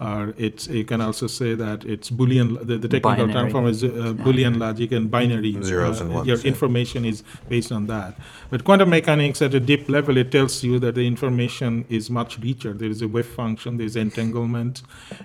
Or 0.00 0.34
it's 0.36 0.66
you 0.68 0.84
can 0.84 1.00
also 1.00 1.26
say 1.26 1.54
that 1.54 1.84
it's 1.84 2.08
Boolean. 2.10 2.64
The, 2.64 2.78
the 2.78 2.88
technical 2.88 3.28
term 3.28 3.50
form 3.50 3.66
is 3.66 3.82
uh, 3.82 3.88
Boolean 4.24 4.56
logic 4.58 4.92
and 4.92 5.10
binary. 5.10 5.56
Zeros 5.62 6.00
uh, 6.00 6.04
and 6.04 6.14
ones, 6.14 6.26
Your 6.28 6.38
yeah. 6.38 6.46
information 6.52 7.04
is 7.04 7.24
based 7.48 7.72
on 7.72 7.86
that. 7.88 8.16
But 8.50 8.62
quantum 8.62 8.90
mechanics 8.90 9.42
at 9.42 9.54
a 9.54 9.60
deep 9.60 9.88
level, 9.88 10.16
it 10.16 10.30
tells 10.30 10.62
you 10.62 10.78
that 10.80 10.94
the 10.94 11.04
information 11.04 11.84
is 11.88 12.10
much 12.10 12.38
richer. 12.38 12.72
There 12.74 12.88
is 12.90 13.02
a 13.02 13.08
wave 13.08 13.26
function. 13.26 13.76
There 13.76 13.86
is 13.86 13.96
entanglement, 13.96 14.82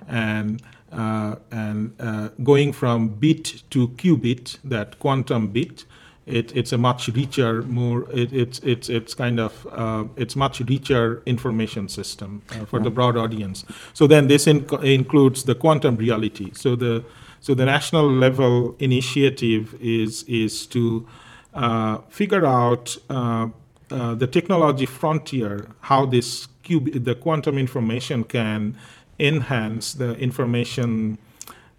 and 0.08 0.60
uh, 0.60 0.66
and 0.94 1.94
uh, 2.00 2.30
going 2.44 2.72
from 2.74 3.10
bit 3.10 3.64
to 3.72 3.88
qubit, 3.90 4.58
that 4.64 5.00
quantum 5.00 5.48
bit, 5.48 5.86
it, 6.26 6.56
it's 6.56 6.72
a 6.72 6.78
much 6.78 7.10
richer, 7.10 7.64
more 7.64 8.10
it, 8.12 8.32
it's 8.32 8.60
it's 8.60 8.90
it's 8.90 9.14
kind 9.14 9.40
of 9.40 9.68
uh, 9.72 10.06
it's 10.16 10.36
much 10.36 10.62
richer 10.62 11.22
information 11.26 11.90
system 11.90 12.42
uh, 12.52 12.66
for 12.66 12.80
the 12.80 12.90
broad 12.90 13.18
audience. 13.18 13.66
So 13.94 14.08
then 14.08 14.28
this 14.28 14.46
inc- 14.46 14.84
includes 14.84 15.44
the 15.44 15.56
quantum 15.56 15.98
reality. 15.98 16.52
So 16.54 16.76
the 16.76 17.04
so 17.42 17.54
the 17.54 17.66
national 17.66 18.10
level 18.10 18.76
initiative 18.80 19.76
is 19.82 20.24
is 20.24 20.66
to 20.68 21.06
uh, 21.54 21.98
figure 22.08 22.46
out 22.46 22.96
uh, 23.10 23.48
uh, 23.92 24.16
the 24.16 24.28
technology 24.28 24.86
frontier, 24.86 25.68
how 25.82 26.06
this 26.06 26.48
cube, 26.64 27.04
the 27.04 27.16
quantum 27.16 27.58
information 27.58 28.24
can 28.24 28.78
enhance 29.20 29.94
the 29.94 30.16
information 30.16 31.18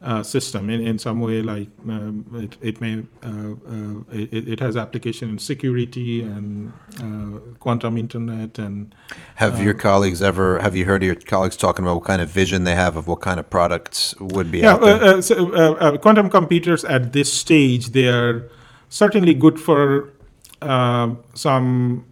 uh, 0.05 0.23
system 0.23 0.69
in, 0.69 0.87
in 0.87 0.99
some 0.99 1.19
way 1.21 1.41
like 1.41 1.69
um, 1.89 2.27
it, 2.35 2.57
it 2.61 2.81
may 2.81 3.03
uh, 3.23 3.29
uh, 3.29 4.03
it, 4.13 4.49
it 4.49 4.61
has 4.61 4.77
application 4.77 5.31
in 5.31 5.39
security 5.39 6.23
and 6.23 6.73
uh, 7.01 7.39
quantum 7.59 7.97
internet 7.97 8.59
and 8.59 8.95
Have 9.37 9.63
your 9.63 9.73
colleagues 9.73 10.21
ever 10.21 10.59
have 10.59 10.77
you 10.77 10.85
heard 10.85 11.03
of 11.03 11.07
your 11.07 11.15
colleagues 11.15 11.57
talking 11.57 11.85
about 11.85 11.95
what 11.97 12.05
kind 12.05 12.21
of 12.21 12.29
vision 12.29 12.65
they 12.65 12.75
have 12.75 12.97
of 12.97 13.09
what 13.09 13.21
kind 13.23 13.41
of 13.41 13.49
products 13.49 14.15
would 14.21 14.51
be 14.53 14.59
yeah 14.59 14.73
out 14.73 14.83
there? 14.83 15.03
uh, 15.03 15.19
uh, 15.19 15.23
so, 15.23 15.55
uh, 15.55 15.73
uh, 15.73 15.97
quantum 15.97 16.29
computers 16.29 16.85
at 16.85 17.15
this 17.15 17.33
stage 17.33 17.91
they 17.91 18.09
are 18.09 18.51
certainly 18.91 19.33
good 19.33 19.59
for 19.59 20.13
uh, 20.61 21.15
some 21.35 22.05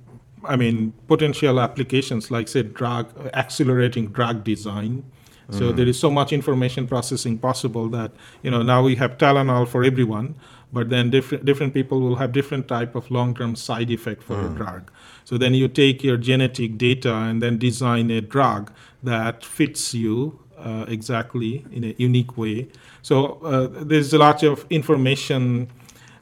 i 0.44 0.56
mean 0.56 0.92
potential 1.08 1.60
applications 1.60 2.30
like 2.30 2.48
say 2.48 2.62
drug 2.62 3.06
accelerating 3.34 4.08
drug 4.08 4.44
design 4.44 5.04
so 5.50 5.70
there 5.70 5.86
is 5.86 5.98
so 5.98 6.10
much 6.10 6.32
information 6.32 6.86
processing 6.86 7.38
possible 7.38 7.88
that 7.90 8.12
you 8.42 8.50
know 8.50 8.62
now 8.62 8.82
we 8.82 8.96
have 8.96 9.18
Tylenol 9.18 9.68
for 9.68 9.84
everyone, 9.84 10.34
but 10.72 10.88
then 10.88 11.10
different 11.10 11.44
different 11.44 11.74
people 11.74 12.00
will 12.00 12.16
have 12.16 12.32
different 12.32 12.68
type 12.68 12.94
of 12.94 13.10
long-term 13.10 13.56
side 13.56 13.90
effect 13.90 14.22
for 14.22 14.40
a 14.40 14.48
drug. 14.48 14.90
So 15.24 15.36
then 15.36 15.52
you 15.54 15.68
take 15.68 16.02
your 16.02 16.16
genetic 16.16 16.78
data 16.78 17.14
and 17.14 17.42
then 17.42 17.58
design 17.58 18.10
a 18.10 18.20
drug 18.20 18.72
that 19.02 19.44
fits 19.44 19.92
you 19.92 20.38
uh, 20.56 20.86
exactly 20.88 21.66
in 21.70 21.84
a 21.84 21.94
unique 21.98 22.36
way. 22.38 22.68
So 23.02 23.38
uh, 23.44 23.68
there's 23.84 24.14
a 24.14 24.18
lot 24.18 24.42
of 24.42 24.64
information 24.70 25.68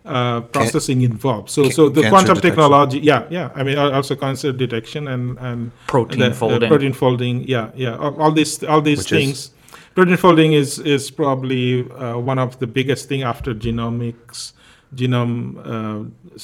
uh, 0.05 0.40
processing 0.40 1.03
involved. 1.03 1.51
So, 1.51 1.64
Ca- 1.64 1.70
so 1.70 1.88
the 1.88 2.09
quantum 2.09 2.34
detection. 2.34 2.51
technology, 2.51 2.98
yeah, 3.01 3.24
yeah. 3.30 3.51
I 3.55 3.62
mean, 3.62 3.78
also 3.78 4.16
cancer 4.16 4.53
detection 4.53 5.09
and 5.09 5.38
and 5.38 5.70
Protein 5.86 6.18
the- 6.20 6.28
the 6.30 6.34
folding. 6.34 6.68
protein 6.68 6.92
folding, 6.92 7.44
yeah, 7.48 7.70
yeah. 7.74 7.96
All, 7.96 8.14
all 8.22 8.32
these 8.32 8.62
all 8.64 8.80
these 8.82 8.98
Which 8.98 9.12
is- 9.12 9.18
things. 9.18 9.51
Protein 9.94 10.16
folding 10.16 10.53
is 10.53 10.78
is 10.78 11.11
probably 11.11 11.82
uh, 11.90 12.16
one 12.18 12.38
of 12.38 12.59
the 12.61 12.66
biggest 12.66 13.09
thing 13.09 13.22
after 13.24 13.53
genomics, 13.55 14.53
genome 14.94 15.57
uh, 15.59 15.70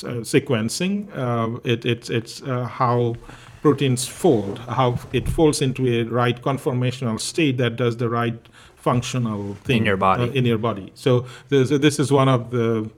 uh, 0.07 0.23
sequencing. 0.23 1.09
Uh, 1.17 1.59
it, 1.65 1.85
it's 1.87 2.11
it's 2.11 2.43
uh, 2.43 2.65
how 2.65 3.15
proteins 3.63 4.07
fold, 4.07 4.59
how 4.69 4.99
it 5.13 5.29
folds 5.29 5.63
into 5.63 5.87
a 5.87 6.03
right 6.05 6.43
conformational 6.43 7.19
state 7.21 7.57
that 7.59 7.77
does 7.77 7.97
the 7.97 8.09
right 8.09 8.39
functional 8.77 9.55
thing 9.65 9.79
in 9.79 9.85
your 9.87 9.97
body. 9.97 10.23
uh, 10.25 10.33
in 10.33 10.45
your 10.45 10.59
body. 10.59 10.91
So, 10.95 11.27
this, 11.49 11.71
this 11.71 11.99
is 11.99 12.13
one 12.13 12.29
of 12.29 12.51
the 12.51 12.89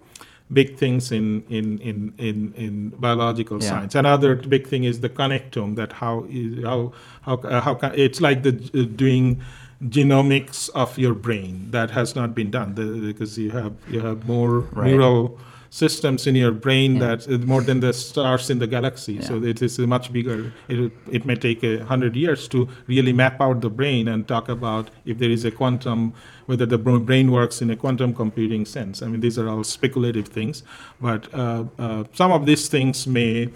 big 0.53 0.77
things 0.77 1.13
in 1.13 1.43
in 1.51 1.79
in 1.81 2.13
in, 2.19 2.53
in 2.57 2.89
biological 2.99 3.59
Yeah. 3.63 3.69
science. 3.71 3.95
Another 3.95 4.35
big 4.35 4.67
thing 4.67 4.85
is 4.85 5.01
the 5.01 5.09
connectome. 5.09 5.77
That 5.77 5.93
how 5.93 6.27
is 6.31 6.65
how 6.65 6.93
how 7.23 7.35
uh, 7.37 7.61
how 7.61 7.79
it's 7.95 8.21
like 8.21 8.43
the 8.43 8.55
uh, 8.75 8.85
doing 8.97 9.41
genomics 9.89 10.69
of 10.75 10.99
your 10.99 11.15
brain 11.15 11.69
that 11.71 11.91
has 11.91 12.17
not 12.17 12.35
been 12.35 12.51
done 12.51 12.75
the, 12.75 12.85
because 13.13 13.39
you 13.39 13.51
have 13.51 13.75
you 13.89 14.01
have 14.01 14.27
more 14.27 14.61
Right. 14.73 14.91
neural 14.91 15.39
systems 15.71 16.27
in 16.27 16.35
your 16.35 16.53
brain 16.53 16.97
Yeah. 16.97 17.17
that 17.17 17.29
uh, 17.29 17.39
more 17.47 17.63
than 17.63 17.81
the 17.81 17.93
stars 17.93 18.51
in 18.51 18.59
the 18.59 18.67
galaxy. 18.67 19.21
So 19.21 19.43
it 19.43 19.63
is 19.63 19.79
a 19.79 19.87
much 19.87 20.13
bigger 20.13 20.53
it, 20.69 20.93
it 21.11 21.25
may 21.25 21.35
take 21.37 21.63
a 21.63 21.85
hundred 21.85 22.17
years 22.17 22.49
to 22.49 22.69
really 22.87 23.13
map 23.13 23.41
out 23.41 23.61
the 23.61 23.71
brain 23.71 24.09
and 24.09 24.27
talk 24.27 24.49
about 24.49 24.91
if 25.05 25.19
there 25.19 25.31
is 25.31 25.45
a 25.45 25.51
quantum 25.51 26.13
whether 26.47 26.67
the 26.67 26.79
brain 26.79 27.31
works 27.31 27.61
in 27.63 27.71
a 27.71 27.77
quantum 27.77 28.15
computing 28.15 28.65
sense. 28.65 29.03
I 29.03 29.07
mean 29.09 29.21
these 29.21 29.39
are 29.39 29.49
all 29.49 29.65
speculative 29.65 30.29
things. 30.29 30.63
But 31.01 31.33
uh, 31.35 31.65
uh, 31.79 32.05
some 32.15 32.33
of 32.33 32.47
these 32.47 32.69
things 32.69 33.07
may 33.07 33.49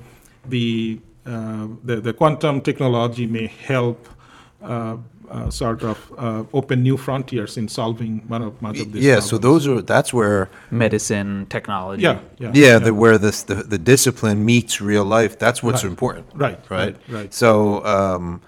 be 0.49 1.01
uh, 1.25 1.69
the, 1.85 1.97
the 2.01 2.13
quantum 2.13 2.61
technology 2.61 3.27
may 3.27 3.47
help 3.47 4.09
uh, 5.33 5.51
sort 5.51 5.83
of 5.83 5.97
uh, 6.19 6.45
open 6.53 6.83
new 6.83 6.97
frontiers 6.97 7.57
in 7.57 7.67
solving 7.69 8.13
one 8.29 8.43
of 8.43 8.53
much 8.61 8.79
of 8.81 8.93
these 8.93 9.03
Yeah, 9.05 9.21
so 9.21 9.39
those 9.39 9.67
are, 9.67 9.81
that's 9.83 10.13
where, 10.13 10.49
Medicine, 10.71 11.47
technology. 11.49 12.03
yeah 12.03 12.19
yeah 12.39 12.51
yeah, 12.55 12.79
the, 12.79 12.93
where 13.03 13.19
this, 13.19 13.43
the, 13.45 13.55
the 13.75 13.79
discipline 13.79 14.45
meets 14.45 14.81
real 14.81 15.05
life, 15.19 15.39
that's 15.39 15.63
what's 15.63 15.83
Right. 15.85 15.91
important. 15.91 16.27
Right, 16.35 16.59
Right? 16.69 16.79
right, 16.79 16.97
right. 17.17 17.35
So, 17.35 17.85
um, 17.85 18.41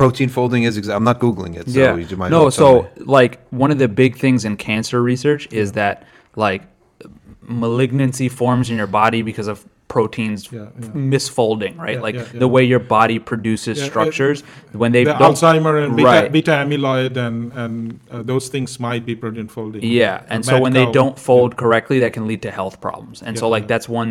protein 0.00 0.28
folding 0.28 0.62
is, 0.64 0.78
exa- 0.78 0.94
I'm 0.96 1.04
not 1.04 1.18
Googling 1.20 1.54
it, 1.60 1.68
so 1.70 1.78
yeah. 1.78 1.96
you 1.96 2.16
might 2.16 2.30
no, 2.30 2.50
so 2.50 2.82
me. 2.82 2.88
like 3.18 3.32
one 3.50 3.70
of 3.70 3.78
the 3.78 3.88
big 3.88 4.16
things 4.16 4.44
in 4.44 4.56
cancer 4.56 4.98
research 5.02 5.42
is 5.52 5.72
that 5.72 6.04
like 6.36 6.62
malignancy 7.42 8.28
forms 8.28 8.70
in 8.70 8.76
your 8.76 8.86
body 8.86 9.22
because 9.22 9.46
of 9.48 9.64
proteins 9.88 10.50
Yeah, 10.50 10.60
yeah. 10.80 10.88
misfolding, 10.88 11.78
right? 11.78 11.96
Yeah, 11.96 12.00
like 12.00 12.32
the 12.32 12.48
way 12.48 12.64
your 12.64 12.80
body 12.80 13.18
produces 13.18 13.78
Yeah, 13.78 13.84
it- 13.84 13.88
structures 13.90 14.42
when 14.72 14.92
they 14.92 15.04
the 15.04 15.12
Alzheimer 15.14 15.84
and 15.84 15.94
beta, 15.96 16.08
right. 16.08 16.32
beta 16.32 16.50
amyloid 16.52 17.16
and 17.16 17.52
and 17.52 17.74
uh, 18.10 18.22
those 18.22 18.48
things 18.48 18.80
might 18.80 19.04
be 19.06 19.14
protein 19.14 19.48
folding. 19.48 19.82
Yeah, 19.84 20.22
and 20.28 20.44
so 20.44 20.60
when 20.60 20.72
they 20.72 20.86
don't 20.90 21.16
fold 21.18 21.56
correctly, 21.56 22.00
that 22.00 22.12
can 22.12 22.26
lead 22.26 22.42
to 22.42 22.50
health 22.50 22.76
problems. 22.80 23.22
And 23.22 23.38
so, 23.40 23.48
like, 23.56 23.66
that's 23.72 23.88
one 23.88 24.10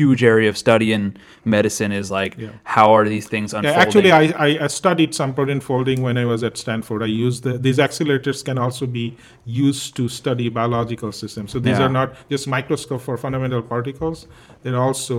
huge 0.00 0.22
area 0.32 0.48
of 0.52 0.56
study 0.66 0.88
in 0.96 1.02
medicine 1.44 1.90
is 2.00 2.10
like, 2.20 2.32
how 2.76 2.88
are 2.96 3.06
these 3.14 3.26
things 3.34 3.48
Yeah, 3.52 3.58
unfolding? 3.60 3.82
actually, 3.82 4.12
I, 4.12 4.22
I, 4.46 4.48
I 4.64 4.68
studied 4.68 5.10
some 5.20 5.30
protein 5.34 5.60
folding 5.60 5.98
when 6.06 6.16
I 6.22 6.26
was 6.32 6.40
at 6.48 6.54
Stanford. 6.64 7.00
I 7.02 7.10
used 7.26 7.40
the, 7.48 7.54
these 7.66 7.78
accelerators 7.86 8.44
can 8.48 8.58
also 8.58 8.84
be 8.86 9.06
used 9.46 9.96
to 9.96 10.08
study 10.20 10.46
biological 10.60 11.10
systems. 11.22 11.48
So 11.52 11.58
these 11.66 11.80
are 11.80 11.92
not 12.00 12.08
just 12.28 12.46
microscope 12.56 13.00
for 13.08 13.16
fundamental 13.16 13.62
particles. 13.74 14.18
They're 14.62 14.82
also 14.88 15.13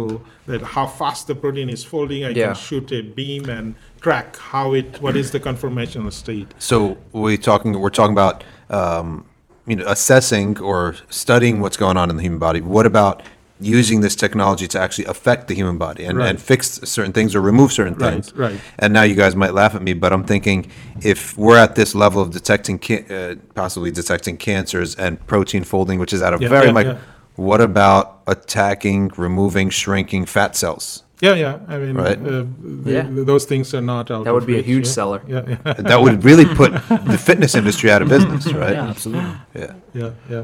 that 0.50 0.62
how 0.76 0.86
fast 1.00 1.22
the 1.28 1.36
protein 1.44 1.70
is 1.70 1.84
folding. 1.92 2.22
I 2.26 2.30
Yeah. 2.30 2.46
can 2.48 2.56
shoot 2.56 2.88
a 2.92 3.02
beam 3.02 3.44
and 3.58 3.66
track 4.06 4.28
how 4.54 4.74
it 4.80 4.88
what 5.02 5.16
is 5.22 5.28
the 5.36 5.40
conformational 5.40 6.12
state. 6.24 6.48
So 6.60 6.98
we're 7.12 7.38
talking, 7.52 7.72
we're 7.84 7.98
talking 8.02 8.14
about, 8.20 8.44
um, 8.80 9.26
you 9.70 9.76
know, 9.78 9.86
assessing 9.88 10.50
or 10.70 10.96
studying 11.10 11.56
what's 11.62 11.78
going 11.78 11.98
on 12.02 12.10
in 12.12 12.16
the 12.18 12.24
human 12.28 12.40
body. 12.48 12.62
What 12.62 12.86
about 12.86 13.24
using 13.62 14.02
this 14.02 14.16
technology 14.18 14.68
to 14.68 14.78
actually 14.86 15.06
affect 15.16 15.48
the 15.48 15.56
human 15.56 15.78
body 15.78 16.04
and, 16.04 16.22
and 16.22 16.38
fix 16.52 16.62
certain 16.84 17.14
things 17.14 17.34
or 17.36 17.40
remove 17.52 17.72
certain 17.72 17.96
Right, 17.96 18.12
things? 18.12 18.34
right. 18.36 18.60
And 18.80 18.90
now 18.94 19.04
you 19.04 19.16
guys 19.16 19.34
might 19.34 19.54
laugh 19.62 19.74
at 19.76 19.82
me, 19.82 19.94
but 19.94 20.12
I'm 20.12 20.26
thinking 20.26 20.60
if 21.02 21.38
we're 21.38 21.58
at 21.58 21.76
this 21.76 21.96
level 21.96 22.22
of 22.22 22.30
detecting, 22.32 22.78
ca- 22.88 23.06
uh, 23.10 23.36
possibly 23.62 23.92
detecting 23.92 24.36
cancers 24.38 24.94
and 24.96 25.12
protein 25.26 25.64
folding, 25.64 25.98
which 26.00 26.12
is 26.12 26.22
at 26.22 26.34
a 26.34 26.38
Yeah, 26.38 26.50
very 26.50 26.66
yeah, 26.68 26.72
mic- 26.78 26.88
yeah. 26.88 26.98
What 27.36 27.62
about 27.62 28.22
attacking, 28.28 29.12
removing, 29.18 29.70
shrinking 29.70 30.26
fat 30.26 30.56
cells? 30.56 31.04
Yeah, 31.22 31.34
yeah. 31.36 31.60
I 31.68 31.78
mean, 31.78 31.96
Right. 31.96 32.18
uh, 32.18 32.44
the- 32.84 32.92
Yeah. 32.92 33.08
those 33.10 33.46
things 33.46 33.74
are 33.74 33.82
not 33.82 34.12
out. 34.12 34.26
That 34.26 34.34
would 34.34 34.44
of 34.44 34.48
be 34.48 34.60
a 34.60 34.62
huge 34.62 34.86
yeah. 34.86 34.92
seller. 34.92 35.22
Yeah, 35.28 35.44
yeah, 35.48 35.74
That 35.80 36.02
would 36.02 36.24
really 36.24 36.46
put 36.62 36.74
the 36.74 37.18
fitness 37.18 37.56
industry 37.56 37.90
out 37.92 38.02
of 38.02 38.10
business, 38.10 38.46
right? 38.54 38.74
Yeah, 38.74 38.90
absolutely. 38.90 39.32
Yeah. 39.54 39.74
yeah, 39.94 40.10
yeah. 40.30 40.44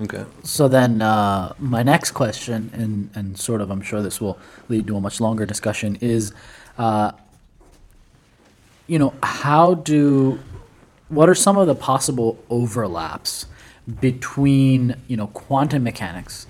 Okay. 0.00 0.24
So 0.42 0.68
then, 0.68 1.00
uh, 1.00 1.54
my 1.58 1.82
next 1.82 2.10
question, 2.10 2.70
and, 2.74 3.10
and 3.14 3.38
sort 3.38 3.60
of, 3.60 3.70
I'm 3.70 3.80
sure 3.80 4.02
this 4.02 4.20
will 4.20 4.38
lead 4.68 4.86
to 4.88 4.96
a 4.96 5.00
much 5.00 5.20
longer 5.20 5.46
discussion, 5.46 5.96
is, 6.00 6.32
uh, 6.78 7.12
you 8.86 8.98
know, 8.98 9.14
how 9.22 9.74
do, 9.74 10.38
what 11.08 11.28
are 11.28 11.34
some 11.34 11.56
of 11.56 11.66
the 11.66 11.74
possible 11.74 12.38
overlaps 12.50 13.46
between, 14.00 14.96
you 15.06 15.16
know, 15.16 15.28
quantum 15.28 15.84
mechanics 15.84 16.46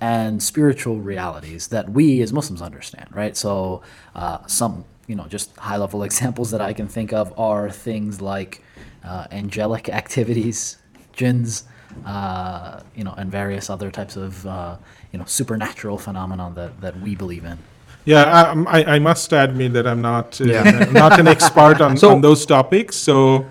and 0.00 0.42
spiritual 0.42 1.00
realities 1.00 1.68
that 1.68 1.90
we 1.90 2.22
as 2.22 2.32
Muslims 2.32 2.62
understand, 2.62 3.08
right? 3.12 3.36
So, 3.36 3.82
uh, 4.14 4.38
some, 4.46 4.84
you 5.06 5.14
know, 5.14 5.26
just 5.26 5.54
high 5.56 5.76
level 5.76 6.02
examples 6.10 6.50
that 6.50 6.60
I 6.60 6.72
can 6.72 6.88
think 6.88 7.12
of 7.12 7.38
are 7.38 7.70
things 7.70 8.20
like 8.22 8.62
uh, 9.04 9.26
angelic 9.30 9.88
activities, 9.90 10.78
jinns, 11.12 11.64
uh, 12.06 12.80
you 12.96 13.04
know, 13.04 13.12
and 13.18 13.30
various 13.30 13.68
other 13.68 13.90
types 13.90 14.16
of, 14.16 14.46
uh, 14.46 14.76
you 15.12 15.18
know, 15.18 15.26
supernatural 15.26 15.98
phenomenon 15.98 16.54
that, 16.54 16.80
that 16.80 16.98
we 17.00 17.14
believe 17.14 17.44
in. 17.44 17.58
Yeah, 18.06 18.24
I, 18.66 18.80
I, 18.80 18.94
I 18.94 18.98
must 18.98 19.32
admit 19.32 19.74
that 19.74 19.86
I'm 19.86 20.00
not 20.00 20.40
uh, 20.40 20.44
Yeah. 20.44 20.90
not 20.90 21.20
an 21.20 21.28
expert 21.28 21.80
on, 21.82 21.96
So- 22.02 22.10
on 22.12 22.22
those 22.22 22.46
topics. 22.46 22.96
So, 22.96 23.44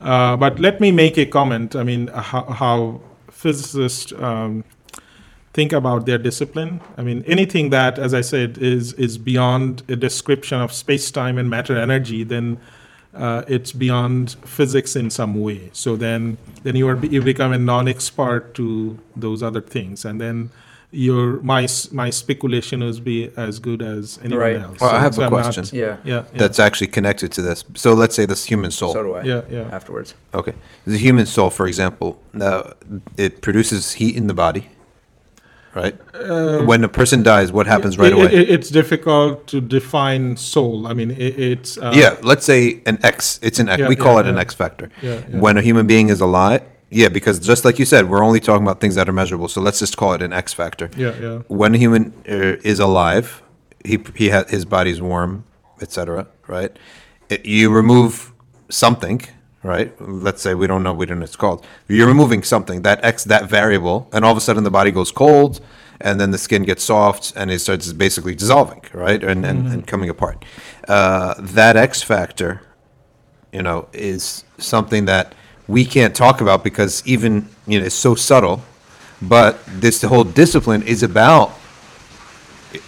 uh, 0.00 0.36
but 0.36 0.58
let 0.58 0.80
me 0.80 0.92
make 0.92 1.18
a 1.18 1.26
comment. 1.26 1.74
I 1.74 1.82
mean, 1.82 2.08
how, 2.08 2.44
how 2.44 3.00
physicists 3.30 4.12
um, 4.12 4.64
think 5.52 5.72
about 5.72 6.06
their 6.06 6.18
discipline. 6.18 6.80
I 6.96 7.02
mean, 7.02 7.24
anything 7.26 7.70
that, 7.70 7.98
as 7.98 8.14
I 8.14 8.20
said, 8.20 8.58
is 8.58 8.92
is 8.94 9.18
beyond 9.18 9.82
a 9.88 9.96
description 9.96 10.60
of 10.60 10.72
space, 10.72 11.10
time, 11.10 11.38
and 11.38 11.50
matter 11.50 11.76
energy, 11.76 12.24
then 12.24 12.58
uh, 13.14 13.42
it's 13.48 13.72
beyond 13.72 14.36
physics 14.44 14.94
in 14.94 15.10
some 15.10 15.40
way. 15.40 15.70
So 15.72 15.96
then, 15.96 16.38
then 16.62 16.76
you 16.76 16.88
are 16.88 17.04
you 17.04 17.22
become 17.22 17.52
a 17.52 17.58
non-expert 17.58 18.54
to 18.54 18.98
those 19.16 19.42
other 19.42 19.60
things, 19.60 20.04
and 20.04 20.20
then 20.20 20.50
your 20.90 21.40
my 21.42 21.66
my 21.92 22.08
speculation 22.10 22.82
is 22.82 22.98
be 23.00 23.30
as 23.36 23.58
good 23.58 23.82
as 23.82 24.18
anyone 24.24 24.38
Right. 24.40 24.56
else. 24.56 24.80
Well, 24.80 24.90
I 24.90 24.94
So- 24.94 24.98
have 25.00 25.14
so 25.14 25.22
a 25.22 25.26
I'm 25.26 25.32
not- 25.32 25.42
question. 25.42 25.64
Yeah. 25.72 25.84
yeah, 26.04 26.14
yeah, 26.14 26.22
That's 26.38 26.58
actually 26.58 26.86
connected 26.88 27.30
to 27.32 27.42
this. 27.42 27.64
So 27.74 27.92
let's 27.92 28.14
say 28.14 28.24
this 28.26 28.44
human 28.46 28.70
soul. 28.70 28.92
So 28.94 29.02
do 29.02 29.12
I. 29.14 29.22
yeah, 29.22 29.42
yeah. 29.50 29.68
Afterwards. 29.70 30.14
Okay. 30.34 30.54
The 30.86 30.96
human 30.96 31.26
soul, 31.26 31.50
for 31.50 31.66
example, 31.66 32.18
uh, 32.40 32.70
it 33.18 33.42
produces 33.42 33.92
heat 33.94 34.16
in 34.16 34.28
the 34.28 34.34
body, 34.34 34.70
right? 35.74 35.94
when 36.66 36.82
a 36.84 36.88
person 36.88 37.22
dies, 37.22 37.52
what 37.52 37.66
happens 37.66 37.98
right 37.98 38.12
Uh, 38.12 38.16
It- 38.16 38.20
away? 38.32 38.34
it- 38.42 38.48
it's 38.50 38.70
difficult 38.70 39.46
to 39.48 39.60
define 39.60 40.36
soul. 40.36 40.86
I 40.86 40.94
mean, 40.94 41.10
it, 41.10 41.38
it's 41.38 41.76
uh, 41.78 41.92
yeah, 41.94 42.16
let's 42.22 42.46
say 42.46 42.80
an 42.86 42.98
X. 43.02 43.38
It's 43.42 43.58
an 43.58 43.68
X. 43.68 43.78
Yeah, 43.80 43.88
we 43.88 43.96
call 43.96 44.14
yeah, 44.14 44.20
it 44.20 44.26
an 44.26 44.34
yeah. 44.36 44.40
X 44.40 44.54
factor. 44.54 44.88
Yeah, 45.02 45.20
yeah. 45.30 45.38
When 45.38 45.58
a 45.58 45.62
human 45.62 45.86
being 45.86 46.08
is 46.08 46.20
alive, 46.22 46.62
yeah, 46.90 47.08
because 47.08 47.38
just 47.38 47.64
like 47.64 47.78
you 47.78 47.84
said, 47.84 48.08
we're 48.08 48.24
only 48.24 48.40
talking 48.40 48.62
about 48.62 48.80
things 48.80 48.94
that 48.94 49.08
are 49.08 49.12
measurable. 49.12 49.48
So 49.48 49.60
let's 49.60 49.78
just 49.78 49.96
call 49.96 50.14
it 50.14 50.22
an 50.22 50.32
X 50.32 50.54
factor. 50.54 50.90
Yeah, 50.96 51.14
yeah. 51.20 51.38
When 51.48 51.74
a 51.74 51.78
human 51.78 52.12
uh, 52.28 52.56
is 52.64 52.80
alive, 52.80 53.42
he 53.84 53.98
he 54.14 54.30
ha- 54.30 54.46
his 54.48 54.64
body's 54.64 55.00
warm, 55.00 55.44
etc. 55.82 56.26
Right? 56.46 56.76
It, 57.28 57.44
you 57.44 57.70
remove 57.70 58.32
something, 58.70 59.20
right? 59.62 59.92
Let's 60.00 60.40
say 60.40 60.54
we 60.54 60.66
don't 60.66 60.82
know 60.82 60.94
what 60.94 61.10
it's 61.10 61.36
called. 61.36 61.66
You're 61.88 62.08
removing 62.08 62.42
something 62.42 62.82
that 62.82 63.04
X 63.04 63.24
that 63.24 63.50
variable, 63.50 64.08
and 64.12 64.24
all 64.24 64.32
of 64.32 64.38
a 64.38 64.40
sudden 64.40 64.64
the 64.64 64.70
body 64.70 64.90
goes 64.90 65.12
cold, 65.12 65.60
and 66.00 66.18
then 66.18 66.30
the 66.30 66.38
skin 66.38 66.62
gets 66.62 66.84
soft, 66.84 67.34
and 67.36 67.50
it 67.50 67.58
starts 67.58 67.92
basically 67.92 68.34
dissolving, 68.34 68.82
right, 68.94 69.22
and 69.22 69.44
and, 69.44 69.66
and 69.68 69.86
coming 69.86 70.08
apart. 70.08 70.42
Uh, 70.88 71.34
that 71.38 71.76
X 71.76 72.02
factor, 72.02 72.62
you 73.52 73.62
know, 73.62 73.88
is 73.92 74.44
something 74.56 75.04
that 75.04 75.34
we 75.68 75.84
can't 75.84 76.14
talk 76.16 76.40
about 76.40 76.64
because 76.64 77.02
even 77.06 77.48
you 77.66 77.78
know 77.78 77.86
it's 77.86 77.94
so 77.94 78.14
subtle. 78.14 78.62
But 79.20 79.58
this 79.66 80.02
whole 80.02 80.24
discipline 80.24 80.82
is 80.82 81.02
about 81.02 81.52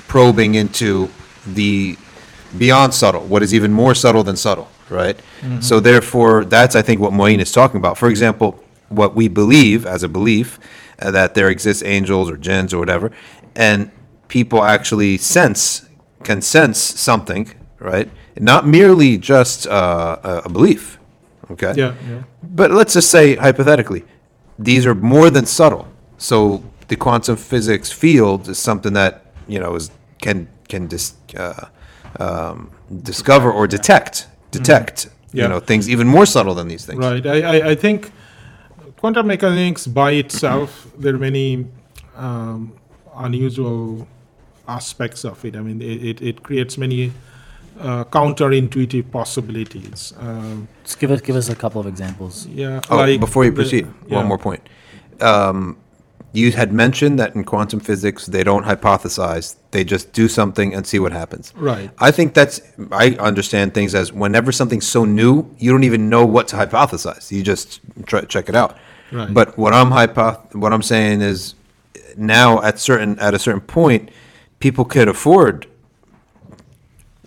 probing 0.09 0.55
into 0.55 1.09
the 1.47 1.97
beyond 2.57 2.95
subtle, 2.95 3.22
what 3.22 3.43
is 3.43 3.55
even 3.55 3.72
more 3.72 3.95
subtle 3.95 4.22
than 4.22 4.37
subtle, 4.37 4.68
right? 4.89 5.18
So 5.61 5.81
therefore, 5.81 6.45
that's 6.45 6.76
I 6.76 6.83
think 6.83 7.01
what 7.01 7.12
Moeen 7.12 7.39
is 7.41 7.51
talking 7.53 7.78
about. 7.78 7.97
For 7.99 8.09
example, 8.09 8.62
what 8.89 9.14
we 9.14 9.28
believe 9.28 9.87
as 9.87 10.03
a 10.03 10.09
belief 10.09 10.59
uh, 11.01 11.11
that 11.12 11.35
there 11.35 11.49
exists 11.49 11.83
angels 11.83 12.31
or 12.31 12.37
jinns 12.37 12.74
or 12.74 12.78
whatever, 12.78 13.11
and 13.57 13.91
people 14.28 14.62
actually 14.62 15.16
sense 15.16 15.89
can 16.24 16.43
sense 16.43 16.78
something, 16.78 17.51
right? 17.78 18.11
Not 18.39 18.66
merely 18.66 19.16
just 19.18 19.66
uh, 19.66 20.18
a- 20.22 20.43
a 20.45 20.49
belief, 20.49 20.99
okay? 21.51 21.74
Yeah, 21.76 21.94
yeah. 22.09 22.22
But 22.42 22.70
let's 22.70 22.94
just 22.94 23.11
say 23.11 23.36
hypothetically, 23.36 24.05
these 24.59 24.86
are 24.86 24.94
more 24.94 25.30
than 25.30 25.46
subtle. 25.46 25.86
So 26.18 26.62
the 26.88 26.96
quantum 26.96 27.36
physics 27.36 27.90
field 27.92 28.48
is 28.48 28.59
something 28.59 28.92
that 28.94 29.12
you 29.48 29.59
know 29.61 29.74
is 29.76 29.90
can 30.20 30.48
can 30.68 30.86
dis, 30.86 31.14
uh, 31.36 31.66
um, 32.18 32.70
discover 33.03 33.51
or 33.53 33.66
detect 33.66 34.26
detect 34.51 35.09
Yeah. 35.32 35.44
you 35.44 35.48
know 35.48 35.61
things 35.61 35.88
even 35.88 36.07
more 36.07 36.26
subtle 36.26 36.55
than 36.55 36.68
these 36.68 36.84
things. 36.84 36.98
Right. 36.98 37.26
I, 37.26 37.40
I, 37.40 37.70
I 37.70 37.74
think 37.74 38.11
quantum 38.96 39.26
mechanics 39.26 39.86
by 39.86 40.12
itself, 40.12 40.86
there 40.98 41.14
are 41.14 41.18
many 41.18 41.66
um, 42.16 42.72
unusual 43.16 44.07
aspects 44.68 45.24
of 45.24 45.44
it. 45.44 45.57
I 45.57 45.61
mean, 45.61 45.80
it, 45.80 46.05
it, 46.05 46.22
it 46.22 46.42
creates 46.42 46.76
many 46.78 47.12
uh, 47.81 48.05
counterintuitive 48.05 49.11
possibilities. 49.11 50.12
Um, 50.18 50.68
Just 50.85 50.99
give 51.01 51.11
us 51.11 51.20
give 51.20 51.37
us 51.37 51.49
a 51.49 51.57
couple 51.57 51.81
of 51.81 51.87
examples. 51.87 52.47
yeah. 52.47 52.81
Oh, 52.91 52.97
like 52.99 53.20
before 53.20 53.45
you 53.45 53.51
the- 53.51 53.57
proceed, 53.62 53.87
yeah. 54.07 54.16
one 54.16 54.26
more 54.26 54.39
point. 54.39 54.62
Um, 55.20 55.76
you 56.33 56.53
had 56.53 56.72
mentioned 56.72 57.18
that 57.18 57.35
in 57.35 57.43
quantum 57.43 57.81
physics 57.81 58.26
they 58.26 58.45
don't 58.45 58.64
hypothesize; 58.64 59.57
they 59.72 59.83
just 59.85 60.12
do 60.12 60.28
something 60.28 60.74
and 60.74 60.87
see 60.87 60.99
what 61.01 61.12
happens. 61.12 61.53
Right. 61.57 61.91
I 61.99 62.11
think 62.12 62.35
that's 62.35 62.61
I 62.93 63.16
understand 63.18 63.74
things 63.74 63.95
as 63.95 64.12
whenever 64.12 64.53
something's 64.53 64.87
so 64.87 65.05
new, 65.05 65.33
you 65.59 65.72
don't 65.72 65.85
even 65.85 66.09
know 66.09 66.24
what 66.24 66.47
to 66.49 66.57
hypothesize. 66.57 67.33
You 67.33 67.43
just 67.43 67.81
try, 68.07 68.20
check 68.22 68.49
it 68.49 68.55
out. 68.55 68.76
Right. 69.11 69.33
But 69.35 69.59
what 69.59 69.72
I'm 69.72 69.91
hypo- 69.91 70.41
what 70.53 70.72
I'm 70.72 70.83
saying 70.83 71.20
is 71.22 71.55
now 72.16 72.62
at 72.62 72.78
certain 72.78 73.18
at 73.18 73.35
a 73.35 73.39
certain 73.39 73.61
point, 73.61 74.11
people 74.61 74.85
could 74.85 75.09
afford 75.09 75.66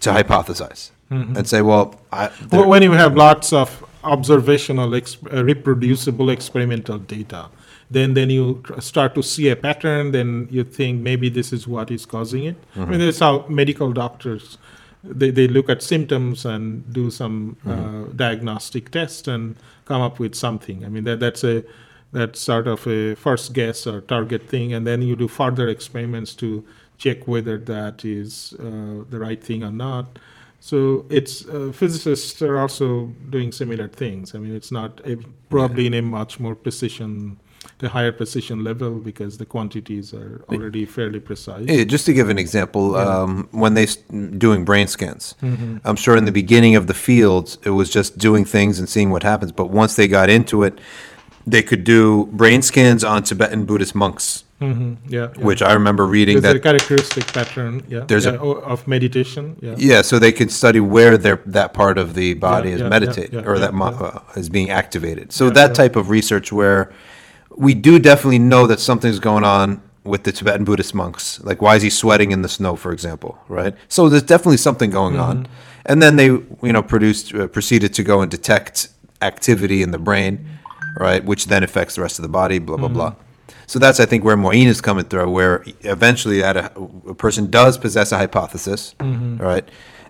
to 0.03 0.11
hypothesize 0.11 0.91
and 1.09 1.47
say, 1.47 1.61
well, 1.61 1.93
I, 2.11 2.31
Well, 2.51 2.67
when 2.67 2.81
you 2.81 2.93
have 2.93 3.15
lots 3.15 3.53
of 3.53 3.85
observational, 4.03 4.95
ex- 4.95 5.17
uh, 5.31 5.43
reproducible 5.43 6.29
experimental 6.31 6.97
data, 6.97 7.49
then 7.91 8.15
then 8.15 8.29
you 8.31 8.63
start 8.79 9.13
to 9.15 9.21
see 9.21 9.49
a 9.49 9.55
pattern. 9.55 10.11
Then 10.11 10.47
you 10.49 10.63
think 10.63 11.01
maybe 11.01 11.29
this 11.29 11.53
is 11.53 11.67
what 11.67 11.91
is 11.91 12.05
causing 12.07 12.45
it. 12.45 12.55
I 12.75 12.85
mean, 12.85 12.99
that's 12.99 13.19
how 13.19 13.45
medical 13.47 13.93
doctors 13.93 14.57
they, 15.03 15.31
they 15.31 15.47
look 15.47 15.69
at 15.69 15.81
symptoms 15.83 16.45
and 16.45 16.91
do 16.93 17.11
some 17.11 17.57
uh, 17.67 18.05
diagnostic 18.15 18.89
test 18.91 19.27
and 19.27 19.55
come 19.85 20.01
up 20.01 20.17
with 20.19 20.33
something. 20.33 20.85
I 20.85 20.89
mean 20.89 21.03
that 21.03 21.19
that's 21.19 21.43
a 21.43 21.63
that's 22.11 22.39
sort 22.39 22.67
of 22.67 22.87
a 22.87 23.15
first 23.15 23.53
guess 23.53 23.85
or 23.87 24.01
target 24.01 24.47
thing, 24.47 24.73
and 24.73 24.85
then 24.87 25.01
you 25.01 25.15
do 25.15 25.27
further 25.27 25.67
experiments 25.67 26.33
to 26.35 26.63
check 27.03 27.27
whether 27.27 27.57
that 27.57 28.05
is 28.05 28.53
uh, 28.59 29.03
the 29.09 29.19
right 29.19 29.43
thing 29.43 29.63
or 29.63 29.71
not. 29.71 30.07
So 30.59 31.05
it's 31.09 31.45
uh, 31.45 31.73
physicists 31.73 32.41
are 32.41 32.57
also 32.57 33.07
doing 33.29 33.51
similar 33.51 33.89
things. 33.89 34.33
I 34.33 34.37
mean, 34.39 34.55
it's 34.55 34.71
not 34.71 35.01
a, 35.05 35.17
probably 35.49 35.85
in 35.87 35.93
a 35.93 36.01
much 36.01 36.39
more 36.39 36.55
precision, 36.55 37.37
the 37.79 37.89
higher 37.89 38.13
precision 38.13 38.63
level 38.63 38.91
because 39.09 39.37
the 39.39 39.45
quantities 39.45 40.13
are 40.13 40.45
already 40.49 40.85
fairly 40.85 41.19
precise. 41.19 41.65
Yeah, 41.67 41.83
just 41.83 42.05
to 42.05 42.13
give 42.13 42.29
an 42.29 42.39
example, 42.39 42.95
um, 42.95 43.49
when 43.51 43.73
they 43.73 43.87
doing 44.45 44.63
brain 44.63 44.87
scans, 44.87 45.35
Mm-hmm. 45.41 45.79
I'm 45.83 45.97
sure 45.97 46.15
in 46.15 46.25
the 46.31 46.31
beginning 46.43 46.77
of 46.77 46.87
the 46.87 46.93
fields 46.93 47.57
it 47.63 47.71
was 47.71 47.89
just 47.89 48.17
doing 48.17 48.45
things 48.45 48.79
and 48.79 48.87
seeing 48.87 49.09
what 49.11 49.23
happens. 49.23 49.51
But 49.51 49.67
once 49.69 49.97
they 49.97 50.07
got 50.07 50.29
into 50.29 50.63
it, 50.63 50.79
they 51.45 51.61
could 51.61 51.83
do 51.83 52.25
brain 52.31 52.61
scans 52.61 53.03
on 53.03 53.23
Tibetan 53.23 53.65
Buddhist 53.65 53.93
monks, 53.95 54.43
hmm 54.59 54.93
Yeah, 55.07 55.27
yeah. 55.37 55.43
which 55.43 55.61
I 55.61 55.73
remember 55.73 56.05
reading 56.05 56.39
there's 56.41 56.55
a 56.55 56.59
that. 56.59 56.63
characteristic 56.63 57.25
pattern. 57.33 57.83
Yeah, 57.89 58.05
There's 58.07 58.25
a- 58.25 58.31
yeah, 58.33 58.37
o- 58.39 58.61
of 58.73 58.87
meditation. 58.87 59.55
Yeah, 59.61 59.75
Yeah, 59.77 60.01
so 60.03 60.19
they 60.19 60.31
could 60.31 60.51
study 60.51 60.79
where 60.79 61.17
their 61.17 61.39
that 61.45 61.73
part 61.73 61.97
of 61.97 62.13
the 62.13 62.33
body 62.35 62.69
Yeah, 62.69 62.75
is 62.75 62.81
yeah, 62.81 62.89
meditated 62.89 63.33
yeah, 63.33 63.41
yeah, 63.41 63.49
or 63.49 63.59
that 63.59 63.73
yeah. 63.73 63.83
Uh, 63.85 64.19
is 64.39 64.49
being 64.49 64.69
activated. 64.69 65.31
So 65.33 65.49
that 65.49 65.75
type 65.75 65.95
of 65.97 66.09
research 66.09 66.51
where 66.51 66.91
we 67.55 67.73
do 67.73 67.99
definitely 67.99 68.39
know 68.39 68.65
that 68.67 68.79
something's 68.79 69.19
going 69.19 69.43
on 69.43 69.81
with 70.05 70.23
the 70.23 70.31
Tibetan 70.31 70.63
Buddhist 70.65 70.93
monks. 70.95 71.39
Like 71.43 71.61
why 71.61 71.75
is 71.75 71.81
he 71.83 71.89
sweating 71.89 72.31
in 72.31 72.41
the 72.41 72.49
snow, 72.49 72.75
for 72.75 72.91
example, 72.91 73.37
right? 73.49 73.73
So 73.89 74.09
there's 74.09 74.23
definitely 74.23 74.57
something 74.57 74.89
going 74.91 75.17
on. 75.19 75.43
Mm-hmm. 75.43 75.53
And 75.85 76.01
then 76.01 76.15
they, 76.15 76.25
you 76.27 76.73
know, 76.75 76.81
produced 76.81 77.35
uh, 77.35 77.47
proceeded 77.47 77.93
to 77.95 78.03
go 78.03 78.21
and 78.21 78.31
detect 78.31 78.87
activity 79.21 79.81
in 79.81 79.91
the 79.91 79.99
brain, 79.99 80.33
right, 80.99 81.23
which 81.25 81.47
then 81.47 81.63
affects 81.63 81.95
the 81.95 82.01
rest 82.01 82.19
of 82.19 82.23
the 82.23 82.29
body, 82.29 82.59
blah 82.59 82.77
blah 82.77 82.87
blah. 82.89 83.13
So 83.67 83.79
that's 83.79 83.99
I 83.99 84.05
think 84.05 84.23
where 84.23 84.37
Moeen 84.37 84.67
is 84.67 84.81
coming 84.81 85.05
through, 85.05 85.29
where 85.31 85.63
eventually 85.81 86.43
at 86.43 86.57
a, 86.57 86.71
a 87.07 87.15
person 87.15 87.49
does 87.49 87.77
possess 87.77 88.11
a 88.11 88.17
hypothesis, 88.17 88.93
right, 88.99 89.67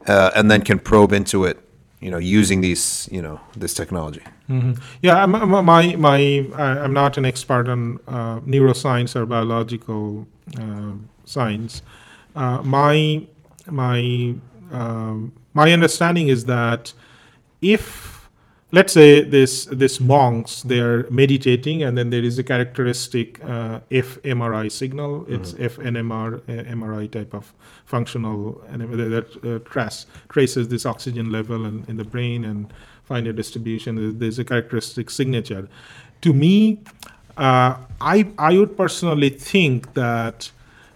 uh, 0.07 0.31
and 0.35 0.49
then 0.51 0.61
can 0.61 0.79
probe 0.79 1.13
into 1.13 1.45
it, 1.45 1.57
you 1.99 2.09
know, 2.11 2.17
using 2.17 2.61
these, 2.61 3.07
you 3.11 3.21
know, 3.21 3.39
this 3.55 3.73
technology. 3.73 4.21
Mhm. 4.49 4.77
Yeah, 5.01 5.25
my 5.25 5.91
my 5.95 6.45
I- 6.57 6.79
I'm 6.83 6.93
not 6.93 7.17
an 7.17 7.25
expert 7.25 7.69
on 7.69 7.99
uh, 8.07 8.39
neuroscience 8.41 9.15
or 9.15 9.25
biological 9.25 10.27
uh, 10.59 10.93
science. 11.25 11.81
Uh, 12.35 12.61
my 12.63 13.21
my 13.69 14.33
um, 14.71 15.31
my 15.53 15.71
understanding 15.71 16.27
is 16.27 16.45
that 16.45 16.93
if 17.61 18.12
let's 18.73 18.91
say 18.91 19.23
this 19.23 19.65
this 19.65 19.99
monks 19.99 20.63
they're 20.63 21.07
meditating 21.11 21.83
and 21.83 21.95
then 21.95 22.09
there 22.09 22.23
is 22.23 22.39
a 22.39 22.43
characteristic 22.43 23.41
uh, 23.43 23.79
fMRI 23.91 24.69
signal. 24.71 25.25
It's 25.29 25.53
fNMR 25.53 26.29
uh, 26.37 26.73
MRI 26.77 27.09
type 27.09 27.33
of 27.35 27.53
functional 27.85 28.61
and 28.67 28.81
that 29.15 29.27
uh, 29.45 29.69
trace, 29.69 30.07
traces 30.27 30.67
this 30.69 30.85
oxygen 30.87 31.31
level 31.31 31.65
in, 31.65 31.85
in 31.87 31.97
the 31.97 32.03
brain 32.03 32.43
and 32.43 32.73
find 33.03 33.27
a 33.27 33.33
distribution. 33.33 34.17
There's 34.17 34.39
a 34.39 34.43
characteristic 34.43 35.11
signature. 35.11 35.69
To 36.21 36.33
me, 36.33 36.79
uh, 37.37 37.77
I 38.01 38.27
I 38.39 38.57
would 38.57 38.75
personally 38.75 39.29
think 39.29 39.93
that 39.93 40.51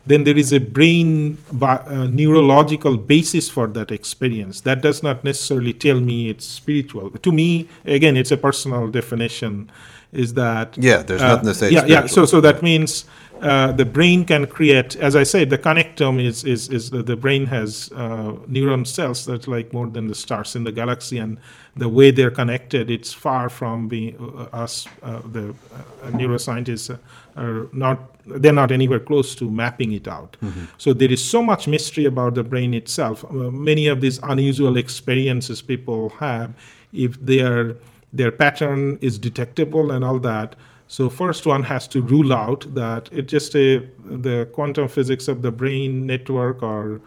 then 0.07 0.23
there 0.23 0.37
is 0.37 0.51
a 0.53 0.59
brain 0.59 1.37
bi- 1.51 1.83
uh, 1.87 2.07
neurological 2.07 2.97
basis 2.97 3.49
for 3.49 3.67
that 3.67 3.91
experience. 3.91 4.61
That 4.61 4.81
does 4.81 5.03
not 5.03 5.23
necessarily 5.23 5.73
tell 5.73 5.99
me 5.99 6.29
it's 6.29 6.45
spiritual. 6.45 7.11
To 7.11 7.31
me, 7.31 7.67
again, 7.85 8.17
it's 8.17 8.31
a 8.31 8.37
personal 8.37 8.87
definition. 8.87 9.69
Is 10.13 10.33
that 10.35 10.77
Yeah, 10.77 11.03
there's 11.03 11.21
uh, 11.21 11.27
nothing 11.27 11.47
to 11.47 11.53
say 11.53 11.71
Yeah, 11.71 11.85
yeah. 11.85 12.05
So, 12.05 12.25
so 12.25 12.39
that 12.41 12.63
means 12.63 13.05
uh, 13.41 13.71
the 13.71 13.85
brain 13.85 14.25
can 14.25 14.47
create. 14.47 14.95
As 14.95 15.15
I 15.15 15.23
said, 15.23 15.49
the 15.49 15.57
connectome 15.57 16.23
is 16.23 16.43
is 16.43 16.69
is 16.69 16.89
the, 16.89 17.03
the 17.03 17.15
brain 17.15 17.45
has 17.47 17.91
uh, 17.95 18.33
neuron 18.49 18.85
cells 18.85 19.25
that's 19.25 19.47
like 19.47 19.73
more 19.73 19.87
than 19.87 20.07
the 20.07 20.15
stars 20.15 20.55
in 20.55 20.63
the 20.63 20.71
galaxy, 20.71 21.17
and 21.17 21.37
the 21.75 21.89
way 21.89 22.11
they're 22.11 22.31
connected, 22.31 22.89
it's 22.89 23.13
far 23.13 23.49
from 23.49 23.87
being 23.87 24.15
uh, 24.19 24.55
us. 24.55 24.87
Uh, 25.03 25.19
the 25.31 25.49
uh, 25.49 26.11
neuroscientists 26.11 26.97
are 27.35 27.67
not. 27.73 28.16
They're 28.27 28.53
not 28.53 28.71
anywhere 28.71 28.99
close 28.99 29.35
to 29.35 29.49
mapping 29.49 29.91
it 29.93 30.07
out. 30.07 30.37
So 30.77 30.93
there 30.93 31.11
is 31.11 31.23
so 31.23 31.41
much 31.41 31.67
mystery 31.67 32.05
about 32.05 32.35
the 32.35 32.43
brain 32.43 32.73
itself. 32.73 33.23
Uh, 33.25 33.51
many 33.51 33.87
of 33.87 34.01
these 34.01 34.19
unusual 34.23 34.77
experiences 34.77 35.61
people 35.61 36.09
have, 36.19 36.53
if 36.93 37.19
they 37.25 37.41
are 37.41 37.75
their 38.13 38.31
pattern 38.31 38.97
is 39.01 39.17
detectable 39.19 39.91
and 39.91 40.03
all 40.03 40.19
that. 40.19 40.55
So 40.87 41.09
first 41.09 41.45
one 41.45 41.63
has 41.63 41.87
to 41.89 42.01
rule 42.01 42.31
out 42.33 42.65
that 42.73 43.09
it 43.11 43.27
just 43.27 43.55
a 43.55 43.79
the 44.05 44.47
quantum 44.53 44.87
physics 44.87 45.27
of 45.27 45.41
the 45.41 45.51
brain 45.51 46.05
network 46.05 46.63
or 46.63 47.01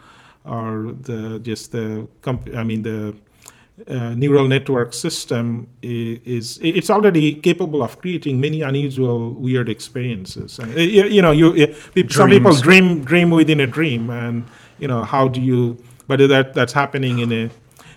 or 0.45 0.95
the 1.01 1.39
just 1.43 1.73
the 1.73 2.07
comp- 2.23 2.55
I 2.55 2.63
mean 2.63 2.83
the 2.83 3.15
uh, 3.89 4.15
neural 4.15 4.47
network 4.49 4.93
system 4.95 5.67
i- 5.83 6.21
is 6.25 6.59
it's 6.63 6.91
already 6.91 7.35
capable 7.35 7.83
of 7.83 7.99
creating 8.01 8.41
many 8.41 8.63
unusual 8.63 9.33
weird 9.35 9.69
experiences. 9.69 10.59
Uh, 10.61 10.67
you, 10.77 11.05
you 11.05 11.23
know, 11.23 11.31
you 11.33 11.49
uh, 11.53 11.67
some 12.11 12.31
people 12.31 12.53
dream 12.63 13.05
dream 13.05 13.31
within 13.31 13.61
a 13.61 13.67
dream, 13.67 14.11
and 14.11 14.45
you 14.79 14.89
know 14.89 15.03
how 15.05 15.29
do 15.29 15.41
you? 15.41 15.77
But 16.07 16.19
that 16.29 16.55
that's 16.55 16.73
happening 16.73 17.19
in 17.21 17.33
a. 17.33 17.51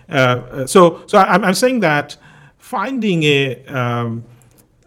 Uh, 0.10 0.14
uh, 0.16 0.68
so 0.68 1.02
so 1.08 1.18
I'm, 1.18 1.44
I'm 1.44 1.54
saying 1.56 1.80
that 1.82 2.16
finding 2.58 3.24
a 3.24 3.64
um, 3.66 4.24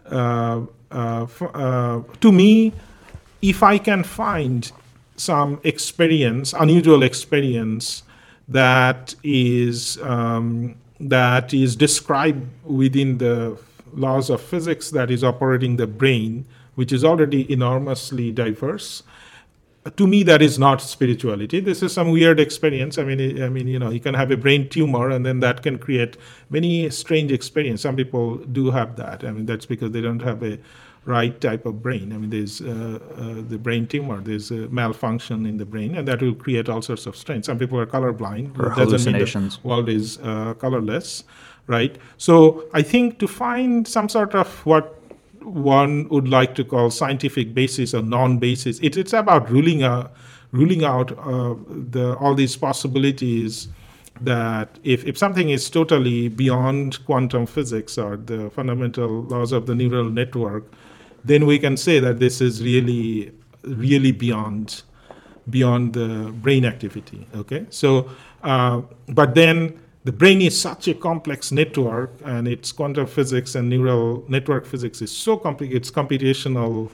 uh, 0.09 0.61
uh, 0.91 1.23
f- 1.23 1.41
uh, 1.53 2.01
to 2.21 2.31
me, 2.31 2.71
if 3.41 3.61
I 3.63 3.77
can 3.77 4.03
find 4.03 4.71
some 5.17 5.59
experience, 5.63 6.53
unusual 6.53 7.03
experience 7.03 8.03
that 8.47 9.15
is 9.23 9.97
um, 10.03 10.75
that 10.99 11.53
is 11.53 11.75
described 11.75 12.47
within 12.63 13.17
the 13.17 13.57
laws 13.93 14.29
of 14.29 14.41
physics 14.41 14.91
that 14.91 15.09
is 15.09 15.23
operating 15.23 15.77
the 15.77 15.87
brain 15.87 16.45
which 16.77 16.91
is 16.91 17.03
already 17.03 17.51
enormously 17.51 18.31
diverse. 18.31 19.01
To 19.95 20.05
me, 20.05 20.21
that 20.23 20.43
is 20.43 20.59
not 20.59 20.79
spirituality. 20.79 21.59
This 21.59 21.81
is 21.81 21.91
some 21.91 22.11
weird 22.11 22.39
experience. 22.39 22.99
I 22.99 23.03
mean, 23.03 23.41
I 23.41 23.49
mean, 23.49 23.67
you 23.67 23.79
know, 23.79 23.89
you 23.89 23.99
can 23.99 24.13
have 24.13 24.29
a 24.29 24.37
brain 24.37 24.69
tumor, 24.69 25.09
and 25.09 25.25
then 25.25 25.39
that 25.39 25.63
can 25.63 25.79
create 25.79 26.17
many 26.51 26.87
strange 26.91 27.31
experience. 27.31 27.81
Some 27.81 27.95
people 27.95 28.35
do 28.37 28.69
have 28.69 28.95
that. 28.97 29.23
I 29.23 29.31
mean, 29.31 29.47
that's 29.47 29.65
because 29.65 29.91
they 29.91 30.01
don't 30.01 30.21
have 30.21 30.43
a 30.43 30.59
right 31.07 31.39
type 31.39 31.65
of 31.65 31.81
brain. 31.81 32.11
I 32.11 32.17
mean, 32.17 32.29
there's 32.29 32.61
uh, 32.61 32.99
uh, 33.17 33.41
the 33.47 33.57
brain 33.57 33.87
tumor, 33.87 34.19
there's 34.19 34.51
a 34.51 34.67
malfunction 34.67 35.45
in 35.45 35.57
the 35.57 35.65
brain, 35.65 35.95
and 35.95 36.07
that 36.07 36.21
will 36.21 36.35
create 36.35 36.67
all 36.67 36.81
sorts 36.81 37.05
of 37.05 37.15
strain. 37.15 37.43
Some 37.43 37.57
people 37.57 37.79
are 37.79 37.85
colorblind. 37.85 38.59
Or 38.59 38.73
It 38.73 38.75
doesn't 38.75 39.05
mean 39.05 39.13
the 39.13 39.25
hallucinations. 39.25 39.63
world 39.63 39.87
is 39.89 40.19
uh, 40.21 40.53
colorless, 40.55 41.23
right? 41.67 41.97
So 42.17 42.65
I 42.73 42.81
think 42.81 43.19
to 43.19 43.27
find 43.27 43.87
some 43.87 44.09
sort 44.09 44.35
of 44.35 44.65
what 44.65 44.95
one 45.41 46.09
would 46.09 46.27
like 46.27 46.55
to 46.55 46.65
call 46.65 46.91
scientific 46.91 47.53
basis 47.53 47.93
or 47.93 48.01
non-basis, 48.01 48.79
it, 48.79 48.97
it's 48.97 49.13
about 49.13 49.49
ruling 49.49 49.83
out, 49.83 50.11
ruling 50.51 50.83
out 50.83 51.17
uh, 51.17 51.55
the 51.69 52.17
all 52.19 52.35
these 52.35 52.57
possibilities 52.57 53.69
that 54.19 54.79
if, 54.83 55.05
if 55.05 55.17
something 55.17 55.49
is 55.49 55.69
totally 55.69 56.27
beyond 56.27 57.05
quantum 57.05 57.45
physics 57.45 57.97
or 57.97 58.17
the 58.17 58.49
fundamental 58.49 59.21
laws 59.23 59.51
of 59.51 59.67
the 59.67 59.75
neural 59.75 60.09
network, 60.09 60.65
then 61.27 61.45
we 61.45 61.59
can 61.59 61.77
say 61.77 61.99
that 61.99 62.19
this 62.19 62.41
is 62.41 62.63
really, 62.63 63.31
really 63.63 64.11
beyond 64.11 64.83
beyond 65.49 65.93
the 65.93 66.33
brain 66.41 66.65
activity. 66.65 67.25
Okay, 67.35 67.65
so 67.69 68.09
uh, 68.43 68.81
but 69.07 69.33
then 69.35 69.79
the 70.03 70.11
brain 70.11 70.41
is 70.41 70.59
such 70.59 70.87
a 70.87 70.93
complex 70.93 71.51
network, 71.51 72.11
and 72.25 72.47
its 72.47 72.71
quantum 72.71 73.05
physics 73.07 73.55
and 73.55 73.69
neural 73.69 74.23
network 74.27 74.65
physics 74.65 75.01
is 75.01 75.11
so 75.11 75.37
complicated. 75.37 75.81
Its 75.81 75.91
computational 75.91 76.89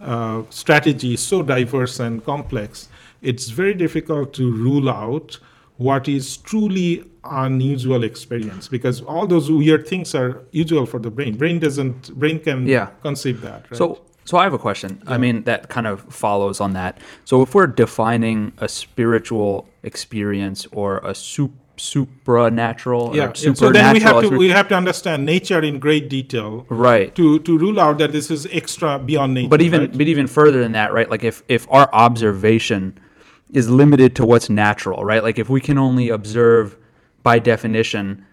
uh, 0.00 0.42
strategy 0.50 1.14
is 1.14 1.20
so 1.20 1.42
diverse 1.42 2.00
and 2.00 2.24
complex. 2.24 2.88
It's 3.22 3.48
very 3.50 3.74
difficult 3.74 4.32
to 4.34 4.50
rule 4.50 4.88
out 4.88 5.38
what 5.80 6.08
is 6.08 6.36
truly 6.36 7.02
unusual 7.24 8.04
experience 8.04 8.68
because 8.68 9.00
all 9.00 9.26
those 9.26 9.50
weird 9.50 9.88
things 9.88 10.14
are 10.14 10.42
usual 10.52 10.84
for 10.84 10.98
the 11.00 11.10
brain. 11.10 11.36
Brain 11.36 11.58
doesn't. 11.58 12.14
Brain 12.18 12.38
can 12.38 12.66
Yeah. 12.66 12.88
conceive 13.02 13.40
that. 13.40 13.64
Right? 13.70 13.78
So, 13.78 14.02
so 14.26 14.36
I 14.36 14.44
have 14.44 14.52
a 14.52 14.58
question. 14.58 15.02
I 15.06 15.16
mean, 15.16 15.44
that 15.44 15.70
kind 15.70 15.86
of 15.86 16.02
follows 16.02 16.60
on 16.60 16.74
that. 16.74 16.98
So, 17.24 17.40
if 17.40 17.54
we're 17.54 17.66
defining 17.66 18.52
a 18.58 18.68
spiritual 18.68 19.68
experience 19.82 20.66
or 20.70 20.98
a 20.98 21.14
sup- 21.14 21.56
supranatural, 21.78 23.14
yeah, 23.14 23.28
or 23.28 23.32
yeah. 23.34 23.54
So 23.54 23.72
then 23.72 23.94
we 23.94 24.00
have 24.00 24.20
to 24.20 24.28
we 24.36 24.50
have 24.50 24.68
to 24.68 24.76
understand 24.76 25.24
nature 25.24 25.62
in 25.62 25.78
great 25.78 26.10
detail, 26.10 26.66
right? 26.68 27.14
To 27.14 27.38
to 27.38 27.56
rule 27.56 27.80
out 27.80 27.96
that 27.98 28.12
this 28.12 28.30
is 28.30 28.46
extra 28.52 28.98
beyond 28.98 29.32
nature. 29.32 29.48
But 29.48 29.62
even 29.62 29.80
right? 29.80 29.92
but 29.98 30.06
even 30.14 30.26
further 30.26 30.60
than 30.60 30.72
that, 30.72 30.92
right? 30.92 31.08
Like 31.10 31.24
if 31.24 31.42
if 31.48 31.66
our 31.70 31.88
observation 31.94 32.98
is 33.52 33.68
limited 33.68 34.14
to 34.16 34.24
what's 34.24 34.48
natural, 34.48 35.04
right? 35.04 35.22
Like 35.22 35.38
if 35.38 35.48
we 35.48 35.60
can 35.60 35.78
only 35.78 36.08
observe 36.08 36.76
by 37.22 37.38
definition 37.38 38.24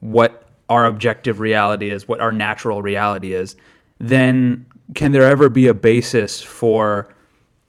what 0.00 0.48
our 0.68 0.84
objective 0.86 1.40
reality 1.40 1.90
is, 1.90 2.08
what 2.08 2.20
our 2.20 2.32
natural 2.32 2.82
reality 2.82 3.32
is, 3.32 3.56
then 3.98 4.66
can 4.94 5.12
there 5.12 5.24
ever 5.24 5.48
be 5.48 5.66
a 5.66 5.74
basis 5.74 6.42
for 6.42 7.14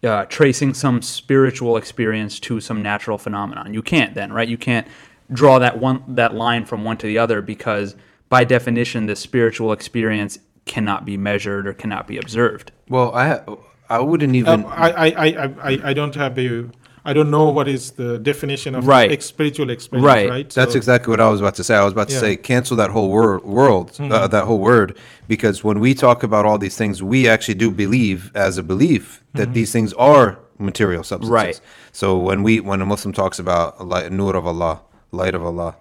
uh, 0.04 0.26
tracing 0.26 0.74
some 0.74 1.02
spiritual 1.02 1.78
experience 1.78 2.40
to 2.42 2.60
some 2.60 2.82
natural 2.82 3.18
phenomenon? 3.18 3.74
You 3.74 3.82
can't 3.82 4.14
then, 4.14 4.32
right? 4.32 4.48
You 4.48 4.58
can't 4.58 4.88
draw 5.32 5.60
that 5.60 5.80
one 5.80 6.04
that 6.08 6.34
line 6.34 6.66
from 6.66 6.84
one 6.84 6.98
to 6.98 7.08
the 7.08 7.18
other 7.18 7.42
because 7.42 7.96
by 8.30 8.44
definition 8.44 9.08
the 9.08 9.16
spiritual 9.16 9.72
experience 9.72 10.40
cannot 10.66 11.06
be 11.06 11.18
measured 11.18 11.68
or 11.68 11.74
cannot 11.74 12.08
be 12.08 12.18
observed. 12.18 12.72
Well, 12.90 13.14
I 13.16 13.42
I 13.90 14.00
wouldn't 14.00 14.36
even. 14.36 14.66
Uh, 14.66 14.68
I, 14.68 14.90
I, 14.90 15.08
I, 15.08 15.54
I, 15.72 15.80
I 15.90 15.94
don't 15.94 16.14
have 16.16 16.38
a, 16.38 16.66
I 17.06 17.14
don't 17.14 17.32
know 17.32 17.50
what 17.50 17.68
is 17.68 17.92
the 17.92 18.20
definition 18.20 18.76
of 18.76 18.86
Right. 18.86 19.12
ex- 19.12 19.26
spiritual 19.26 19.70
experience, 19.70 20.06
Right. 20.06 20.30
right? 20.30 20.50
That's 20.50 20.74
So- 20.74 20.78
exactly 20.78 21.12
what 21.12 21.22
I 21.22 21.30
was 21.30 21.40
about 21.40 21.56
to 21.56 21.64
say. 21.64 21.76
I 21.76 21.84
was 21.84 21.94
about 21.94 22.10
to 22.10 22.14
Yeah. 22.16 22.20
Mm-hmm. 22.22 22.28
say 22.28 22.36
cancel 22.38 22.76
that 22.78 22.90
whole 22.90 23.10
wor- 23.10 23.40
world, 23.40 23.92
uh, 24.00 24.28
that 24.28 24.44
whole 24.44 24.60
word, 24.60 24.98
because 25.28 25.64
when 25.64 25.80
we 25.80 25.94
talk 25.94 26.24
about 26.24 26.46
all 26.46 26.58
these 26.58 26.76
things, 26.76 27.02
we 27.02 27.28
actually 27.30 27.56
do 27.56 27.72
believe, 27.72 28.32
as 28.36 28.58
a 28.58 28.64
belief, 28.64 29.24
that 29.34 29.44
Mm-hmm. 29.44 29.54
these 29.54 29.72
things 29.72 29.94
are 29.94 30.38
material 30.60 31.04
substances. 31.04 31.32
Right. 31.32 31.62
So 31.94 32.18
when 32.18 32.44
we, 32.44 32.60
when 32.60 32.82
a 32.82 32.86
Muslim 32.86 33.14
talks 33.14 33.40
about 33.40 33.88
light, 33.88 34.12
nur 34.12 34.36
of 34.36 34.46
Allah, 34.46 34.82
light 35.12 35.34
of 35.36 35.46
Allah, 35.46 35.76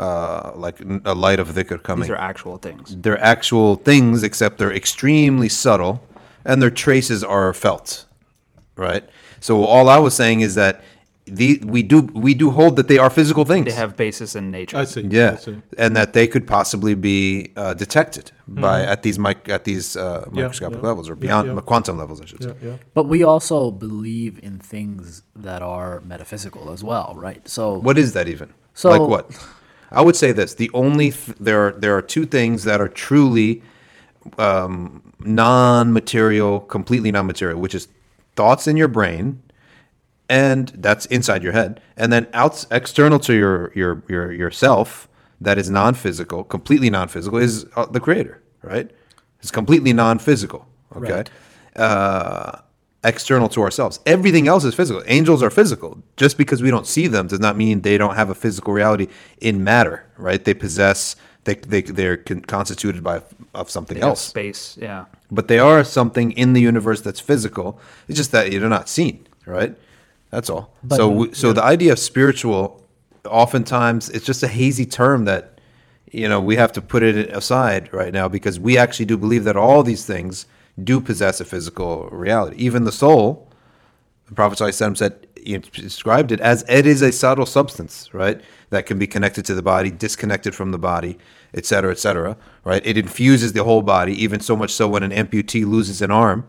uh, 0.00 0.50
like 0.56 0.80
a 1.04 1.14
light 1.14 1.38
of 1.38 1.50
dhikr 1.50 1.80
coming, 1.82 2.02
These 2.02 2.10
are 2.10 2.16
actual 2.16 2.56
things. 2.56 2.96
they're 3.00 3.22
actual 3.22 3.76
things, 3.76 4.24
except 4.24 4.58
they're 4.58 4.72
extremely 4.72 5.48
subtle, 5.48 6.02
and 6.44 6.60
their 6.62 6.70
traces 6.70 7.22
are 7.24 7.52
felt, 7.54 8.04
right? 8.76 9.04
So 9.40 9.64
all 9.64 9.88
I 9.88 9.98
was 9.98 10.14
saying 10.14 10.40
is 10.40 10.54
that 10.54 10.82
the 11.26 11.58
we 11.64 11.82
do 11.82 12.02
we 12.12 12.34
do 12.34 12.50
hold 12.50 12.76
that 12.76 12.86
they 12.88 12.98
are 12.98 13.08
physical 13.08 13.44
things. 13.46 13.64
They 13.66 13.72
have 13.72 13.96
basis 13.96 14.36
in 14.36 14.50
nature. 14.50 14.76
I 14.76 14.84
see. 14.84 15.04
I 15.04 15.08
Yeah, 15.10 15.36
see. 15.36 15.56
and 15.78 15.96
that 15.96 16.12
they 16.12 16.26
could 16.26 16.46
possibly 16.46 16.94
be 16.94 17.50
uh, 17.56 17.72
detected 17.72 18.30
by 18.46 18.82
at 18.84 19.02
these 19.02 19.18
mic- 19.18 19.48
at 19.48 19.64
these 19.64 19.96
uh, 19.96 20.28
microscopic 20.30 20.80
yeah. 20.82 20.86
levels 20.88 21.08
or 21.08 21.16
beyond 21.16 21.48
yeah. 21.48 21.60
quantum 21.62 21.96
levels, 21.96 22.20
I 22.20 22.26
should 22.26 22.42
Yeah, 22.42 22.48
say. 22.48 22.56
yeah. 22.62 22.76
But 22.92 23.04
we 23.04 23.22
also 23.22 23.70
believe 23.70 24.38
in 24.42 24.58
things 24.58 25.22
that 25.34 25.62
are 25.62 26.00
metaphysical 26.04 26.70
as 26.70 26.84
well, 26.84 27.14
right? 27.16 27.46
So 27.48 27.78
What 27.78 27.96
is 27.96 28.12
that 28.12 28.28
even? 28.28 28.50
So- 28.74 28.90
like 28.90 29.00
what? 29.14 29.30
I 29.90 30.02
would 30.02 30.16
say 30.16 30.32
this: 30.32 30.54
the 30.54 30.70
only 30.74 31.10
th- 31.12 31.38
there 31.40 31.60
are 31.66 31.72
there 31.72 31.94
are 31.96 32.02
two 32.02 32.26
things 32.26 32.64
that 32.64 32.80
are 32.82 32.88
truly 32.88 33.62
um, 34.38 35.12
non-material, 35.20 36.60
completely 36.60 37.10
non-material, 37.12 37.60
which 37.60 37.74
is 37.74 37.88
thoughts 38.36 38.66
in 38.66 38.76
your 38.76 38.88
brain, 38.88 39.42
and 40.28 40.68
that's 40.76 41.06
inside 41.06 41.42
your 41.42 41.52
head, 41.52 41.80
and 41.96 42.12
then 42.12 42.26
out 42.32 42.64
external 42.70 43.18
to 43.20 43.34
your 43.34 43.72
your 43.74 44.02
your 44.08 44.32
yourself 44.32 45.08
that 45.40 45.58
is 45.58 45.68
non-physical, 45.68 46.44
completely 46.44 46.90
non-physical, 46.90 47.38
is 47.38 47.66
uh, 47.76 47.86
the 47.86 48.00
creator, 48.00 48.40
right? 48.62 48.90
It's 49.40 49.50
completely 49.50 49.92
non-physical. 49.92 50.66
Okay. 50.96 51.12
Right. 51.12 51.30
Uh, 51.76 52.60
external 53.02 53.48
to 53.50 53.60
ourselves. 53.60 54.00
Everything 54.06 54.48
else 54.48 54.64
is 54.64 54.74
physical. 54.74 55.02
Angels 55.06 55.42
are 55.42 55.50
physical. 55.50 56.02
Just 56.16 56.38
because 56.38 56.62
we 56.62 56.70
don't 56.70 56.86
see 56.86 57.06
them 57.06 57.26
does 57.26 57.40
not 57.40 57.56
mean 57.56 57.82
they 57.82 57.98
don't 57.98 58.14
have 58.14 58.30
a 58.30 58.34
physical 58.34 58.72
reality 58.72 59.08
in 59.40 59.62
matter, 59.62 60.06
right? 60.16 60.42
They 60.42 60.54
possess. 60.54 61.16
They 61.44 61.54
they 61.54 61.82
they're 61.82 62.16
constituted 62.16 63.02
by 63.04 63.22
of 63.54 63.70
something 63.70 63.96
They 63.98 64.02
else 64.02 64.20
space. 64.20 64.78
Yeah. 64.80 65.04
but 65.30 65.48
they 65.48 65.58
are 65.58 65.84
something 65.84 66.32
in 66.32 66.52
the 66.54 66.60
universe 66.60 67.00
that's 67.02 67.20
physical. 67.20 67.78
It's 68.08 68.16
just 68.16 68.32
that 68.32 68.50
they're 68.50 68.68
not 68.68 68.88
seen, 68.88 69.26
right? 69.46 69.74
That's 70.30 70.50
all. 70.50 70.72
But- 70.82 70.96
so, 70.96 71.08
we, 71.10 71.34
so 71.34 71.52
the 71.52 71.62
idea 71.62 71.92
of 71.92 71.98
spiritual, 71.98 72.82
oftentimes, 73.26 74.08
it's 74.10 74.24
just 74.26 74.42
a 74.42 74.48
hazy 74.48 74.86
term 74.86 75.24
that, 75.26 75.60
you 76.10 76.28
know, 76.28 76.40
we 76.40 76.56
have 76.56 76.72
to 76.72 76.80
put 76.82 77.02
it 77.02 77.30
aside 77.30 77.92
right 77.92 78.12
now 78.12 78.26
because 78.28 78.58
we 78.58 78.76
actually 78.78 79.06
do 79.06 79.16
believe 79.16 79.44
that 79.44 79.56
all 79.56 79.82
these 79.82 80.04
things 80.04 80.46
do 80.82 81.00
possess 81.00 81.40
a 81.40 81.44
physical 81.44 82.08
reality. 82.10 82.56
Even 82.56 82.84
the 82.84 82.92
soul, 82.92 83.48
the 84.26 84.34
Prophet 84.34 84.58
ﷺ 84.58 84.96
said, 84.96 85.26
described 85.44 86.32
it 86.32 86.40
as 86.40 86.64
it 86.68 86.86
is 86.86 87.02
a 87.02 87.12
subtle 87.12 87.46
substance, 87.46 88.12
right? 88.12 88.40
That 88.70 88.86
can 88.86 88.98
be 88.98 89.06
connected 89.06 89.44
to 89.46 89.54
the 89.54 89.62
body, 89.62 89.90
disconnected 89.90 90.54
from 90.54 90.72
the 90.72 90.78
body, 90.78 91.18
et 91.52 91.66
cetera, 91.66 91.92
et 91.92 91.98
cetera, 91.98 92.36
right? 92.64 92.84
It 92.84 92.96
infuses 92.96 93.52
the 93.52 93.64
whole 93.64 93.82
body, 93.82 94.12
even 94.22 94.40
so 94.40 94.56
much 94.56 94.72
so 94.72 94.88
when 94.88 95.02
an 95.02 95.10
amputee 95.12 95.66
loses 95.66 96.02
an 96.02 96.10
arm, 96.10 96.46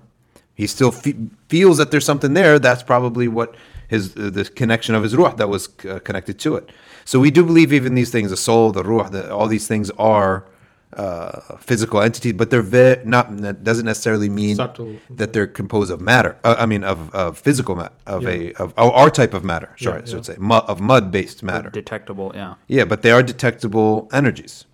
he 0.56 0.68
still 0.68 0.92
fe- 0.92 1.30
feels 1.50 1.78
that 1.78 1.92
there's 1.92 2.06
something 2.06 2.34
there. 2.34 2.58
That's 2.60 2.84
probably 2.84 3.28
what 3.28 3.56
his 3.88 4.16
uh, 4.18 4.30
the 4.32 4.46
connection 4.46 4.96
of 4.96 5.04
his 5.04 5.16
ruh 5.16 5.36
that 5.36 5.50
was 5.50 5.70
uh, 5.88 6.00
connected 6.00 6.40
to 6.40 6.56
it. 6.56 6.72
So 7.04 7.20
we 7.20 7.30
do 7.30 7.44
believe 7.46 7.74
even 7.74 7.94
these 7.94 8.10
things, 8.10 8.30
the 8.32 8.38
soul, 8.38 8.72
the 8.72 8.84
ruh, 8.84 9.10
the, 9.10 9.32
all 9.32 9.48
these 9.48 9.68
things 9.68 9.92
are 9.92 10.46
uh, 10.94 11.58
physical 11.58 12.02
entities, 12.02 12.34
but 12.34 12.50
they're 12.50 12.62
ve- 12.62 13.02
not. 13.04 13.36
That 13.38 13.64
doesn't 13.64 13.86
necessarily 13.86 14.30
mean 14.30 14.56
Subtle. 14.56 14.96
that 15.10 15.34
they're 15.34 15.48
composed 15.48 15.92
of 15.92 16.00
matter. 16.00 16.38
Uh, 16.44 16.56
I 16.58 16.66
mean, 16.66 16.84
of, 16.84 17.14
of 17.14 17.38
physical 17.38 17.76
matter, 17.76 17.94
of 18.08 18.24
Yeah. 18.24 18.30
a 18.30 18.54
of 18.54 18.74
oh, 18.78 18.92
our 18.92 19.10
type 19.10 19.34
of 19.34 19.44
matter. 19.44 19.70
Sorry, 19.78 19.98
Yeah, 19.98 20.04
I 20.04 20.06
should 20.06 20.28
yeah. 20.28 20.36
say, 20.36 20.36
mu- 20.40 20.56
of 20.56 20.80
mud-based 20.80 21.44
matter. 21.44 21.70
Detectable. 21.70 22.32
Yeah. 22.34 22.54
yeah, 22.68 22.86
but 22.86 23.02
they 23.02 23.12
are 23.12 23.24
detectable 23.24 24.10
energies. 24.14 24.66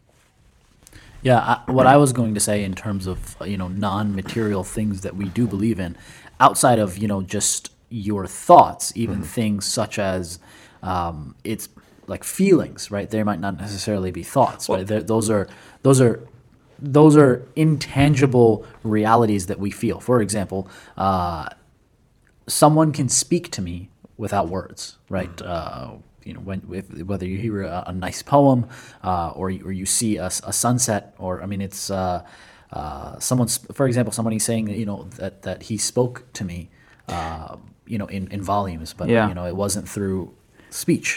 Yeah, 1.24 1.40
I, 1.68 1.72
what 1.72 1.86
I 1.88 1.98
was 1.98 2.14
going 2.14 2.34
to 2.34 2.40
say 2.40 2.64
in 2.64 2.74
terms 2.76 3.08
of 3.08 3.36
you 3.46 3.58
know 3.58 3.68
non-material 3.68 4.64
things 4.64 5.02
that 5.02 5.16
we 5.16 5.26
do 5.30 5.48
believe 5.48 5.80
in, 5.80 5.96
outside 6.40 6.78
of 6.80 6.98
you 6.98 7.08
know 7.08 7.22
just 7.22 7.72
your 7.90 8.26
thoughts, 8.28 8.92
even 8.96 9.22
things 9.22 9.66
such 9.66 10.00
as 10.00 10.40
um, 10.84 11.36
it's 11.44 11.68
like 12.14 12.24
feelings, 12.24 12.92
right? 12.96 13.10
They 13.10 13.24
might 13.24 13.40
not 13.46 13.56
necessarily 13.66 14.12
be 14.12 14.24
thoughts, 14.36 14.64
right? 14.70 14.86
They're, 14.90 15.02
those 15.14 15.28
are 15.36 15.46
those 15.88 16.00
are 16.06 16.16
those 16.98 17.16
are 17.24 17.34
intangible 17.56 18.52
realities 18.98 19.44
that 19.48 19.60
we 19.66 19.72
feel. 19.72 19.98
For 20.00 20.18
example, 20.22 20.62
uh, 20.98 21.46
someone 22.48 22.92
can 22.92 23.10
speak 23.10 23.52
to 23.52 23.62
me 23.62 23.90
without 24.18 24.50
words, 24.50 24.98
right? 25.10 25.42
Uh, 25.42 25.92
you 26.24 26.34
know, 26.34 26.40
when 26.42 26.62
if, 26.72 26.86
whether 27.10 27.26
you 27.26 27.38
hear 27.38 27.64
a, 27.64 27.84
a 27.88 27.94
nice 27.94 28.22
poem 28.22 28.68
uh, 29.04 29.30
or 29.40 29.50
you- 29.50 29.64
or 29.66 29.72
you 29.72 29.86
see 29.86 30.18
a 30.18 30.30
sunset, 30.30 31.04
or 31.18 31.42
I 31.42 31.46
mean, 31.52 31.62
it's 31.62 31.90
uh, 31.90 32.24
uh, 32.74 33.20
someone's, 33.20 33.58
for 33.74 33.86
example, 33.88 34.12
somebody 34.14 34.40
saying 34.40 34.66
that 34.66 34.78
you 34.78 34.86
know 34.86 35.08
that 35.18 35.42
that 35.48 35.64
he 35.70 35.78
spoke 35.78 36.16
to 36.34 36.44
me, 36.46 36.70
uh, 37.08 37.56
you 37.92 37.98
know, 37.98 38.06
in, 38.18 38.28
in 38.32 38.42
volumes, 38.42 38.94
but 38.94 39.08
Yeah. 39.10 39.28
you 39.30 39.34
know, 39.34 39.46
it 39.48 39.56
wasn't 39.56 39.88
through 39.90 40.32
speech, 40.70 41.10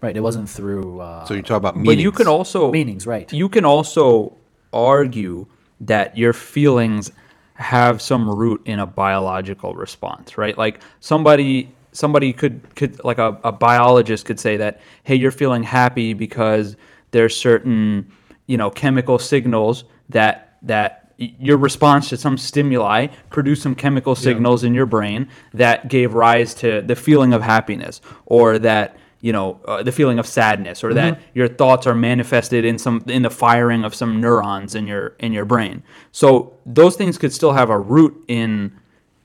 right? 0.00 0.16
It 0.16 0.20
wasn't 0.20 0.48
through. 0.48 1.00
Uh, 1.00 1.24
So 1.24 1.34
you 1.34 1.42
talk 1.42 1.58
about 1.58 1.82
But 1.82 1.98
you 1.98 2.12
can 2.12 2.28
also 2.28 2.70
Meanings, 2.70 3.06
right. 3.06 3.32
You 3.32 3.48
can 3.48 3.64
also 3.64 4.36
argue 4.72 5.46
that 5.80 6.16
your 6.16 6.32
feelings 6.32 7.10
have 7.54 8.02
some 8.02 8.28
root 8.28 8.60
in 8.66 8.78
a 8.78 8.86
biological 8.86 9.74
response, 9.74 10.36
right? 10.38 10.56
Like 10.56 10.80
somebody 11.00 11.74
somebody 11.92 12.32
could 12.32 12.60
could 12.74 13.02
like 13.04 13.18
a, 13.18 13.38
a 13.44 13.52
biologist 13.52 14.26
could 14.26 14.38
say 14.38 14.56
that, 14.58 14.80
hey, 15.02 15.14
you're 15.14 15.30
feeling 15.30 15.62
happy 15.62 16.12
because 16.12 16.76
there's 17.10 17.34
certain, 17.34 18.12
you 18.46 18.56
know, 18.56 18.70
chemical 18.70 19.18
signals 19.18 19.84
that 20.10 20.58
that 20.62 21.14
your 21.18 21.56
response 21.56 22.10
to 22.10 22.16
some 22.16 22.36
stimuli 22.36 23.06
produced 23.30 23.62
some 23.62 23.74
chemical 23.74 24.14
signals 24.14 24.64
in 24.64 24.74
your 24.74 24.84
brain 24.84 25.28
that 25.54 25.88
gave 25.88 26.12
rise 26.12 26.52
to 26.52 26.82
the 26.82 26.94
feeling 26.94 27.32
of 27.32 27.40
happiness 27.40 28.02
or 28.26 28.58
that 28.58 28.98
you 29.26 29.32
know 29.32 29.58
uh, 29.64 29.82
the 29.82 29.90
feeling 29.90 30.20
of 30.20 30.26
sadness 30.26 30.84
or 30.84 30.94
that 30.94 31.20
your 31.34 31.48
thoughts 31.48 31.84
are 31.84 31.96
manifested 31.96 32.64
in 32.64 32.78
some 32.78 33.02
in 33.08 33.22
the 33.22 33.30
firing 33.30 33.82
of 33.84 33.92
some 33.92 34.20
neurons 34.20 34.76
in 34.76 34.86
your 34.86 35.06
in 35.18 35.32
your 35.32 35.44
brain 35.44 35.82
so 36.12 36.52
those 36.64 36.94
things 36.94 37.18
could 37.18 37.32
still 37.32 37.52
have 37.52 37.68
a 37.68 37.78
root 37.78 38.14
in 38.28 38.70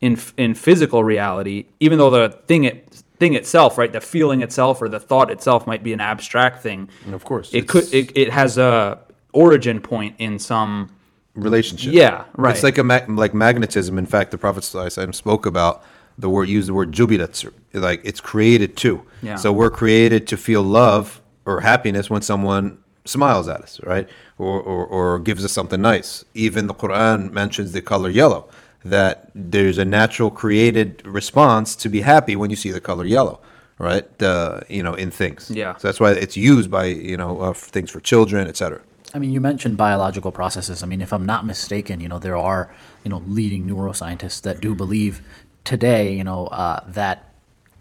in 0.01 0.17
in 0.37 0.55
physical 0.55 1.03
reality 1.03 1.65
even 1.79 1.99
though 1.99 2.09
the 2.09 2.29
thing 2.47 2.63
it 2.63 3.03
thing 3.19 3.35
itself 3.35 3.77
right 3.77 3.93
the 3.93 4.01
feeling 4.01 4.41
itself 4.41 4.81
or 4.81 4.89
the 4.89 4.99
thought 4.99 5.29
itself 5.29 5.67
might 5.67 5.83
be 5.83 5.93
an 5.93 6.01
abstract 6.01 6.63
thing 6.63 6.89
Of 7.13 7.23
course, 7.23 7.53
it 7.53 7.67
could 7.67 7.85
it, 7.93 8.11
it 8.17 8.31
has 8.31 8.57
a 8.57 8.99
origin 9.33 9.79
point 9.81 10.15
in 10.17 10.39
some 10.39 10.89
relationship. 11.35 11.93
Yeah, 11.93 12.25
right. 12.35 12.53
It's 12.55 12.63
like 12.63 12.77
a 12.77 12.83
mag- 12.83 13.09
like 13.09 13.33
magnetism. 13.33 13.97
In 13.97 14.05
fact, 14.05 14.31
the 14.31 14.37
Prophet 14.37 14.63
spoke 14.63 15.45
about 15.45 15.83
the 16.21 16.29
word 16.29 16.47
use 16.47 16.67
the 16.67 16.73
word 16.73 16.91
jubilat, 16.91 17.51
like 17.73 18.01
it's 18.03 18.21
created 18.21 18.77
too. 18.77 19.03
Yeah. 19.21 19.35
So 19.35 19.51
we're 19.51 19.69
created 19.69 20.27
to 20.27 20.37
feel 20.37 20.63
love 20.63 21.21
or 21.45 21.61
happiness 21.61 22.09
when 22.09 22.21
someone 22.21 22.77
smiles 23.05 23.47
at 23.47 23.61
us, 23.61 23.79
right? 23.83 24.07
Or, 24.37 24.61
or 24.61 24.85
or 24.85 25.19
gives 25.19 25.43
us 25.43 25.51
something 25.51 25.81
nice. 25.81 26.23
Even 26.33 26.67
the 26.67 26.73
Quran 26.73 27.31
mentions 27.31 27.73
the 27.73 27.81
color 27.81 28.09
yellow. 28.09 28.49
That 28.83 29.29
there's 29.35 29.77
a 29.77 29.85
natural 29.85 30.31
created 30.31 31.05
response 31.05 31.75
to 31.75 31.89
be 31.89 32.01
happy 32.01 32.35
when 32.35 32.49
you 32.49 32.55
see 32.55 32.71
the 32.71 32.81
color 32.81 33.05
yellow, 33.05 33.39
right? 33.77 34.07
Uh, 34.21 34.61
you 34.69 34.81
know, 34.81 34.95
in 34.95 35.11
things. 35.11 35.51
Yeah. 35.53 35.75
So 35.77 35.87
that's 35.87 35.99
why 35.99 36.11
it's 36.13 36.35
used 36.35 36.71
by 36.71 36.85
you 36.85 37.17
know 37.17 37.41
uh, 37.41 37.53
things 37.53 37.91
for 37.91 37.99
children, 37.99 38.47
etc. 38.47 38.81
I 39.13 39.19
mean, 39.19 39.31
you 39.31 39.41
mentioned 39.41 39.77
biological 39.77 40.31
processes. 40.31 40.83
I 40.83 40.85
mean, 40.87 41.01
if 41.01 41.11
I'm 41.11 41.25
not 41.25 41.45
mistaken, 41.45 41.99
you 41.99 42.07
know, 42.07 42.19
there 42.19 42.37
are, 42.37 42.73
you 43.03 43.09
know, 43.09 43.21
leading 43.27 43.67
neuroscientists 43.67 44.41
that 44.43 44.61
do 44.61 44.73
believe 44.73 45.21
today, 45.63 46.13
you 46.13 46.23
know, 46.23 46.47
uh, 46.47 46.83
that 46.87 47.33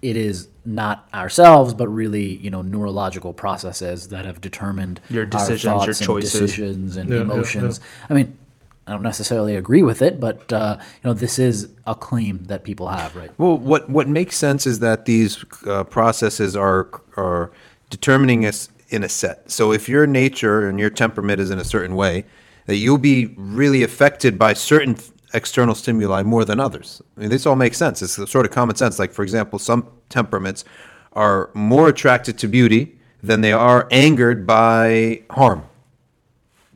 it 0.02 0.16
is 0.16 0.48
not 0.64 1.08
ourselves, 1.12 1.74
but 1.74 1.88
really, 1.88 2.36
you 2.36 2.50
know, 2.50 2.62
neurological 2.62 3.32
processes 3.32 4.08
that 4.08 4.24
have 4.24 4.40
determined 4.40 5.00
Your 5.10 5.24
our 5.24 5.26
decisions, 5.26 5.64
your 5.64 5.74
thoughts 5.74 6.00
and 6.00 6.20
decisions 6.20 6.96
and 6.96 7.10
Yeah, 7.10 7.16
yeah, 7.16 7.22
emotions. 7.22 7.80
I 8.08 8.14
mean, 8.14 8.36
I 8.86 8.92
don't 8.92 9.02
necessarily 9.02 9.56
agree 9.56 9.82
with 9.82 10.02
it, 10.02 10.18
but 10.18 10.52
uh, 10.52 10.76
you 10.80 11.08
know, 11.08 11.14
this 11.14 11.38
is 11.38 11.68
a 11.86 11.94
claim 11.94 12.44
that 12.44 12.64
people 12.64 12.88
have, 12.88 13.14
right? 13.14 13.30
Well, 13.38 13.56
what 13.56 13.88
what 13.88 14.08
makes 14.08 14.36
sense 14.36 14.66
is 14.66 14.80
that 14.80 15.04
these 15.04 15.44
uh, 15.66 15.84
processes 15.84 16.56
are 16.56 16.88
are 17.16 17.52
determining 17.90 18.46
us 18.46 18.68
in 18.88 19.04
a 19.04 19.08
set. 19.08 19.50
So 19.50 19.72
if 19.72 19.88
your 19.88 20.06
nature 20.06 20.68
and 20.68 20.80
your 20.80 20.90
temperament 20.90 21.40
is 21.40 21.50
in 21.50 21.58
a 21.58 21.64
certain 21.64 21.94
way, 21.94 22.24
that 22.66 22.76
you'll 22.76 22.98
be 22.98 23.26
really 23.36 23.82
affected 23.82 24.38
by 24.38 24.54
certain 24.54 24.96
external 25.32 25.74
stimuli 25.74 26.22
more 26.22 26.44
than 26.44 26.60
others. 26.60 27.02
I 27.16 27.20
mean, 27.20 27.30
this 27.30 27.46
all 27.46 27.56
makes 27.56 27.76
sense. 27.76 28.02
It's 28.02 28.14
sort 28.30 28.46
of 28.46 28.52
common 28.52 28.76
sense. 28.76 28.98
Like 28.98 29.12
for 29.12 29.22
example, 29.22 29.58
some 29.58 29.86
temperaments 30.08 30.64
are 31.12 31.50
more 31.54 31.88
attracted 31.88 32.38
to 32.38 32.48
beauty 32.48 32.98
than 33.22 33.40
they 33.40 33.52
are 33.52 33.86
angered 33.90 34.46
by 34.46 35.22
harm 35.30 35.64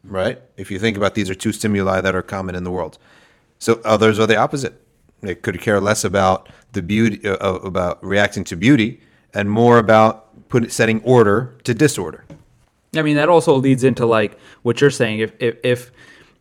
right? 0.05 0.41
If 0.57 0.71
you 0.71 0.79
think 0.79 0.97
about 0.97 1.15
these 1.15 1.31
are 1.31 1.35
two 1.35 1.53
stimuli 1.53 2.01
that 2.01 2.15
are 2.15 2.23
common 2.23 2.55
in 2.55 2.65
the 2.65 2.71
world. 2.71 2.99
So 3.59 3.81
others 3.85 4.19
are 4.19 4.27
the 4.27 4.37
opposite. 4.37 4.81
They 5.21 5.35
could 5.35 5.61
care 5.61 5.81
less 5.81 6.05
about 6.05 6.49
the 6.73 6.83
beauty 6.83 7.27
uh, 7.27 7.37
uh, 7.37 7.59
about 7.61 8.05
reacting 8.05 8.45
to 8.45 8.57
beauty 8.57 9.01
and 9.33 9.51
more 9.51 9.79
about 9.79 10.49
put, 10.49 10.71
setting 10.71 11.03
order 11.03 11.57
to 11.65 11.73
disorder. 11.73 12.25
I 12.95 13.03
mean, 13.03 13.17
that 13.17 13.29
also 13.29 13.55
leads 13.55 13.85
into 13.85 14.05
like 14.05 14.39
what 14.63 14.81
you're 14.81 14.91
saying. 14.91 15.21
If 15.21 15.33
if 15.41 15.57
if, 15.65 15.93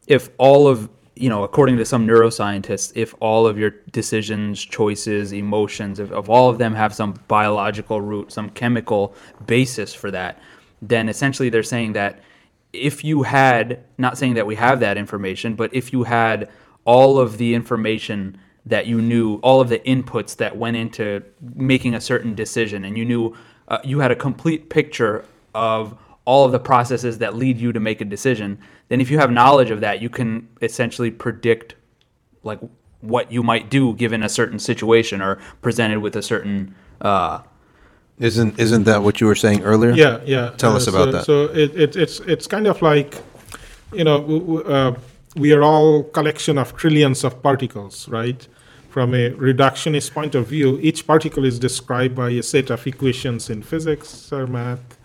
if 0.08 0.30
all 0.38 0.68
of 0.68 0.90
you 1.16 1.30
know, 1.30 1.44
according 1.44 1.78
to 1.78 1.86
some 1.86 2.08
neuroscientists, 2.08 2.92
if 2.96 3.14
all 3.20 3.46
of 3.46 3.58
your 3.58 3.72
decisions, 3.92 4.64
choices, 4.64 5.32
emotions, 5.32 6.00
if, 6.00 6.12
if 6.12 6.30
all 6.30 6.50
of 6.50 6.58
them 6.58 6.74
have 6.74 6.94
some 6.94 7.14
biological 7.28 8.02
root, 8.02 8.32
some 8.32 8.50
chemical 8.50 9.14
basis 9.46 9.94
for 9.94 10.10
that, 10.12 10.40
then 10.82 11.10
essentially 11.10 11.50
they're 11.50 11.64
saying 11.64 11.94
that 11.94 12.20
if 12.74 13.04
you 13.04 13.24
had, 13.24 13.84
not 13.98 14.18
saying 14.18 14.34
that 14.34 14.48
we 14.48 14.56
have 14.56 14.80
that 14.80 14.98
information, 14.98 15.54
but 15.56 15.74
if 15.74 15.94
you 15.94 16.04
had 16.04 16.50
all 16.86 17.20
of 17.20 17.38
the 17.38 17.54
information 17.54 18.38
that 18.66 18.88
you 18.88 19.02
knew, 19.02 19.36
all 19.38 19.62
of 19.62 19.70
the 19.70 19.80
inputs 19.80 20.36
that 20.38 20.58
went 20.58 20.76
into 20.76 21.22
making 21.56 21.94
a 21.94 22.02
certain 22.02 22.34
decision, 22.34 22.86
and 22.86 22.98
you 22.98 23.06
knew 23.06 23.36
uh, 23.68 23.78
you 23.84 24.00
had 24.00 24.12
a 24.12 24.16
complete 24.16 24.70
picture 24.70 25.26
of 25.54 25.96
all 26.26 26.46
of 26.46 26.52
the 26.52 26.60
processes 26.60 27.18
that 27.20 27.36
lead 27.36 27.58
you 27.58 27.72
to 27.72 27.80
make 27.80 28.02
a 28.02 28.06
decision, 28.06 28.58
then 28.94 29.02
if 29.02 29.10
you 29.10 29.18
have 29.18 29.32
knowledge 29.32 29.72
of 29.72 29.82
that, 29.82 30.04
you 30.04 30.10
can 30.10 30.48
essentially 30.62 31.10
predict 31.10 31.74
like 32.44 32.60
what 33.02 33.32
you 33.32 33.42
might 33.42 33.72
do 33.72 33.96
given 33.96 34.22
a 34.22 34.30
certain 34.30 34.60
situation 34.60 35.20
or 35.20 35.40
presented 35.64 36.00
with 36.00 36.16
a 36.16 36.22
certain 36.22 36.76
uh, 37.02 37.42
Isn't 38.20 38.60
isn't 38.60 38.84
that 38.84 39.02
what 39.02 39.20
you 39.20 39.28
were 39.28 39.36
saying 39.36 39.64
earlier? 39.64 39.92
Yeah, 39.92 40.22
yeah. 40.26 40.52
Tell 40.58 40.76
us 40.76 40.86
so, 40.86 40.92
about 40.92 41.12
that. 41.12 41.26
So 41.26 41.46
it, 41.46 41.76
it, 41.76 41.96
it's 41.96 42.20
it's 42.20 42.48
kind 42.48 42.68
of 42.68 42.82
like, 42.82 43.18
you 43.92 44.04
know, 44.04 44.20
w- 44.22 44.40
w- 44.40 44.64
uh, 44.64 44.96
we 45.36 45.52
are 45.52 45.64
all 45.64 46.04
collection 46.04 46.58
of 46.60 46.76
trillions 46.76 47.24
of 47.24 47.42
particles, 47.42 48.08
right? 48.08 48.48
From 48.90 49.16
a 49.16 49.32
reductionist 49.32 50.14
point 50.14 50.36
of 50.36 50.48
view, 50.48 50.78
each 50.80 51.08
particle 51.08 51.44
is 51.46 51.58
described 51.58 52.16
by 52.16 52.30
a 52.30 52.44
set 52.44 52.70
of 52.70 52.86
equations 52.86 53.50
in 53.50 53.64
physics 53.64 54.32
or 54.32 54.46
math. 54.46 54.98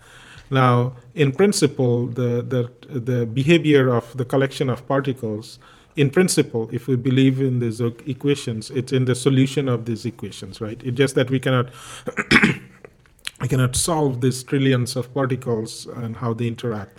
Now, 0.51 0.94
in 1.14 1.32
principle, 1.32 2.07
the 2.07 2.42
the 2.42 2.70
the 2.88 3.26
behavior 3.26 3.94
of 3.94 4.16
the 4.16 4.24
collection 4.24 4.70
of 4.70 4.86
particles, 4.86 5.59
in 5.96 6.11
principle, 6.11 6.68
if 6.72 6.86
we 6.86 6.96
believe 6.96 7.40
in 7.40 7.59
these 7.59 7.80
equations, 7.80 8.70
it's 8.70 8.92
in 8.92 9.05
the 9.05 9.14
solution 9.14 9.68
of 9.68 9.84
these 9.84 10.07
equations, 10.07 10.61
right? 10.61 10.80
It's 10.84 10.96
just 10.96 11.14
that 11.16 11.28
we 11.30 11.40
cannot 11.40 11.70
I 13.40 13.46
cannot 13.46 13.76
solve 13.76 14.20
these 14.20 14.42
trillions 14.42 14.96
of 14.96 15.12
particles 15.14 15.86
and 15.86 16.16
how 16.16 16.34
they 16.34 16.46
interact. 16.46 16.99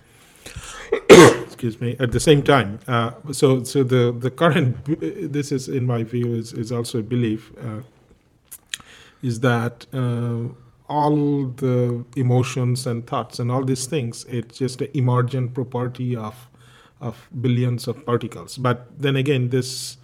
Excuse 1.09 1.81
me. 1.81 1.95
At 1.99 2.11
the 2.11 2.19
same 2.19 2.43
time, 2.43 2.79
uh, 2.87 3.11
so 3.31 3.63
so 3.63 3.83
the 3.83 4.15
the 4.17 4.31
current 4.31 4.77
this 5.33 5.51
is 5.51 5.67
in 5.67 5.85
my 5.85 6.03
view 6.03 6.33
is 6.35 6.53
is 6.53 6.71
also 6.71 6.99
a 6.99 7.03
belief 7.03 7.51
uh, 7.61 7.81
is 9.21 9.41
that 9.41 9.85
uh, 9.93 10.53
all 10.89 11.45
the 11.45 12.03
emotions 12.15 12.87
and 12.87 13.05
thoughts 13.05 13.39
and 13.39 13.51
all 13.51 13.63
these 13.63 13.85
things 13.85 14.25
it's 14.27 14.57
just 14.57 14.81
an 14.81 14.89
emergent 14.93 15.53
property 15.53 16.15
of 16.15 16.49
of 17.01 17.29
billions 17.41 17.87
of 17.87 18.05
particles. 18.05 18.57
But 18.57 18.87
then 18.99 19.15
again, 19.15 19.49
this 19.49 19.97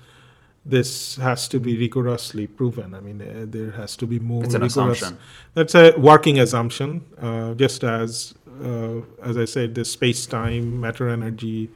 this 0.66 1.18
has 1.18 1.48
to 1.50 1.60
be 1.60 1.78
rigorously 1.78 2.48
proven. 2.48 2.96
I 2.96 3.00
mean, 3.00 3.22
uh, 3.22 3.46
there 3.48 3.72
has 3.72 3.96
to 3.98 4.08
be 4.08 4.20
more. 4.20 4.44
It's 4.44 4.54
an 4.56 4.62
rigorous- 4.62 4.76
assumption. 5.02 5.18
That's 5.54 5.76
a 5.76 5.94
working 5.98 6.40
assumption. 6.40 7.04
Uh, 7.20 7.54
just 7.54 7.84
as 7.84 8.34
uh, 8.64 9.02
as 9.22 9.38
I 9.38 9.46
said, 9.46 9.76
the 9.76 9.86
space 9.86 10.26
time, 10.26 10.80
matter, 10.80 11.10
energy, 11.10 11.70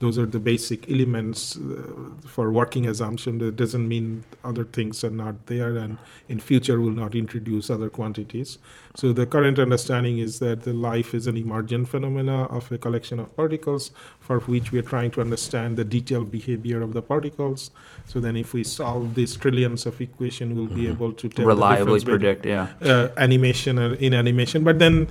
those 0.00 0.16
are 0.18 0.26
the 0.26 0.38
basic 0.38 0.90
elements 0.90 1.56
uh, 1.56 1.82
for 2.26 2.50
working 2.52 2.86
assumption. 2.86 3.38
That 3.38 3.56
doesn't 3.56 3.86
mean 3.88 4.24
other 4.44 4.64
things 4.64 5.02
are 5.02 5.10
not 5.10 5.46
there, 5.46 5.76
and 5.76 5.98
in 6.28 6.38
future 6.38 6.80
will 6.80 6.92
not 6.92 7.14
introduce 7.14 7.68
other 7.68 7.88
quantities. 7.90 8.58
So 8.94 9.12
the 9.12 9.26
current 9.26 9.58
understanding 9.58 10.18
is 10.18 10.38
that 10.38 10.62
the 10.62 10.72
life 10.72 11.14
is 11.14 11.26
an 11.26 11.36
emergent 11.36 11.88
phenomena 11.88 12.44
of 12.44 12.70
a 12.70 12.78
collection 12.78 13.18
of 13.18 13.34
particles, 13.36 13.90
for 14.20 14.40
which 14.40 14.70
we 14.72 14.78
are 14.78 14.82
trying 14.82 15.10
to 15.12 15.20
understand 15.20 15.76
the 15.76 15.84
detailed 15.84 16.30
behavior 16.30 16.80
of 16.80 16.92
the 16.92 17.02
particles. 17.02 17.70
So 18.06 18.20
then, 18.20 18.36
if 18.36 18.52
we 18.54 18.64
solve 18.64 19.14
these 19.14 19.36
trillions 19.36 19.84
of 19.86 20.00
equation, 20.00 20.54
we'll 20.54 20.66
be 20.66 20.86
able 20.86 21.12
to 21.12 21.28
tell 21.28 21.44
the 21.44 21.48
reliably 21.48 21.98
between- 21.98 22.18
predict. 22.18 22.46
Yeah. 22.46 22.68
uh, 22.82 23.08
animation 23.16 23.78
or 23.78 23.94
in 23.94 24.14
animation, 24.14 24.62
but 24.62 24.78
then 24.78 25.08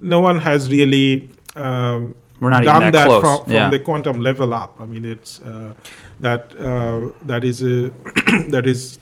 no 0.00 0.20
one 0.20 0.38
has 0.38 0.70
really 0.70 1.30
um, 1.56 2.14
We're 2.40 2.50
not 2.50 2.62
even 2.62 2.72
done 2.74 2.82
that 2.82 2.92
that, 2.92 3.06
close, 3.06 3.20
from, 3.22 3.44
from 3.44 3.52
yeah. 3.52 3.70
the 3.70 3.78
quantum 3.78 4.20
level 4.20 4.54
up. 4.54 4.80
I 4.80 4.86
mean, 4.86 5.04
it's 5.04 5.40
uh, 5.42 5.74
that 6.20 6.54
uh, 6.58 7.10
that 7.26 7.44
is 7.44 7.62
a 7.62 7.90
that 8.50 8.66
is 8.66 8.98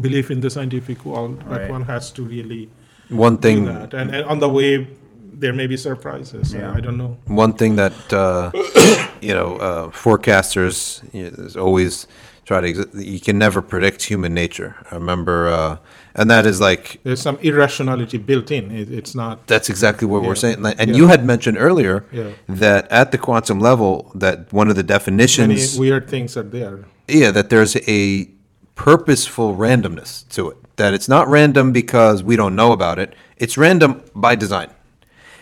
belief 0.00 0.30
in 0.30 0.40
the 0.40 0.50
scientific 0.50 1.04
world, 1.04 1.40
that 1.50 1.60
Right. 1.62 1.70
one 1.70 1.82
has 1.84 2.10
to 2.12 2.22
really 2.22 2.68
One 3.08 3.36
do 3.36 3.42
thing 3.42 3.64
that, 3.66 3.94
and, 3.94 4.10
and 4.14 4.24
on 4.26 4.40
the 4.40 4.48
way 4.48 4.88
there 5.34 5.52
may 5.52 5.66
be 5.66 5.76
surprises. 5.76 6.52
Yeah. 6.54 6.72
I 6.76 6.80
don't 6.80 6.96
know. 6.96 7.16
one 7.26 7.52
thing 7.52 7.76
that 7.76 8.12
uh, 8.12 8.50
you 9.20 9.34
know, 9.34 9.56
uh, 9.56 9.88
forecasters, 9.90 11.02
you 11.12 11.30
know, 11.30 11.60
always 11.60 12.06
try 12.44 12.60
to, 12.60 12.68
ex- 12.68 12.94
you 12.94 13.20
can 13.20 13.38
never 13.38 13.60
predict 13.62 14.02
human 14.04 14.34
nature. 14.34 14.76
I 14.90 14.94
remember, 14.96 15.48
uh, 15.48 15.76
and 16.14 16.30
that 16.30 16.44
is 16.46 16.60
like, 16.60 17.00
There's 17.04 17.22
some 17.22 17.38
irrationality 17.42 18.18
built 18.18 18.50
in. 18.50 18.70
It, 18.70 18.90
it's 18.92 19.14
not. 19.14 19.46
that's 19.46 19.68
exactly 19.70 20.06
what 20.06 20.22
Yeah. 20.22 20.28
we're 20.28 20.34
saying. 20.44 20.64
And 20.78 20.90
Yeah. 20.90 20.96
you 20.96 21.06
had 21.08 21.24
mentioned 21.24 21.56
earlier 21.58 22.04
Yeah. 22.12 22.30
that 22.48 22.90
at 22.90 23.10
the 23.12 23.18
quantum 23.18 23.58
level, 23.60 24.10
that 24.14 24.52
one 24.52 24.68
of 24.68 24.76
the 24.76 24.82
Many 24.82 24.88
definitions, 24.98 25.78
weird 25.78 26.08
things 26.08 26.36
are 26.36 26.42
there. 26.58 26.80
yeah, 27.08 27.30
that 27.30 27.48
there's 27.50 27.76
a 27.88 28.28
purposeful 28.74 29.56
randomness 29.56 30.26
to 30.30 30.50
it. 30.50 30.56
That 30.76 30.94
it's 30.94 31.08
not 31.08 31.28
random 31.28 31.72
because 31.72 32.22
we 32.22 32.36
don't 32.36 32.54
know 32.56 32.72
about 32.72 32.98
it. 32.98 33.14
It's 33.36 33.56
random 33.58 34.02
by 34.14 34.34
design. 34.34 34.70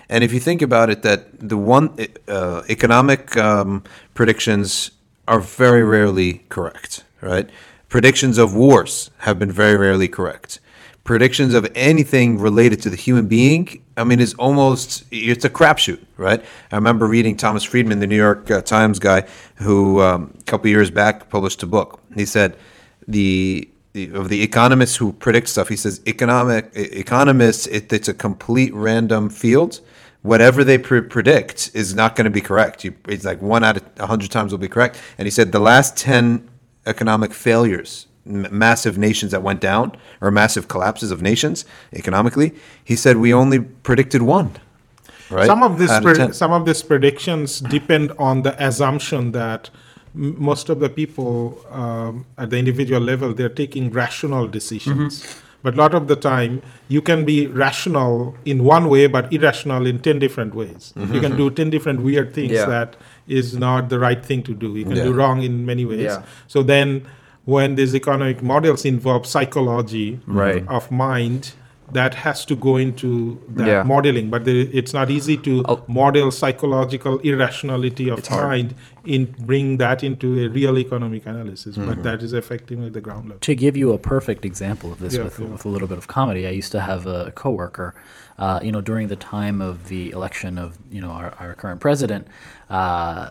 And 0.09 0.25
if 0.25 0.33
you 0.33 0.41
think 0.41 0.61
about 0.62 0.91
it, 0.91 1.03
that 1.03 1.49
the 1.49 1.57
one 1.57 1.91
uh, 2.29 2.62
economic 2.68 3.37
um, 3.37 3.83
predictions 4.14 4.91
are 5.29 5.39
very 5.41 5.85
rarely 5.85 6.43
correct, 6.49 7.05
right? 7.21 7.49
Predictions 7.91 8.38
of 8.38 8.55
wars 8.55 9.11
have 9.18 9.41
been 9.41 9.51
very 9.51 9.76
rarely 9.76 10.07
correct. 10.07 10.61
Predictions 11.03 11.55
of 11.55 11.68
anything 11.74 12.38
related 12.38 12.80
to 12.82 12.88
the 12.88 12.97
human 12.97 13.26
being, 13.26 13.82
I 13.97 14.05
mean, 14.05 14.20
is 14.20 14.32
almost 14.34 15.05
it's 15.11 15.45
a 15.45 15.51
crapshoot, 15.51 15.99
right? 16.16 16.41
I 16.70 16.76
remember 16.76 17.07
reading 17.09 17.36
Thomas 17.36 17.64
Friedman, 17.64 17.99
the 17.99 18.07
New 18.07 18.16
York 18.16 18.49
uh, 18.49 18.62
Times 18.62 19.01
guy, 19.01 19.26
who 19.57 20.01
um, 20.01 20.32
a 20.38 20.43
couple 20.45 20.68
years 20.70 20.88
back 20.88 21.30
published 21.30 21.64
a 21.64 21.66
book. 21.66 22.01
He 22.14 22.26
said 22.26 22.57
the 23.09 23.68
of 24.14 24.28
the 24.28 24.41
economists 24.41 24.95
who 24.95 25.12
predict 25.12 25.49
stuff. 25.49 25.68
He 25.68 25.74
says 25.74 26.01
economic 26.07 26.70
economists. 26.74 27.66
It, 27.66 27.93
it's 27.93 28.07
a 28.07 28.14
complete 28.14 28.72
random 28.72 29.30
field. 29.30 29.80
Whatever 30.22 30.62
they 30.62 30.78
pre- 30.78 31.01
predict 31.01 31.70
is 31.74 31.93
not 31.95 32.14
going 32.14 32.26
to 32.26 32.30
be 32.30 32.43
correct. 32.43 32.84
You, 32.84 32.95
it's 33.09 33.24
like 33.24 33.43
one 33.43 33.64
out 33.64 33.78
of 33.78 33.84
a 33.99 34.07
hundred 34.07 34.30
times 34.30 34.53
will 34.53 34.59
be 34.59 34.68
correct. 34.68 35.01
And 35.18 35.26
he 35.26 35.30
said 35.30 35.51
the 35.51 35.59
last 35.59 35.97
ten 35.97 36.49
economic 36.87 37.33
failures, 37.33 38.07
m- 38.26 38.47
massive 38.51 38.99
nations 38.99 39.33
that 39.33 39.43
went 39.43 39.61
down, 39.61 39.97
or 40.20 40.31
massive 40.31 40.68
collapses 40.68 41.11
of 41.11 41.22
nations 41.22 41.64
economically. 41.93 42.53
He 42.85 42.97
said 42.97 43.16
we 43.18 43.33
only 43.33 43.61
predicted 43.61 44.22
one. 44.22 44.53
Right. 45.31 45.47
Some 45.47 45.62
of 45.62 45.78
this, 45.78 45.97
pre- 46.01 46.14
10. 46.14 46.33
some 46.33 46.53
of 46.53 46.64
these 46.66 46.83
predictions 46.83 47.61
depend 47.61 48.12
on 48.18 48.43
the 48.43 48.53
assumption 48.64 49.31
that 49.33 49.70
m- 50.14 50.35
most 50.43 50.68
of 50.68 50.81
the 50.81 50.89
people 50.89 51.64
um, 51.70 52.26
at 52.37 52.51
the 52.51 52.57
individual 52.59 53.01
level 53.01 53.33
they're 53.33 53.49
taking 53.49 53.91
rational 53.91 54.49
decisions. 54.49 55.22
Mm-hmm. 55.22 55.47
But 55.62 55.74
a 55.74 55.76
lot 55.76 55.95
of 55.95 56.09
the 56.09 56.16
time, 56.16 56.62
you 56.89 57.03
can 57.03 57.26
be 57.26 57.47
rational 57.47 58.35
in 58.47 58.64
one 58.64 58.89
way, 58.89 59.07
but 59.07 59.31
irrational 59.31 59.87
in 59.87 59.99
ten 60.01 60.18
different 60.18 60.55
ways. 60.55 60.95
Mm-hmm. 60.97 61.14
You 61.14 61.20
can 61.20 61.37
do 61.37 61.51
ten 61.51 61.68
different 61.68 62.01
weird 62.01 62.33
things 62.35 62.53
Yeah. 62.53 62.64
that 62.64 62.97
is 63.31 63.57
not 63.57 63.89
the 63.89 63.99
right 63.99 64.24
thing 64.24 64.43
to 64.45 64.55
do. 64.55 64.76
You 64.76 64.85
can 64.85 64.95
do 64.95 65.12
wrong 65.12 65.43
in 65.43 65.64
many 65.64 65.85
ways. 65.85 66.01
Yeah. 66.03 66.22
So 66.49 66.62
then, 66.62 67.07
when 67.45 67.74
these 67.76 67.95
economic 67.95 68.43
models 68.43 68.85
involve 68.85 69.26
psychology 69.26 70.20
Right. 70.26 70.64
of 70.68 70.91
mind, 70.91 71.53
that 71.93 72.14
has 72.14 72.45
to 72.47 72.55
go 72.57 72.76
into 72.76 73.41
that 73.49 73.66
Yeah. 73.66 73.82
modeling. 73.82 74.30
But 74.30 74.45
the, 74.45 74.68
it's 74.76 74.93
not 74.95 75.11
easy 75.11 75.36
to 75.38 75.64
Oh. 75.68 75.82
model 75.88 76.30
psychological 76.30 77.18
irrationality 77.20 78.09
of 78.09 78.18
It's 78.20 78.28
hard. 78.28 78.47
mind 78.49 78.74
in 79.05 79.34
bring 79.41 79.78
that 79.78 80.05
into 80.05 80.38
a 80.45 80.49
real 80.49 80.78
economic 80.78 81.26
analysis. 81.26 81.76
Mm-hmm. 81.76 81.88
But 81.88 82.03
that 82.03 82.22
is 82.22 82.32
affecting 82.32 82.84
at 82.84 82.93
the 82.93 83.01
ground 83.01 83.24
level. 83.24 83.38
To 83.41 83.55
give 83.55 83.76
you 83.76 83.93
a 83.93 83.99
perfect 83.99 84.45
example 84.45 84.93
of 84.93 84.99
this 85.01 85.14
Yeah, 85.16 85.24
with, 85.24 85.41
yeah. 85.41 85.47
with 85.47 85.64
a 85.64 85.68
little 85.68 85.88
bit 85.88 85.99
of 85.99 86.07
comedy, 86.07 86.47
I 86.47 86.51
used 86.51 86.72
to 86.72 86.80
have 86.80 87.07
a 87.07 87.32
coworker, 87.34 87.95
uh, 88.38 88.61
you 88.62 88.72
know, 88.72 88.80
during 88.80 89.09
the 89.09 89.16
time 89.16 89.61
of 89.61 89.88
the 89.88 90.11
election 90.11 90.59
of, 90.59 90.78
you 90.91 91.01
know, 91.01 91.11
our, 91.11 91.34
our 91.41 91.55
current 91.55 91.80
president, 91.80 92.26
uh, 92.68 93.30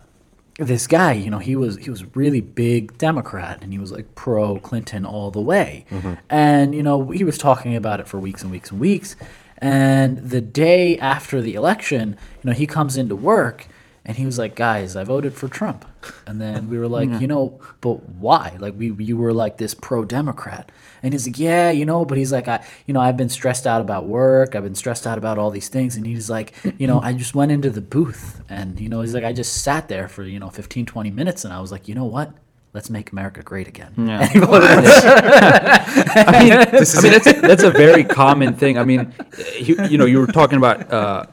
this 0.59 0.87
guy, 0.87 1.13
you 1.13 1.29
know, 1.29 1.39
he 1.39 1.55
was 1.55 1.77
he 1.77 1.89
was 1.89 2.15
really 2.15 2.41
big 2.41 2.97
Democrat 2.97 3.59
and 3.61 3.71
he 3.71 3.79
was 3.79 3.91
like 3.91 4.13
pro 4.15 4.59
Clinton 4.59 5.05
all 5.05 5.31
the 5.31 5.41
way. 5.41 5.85
Mm-hmm. 5.89 6.13
And, 6.29 6.75
you 6.75 6.83
know, 6.83 7.09
he 7.11 7.23
was 7.23 7.37
talking 7.37 7.75
about 7.75 7.99
it 7.99 8.07
for 8.07 8.19
weeks 8.19 8.43
and 8.43 8.51
weeks 8.51 8.69
and 8.71 8.79
weeks. 8.79 9.15
And 9.57 10.17
the 10.17 10.41
day 10.41 10.97
after 10.99 11.41
the 11.41 11.55
election, 11.55 12.17
you 12.43 12.49
know, 12.49 12.53
he 12.53 12.67
comes 12.67 12.97
into 12.97 13.15
work 13.15 13.67
and 14.05 14.17
he 14.17 14.25
was 14.25 14.39
like, 14.39 14.55
"Guys, 14.55 14.95
I 14.95 15.03
voted 15.03 15.33
for 15.33 15.47
Trump." 15.47 15.85
And 16.25 16.39
then 16.39 16.69
we 16.69 16.79
were 16.79 16.87
like, 16.87 17.09
"You 17.21 17.27
know, 17.27 17.59
but 17.81 18.09
why? 18.09 18.55
Like 18.59 18.73
we 18.77 18.91
you 18.93 19.17
were 19.17 19.33
like 19.33 19.57
this 19.57 19.73
pro-democrat." 19.73 20.71
And 21.03 21.13
he's 21.13 21.27
like, 21.27 21.39
"Yeah, 21.39 21.71
you 21.71 21.85
know, 21.85 22.05
but 22.05 22.17
he's 22.17 22.31
like, 22.31 22.47
I 22.47 22.63
you 22.87 22.93
know, 22.93 22.99
I've 22.99 23.17
been 23.17 23.29
stressed 23.29 23.65
out 23.67 23.81
about 23.81 24.05
work. 24.07 24.55
I've 24.55 24.63
been 24.63 24.75
stressed 24.75 25.05
out 25.07 25.17
about 25.17 25.37
all 25.37 25.51
these 25.51 25.69
things." 25.69 25.95
And 25.95 26.05
he's 26.05 26.29
like, 26.29 26.53
"You 26.77 26.87
know, 26.87 26.99
I 27.01 27.13
just 27.13 27.35
went 27.35 27.51
into 27.51 27.69
the 27.69 27.81
booth 27.81 28.41
and, 28.49 28.79
you 28.79 28.89
know, 28.89 29.01
he's 29.01 29.13
like, 29.13 29.23
I 29.23 29.33
just 29.33 29.61
sat 29.63 29.87
there 29.87 30.07
for, 30.07 30.23
you 30.23 30.39
know, 30.39 30.49
15 30.49 30.85
20 30.85 31.11
minutes 31.11 31.45
and 31.45 31.53
I 31.53 31.59
was 31.61 31.71
like, 31.71 31.87
"You 31.87 31.95
know 31.95 32.05
what? 32.05 32.31
Let's 32.73 32.89
make 32.89 33.11
America 33.11 33.41
great 33.41 33.67
again." 33.67 33.93
Yeah. 33.97 34.19
And 34.21 34.29
he 34.31 34.39
voted 34.39 34.69
I 34.69 36.43
mean, 36.43 36.53
I 36.53 37.01
mean 37.01 37.11
that's 37.11 37.41
that's 37.41 37.63
a 37.63 37.71
very 37.71 38.03
common 38.03 38.53
thing. 38.55 38.77
I 38.77 38.83
mean, 38.83 39.13
you, 39.59 39.75
you 39.85 39.97
know, 39.97 40.05
you 40.05 40.19
were 40.19 40.27
talking 40.27 40.57
about 40.57 40.91
uh, 40.91 41.25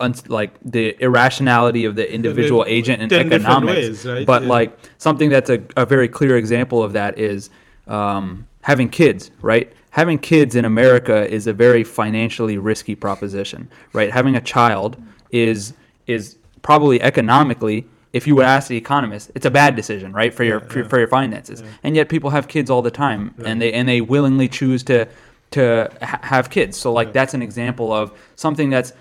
un- 0.00 0.14
like 0.28 0.52
the 0.64 0.96
irrationality 1.00 1.84
of 1.84 1.96
the 1.96 2.12
individual 2.12 2.64
the 2.64 2.72
agent 2.72 3.02
in 3.02 3.12
economics, 3.12 3.76
ways, 3.76 4.06
right? 4.06 4.26
but 4.26 4.42
Yeah. 4.42 4.48
like 4.48 4.78
something 4.98 5.28
that's 5.30 5.50
a, 5.50 5.62
a 5.76 5.86
very 5.86 6.08
clear 6.08 6.36
example 6.36 6.82
of 6.82 6.92
that 6.92 7.18
is 7.18 7.50
um, 7.88 8.46
having 8.66 8.88
kids, 8.88 9.30
right? 9.42 9.72
Having 9.90 10.18
kids 10.18 10.56
in 10.56 10.64
America 10.64 11.32
is 11.32 11.46
a 11.46 11.52
very 11.52 11.84
financially 11.84 12.58
risky 12.58 12.96
proposition, 12.96 13.70
right? 13.92 14.10
Having 14.10 14.34
a 14.34 14.40
child 14.40 15.00
is 15.30 15.72
is 16.08 16.36
probably 16.62 17.00
economically 17.00 17.86
if 18.12 18.26
you 18.26 18.34
would 18.34 18.46
ask 18.46 18.68
the 18.68 18.76
economist, 18.76 19.30
it's 19.36 19.46
a 19.46 19.50
bad 19.50 19.76
decision, 19.76 20.12
right, 20.12 20.34
for 20.34 20.42
your 20.42 20.58
for, 20.60 20.84
for 20.84 20.98
your 20.98 21.06
finances. 21.06 21.62
And 21.84 21.94
yet 21.94 22.08
people 22.08 22.30
have 22.30 22.48
kids 22.48 22.68
all 22.68 22.82
the 22.82 22.90
time, 22.90 23.34
and 23.44 23.62
they 23.62 23.72
and 23.72 23.88
they 23.88 24.00
willingly 24.00 24.48
choose 24.48 24.82
to 24.84 25.06
to 25.52 25.88
ha- 26.02 26.20
have 26.22 26.50
kids. 26.50 26.76
So 26.76 26.92
like 26.92 27.12
that's 27.12 27.34
an 27.34 27.42
example 27.42 27.92
of 27.92 28.12
something 28.34 28.68
that's 28.70 28.92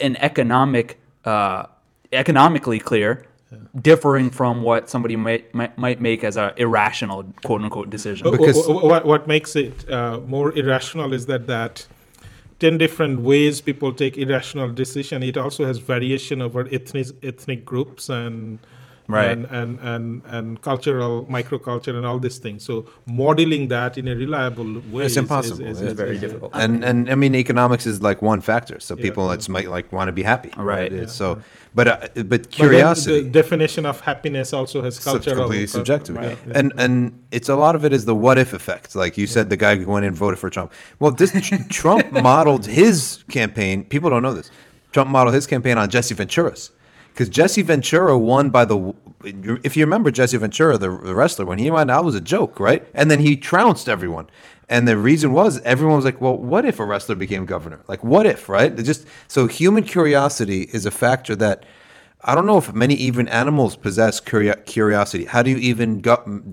an 0.00 0.16
economic 0.16 0.98
uh, 1.24 1.66
economically 2.12 2.80
clear, 2.80 3.24
differing 3.80 4.30
from 4.30 4.62
what 4.62 4.90
somebody 4.90 5.16
might 5.16 5.54
might, 5.54 5.76
might 5.78 6.00
make 6.00 6.24
as 6.24 6.36
a 6.36 6.52
irrational 6.56 7.24
quote 7.44 7.62
unquote 7.62 7.90
decision. 7.90 8.26
Wh- 8.26 8.34
wh- 8.34 8.38
Because- 8.38 8.66
what, 8.68 9.04
what 9.06 9.26
makes 9.28 9.54
it 9.56 9.88
uh, 9.90 10.20
more 10.26 10.52
irrational 10.58 11.12
is 11.12 11.26
that 11.26 11.46
that 11.46 11.86
10 12.58 12.78
different 12.78 13.20
ways 13.20 13.60
people 13.60 13.92
take 13.92 14.16
irrational 14.16 14.70
decision 14.72 15.22
it 15.22 15.36
also 15.36 15.66
has 15.66 15.76
variation 15.76 16.40
over 16.40 16.66
ethnic 16.72 17.08
ethnic 17.22 17.66
groups 17.66 18.08
and 18.08 18.58
Right. 19.08 19.30
and, 19.30 19.44
and, 19.46 19.78
and, 19.80 20.22
and 20.26 20.60
cultural 20.62 21.26
microculture 21.26 21.94
and 21.96 22.04
all 22.04 22.18
these 22.18 22.38
things 22.38 22.64
so 22.64 22.86
modeling 23.06 23.68
that 23.68 23.96
in 23.98 24.08
a 24.08 24.16
reliable 24.16 24.80
way 24.90 25.04
It's 25.04 25.12
is- 25.12 25.16
impossible. 25.18 25.64
is, 25.64 25.80
is, 25.80 25.82
It's 25.92 25.92
very 26.04 26.18
difficult. 26.18 26.50
and 26.54 26.84
and 26.84 26.98
I 27.10 27.14
mean 27.14 27.34
economics 27.34 27.86
is 27.86 28.02
like 28.02 28.20
one 28.32 28.40
factor. 28.40 28.80
So 28.80 28.96
people 28.96 29.30
it's 29.30 29.48
might 29.48 29.68
like 29.76 29.86
want 29.92 30.08
to 30.08 30.12
be 30.12 30.24
happy, 30.24 30.50
Right. 30.56 30.92
It's 30.92 31.12
So, 31.20 31.26
but 31.74 31.86
uh, 31.88 31.96
but 32.14 32.28
But 32.28 32.50
curiosity. 32.50 33.22
the 33.22 33.30
definition 33.42 33.86
of 33.86 34.00
happiness 34.00 34.52
also 34.52 34.78
has 34.86 34.94
cultural 34.98 35.36
completely 35.36 35.66
subjective. 35.78 36.16
Right, 36.16 36.36
yeah. 36.46 36.58
And 36.58 36.72
and 36.84 36.94
it's 37.30 37.48
a 37.48 37.56
lot 37.64 37.74
of 37.76 37.84
it 37.84 37.92
is 37.92 38.02
the 38.06 38.14
what 38.24 38.36
if 38.44 38.50
effect. 38.60 38.88
Like 39.02 39.16
you 39.20 39.26
said, 39.34 39.44
the 39.54 39.56
guy 39.66 39.72
who 39.76 39.86
went 39.94 40.04
in 40.04 40.08
and 40.08 40.16
voted 40.24 40.38
for 40.42 40.48
Trump. 40.50 40.68
Well, 41.00 41.12
this 41.20 41.32
Trump 41.80 42.04
modeled 42.12 42.64
his 42.66 43.22
campaign. 43.38 43.84
People 43.84 44.08
don't 44.10 44.22
know 44.26 44.34
this. 44.40 44.50
Trump 44.92 45.08
modeled 45.10 45.34
his 45.34 45.46
campaign 45.46 45.76
on 45.78 45.86
Jesse 45.90 46.14
Ventura's. 46.20 46.70
Because 47.16 47.30
Jesse 47.30 47.62
Ventura 47.62 48.18
won 48.18 48.50
by 48.50 48.66
the, 48.66 48.94
if 49.64 49.74
you 49.74 49.86
remember 49.86 50.10
Jesse 50.10 50.36
Ventura, 50.36 50.76
the, 50.76 50.90
the 50.90 51.14
wrestler, 51.14 51.46
when 51.46 51.58
he 51.58 51.70
went 51.70 51.90
out, 51.90 52.02
it 52.02 52.04
was 52.04 52.14
a 52.14 52.20
joke, 52.20 52.60
right? 52.60 52.86
And 52.92 53.10
then 53.10 53.20
he 53.20 53.38
trounced 53.38 53.88
everyone. 53.88 54.28
And 54.68 54.86
the 54.86 54.98
reason 54.98 55.32
was 55.32 55.58
everyone 55.62 55.96
was 55.96 56.04
like, 56.04 56.20
well, 56.20 56.36
what 56.36 56.66
if 56.66 56.78
a 56.78 56.84
wrestler 56.84 57.14
became 57.14 57.46
governor? 57.46 57.80
Like, 57.88 58.04
what 58.04 58.26
if, 58.26 58.50
right? 58.50 58.78
It 58.78 58.82
just 58.82 59.06
so 59.28 59.46
human 59.46 59.82
curiosity 59.82 60.68
is 60.74 60.84
a 60.84 60.90
factor 60.90 61.34
that 61.36 61.64
I 62.20 62.34
don't 62.34 62.44
know 62.44 62.58
if 62.58 62.74
many 62.74 62.94
even 62.96 63.28
animals 63.28 63.76
possess 63.76 64.20
curio- 64.20 64.60
curiosity. 64.66 65.24
How 65.24 65.42
do 65.42 65.52
you 65.52 65.56
even 65.56 66.02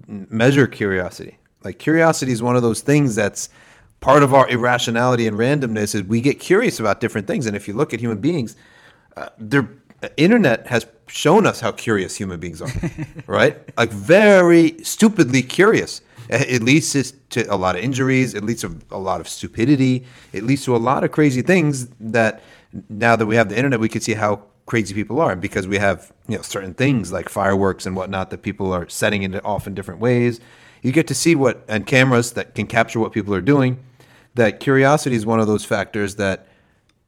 measure 0.08 0.66
curiosity? 0.68 1.40
Like 1.66 1.78
curiosity 1.78 2.32
is 2.32 2.42
one 2.42 2.56
of 2.56 2.62
those 2.62 2.80
things 2.80 3.16
that's 3.16 3.50
part 4.00 4.24
of 4.24 4.34
our 4.34 4.48
irrationality 4.48 5.28
and 5.28 5.36
randomness. 5.36 5.94
Is 5.94 6.04
we 6.04 6.22
get 6.22 6.40
curious 6.40 6.80
about 6.80 7.02
different 7.02 7.28
things, 7.28 7.48
and 7.48 7.56
if 7.56 7.68
you 7.68 7.74
look 7.74 7.94
at 7.94 8.00
human 8.00 8.20
beings, 8.20 8.56
uh, 9.18 9.30
their 9.38 9.70
internet 10.18 10.68
has 10.68 10.86
shown 11.08 11.46
us 11.46 11.60
how 11.60 11.72
curious 11.72 12.16
human 12.16 12.40
beings 12.40 12.62
are, 12.62 12.72
right? 13.28 13.58
Like 13.78 13.92
very 13.92 14.84
stupidly 14.84 15.44
curious. 15.44 16.02
It 16.30 16.64
leads 16.64 17.14
to 17.30 17.54
a 17.54 17.58
lot 17.58 17.76
of 17.76 17.84
injuries. 17.84 18.34
It 18.34 18.44
leads 18.44 18.62
to 18.62 18.78
a 18.92 18.98
lot 18.98 19.20
of 19.22 19.28
stupidity. 19.28 20.06
It 20.32 20.44
leads 20.44 20.64
to 20.66 20.76
a 20.76 20.78
lot 20.78 21.04
of 21.04 21.12
crazy 21.12 21.42
things 21.42 21.88
that 22.00 22.42
now 22.90 23.16
that 23.16 23.26
we 23.26 23.36
have 23.36 23.50
the 23.50 23.58
internet, 23.58 23.80
we 23.80 23.90
can 23.90 24.02
see 24.02 24.14
how 24.14 24.44
crazy 24.66 24.94
people 24.94 25.20
are. 25.20 25.32
And 25.32 25.42
because 25.42 25.68
we 25.68 25.78
have 25.78 26.12
you 26.28 26.38
know 26.38 26.42
certain 26.42 26.74
things 26.74 27.12
like 27.12 27.30
fireworks 27.30 27.86
and 27.86 27.96
whatnot 27.96 28.30
that 28.30 28.42
people 28.42 28.72
are 28.72 28.88
setting 28.88 29.24
it 29.24 29.44
off 29.46 29.68
in 29.68 29.74
different 29.76 30.00
ways, 30.00 30.40
you 30.82 30.92
get 30.92 31.08
to 31.08 31.16
see 31.16 31.36
what 31.36 31.64
and 31.68 31.86
cameras 31.86 32.32
that 32.34 32.56
can 32.56 32.68
capture 32.68 33.00
what 33.00 33.12
people 33.12 33.34
are 33.36 33.42
doing. 33.42 33.84
That 34.36 34.60
curiosity 34.60 35.16
is 35.16 35.26
one 35.26 35.40
of 35.40 35.48
those 35.48 35.66
factors 35.66 36.16
that 36.16 36.48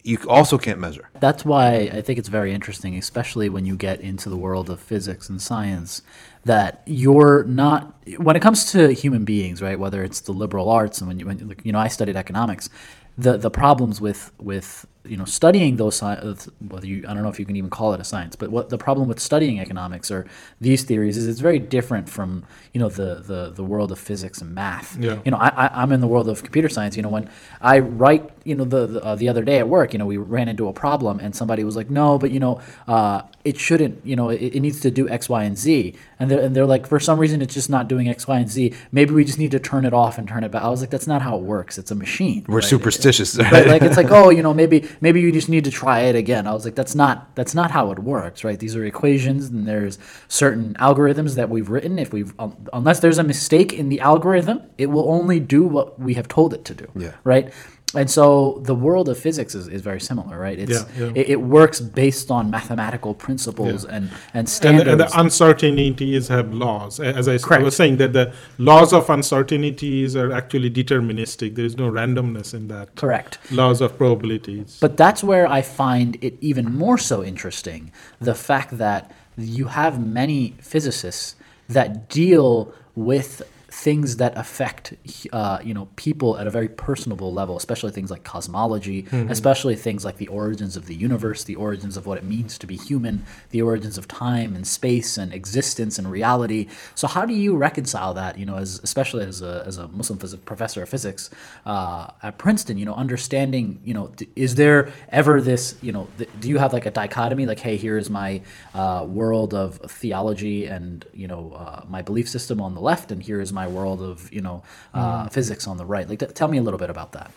you 0.06 0.20
also 0.28 0.60
can't 0.60 0.80
measure. 0.80 1.10
That's 1.20 1.44
why 1.44 1.90
I 1.92 2.02
think 2.02 2.20
it's 2.20 2.30
very 2.30 2.54
interesting, 2.54 2.96
especially 2.96 3.50
when 3.50 3.66
you 3.66 3.76
get 3.76 4.00
into 4.02 4.30
the 4.30 4.38
world 4.38 4.70
of 4.70 4.80
physics 4.80 5.30
and 5.30 5.42
science, 5.42 6.04
that 6.44 6.84
you're 6.86 7.44
not 7.46 7.96
when 8.18 8.36
it 8.36 8.42
comes 8.42 8.72
to 8.74 8.94
human 8.94 9.26
beings, 9.26 9.64
right? 9.64 9.80
Whether 9.80 10.04
it's 10.04 10.22
the 10.22 10.32
liberal 10.32 10.70
arts 10.70 11.00
and 11.00 11.08
when 11.08 11.20
you, 11.20 11.26
when, 11.26 11.56
you 11.64 11.72
know, 11.72 11.80
I 11.80 11.88
studied 11.88 12.16
economics, 12.16 12.70
the 13.18 13.38
the 13.38 13.50
problems 13.50 14.00
with 14.00 14.32
with 14.40 14.86
you 15.06 15.18
know 15.18 15.26
studying 15.26 15.78
those 15.78 15.96
sci- 15.96 16.52
whether 16.68 16.86
you 16.86 17.06
I 17.08 17.14
don't 17.14 17.24
know 17.24 17.30
if 17.30 17.40
you 17.40 17.46
can 17.46 17.56
even 17.56 17.70
call 17.70 17.94
it 17.94 18.00
a 18.00 18.04
science, 18.04 18.36
but 18.36 18.52
what 18.52 18.70
the 18.70 18.78
problem 18.78 19.08
with 19.08 19.20
studying 19.20 19.60
economics 19.60 20.12
or 20.12 20.28
these 20.62 20.84
theories 20.84 21.18
is 21.18 21.28
it's 21.28 21.40
very 21.40 21.60
different 21.60 22.10
from 22.10 22.46
you 22.74 22.80
know 22.80 22.90
the 22.90 23.24
the, 23.26 23.52
the 23.56 23.64
world 23.64 23.92
of 23.92 23.98
physics 23.98 24.42
and 24.42 24.54
math. 24.54 24.98
Yeah. 25.00 25.20
You 25.26 25.32
know, 25.32 25.38
I, 25.38 25.48
I 25.48 25.82
I'm 25.82 25.92
in 25.92 26.02
the 26.02 26.08
world 26.08 26.28
of 26.28 26.44
computer 26.44 26.70
science. 26.70 26.96
You 26.96 27.04
know, 27.04 27.10
when 27.10 27.30
I 27.62 27.80
write, 27.80 28.30
you 28.46 28.56
know, 28.56 28.64
the 28.64 28.86
the, 28.86 29.04
uh, 29.04 29.16
the 29.16 29.28
other 29.28 29.44
day 29.44 29.58
at 29.58 29.68
work, 29.68 29.92
you 29.92 30.00
know, 30.00 30.06
we 30.06 30.18
ran 30.18 30.48
into 30.48 30.68
a 30.68 30.74
problem 30.74 31.20
and 31.20 31.36
somebody 31.36 31.64
was 31.64 31.76
like, 31.76 31.90
no, 31.90 32.18
but 32.18 32.32
you 32.32 32.40
know, 32.40 32.62
uh, 32.88 33.24
it 33.44 33.60
shouldn't. 33.60 34.06
You 34.06 34.16
know, 34.16 34.30
it, 34.30 34.56
it 34.56 34.60
needs 34.60 34.80
to 34.82 34.92
do 34.92 35.10
X, 35.10 35.28
Y, 35.28 35.44
and 35.44 35.58
Z, 35.58 35.96
and 36.20 36.30
they're 36.30 36.40
and 36.40 36.56
they're 36.56 36.66
like, 36.66 36.88
for 36.88 37.00
some 37.00 37.20
reason, 37.20 37.42
it's 37.42 37.54
just 37.54 37.70
not 37.70 37.88
doing 37.88 38.08
X, 38.08 38.28
Y, 38.28 38.38
and 38.38 38.50
Z. 38.50 38.74
Maybe 38.92 39.14
we 39.14 39.26
just 39.26 39.40
need 39.40 39.52
to 39.52 39.60
turn 39.60 39.84
it 39.84 39.94
off 39.94 40.18
and 40.18 40.28
turn 40.28 40.44
it 40.44 40.52
back. 40.52 40.64
I 40.64 40.70
was 40.70 40.82
like, 40.82 40.92
that's 40.92 41.08
not 41.08 41.22
how 41.22 41.38
it 41.38 41.42
works. 41.42 41.78
It's 41.78 41.92
a 41.92 41.96
machine. 41.96 42.46
We're 42.48 42.58
right? 42.58 42.64
superstitious. 42.64 43.38
Right? 43.56 43.68
Like 43.68 43.84
it's 43.84 43.96
like, 43.96 44.12
oh, 44.12 44.32
you 44.32 44.42
know, 44.42 44.54
maybe 44.54 44.88
maybe 45.02 45.22
you 45.22 45.32
just 45.32 45.50
need 45.50 45.64
to 45.66 45.72
try 45.72 46.02
it 46.02 46.16
again. 46.16 46.48
I 46.48 46.54
was 46.54 46.66
like, 46.66 46.76
that's 46.76 46.96
not 46.96 47.34
that's 47.36 47.54
not 47.54 47.72
how 47.72 47.92
it 47.92 48.00
works, 48.00 48.44
right? 48.44 48.60
These 48.60 48.76
are 48.76 48.84
equations, 48.84 49.50
and 49.50 49.68
there's 49.68 49.98
certain 50.28 50.74
algorithms 50.76 51.36
that 51.36 51.50
we've 51.50 51.70
written. 51.70 52.00
If 52.00 52.12
we've 52.12 52.34
um, 52.40 52.56
unless 52.74 53.00
there's 53.00 53.18
a 53.18 53.24
mistake 53.24 53.72
in 53.72 53.90
the 53.90 54.00
algorithm, 54.02 54.62
it 54.78 54.88
will 54.88 55.10
only 55.10 55.40
do 55.40 55.64
what 55.64 56.00
we 56.00 56.16
have 56.16 56.28
told 56.28 56.54
it 56.54 56.66
to 56.66 56.74
do. 56.74 56.88
Yeah. 56.96 57.14
Right. 57.24 57.54
And 57.94 58.10
so 58.12 58.60
the 58.64 58.76
world 58.76 59.08
of 59.08 59.18
physics 59.18 59.56
is, 59.56 59.68
is 59.68 59.82
very 59.82 60.02
similar, 60.02 60.38
right? 60.38 60.60
It's 60.60 60.72
Yeah, 60.72 60.86
yeah. 61.06 61.12
It, 61.16 61.30
it 61.30 61.42
works 61.42 61.80
based 61.80 62.30
on 62.32 62.50
mathematical 62.50 63.14
principles 63.14 63.86
and 63.86 64.06
and 64.06 64.10
And, 64.34 64.50
standards. 64.50 64.90
and 64.90 65.00
the 65.00 65.20
uncertainties 65.20 66.28
have 66.28 66.54
laws. 66.54 67.00
As 67.00 67.28
I 67.28 67.38
Correct. 67.38 67.64
was 67.64 67.76
saying, 67.76 67.98
that 67.98 68.12
the 68.14 68.34
laws 68.58 68.92
of 68.92 69.10
uncertainties 69.10 70.16
are 70.16 70.32
actually 70.34 70.70
deterministic. 70.72 71.56
There 71.56 71.66
is 71.66 71.78
no 71.78 71.90
randomness 71.90 72.54
in 72.54 72.68
that. 72.68 72.96
Correct. 72.96 73.38
Laws 73.52 73.80
of 73.82 73.98
probabilities. 73.98 74.78
But 74.82 74.98
that's 74.98 75.24
where 75.24 75.48
I 75.48 75.62
find 75.62 76.18
it 76.22 76.38
even 76.42 76.74
more 76.74 76.98
so 76.98 77.24
interesting 77.24 77.92
the 78.20 78.36
fact 78.36 78.78
that 78.78 79.12
you 79.38 79.66
have 79.68 79.94
many 80.22 80.56
physicists 80.60 81.36
that 81.70 82.10
deal 82.10 82.74
with 82.96 83.42
things 83.84 84.18
that 84.18 84.36
affect 84.38 84.94
uh, 85.34 85.60
you 85.62 85.74
know 85.74 85.88
people 85.98 86.38
at 86.38 86.48
a 86.48 86.50
very 86.50 86.70
personable 86.70 87.34
level 87.34 87.58
especially 87.58 87.92
things 87.92 88.10
like 88.10 88.24
cosmology 88.24 89.06
especially 89.30 89.76
things 89.76 90.06
like 90.06 90.18
the 90.18 90.28
origins 90.30 90.78
of 90.78 90.86
the 90.86 90.96
universe 90.96 91.44
the 91.44 91.56
origins 91.56 91.98
of 91.98 92.06
what 92.06 92.18
it 92.18 92.24
means 92.24 92.58
to 92.58 92.66
be 92.66 92.78
human 92.78 93.24
the 93.50 93.62
origins 93.62 93.98
of 93.98 94.08
time 94.08 94.56
and 94.56 94.66
space 94.66 95.18
and 95.18 95.34
existence 95.34 96.00
and 96.00 96.10
reality. 96.10 96.68
So 96.96 97.08
how 97.08 97.26
do 97.26 97.34
you 97.34 97.58
reconcile 97.58 98.14
that 98.14 98.38
you 98.40 98.46
know 98.46 98.56
as 98.56 98.80
especially 98.84 99.26
as 99.26 99.42
a, 99.42 99.64
as 99.66 99.78
a 99.78 99.88
muslim 99.90 100.20
phys- 100.20 100.44
professor 100.46 100.82
of 100.84 100.90
physics 100.90 101.30
uh, 101.66 102.08
at 102.24 102.38
princeton 102.38 102.78
you 102.78 102.86
know 102.86 102.94
understanding 102.94 103.80
you 103.84 103.94
know 103.94 104.08
d- 104.16 104.28
is 104.36 104.56
there 104.56 104.92
ever 105.10 105.42
this 105.42 105.76
you 105.82 105.92
know 105.92 106.08
th- 106.18 106.30
do 106.40 106.48
you 106.48 106.58
have 106.58 106.72
like 106.72 106.86
a 106.86 106.92
dichotomy 106.92 107.46
like 107.46 107.60
hey 107.60 107.76
here's 107.78 108.10
my 108.10 108.42
uh, 108.74 109.06
world 109.08 109.54
of 109.54 109.78
theology 110.00 110.66
and 110.66 111.06
you 111.14 111.28
know 111.28 111.52
uh, 111.54 111.82
my 111.90 112.02
belief 112.02 112.28
system 112.30 112.62
on 112.62 112.74
the 112.74 112.82
left 112.82 113.12
and 113.12 113.22
here 113.24 113.40
is 113.42 113.52
my 113.52 113.65
world 113.68 114.02
of 114.02 114.32
you 114.34 114.42
know 114.42 114.64
uh, 114.94 115.28
physics 115.30 115.68
on 115.68 115.78
the 115.78 115.86
right 115.86 116.10
like 116.10 116.20
t- 116.20 116.26
tell 116.28 116.48
me 116.48 116.58
a 116.58 116.62
little 116.62 116.80
bit 116.80 116.90
about 116.90 117.12
that 117.12 117.32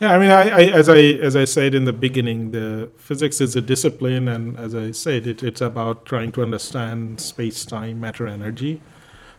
Yeah, 0.00 0.12
I 0.12 0.18
mean, 0.18 0.30
I, 0.30 0.42
I, 0.50 0.62
as 0.80 0.88
I 0.88 0.98
as 0.98 1.36
I 1.36 1.44
said 1.44 1.74
in 1.74 1.84
the 1.84 1.92
beginning, 1.92 2.50
the 2.50 2.90
physics 2.96 3.40
is 3.40 3.54
a 3.54 3.60
discipline, 3.60 4.26
and 4.26 4.58
as 4.58 4.74
I 4.74 4.90
said, 4.90 5.26
it, 5.26 5.42
it's 5.42 5.60
about 5.60 6.04
trying 6.04 6.32
to 6.32 6.42
understand 6.42 7.20
space, 7.20 7.64
time, 7.64 8.00
matter, 8.00 8.26
energy. 8.26 8.80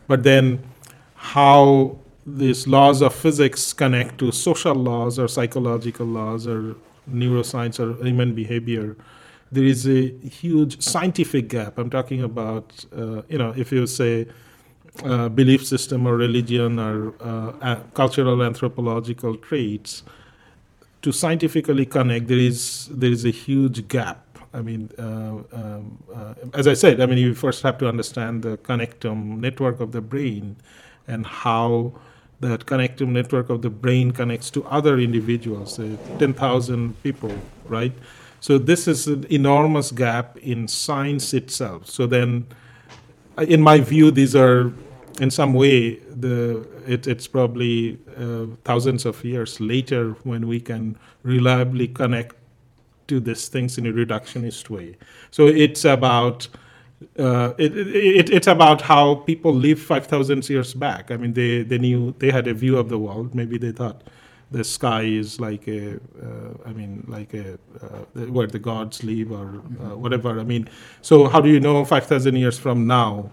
But 0.07 0.23
then, 0.23 0.63
how 1.15 1.97
these 2.25 2.67
laws 2.67 3.01
of 3.01 3.13
physics 3.13 3.73
connect 3.73 4.17
to 4.19 4.31
social 4.31 4.73
laws 4.75 5.19
or 5.19 5.27
psychological 5.27 6.05
laws 6.07 6.47
or 6.47 6.75
neuroscience 7.11 7.79
or 7.79 8.01
human 8.03 8.33
behavior, 8.33 8.95
there 9.51 9.63
is 9.65 9.87
a 9.87 10.09
huge 10.41 10.81
scientific 10.81 11.49
gap. 11.49 11.77
I'm 11.77 11.89
talking 11.89 12.23
about, 12.23 12.85
uh, 12.95 13.21
you 13.27 13.37
know, 13.37 13.53
if 13.55 13.71
you 13.71 13.85
say 13.87 14.27
uh, 15.03 15.29
belief 15.29 15.65
system 15.65 16.07
or 16.07 16.15
religion 16.15 16.79
or 16.79 17.13
uh, 17.19 17.75
cultural 17.93 18.41
anthropological 18.43 19.35
traits 19.35 20.03
to 21.01 21.11
scientifically 21.11 21.85
connect 21.85 22.27
there 22.27 22.37
is 22.37 22.87
there 22.91 23.11
is 23.11 23.25
a 23.25 23.29
huge 23.31 23.87
gap. 23.87 24.21
I 24.53 24.61
mean 24.61 24.89
uh, 24.97 25.03
um, 25.51 25.97
uh, 26.13 26.33
as 26.53 26.65
i 26.65 26.73
said 26.73 27.01
i 27.01 27.05
mean 27.05 27.17
you 27.17 27.33
first 27.35 27.61
have 27.63 27.77
to 27.79 27.89
understand 27.89 28.41
the 28.41 28.57
connectome 28.57 29.39
network 29.39 29.81
of 29.81 29.91
the 29.91 29.99
brain 29.99 30.55
and 31.07 31.25
how 31.25 31.91
that 32.39 32.65
connectome 32.65 33.09
network 33.09 33.49
of 33.49 33.61
the 33.61 33.69
brain 33.69 34.11
connects 34.11 34.49
to 34.51 34.63
other 34.65 34.97
individuals 34.97 35.77
uh, 35.77 35.97
10,000 36.19 37.03
people 37.03 37.35
right? 37.67 37.93
So 38.39 38.57
this 38.57 38.87
is 38.87 39.07
an 39.07 39.25
enormous 39.29 39.91
gap 39.91 40.37
in 40.37 40.67
science 40.67 41.33
itself. 41.33 41.89
So 41.89 42.05
then 42.05 42.47
in 43.37 43.61
my 43.61 43.79
view, 43.79 44.11
these 44.11 44.35
are 44.35 44.71
in 45.19 45.31
some 45.31 45.53
way 45.53 45.95
the 45.95 46.67
it, 46.87 47.07
it's 47.07 47.27
probably 47.27 47.97
uh, 48.17 48.45
thousands 48.63 49.05
of 49.05 49.23
years 49.23 49.59
later 49.59 50.11
when 50.23 50.47
we 50.47 50.59
can 50.59 50.97
reliably 51.23 51.87
connect 51.87 52.35
to 53.07 53.19
these 53.19 53.47
things 53.47 53.77
in 53.77 53.85
a 53.85 53.93
reductionist 53.93 54.69
way. 54.69 54.97
So 55.31 55.47
it's 55.47 55.85
about 55.85 56.47
uh, 57.19 57.53
it, 57.57 57.75
it, 57.77 58.29
it's 58.29 58.47
about 58.47 58.81
how 58.81 59.15
people 59.15 59.53
lived 59.53 59.81
5,000 59.81 60.49
years 60.49 60.73
back. 60.73 61.11
I 61.11 61.17
mean, 61.17 61.33
they, 61.33 61.61
they 61.61 61.77
knew 61.77 62.15
they 62.19 62.31
had 62.31 62.47
a 62.47 62.53
view 62.53 62.77
of 62.77 62.89
the 62.89 62.97
world. 62.97 63.35
Maybe 63.35 63.57
they 63.57 63.71
thought 63.71 64.03
the 64.51 64.63
sky 64.63 65.01
is 65.03 65.39
like 65.39 65.67
a, 65.67 65.95
uh, 65.95 66.53
I 66.65 66.71
mean, 66.71 67.05
like 67.07 67.33
a 67.33 67.59
uh, 67.81 68.25
where 68.27 68.47
the 68.47 68.59
gods 68.59 69.03
live 69.03 69.31
or 69.31 69.61
uh, 69.81 69.97
whatever. 69.97 70.39
I 70.39 70.43
mean, 70.43 70.69
so 71.01 71.27
how 71.27 71.41
do 71.41 71.49
you 71.49 71.59
know 71.59 71.83
5,000 71.83 72.35
years 72.35 72.57
from 72.57 72.87
now? 72.87 73.29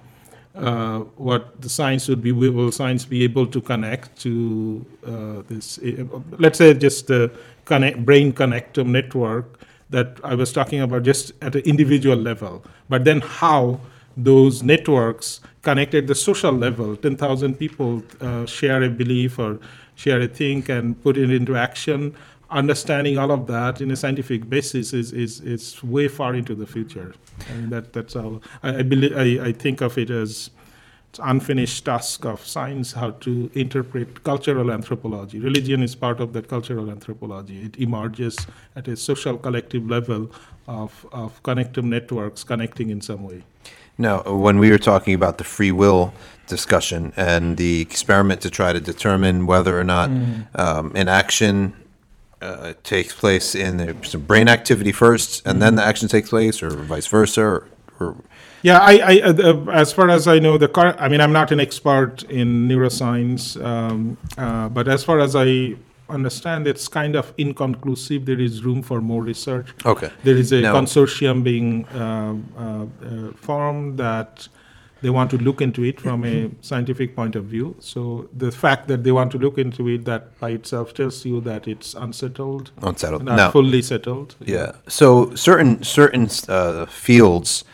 Uh, 0.55 1.01
what 1.17 1.61
the 1.61 1.69
science 1.69 2.09
would 2.09 2.23
be, 2.23 2.33
will 2.33 2.73
science 2.73 3.05
be 3.05 3.25
able 3.25 3.47
to 3.47 3.61
connect 3.61 4.21
to 4.21 4.85
uh, 5.07 5.43
this, 5.49 5.79
uh, 5.79 6.05
let's 6.39 6.59
say 6.59 6.75
just 6.75 7.07
the 7.07 7.31
connect, 7.65 8.05
brain 8.05 8.33
connectome 8.33 8.89
network 8.89 9.61
that 9.91 10.19
I 10.25 10.35
was 10.35 10.53
talking 10.53 10.81
about 10.81 11.03
just 11.05 11.33
at 11.43 11.55
an 11.55 11.63
individual 11.63 12.17
level, 12.17 12.65
but 12.89 13.05
then 13.05 13.21
how 13.21 13.81
those 14.17 14.63
networks 14.63 15.41
connect 15.63 15.95
at 15.95 16.07
the 16.07 16.15
social 16.15 16.53
level, 16.53 16.97
10,000 16.97 17.55
people 17.55 18.03
uh, 18.21 18.45
share 18.47 18.83
a 18.83 18.91
belief 18.91 19.39
or 19.39 19.59
share 19.95 20.21
a 20.21 20.29
think 20.29 20.69
and 20.69 21.01
put 21.03 21.17
it 21.17 21.31
into 21.31 21.57
action, 21.57 22.15
understanding 22.53 23.19
all 23.19 23.31
of 23.31 23.47
that 23.47 23.81
in 23.81 23.91
a 23.91 23.97
scientific 23.97 24.49
basis 24.49 24.93
is, 24.93 25.13
is, 25.13 25.41
is 25.41 25.83
way 25.83 26.09
far 26.09 26.35
into 26.35 26.55
the 26.55 26.67
future. 26.67 27.15
I 27.51 27.55
mean, 27.55 27.71
that, 27.71 27.93
that's 27.93 28.15
how 28.15 28.41
I, 28.63 28.79
I, 28.79 28.83
believe, 28.83 29.17
I, 29.17 29.49
I 29.49 29.53
think 29.53 29.81
of 29.81 29.99
it 29.99 30.11
as 30.11 30.51
it's 31.13 31.21
unfinished 31.23 31.85
task 31.85 32.25
of 32.25 32.47
science 32.47 32.93
how 32.93 33.11
to 33.11 33.51
interpret 33.53 34.25
cultural 34.25 34.71
anthropology. 34.71 35.39
Religion 35.39 35.83
is 35.83 35.95
part 35.95 36.21
of 36.21 36.33
that 36.33 36.49
cultural 36.49 36.91
anthropology. 36.91 37.61
It 37.63 37.77
emerges 37.79 38.47
at 38.77 38.89
a 38.89 38.97
social 38.97 39.37
collective 39.37 39.91
level 39.91 40.31
of, 40.67 41.07
of 41.13 41.43
connective 41.43 41.85
networks 41.85 42.45
connecting 42.45 42.89
in 42.89 43.03
some 43.03 43.25
way. 43.25 43.43
Now, 43.99 44.23
when 44.23 44.59
we 44.59 44.71
were 44.71 44.79
talking 44.79 45.13
about 45.13 45.37
the 45.37 45.45
free 45.45 45.71
will 45.71 46.15
discussion 46.47 47.13
and 47.15 47.59
the 47.59 47.83
experiment 47.83 48.41
to 48.41 48.51
try 48.51 48.73
to 48.73 48.81
determine 48.81 49.47
whether 49.47 49.79
or 49.79 49.85
not 49.85 50.09
um, 50.55 50.93
an 50.95 51.09
action 51.09 51.75
uh, 52.43 52.75
takes 52.83 53.15
place 53.15 53.55
in 53.55 53.77
the, 53.77 53.97
some 54.03 54.23
brain 54.23 54.49
activity 54.49 54.93
first 54.93 55.47
and 55.47 55.63
then 55.63 55.77
the 55.77 55.85
action 55.85 56.09
takes 56.09 56.31
place, 56.31 56.63
or 56.63 56.71
vice 56.71 57.07
versa, 57.07 57.43
or, 57.43 57.69
or 58.01 58.17
Yeah, 58.63 58.79
I, 58.79 58.95
I 59.13 59.21
uh, 59.21 59.33
uh, 59.33 59.71
as 59.71 59.93
far 59.93 60.09
as 60.11 60.27
I 60.27 60.39
know, 60.39 60.59
the 60.59 60.69
car. 60.69 60.95
I 60.99 61.09
mean, 61.09 61.21
I'm 61.21 61.33
not 61.33 61.51
an 61.53 61.61
expert 61.61 62.23
in 62.25 62.69
neuroscience, 62.69 63.63
um, 63.65 64.17
uh, 64.39 64.69
but 64.69 64.89
as 64.89 65.03
far 65.05 65.19
as 65.21 65.35
I 65.35 65.77
understand, 66.09 66.67
it's 66.67 66.89
kind 66.89 67.15
of 67.17 67.33
inconclusive. 67.39 68.27
There 68.27 68.41
is 68.41 68.65
room 68.65 68.83
for 68.83 69.01
more 69.01 69.23
research. 69.23 69.69
Okay. 69.85 70.11
There 70.25 70.37
is 70.37 70.53
a 70.53 70.61
Now- 70.61 70.75
consortium 70.75 71.43
being 71.43 71.87
um, 71.95 72.45
uh, 72.57 72.63
uh, 72.63 73.33
formed 73.37 73.99
that 73.99 74.49
they 75.03 75.11
want 75.11 75.31
to 75.33 75.39
look 75.39 75.61
into 75.61 75.85
it 75.85 76.01
from 76.01 76.25
a 76.25 76.51
scientific 76.61 77.15
point 77.17 77.35
of 77.37 77.45
view. 77.45 77.75
So 77.81 78.29
the 78.33 78.51
fact 78.53 78.89
that 78.89 79.03
they 79.05 79.13
want 79.13 79.33
to 79.33 79.39
look 79.39 79.59
into 79.59 79.89
it, 79.89 80.05
that 80.05 80.39
by 80.41 80.51
itself 80.51 80.95
tells 80.95 81.25
you 81.25 81.41
that 81.43 81.67
it's 81.69 81.95
unsettled, 81.95 82.71
unsettled. 82.81 83.25
not 83.25 83.37
No. 83.37 83.51
fully 83.51 83.83
settled. 83.83 84.37
Yeah. 84.41 84.73
So 84.89 85.35
certain 85.35 85.83
certain 85.83 86.29
uh, 86.49 86.87
fields 86.87 87.65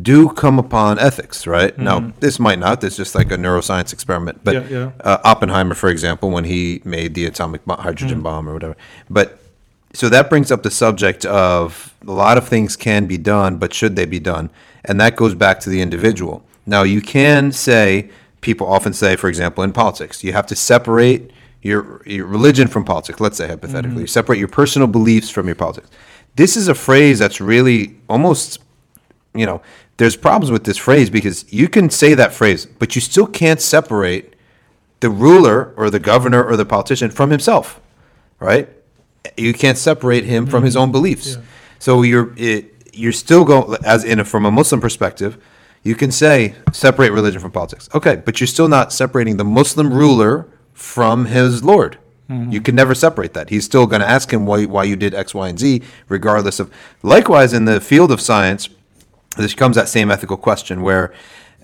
do 0.00 0.28
come 0.28 0.58
upon 0.60 0.98
ethics, 1.00 1.44
right? 1.46 1.76
Now, 1.76 2.12
this 2.20 2.38
might 2.38 2.60
not. 2.60 2.80
This 2.80 2.92
is 2.92 2.98
just 2.98 3.14
like 3.16 3.32
a 3.32 3.36
neuroscience 3.36 3.92
experiment. 3.92 4.40
But 4.44 4.54
Yeah, 4.54 4.66
yeah. 4.70 4.90
Uh, 5.00 5.18
Oppenheimer, 5.24 5.74
for 5.74 5.88
example, 5.90 6.30
when 6.30 6.44
he 6.44 6.80
made 6.84 7.14
the 7.14 7.24
atomic 7.26 7.64
bo- 7.64 7.74
hydrogen 7.74 8.20
bomb 8.22 8.48
or 8.48 8.52
whatever. 8.52 8.76
But 9.10 9.40
so 9.92 10.08
that 10.10 10.28
brings 10.30 10.52
up 10.52 10.62
the 10.62 10.70
subject 10.70 11.24
of 11.24 11.94
a 12.06 12.12
lot 12.12 12.38
of 12.38 12.46
things 12.46 12.76
can 12.76 13.06
be 13.06 13.18
done, 13.18 13.56
but 13.56 13.74
should 13.74 13.96
they 13.96 14.06
be 14.06 14.20
done? 14.20 14.50
And 14.84 15.00
that 15.00 15.16
goes 15.16 15.34
back 15.34 15.58
to 15.60 15.70
the 15.70 15.80
individual. 15.80 16.44
Now, 16.68 16.82
you 16.82 17.00
can 17.00 17.50
say, 17.50 18.10
people 18.42 18.66
often 18.66 18.92
say, 18.92 19.16
for 19.16 19.28
example, 19.28 19.64
in 19.64 19.72
politics, 19.72 20.22
you 20.22 20.34
have 20.34 20.46
to 20.48 20.54
separate 20.54 21.30
your, 21.62 22.02
your 22.04 22.26
religion 22.26 22.68
from 22.68 22.84
politics, 22.84 23.20
let's 23.20 23.38
say 23.38 23.48
hypothetically. 23.48 24.02
You 24.02 24.06
separate 24.06 24.38
your 24.38 24.48
personal 24.48 24.86
beliefs 24.86 25.30
from 25.30 25.46
your 25.46 25.54
politics. 25.54 25.88
This 26.36 26.58
is 26.58 26.68
a 26.68 26.74
phrase 26.74 27.18
that's 27.18 27.40
really 27.40 27.96
almost, 28.06 28.60
you 29.34 29.46
know, 29.46 29.62
there's 29.96 30.14
problems 30.14 30.50
with 30.50 30.64
this 30.64 30.76
phrase 30.76 31.08
because 31.08 31.50
you 31.50 31.68
can 31.68 31.88
say 31.88 32.12
that 32.12 32.34
phrase, 32.34 32.66
but 32.66 32.94
you 32.94 33.00
still 33.00 33.26
can't 33.26 33.62
separate 33.62 34.34
the 35.00 35.08
ruler 35.08 35.72
or 35.74 35.88
the 35.88 35.98
governor 35.98 36.44
or 36.44 36.54
the 36.56 36.66
politician 36.66 37.10
from 37.10 37.30
himself, 37.30 37.80
right? 38.40 38.68
You 39.38 39.54
can't 39.54 39.78
separate 39.78 40.24
him 40.24 40.46
from 40.46 40.64
his 40.64 40.74
mm-hmm. 40.74 40.82
own 40.82 40.92
beliefs. 40.92 41.38
So 41.78 42.02
you're 42.02 42.34
it, 42.36 42.74
you're 42.92 43.12
still 43.12 43.44
going 43.44 43.78
as 43.84 44.04
in 44.04 44.20
a, 44.20 44.24
from 44.24 44.44
a 44.44 44.50
Muslim 44.50 44.80
perspective, 44.80 45.42
you 45.82 45.94
can 45.94 46.10
say 46.10 46.54
separate 46.72 47.12
religion 47.12 47.40
from 47.40 47.50
politics. 47.50 47.88
Okay, 47.94 48.16
but 48.16 48.40
you're 48.40 48.46
still 48.46 48.68
not 48.68 48.92
separating 48.92 49.36
the 49.36 49.44
Muslim 49.44 49.92
ruler 49.92 50.48
from 50.72 51.26
his 51.26 51.62
Lord. 51.64 51.98
You 52.50 52.60
can 52.60 52.74
never 52.74 52.94
separate 52.94 53.32
that. 53.32 53.48
He's 53.48 53.64
still 53.64 53.86
going 53.86 54.02
to 54.02 54.06
ask 54.06 54.30
him 54.30 54.44
why 54.44 54.66
why 54.66 54.84
you 54.84 54.96
did 54.96 55.14
X, 55.14 55.34
Y, 55.34 55.48
and 55.48 55.58
Z, 55.58 55.80
regardless 56.10 56.60
of. 56.60 56.70
Likewise, 57.02 57.54
in 57.54 57.64
the 57.64 57.80
field 57.80 58.12
of 58.12 58.20
science, 58.20 58.68
this 59.38 59.54
comes 59.54 59.76
that 59.76 59.88
same 59.88 60.10
ethical 60.10 60.36
question 60.36 60.82
where 60.82 61.10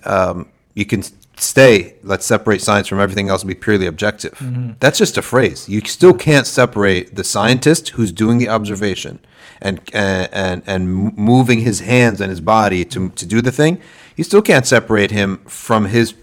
um, 0.05 0.49
you 0.73 0.85
can 0.85 1.03
stay, 1.37 1.95
let's 2.03 2.25
separate 2.25 2.61
science 2.61 2.87
from 2.87 2.99
everything 2.99 3.29
else 3.29 3.41
and 3.41 3.49
be 3.49 3.55
purely 3.55 3.85
objective. 3.85 4.33
Mm-hmm. 4.33 4.73
That's 4.79 4.97
just 4.97 5.17
a 5.17 5.21
phrase. 5.21 5.67
You 5.69 5.81
still 5.81 6.13
can't 6.13 6.47
separate 6.47 7.15
the 7.15 7.23
scientist 7.23 7.89
who's 7.89 8.11
doing 8.11 8.37
the 8.37 8.49
observation 8.49 9.19
and 9.61 9.79
and 9.93 10.63
and, 10.65 11.15
moving 11.17 11.61
his 11.61 11.79
hands 11.79 12.19
and 12.21 12.29
his 12.29 12.41
body 12.41 12.85
to 12.85 13.09
to 13.09 13.25
do 13.25 13.41
the 13.41 13.51
thing. 13.51 13.81
You 14.15 14.23
still 14.23 14.41
can't 14.41 14.65
separate 14.65 15.11
him 15.11 15.37
from 15.45 15.85
his 15.85 16.13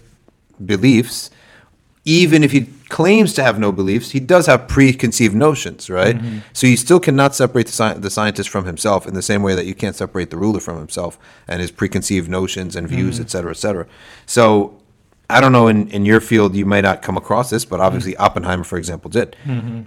beliefs 0.63 1.29
even 2.05 2.43
if 2.43 2.51
he 2.51 2.67
claims 2.89 3.33
to 3.33 3.43
have 3.43 3.57
no 3.57 3.71
beliefs, 3.71 4.11
he 4.11 4.19
does 4.19 4.45
have 4.47 4.67
preconceived 4.67 5.33
notions, 5.33 5.89
right? 5.89 6.17
Mm-hmm. 6.17 6.39
So 6.51 6.67
you 6.67 6.75
still 6.75 6.99
cannot 6.99 7.33
separate 7.33 7.67
the, 7.67 7.71
sci- 7.71 7.99
the 7.99 8.09
scientist 8.09 8.49
from 8.49 8.65
himself 8.65 9.07
in 9.07 9.13
the 9.13 9.21
same 9.21 9.41
way 9.41 9.55
that 9.55 9.65
you 9.65 9.73
can't 9.73 9.95
separate 9.95 10.29
the 10.29 10.37
ruler 10.37 10.59
from 10.59 10.77
himself 10.77 11.17
and 11.47 11.61
his 11.61 11.71
preconceived 11.71 12.29
notions 12.29 12.75
and 12.75 12.87
views, 12.89 13.15
mm-hmm. 13.15 13.23
et 13.23 13.29
cetera, 13.29 13.51
et 13.51 13.57
cetera. 13.57 13.87
So 14.25 14.81
I 15.29 15.39
don't 15.41 15.51
know, 15.51 15.67
in, 15.67 15.87
in 15.89 16.05
your 16.05 16.19
field, 16.21 16.55
you 16.55 16.65
might 16.65 16.81
not 16.81 17.01
come 17.01 17.17
across 17.17 17.49
this, 17.49 17.65
but 17.65 17.79
obviously 17.79 18.15
Oppenheimer, 18.17 18.63
for 18.63 18.77
example, 18.77 19.09
did. 19.09 19.35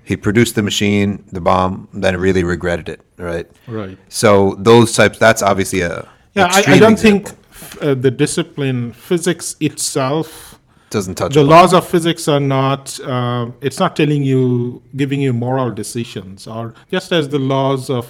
He 0.04 0.16
produced 0.16 0.54
the 0.54 0.62
machine, 0.62 1.24
the 1.30 1.40
bomb, 1.40 1.88
then 1.92 2.16
really 2.16 2.42
regretted 2.42 2.88
it, 2.88 3.00
right? 3.16 3.46
Right. 3.68 3.98
So 4.08 4.56
those 4.58 4.92
types, 4.92 5.18
that's 5.18 5.42
obviously 5.42 5.82
a 5.82 6.08
Yeah, 6.34 6.46
I, 6.50 6.62
I 6.74 6.78
don't 6.78 6.92
example. 6.94 7.30
think 7.30 7.82
uh, 7.82 7.94
the 7.94 8.10
discipline 8.10 8.92
physics 8.92 9.56
itself 9.60 10.58
doesn't 10.90 11.16
touch 11.16 11.34
the 11.34 11.40
upon- 11.40 11.50
laws 11.50 11.74
of 11.74 11.86
physics 11.86 12.28
are 12.28 12.40
not 12.40 12.98
uh, 13.00 13.50
it's 13.60 13.78
not 13.80 13.96
telling 13.96 14.22
you 14.22 14.82
giving 14.94 15.20
you 15.20 15.32
moral 15.32 15.70
decisions 15.70 16.46
or 16.46 16.74
just 16.90 17.12
as 17.12 17.28
the 17.28 17.38
laws 17.40 17.90
of 17.90 18.06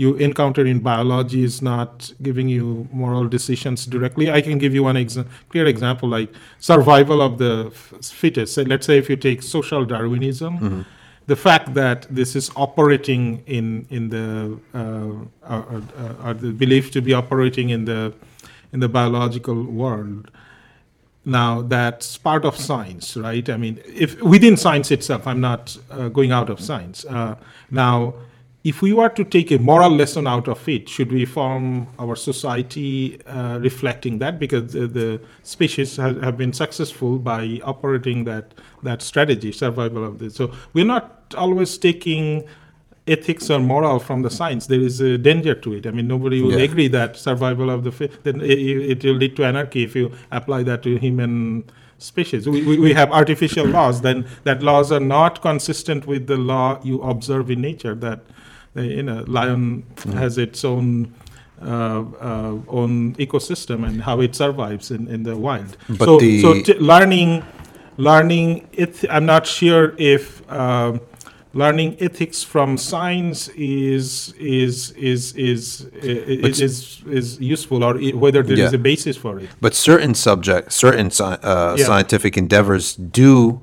you 0.00 0.14
encounter 0.26 0.64
in 0.72 0.78
biology 0.80 1.42
is 1.44 1.60
not 1.60 2.10
giving 2.22 2.48
you 2.48 2.88
moral 2.90 3.26
decisions 3.28 3.84
directly. 3.94 4.30
I 4.38 4.40
can 4.40 4.56
give 4.58 4.72
you 4.76 4.82
one 4.90 4.96
exa- 4.96 5.26
clear 5.50 5.66
example 5.66 6.08
like 6.08 6.30
survival 6.58 7.20
of 7.20 7.32
the 7.36 7.54
f- 7.66 8.04
fittest. 8.20 8.54
So 8.54 8.62
let's 8.62 8.86
say 8.86 8.96
if 9.02 9.10
you 9.10 9.16
take 9.16 9.42
social 9.42 9.84
darwinism 9.84 10.86
the 11.26 11.36
fact 11.36 11.74
that 11.74 11.98
this 12.18 12.30
is 12.40 12.50
operating 12.56 13.22
in 13.46 13.66
in 13.96 14.08
the 14.14 14.28
uh, 14.74 16.24
or 16.26 16.34
the 16.34 16.50
believed 16.64 16.90
to 16.96 17.00
be 17.08 17.12
operating 17.22 17.68
in 17.76 17.84
the 17.84 18.00
in 18.72 18.80
the 18.80 18.88
biological 18.88 19.58
world 19.82 20.30
now 21.40 21.52
that's 21.74 22.16
part 22.28 22.44
of 22.50 22.56
science 22.56 23.06
right? 23.26 23.46
I 23.54 23.56
mean 23.64 23.74
if 24.04 24.10
within 24.34 24.56
science 24.64 24.88
itself 24.96 25.22
i'm 25.30 25.42
not 25.50 25.62
uh, 25.90 26.08
going 26.08 26.32
out 26.38 26.48
of 26.54 26.58
science. 26.68 26.98
Uh, 27.04 27.34
now 27.84 28.14
if 28.62 28.82
we 28.82 28.92
were 28.92 29.08
to 29.08 29.24
take 29.24 29.50
a 29.50 29.58
moral 29.58 29.90
lesson 29.90 30.26
out 30.26 30.46
of 30.46 30.68
it 30.68 30.88
should 30.88 31.10
we 31.10 31.24
form 31.24 31.86
our 31.98 32.14
society 32.14 33.18
uh, 33.26 33.58
reflecting 33.60 34.18
that? 34.18 34.38
Because 34.38 34.72
the, 34.72 34.86
the 34.86 35.20
species 35.42 35.96
have, 35.96 36.22
have 36.22 36.36
been 36.36 36.52
successful 36.52 37.18
by 37.18 37.60
operating 37.64 38.24
that 38.24 38.52
that 38.82 39.00
strategy 39.02 39.52
survival 39.52 40.04
of 40.04 40.18
this 40.18 40.34
so 40.34 40.52
we're 40.74 40.84
not 40.84 41.34
always 41.36 41.78
taking 41.78 42.44
ethics 43.06 43.48
or 43.50 43.58
moral 43.58 43.98
from 43.98 44.22
the 44.22 44.30
science. 44.30 44.66
There 44.66 44.78
is 44.80 45.00
a 45.00 45.16
danger 45.18 45.54
to 45.54 45.72
it. 45.74 45.86
I 45.86 45.90
mean 45.90 46.06
nobody 46.06 46.42
will 46.42 46.52
Yeah. 46.58 46.64
agree 46.64 46.88
that 46.88 47.16
survival 47.16 47.70
of 47.70 47.84
the 47.84 47.92
fit 47.92 48.22
then 48.24 48.40
it, 48.42 48.58
it 48.58 49.04
will 49.04 49.14
lead 49.14 49.36
to 49.36 49.44
anarchy 49.44 49.84
if 49.84 49.96
you 49.96 50.12
apply 50.30 50.64
that 50.64 50.82
to 50.82 50.96
human 50.98 51.64
species. 51.96 52.46
We, 52.48 52.62
we, 52.64 52.78
we 52.78 52.92
have 52.92 53.10
artificial 53.10 53.66
laws 53.66 54.02
then 54.02 54.26
that 54.44 54.62
laws 54.62 54.92
are 54.92 55.00
not 55.00 55.40
consistent 55.40 56.06
with 56.06 56.26
the 56.26 56.36
law 56.36 56.78
you 56.82 57.00
observe 57.00 57.50
in 57.50 57.62
nature 57.62 57.94
that 57.94 58.20
you 58.74 59.02
know 59.02 59.24
lion 59.26 59.84
has 60.14 60.38
its 60.38 60.64
own 60.64 61.12
uh, 61.62 62.04
uh, 62.20 62.54
own 62.68 63.14
ecosystem 63.16 63.86
and 63.86 64.02
how 64.02 64.20
it 64.20 64.34
survives 64.34 64.90
in, 64.90 65.08
in 65.08 65.22
the 65.24 65.36
wild 65.36 65.76
But 65.88 66.04
so 66.06 66.18
the- 66.18 66.40
so 66.40 66.62
t- 66.62 66.74
learning 66.78 67.42
learning 67.96 68.68
it 68.72 69.04
i'm 69.10 69.26
not 69.26 69.46
sure 69.46 69.94
if 69.98 70.48
um 70.50 71.00
learning 71.52 71.96
ethics 72.00 72.44
from 72.44 72.78
science 72.78 73.48
is 73.56 74.32
is 74.38 74.92
is 74.92 75.32
is 75.34 75.82
is 75.90 76.60
is, 76.60 77.02
is 77.10 77.40
useful 77.40 77.82
or 77.82 77.94
whether 78.14 78.42
there 78.44 78.54
is 78.54 78.72
Yeah. 78.72 78.78
a 78.78 78.78
basis 78.78 79.16
for 79.16 79.40
it 79.40 79.50
But 79.60 79.74
certain 79.74 80.14
subjects, 80.14 80.76
certain 80.76 81.10
sci- 81.10 81.24
uh, 81.42 81.74
Yeah. 81.76 81.84
scientific 81.86 82.36
endeavors 82.36 82.94
do 82.94 83.60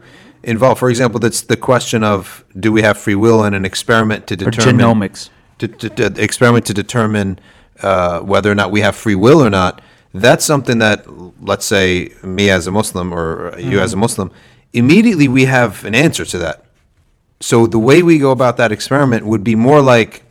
involve, 0.47 0.79
for 0.79 0.89
example, 0.89 1.19
that's 1.19 1.41
the 1.41 1.57
question 1.57 2.03
of 2.03 2.43
do 2.59 2.71
we 2.71 2.81
have 2.81 2.97
free 2.97 3.15
will 3.15 3.43
in 3.43 3.53
an 3.53 3.65
experiment 3.65 4.25
to 4.27 4.33
Or 4.33 4.49
determine 4.49 4.79
genomics. 4.79 5.29
to, 5.59 5.67
to, 5.67 5.89
to 5.89 6.23
experiment 6.23 6.65
to 6.67 6.73
determine 6.73 7.37
uh, 7.83 8.21
whether 8.21 8.49
or 8.51 8.55
not 8.55 8.71
we 8.71 8.81
have 8.81 8.95
free 8.95 9.15
will 9.15 9.43
or 9.43 9.49
not. 9.49 9.81
That's 10.13 10.45
something 10.45 10.79
that, 10.79 11.05
let's 11.43 11.65
say, 11.65 12.11
me 12.23 12.49
as 12.49 12.65
a 12.65 12.71
Muslim 12.71 13.13
or 13.13 13.53
you 13.59 13.79
as 13.79 13.93
a 13.93 13.97
Muslim, 13.97 14.31
immediately 14.73 15.27
we 15.27 15.45
have 15.45 15.83
an 15.85 15.93
answer 15.93 16.25
to 16.25 16.37
that. 16.39 16.63
So 17.39 17.67
the 17.67 17.77
way 17.77 18.01
we 18.01 18.17
go 18.17 18.31
about 18.31 18.57
that 18.57 18.71
experiment 18.71 19.25
would 19.25 19.43
be 19.43 19.55
more 19.55 19.81
like 19.81 20.23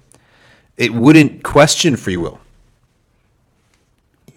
it 0.76 0.92
wouldn't 0.92 1.42
question 1.44 1.96
free 1.96 2.16
will 2.16 2.40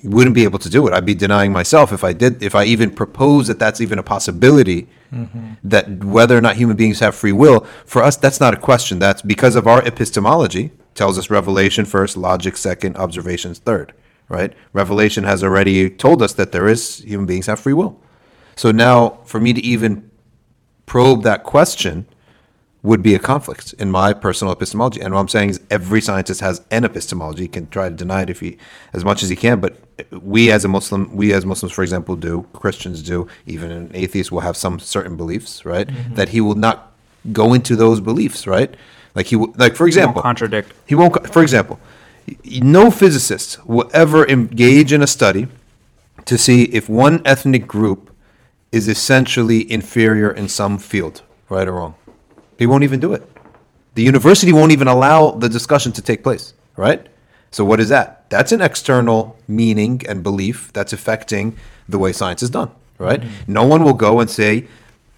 You 0.02 0.12
wouldn't 0.12 0.36
be 0.36 0.44
able 0.44 0.60
to 0.60 0.70
do 0.70 0.88
it. 0.88 0.94
I'd 0.94 1.06
be 1.06 1.16
denying 1.16 1.52
myself 1.52 1.92
if 1.92 2.04
I 2.04 2.14
did, 2.14 2.44
if 2.44 2.54
I 2.54 2.66
even 2.66 2.92
propose 2.92 3.48
that 3.48 3.60
that's 3.60 3.82
even 3.82 3.98
a 3.98 4.04
possibility, 4.04 4.88
Mm-hmm. 5.12 5.54
that 5.64 6.04
whether 6.04 6.38
or 6.38 6.42
not 6.42 6.56
human 6.58 6.78
beings 6.78 7.00
have 7.00 7.16
free 7.16 7.32
will. 7.32 7.62
For 7.86 8.04
us, 8.04 8.16
that's 8.16 8.40
not 8.40 8.54
a 8.54 8.58
question. 8.58 9.00
That's 9.00 9.24
because 9.24 9.56
of 9.56 9.66
our 9.66 9.82
epistemology 9.82 10.72
tells 10.94 11.18
us 11.18 11.32
revelation 11.32 11.86
first, 11.86 12.16
logic 12.16 12.56
second, 12.56 12.96
observations 12.96 13.58
third. 13.58 13.94
Right? 14.28 14.54
Revelation 14.72 15.24
has 15.24 15.44
already 15.44 15.90
told 15.90 16.22
us 16.22 16.34
that 16.34 16.52
there 16.52 16.68
is 16.68 17.00
human 17.00 17.26
beings 17.26 17.48
have 17.48 17.60
free 17.60 17.74
will. 17.74 18.00
So 18.56 18.72
now, 18.72 19.22
for 19.26 19.40
me 19.40 19.54
to 19.54 19.62
even 19.62 20.12
probe 20.86 21.24
that 21.24 21.44
question 21.44 22.06
would 22.82 23.04
be 23.04 23.14
a 23.14 23.20
conflict 23.20 23.74
in 23.74 23.92
my 23.92 24.14
personal 24.14 24.54
epistemology. 24.54 25.02
And 25.02 25.14
what 25.14 25.20
I'm 25.20 25.28
saying 25.28 25.50
is 25.50 25.60
every 25.70 26.00
scientist 26.00 26.40
has 26.40 26.62
an 26.72 26.86
epistemology. 26.86 27.44
He 27.44 27.48
can 27.50 27.68
try 27.68 27.90
to 27.90 27.96
deny 27.96 28.22
it 28.22 28.30
if 28.30 28.40
he, 28.40 28.58
as 28.94 29.04
much 29.04 29.22
as 29.22 29.30
he 29.30 29.36
can. 29.36 29.60
But 29.60 29.76
we 30.12 30.50
as 30.50 30.64
a 30.64 30.70
Muslim, 30.70 31.14
we 31.14 31.34
as 31.34 31.46
Muslims, 31.46 31.74
for 31.74 31.84
example, 31.84 32.16
do, 32.16 32.48
Christians 32.54 33.02
do, 33.02 33.28
even 33.46 33.70
an 33.70 33.92
atheist 33.94 34.32
will 34.32 34.40
have 34.42 34.56
some 34.56 34.80
certain 34.80 35.18
beliefs, 35.18 35.66
right? 35.66 35.88
Mm-hmm. 35.88 36.16
That 36.16 36.30
he 36.30 36.40
will 36.40 36.56
not 36.56 36.94
go 37.34 37.54
into 37.54 37.76
those 37.76 38.00
beliefs, 38.00 38.48
right? 38.48 38.74
Like 39.14 39.28
he, 39.28 39.36
will, 39.36 39.54
like 39.58 39.76
for 39.76 39.86
example, 39.86 40.22
contradict. 40.22 40.72
he 40.86 40.96
won't. 40.96 41.34
For 41.34 41.42
example, 41.42 41.80
no 42.46 42.92
physicist 42.92 43.66
will 43.66 43.90
ever 43.94 44.26
engage 44.28 44.94
in 44.94 45.02
a 45.02 45.08
study 45.08 45.48
to 46.26 46.38
see 46.38 46.64
if 46.66 46.88
one 46.88 47.22
ethnic 47.26 47.68
group 47.68 48.16
is 48.72 48.88
essentially 48.88 49.70
inferior 49.70 50.32
in 50.32 50.48
some 50.48 50.78
field, 50.78 51.24
right 51.50 51.68
or 51.68 51.74
wrong. 51.74 51.96
He 52.60 52.68
won't 52.68 52.84
even 52.84 53.00
do 53.00 53.14
it. 53.14 53.24
The 53.96 54.04
university 54.04 54.52
won't 54.54 54.74
even 54.74 54.88
allow 54.88 55.32
the 55.32 55.50
discussion 55.50 55.92
to 55.94 56.02
take 56.02 56.22
place, 56.24 56.54
right? 56.76 57.08
So 57.52 57.66
what 57.66 57.80
is 57.80 57.90
that? 57.90 58.30
That's 58.30 58.52
an 58.52 58.62
external 58.62 59.38
meaning 59.48 60.02
and 60.08 60.22
belief 60.22 60.72
that's 60.74 60.94
affecting 60.94 61.58
the 61.88 61.98
way 61.98 62.12
science 62.12 62.44
is 62.44 62.50
done, 62.50 62.70
right? 62.98 63.24
No 63.48 63.66
one 63.66 63.84
will 63.84 64.00
go 64.08 64.20
and 64.20 64.30
say, 64.30 64.68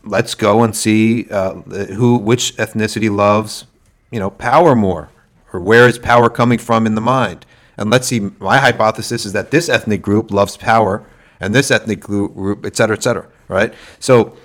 "Let's 0.03 0.35
go 0.35 0.63
and 0.63 0.73
see 0.75 1.27
uh, 1.29 1.55
who, 1.99 2.17
which 2.17 2.55
ethnicity 2.57 3.13
loves, 3.13 3.65
you 4.11 4.19
know, 4.19 4.29
power 4.29 4.75
more, 4.75 5.09
or 5.51 5.59
where 5.59 5.87
is 5.87 5.97
power 5.99 6.29
coming 6.29 6.59
from 6.59 6.85
in 6.85 6.95
the 6.95 7.01
mind." 7.01 7.45
And 7.75 7.89
let's 7.89 8.07
see. 8.07 8.19
My 8.39 8.57
hypothesis 8.59 9.25
is 9.25 9.33
that 9.33 9.49
this 9.51 9.67
ethnic 9.67 10.01
group 10.01 10.31
loves 10.31 10.55
power, 10.57 11.03
and 11.39 11.55
this 11.55 11.71
ethnic 11.71 11.99
group, 11.99 12.35
group 12.35 12.65
et 12.65 12.75
cetera, 12.77 12.95
et 12.95 13.03
cetera, 13.03 13.27
right? 13.49 13.73
So 13.99 14.37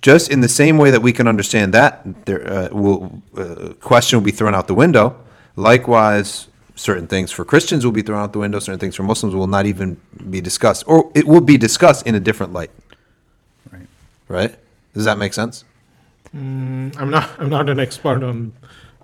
just 0.00 0.30
in 0.30 0.40
the 0.40 0.48
same 0.48 0.78
way 0.78 0.90
that 0.90 1.02
we 1.02 1.12
can 1.12 1.26
understand 1.26 1.74
that, 1.74 2.24
there 2.24 2.46
uh, 2.50 2.68
will 2.70 3.22
uh, 3.36 3.72
question 3.80 4.18
will 4.18 4.24
be 4.24 4.30
thrown 4.30 4.54
out 4.54 4.66
the 4.66 4.74
window. 4.74 5.16
Likewise, 5.56 6.48
certain 6.76 7.06
things 7.06 7.32
for 7.32 7.44
Christians 7.44 7.84
will 7.84 7.92
be 7.92 8.02
thrown 8.02 8.20
out 8.20 8.32
the 8.32 8.38
window. 8.38 8.58
Certain 8.60 8.78
things 8.78 8.94
for 8.94 9.02
Muslims 9.02 9.34
will 9.34 9.48
not 9.48 9.66
even 9.66 10.00
be 10.30 10.40
discussed, 10.40 10.84
or 10.86 11.10
it 11.14 11.26
will 11.26 11.40
be 11.40 11.56
discussed 11.56 12.06
in 12.06 12.14
a 12.14 12.20
different 12.20 12.52
light. 12.52 12.70
Right. 13.72 13.86
Right? 14.28 14.56
Does 14.94 15.04
that 15.04 15.18
make 15.18 15.34
sense? 15.34 15.64
I'm 16.32 17.10
not, 17.10 17.30
I'm 17.38 17.48
not 17.48 17.68
an 17.68 17.80
expert 17.80 18.22
on, 18.22 18.52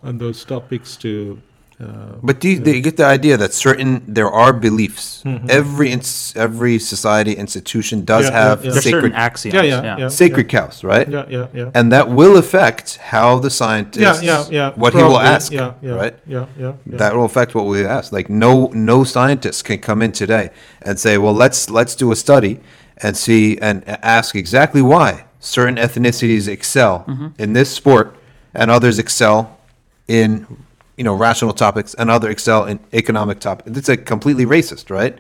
on 0.03 0.19
those 0.19 0.45
topics 0.45 0.97
to, 0.99 1.41
uh, 1.85 2.17
But 2.23 2.41
do 2.41 2.49
you, 2.49 2.59
do 2.61 2.71
you 2.71 2.81
get 2.81 2.97
the 2.97 3.05
idea 3.05 3.37
that 3.37 3.53
certain 3.53 4.03
there 4.07 4.31
are 4.31 4.53
beliefs? 4.53 5.23
Every 5.49 5.89
ins, 5.93 6.33
every 6.37 6.79
society 6.79 7.33
institution 7.45 8.05
does 8.05 8.25
Mm-hmm. 8.25 8.35
Yeah, 8.35 8.43
yeah, 8.43 8.49
have 8.49 8.65
yeah. 8.65 8.71
There's 8.73 8.85
certain 8.85 9.01
sacred 9.01 9.13
axioms. 9.15 9.55
Yeah, 9.55 9.63
yeah, 9.63 9.99
yeah. 9.99 10.09
sacred 10.09 10.49
cows, 10.49 10.85
right? 10.85 11.09
yeah, 11.09 11.27
yeah, 11.29 11.47
yeah. 11.55 11.71
And 11.75 11.93
that 11.93 12.09
will 12.09 12.37
affect 12.37 12.97
how 13.13 13.39
the 13.39 13.51
scientist, 13.51 14.23
Yeah, 14.23 14.31
yeah, 14.31 14.45
yeah. 14.51 14.73
what 14.83 14.93
he 14.95 15.03
will 15.03 15.19
ask, 15.35 15.53
Yeah, 15.53 15.75
yeah, 15.83 15.93
right? 16.03 16.15
Yeah, 16.27 16.47
yeah, 16.59 16.73
yeah. 16.91 16.97
That 17.03 17.15
will 17.15 17.25
affect 17.25 17.55
what 17.55 17.67
we 17.67 17.85
ask. 17.85 18.13
Like 18.13 18.29
no 18.31 18.53
no 18.73 19.05
scientist 19.05 19.65
can 19.65 19.79
come 19.79 20.01
in 20.07 20.13
today 20.13 20.51
and 20.87 20.99
say, 20.99 21.19
well, 21.19 21.35
let's 21.35 21.69
let's 21.71 21.95
do 21.95 22.13
a 22.13 22.17
study 22.17 22.61
and 23.05 23.17
see 23.17 23.59
and 23.61 23.83
ask 24.03 24.35
exactly 24.35 24.83
why 24.83 25.25
certain 25.41 25.77
ethnicities 25.77 26.49
excel 26.49 27.05
in 27.39 27.53
this 27.53 27.71
sport 27.71 28.17
and 28.55 28.71
others 28.71 28.99
excel 28.99 29.39
in 30.09 30.47
you 30.97 31.05
know 31.05 31.15
rational 31.15 31.53
topics 31.53 31.95
and 31.95 32.11
other 32.11 32.31
excel 32.31 32.65
in 32.65 32.81
economic 32.93 33.41
topics. 33.41 33.77
It's 33.77 33.89
a 33.89 33.97
completely 33.97 34.47
racist, 34.47 34.91
right? 34.91 35.19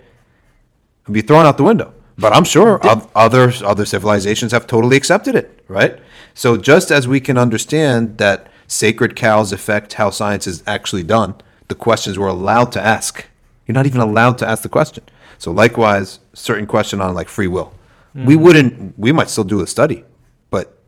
It'd 1.04 1.14
be 1.14 1.22
thrown 1.22 1.46
out 1.46 1.56
the 1.56 1.64
window. 1.64 1.94
But 2.16 2.32
I'm 2.32 2.44
sure 2.44 2.84
oth- 2.86 3.10
other 3.14 3.52
other 3.64 3.84
civilizations 3.84 4.52
have 4.52 4.66
totally 4.66 4.96
accepted 4.96 5.34
it, 5.34 5.64
right? 5.68 5.98
So 6.32 6.56
just 6.56 6.90
as 6.90 7.08
we 7.08 7.20
can 7.20 7.36
understand 7.36 8.18
that 8.18 8.48
sacred 8.66 9.16
cows 9.16 9.52
affect 9.52 9.94
how 9.94 10.10
science 10.10 10.46
is 10.46 10.62
actually 10.66 11.02
done, 11.02 11.34
the 11.68 11.74
questions 11.74 12.18
we're 12.18 12.28
allowed 12.28 12.72
to 12.72 12.80
ask. 12.80 13.26
You're 13.66 13.74
not 13.74 13.86
even 13.86 14.00
allowed 14.00 14.38
to 14.38 14.48
ask 14.48 14.62
the 14.62 14.68
question. 14.68 15.04
So 15.38 15.50
likewise, 15.50 16.20
certain 16.34 16.66
question 16.66 17.00
on 17.00 17.14
like 17.14 17.28
free 17.28 17.48
will. 17.48 17.72
We 18.14 18.34
hmm. 18.34 18.42
wouldn't 18.42 18.98
we 18.98 19.10
might 19.10 19.28
still 19.28 19.44
do 19.44 19.60
a 19.60 19.66
study, 19.66 20.04
but 20.50 20.78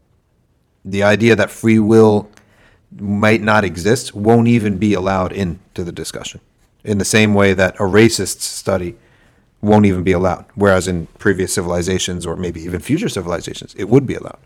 the 0.85 1.03
idea 1.03 1.35
that 1.35 1.51
free 1.51 1.81
will 1.81 2.31
might 2.99 3.43
not 3.43 3.65
exist 3.65 4.15
won't 4.15 4.49
even 4.49 4.79
be 4.79 4.95
allowed 4.95 5.33
into 5.33 5.85
the 5.85 5.93
discussion. 5.93 6.41
In 6.85 6.99
the 6.99 7.05
same 7.05 7.35
way 7.35 7.53
that 7.55 7.75
a 7.77 7.83
racist 7.83 8.41
study 8.41 8.97
won't 9.61 9.87
even 9.87 10.03
be 10.05 10.13
allowed, 10.13 10.45
whereas 10.55 10.87
in 10.87 11.07
previous 11.19 11.53
civilizations 11.55 12.25
or 12.27 12.37
maybe 12.37 12.61
even 12.63 12.81
future 12.81 13.09
civilizations, 13.09 13.75
it 13.77 13.89
would 13.89 14.07
be 14.07 14.15
allowed. 14.15 14.39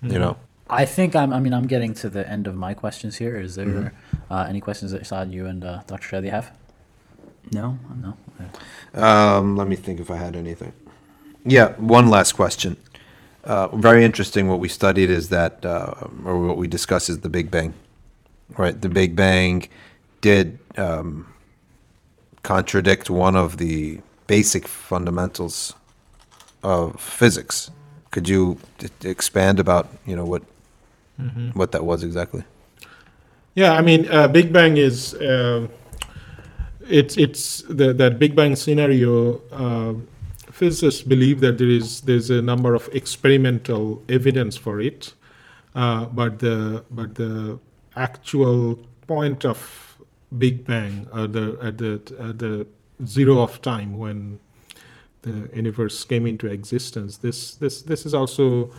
You 0.00 0.18
know, 0.18 0.36
I 0.70 0.84
think 0.84 1.14
I'm. 1.16 1.32
I 1.32 1.40
mean, 1.40 1.52
I'm 1.52 1.66
getting 1.66 1.92
to 1.94 2.08
the 2.08 2.26
end 2.28 2.46
of 2.46 2.54
my 2.54 2.72
questions 2.74 3.16
here. 3.16 3.36
Is 3.36 3.56
there 3.56 3.66
Mm-hmm. 3.66 4.32
uh, 4.32 4.46
any 4.48 4.60
questions 4.60 4.92
that 4.92 5.06
Saad, 5.06 5.32
you 5.32 5.46
and 5.46 5.64
uh, 5.64 5.82
Dr. 5.86 6.08
Shadi 6.08 6.30
have? 6.30 6.52
No. 7.52 7.78
No. 8.00 8.16
Okay. 8.40 9.02
um, 9.02 9.56
let 9.56 9.66
me 9.68 9.76
think 9.76 10.00
if 10.00 10.10
I 10.10 10.16
had 10.16 10.36
anything. 10.36 10.72
Yeah, 11.44 11.72
one 11.78 12.08
last 12.10 12.32
question. 12.32 12.76
Uh, 13.48 13.68
very 13.68 14.04
interesting. 14.04 14.46
What 14.46 14.60
we 14.60 14.68
studied 14.68 15.08
is 15.08 15.30
that, 15.30 15.64
uh, 15.64 15.94
or 16.26 16.38
what 16.46 16.58
we 16.58 16.68
discussed 16.68 17.08
is 17.08 17.20
the 17.20 17.30
Big 17.30 17.50
Bang. 17.50 17.72
Right, 18.58 18.78
the 18.78 18.90
Big 18.90 19.16
Bang 19.16 19.66
did 20.20 20.58
um, 20.76 21.32
contradict 22.42 23.08
one 23.08 23.36
of 23.36 23.56
the 23.56 24.00
basic 24.26 24.68
fundamentals 24.68 25.74
of 26.62 27.00
physics. 27.00 27.70
Could 28.10 28.28
you 28.28 28.58
d- 28.78 29.08
expand 29.08 29.58
about 29.58 29.88
you 30.06 30.14
know 30.14 30.26
what 30.26 30.42
what 31.54 31.72
that 31.72 31.84
was 31.84 32.04
exactly? 32.04 32.44
Yeah, 33.54 33.72
I 33.72 33.80
mean, 33.82 34.08
uh, 34.10 34.28
Big 34.28 34.52
Bang 34.52 34.76
is 34.76 35.14
uh, 35.14 35.68
it's 36.86 37.16
it's 37.16 37.62
the, 37.62 37.94
that 37.94 38.18
Big 38.18 38.36
Bang 38.36 38.56
scenario. 38.56 39.40
Uh, 40.58 40.64
physicists 40.64 41.02
believe 41.02 41.40
that 41.40 41.58
there 41.58 41.68
is 41.68 42.00
there's 42.02 42.30
a 42.30 42.42
number 42.42 42.74
of 42.74 42.88
experimental 42.92 44.02
evidence 44.08 44.56
for 44.56 44.80
it, 44.80 45.14
uh, 45.74 46.06
but 46.06 46.38
the 46.40 46.84
but 46.90 47.14
the 47.14 47.58
actual 47.96 48.78
point 49.06 49.44
of 49.44 49.98
Big 50.36 50.64
Bang, 50.64 51.06
uh, 51.12 51.26
the 51.26 51.58
at 51.62 51.78
the 51.78 52.00
at 52.20 52.38
the 52.38 52.66
zero 53.06 53.40
of 53.40 53.60
time 53.62 53.98
when 53.98 54.38
the 55.22 55.48
universe 55.54 56.04
came 56.04 56.26
into 56.26 56.46
existence. 56.46 57.18
This 57.18 57.54
this 57.54 57.82
this 57.82 58.06
is 58.06 58.14
also 58.14 58.70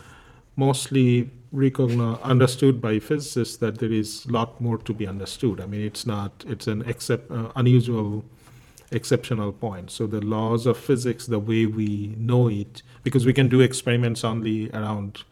mostly 0.56 1.30
recogni- 1.53 2.22
understood 2.22 2.81
by 2.81 2.99
physicists 2.99 3.57
that 3.57 3.80
there 3.80 3.91
is 3.91 4.26
a 4.26 4.31
lot 4.31 4.60
more 4.60 4.77
to 4.77 4.93
be 4.93 5.07
understood. 5.07 5.61
I 5.61 5.65
mean, 5.65 5.81
it's 5.81 6.06
not 6.06 6.43
it's 6.47 6.68
an 6.68 6.84
except 6.88 7.31
uh, 7.31 7.51
unusual 7.56 8.23
exceptional 8.91 9.52
point. 9.52 9.91
So 9.91 10.07
the 10.07 10.22
laws 10.22 10.66
of 10.66 10.78
physics, 10.78 11.26
the 11.26 11.40
way 11.40 11.66
we 11.66 12.16
know 12.18 12.48
it, 12.49 12.82
because 13.03 13.26
we 13.26 13.34
can 13.34 13.48
do 13.48 13.61
experiments 13.61 14.24
only 14.24 14.70
around 14.72 15.24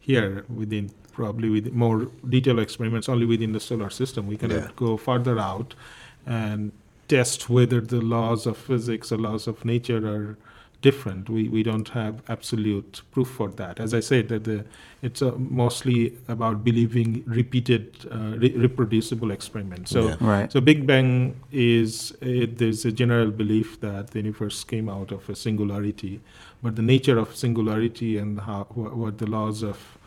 here 0.00 0.44
within 0.54 0.90
probably 1.12 1.48
with 1.50 1.72
more 1.72 2.08
detailed 2.28 2.60
experiments 2.60 3.08
only 3.08 3.26
within 3.26 3.52
the 3.52 3.60
solar 3.60 3.90
system. 3.90 4.26
We 4.26 4.36
cannot 4.36 4.62
Yeah. 4.62 4.70
go 4.76 4.96
farther 4.96 5.38
out 5.38 5.74
and 6.26 6.72
test 7.08 7.48
whether 7.50 7.80
the 7.80 8.00
laws 8.00 8.46
of 8.46 8.56
physics 8.56 9.10
or 9.10 9.18
laws 9.18 9.46
of 9.48 9.64
nature 9.64 10.06
are 10.06 10.36
different. 10.80 11.28
We, 11.28 11.48
we 11.48 11.62
don't 11.62 11.88
have 11.88 12.22
absolute 12.28 13.02
proof 13.10 13.28
for 13.28 13.48
that. 13.50 13.80
As 13.80 13.94
I 13.94 14.00
said, 14.00 14.28
that 14.28 14.44
the 14.44 14.64
it's 15.02 15.22
uh, 15.22 15.32
mostly 15.36 16.14
about 16.28 16.62
believing 16.64 17.24
repeated, 17.26 17.96
uh, 18.10 18.36
re- 18.38 18.56
reproducible 18.56 19.30
experiments. 19.30 19.90
So 19.90 20.08
Yeah. 20.08 20.16
Right. 20.20 20.52
so 20.52 20.60
Big 20.60 20.86
Bang 20.86 21.40
is 21.52 22.16
it, 22.20 22.58
there's 22.58 22.84
a 22.84 22.92
general 22.92 23.30
belief 23.30 23.80
that 23.80 24.10
the 24.12 24.18
universe 24.20 24.62
came 24.64 24.88
out 24.88 25.10
of 25.12 25.28
a 25.28 25.34
singularity, 25.34 26.20
but 26.62 26.76
the 26.76 26.82
nature 26.82 27.18
of 27.18 27.34
singularity 27.36 28.16
and 28.18 28.40
how 28.40 28.64
wh- 28.64 28.96
what 28.96 29.18
the 29.18 29.26
laws 29.26 29.62
of 29.62 29.98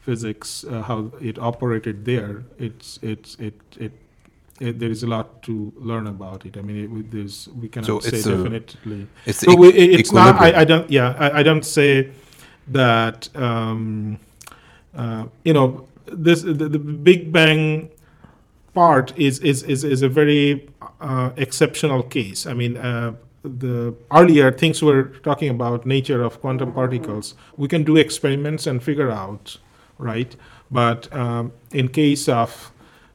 physics 0.00 0.64
uh, 0.64 0.80
how 0.82 1.12
it 1.20 1.38
operated 1.38 2.04
there 2.06 2.42
it's 2.58 2.98
it's 3.02 3.34
it, 3.38 3.54
it 3.78 3.92
it 4.60 4.78
there 4.78 4.90
is 4.90 5.02
a 5.02 5.06
lot 5.06 5.42
to 5.42 5.72
learn 5.76 6.06
about 6.06 6.46
it. 6.46 6.56
I 6.56 6.62
mean, 6.62 6.76
it, 7.00 7.10
this 7.10 7.48
we 7.48 7.68
cannot 7.68 7.86
So 7.86 8.00
say 8.00 8.18
it's 8.18 8.26
a- 8.26 8.36
definitely. 8.36 9.06
It's 9.26 9.38
So 9.38 9.56
we, 9.56 9.68
it- 9.68 10.00
it's 10.00 10.12
not. 10.12 10.40
I, 10.40 10.60
I 10.60 10.64
don't. 10.64 10.88
Yeah, 10.90 11.16
I, 11.18 11.40
I 11.40 11.42
don't 11.42 11.64
say 11.64 12.10
that. 12.68 13.28
Um, 13.34 14.18
uh, 14.94 15.24
you 15.44 15.52
know, 15.52 15.86
this 16.06 16.42
the, 16.42 16.52
the 16.68 16.78
Big 16.78 17.32
Bang 17.32 17.88
part 18.74 19.12
is 19.18 19.38
is 19.40 19.62
is, 19.64 19.82
is 19.84 20.02
a 20.02 20.08
very 20.08 20.68
uh, 21.00 21.30
exceptional 21.36 22.02
case. 22.02 22.46
I 22.46 22.52
mean, 22.54 22.76
uh, 22.76 23.14
the 23.42 23.94
earlier 24.12 24.52
things 24.52 24.82
we're 24.82 25.04
talking 25.22 25.48
about 25.48 25.86
nature 25.86 26.22
of 26.22 26.40
quantum 26.40 26.72
particles. 26.72 27.34
We 27.56 27.66
can 27.68 27.82
do 27.84 27.96
experiments 27.96 28.66
and 28.66 28.82
figure 28.82 29.10
out, 29.10 29.56
right? 29.98 30.36
But 30.70 31.12
um, 31.14 31.52
in 31.72 31.88
case 31.88 32.28
of 32.28 32.70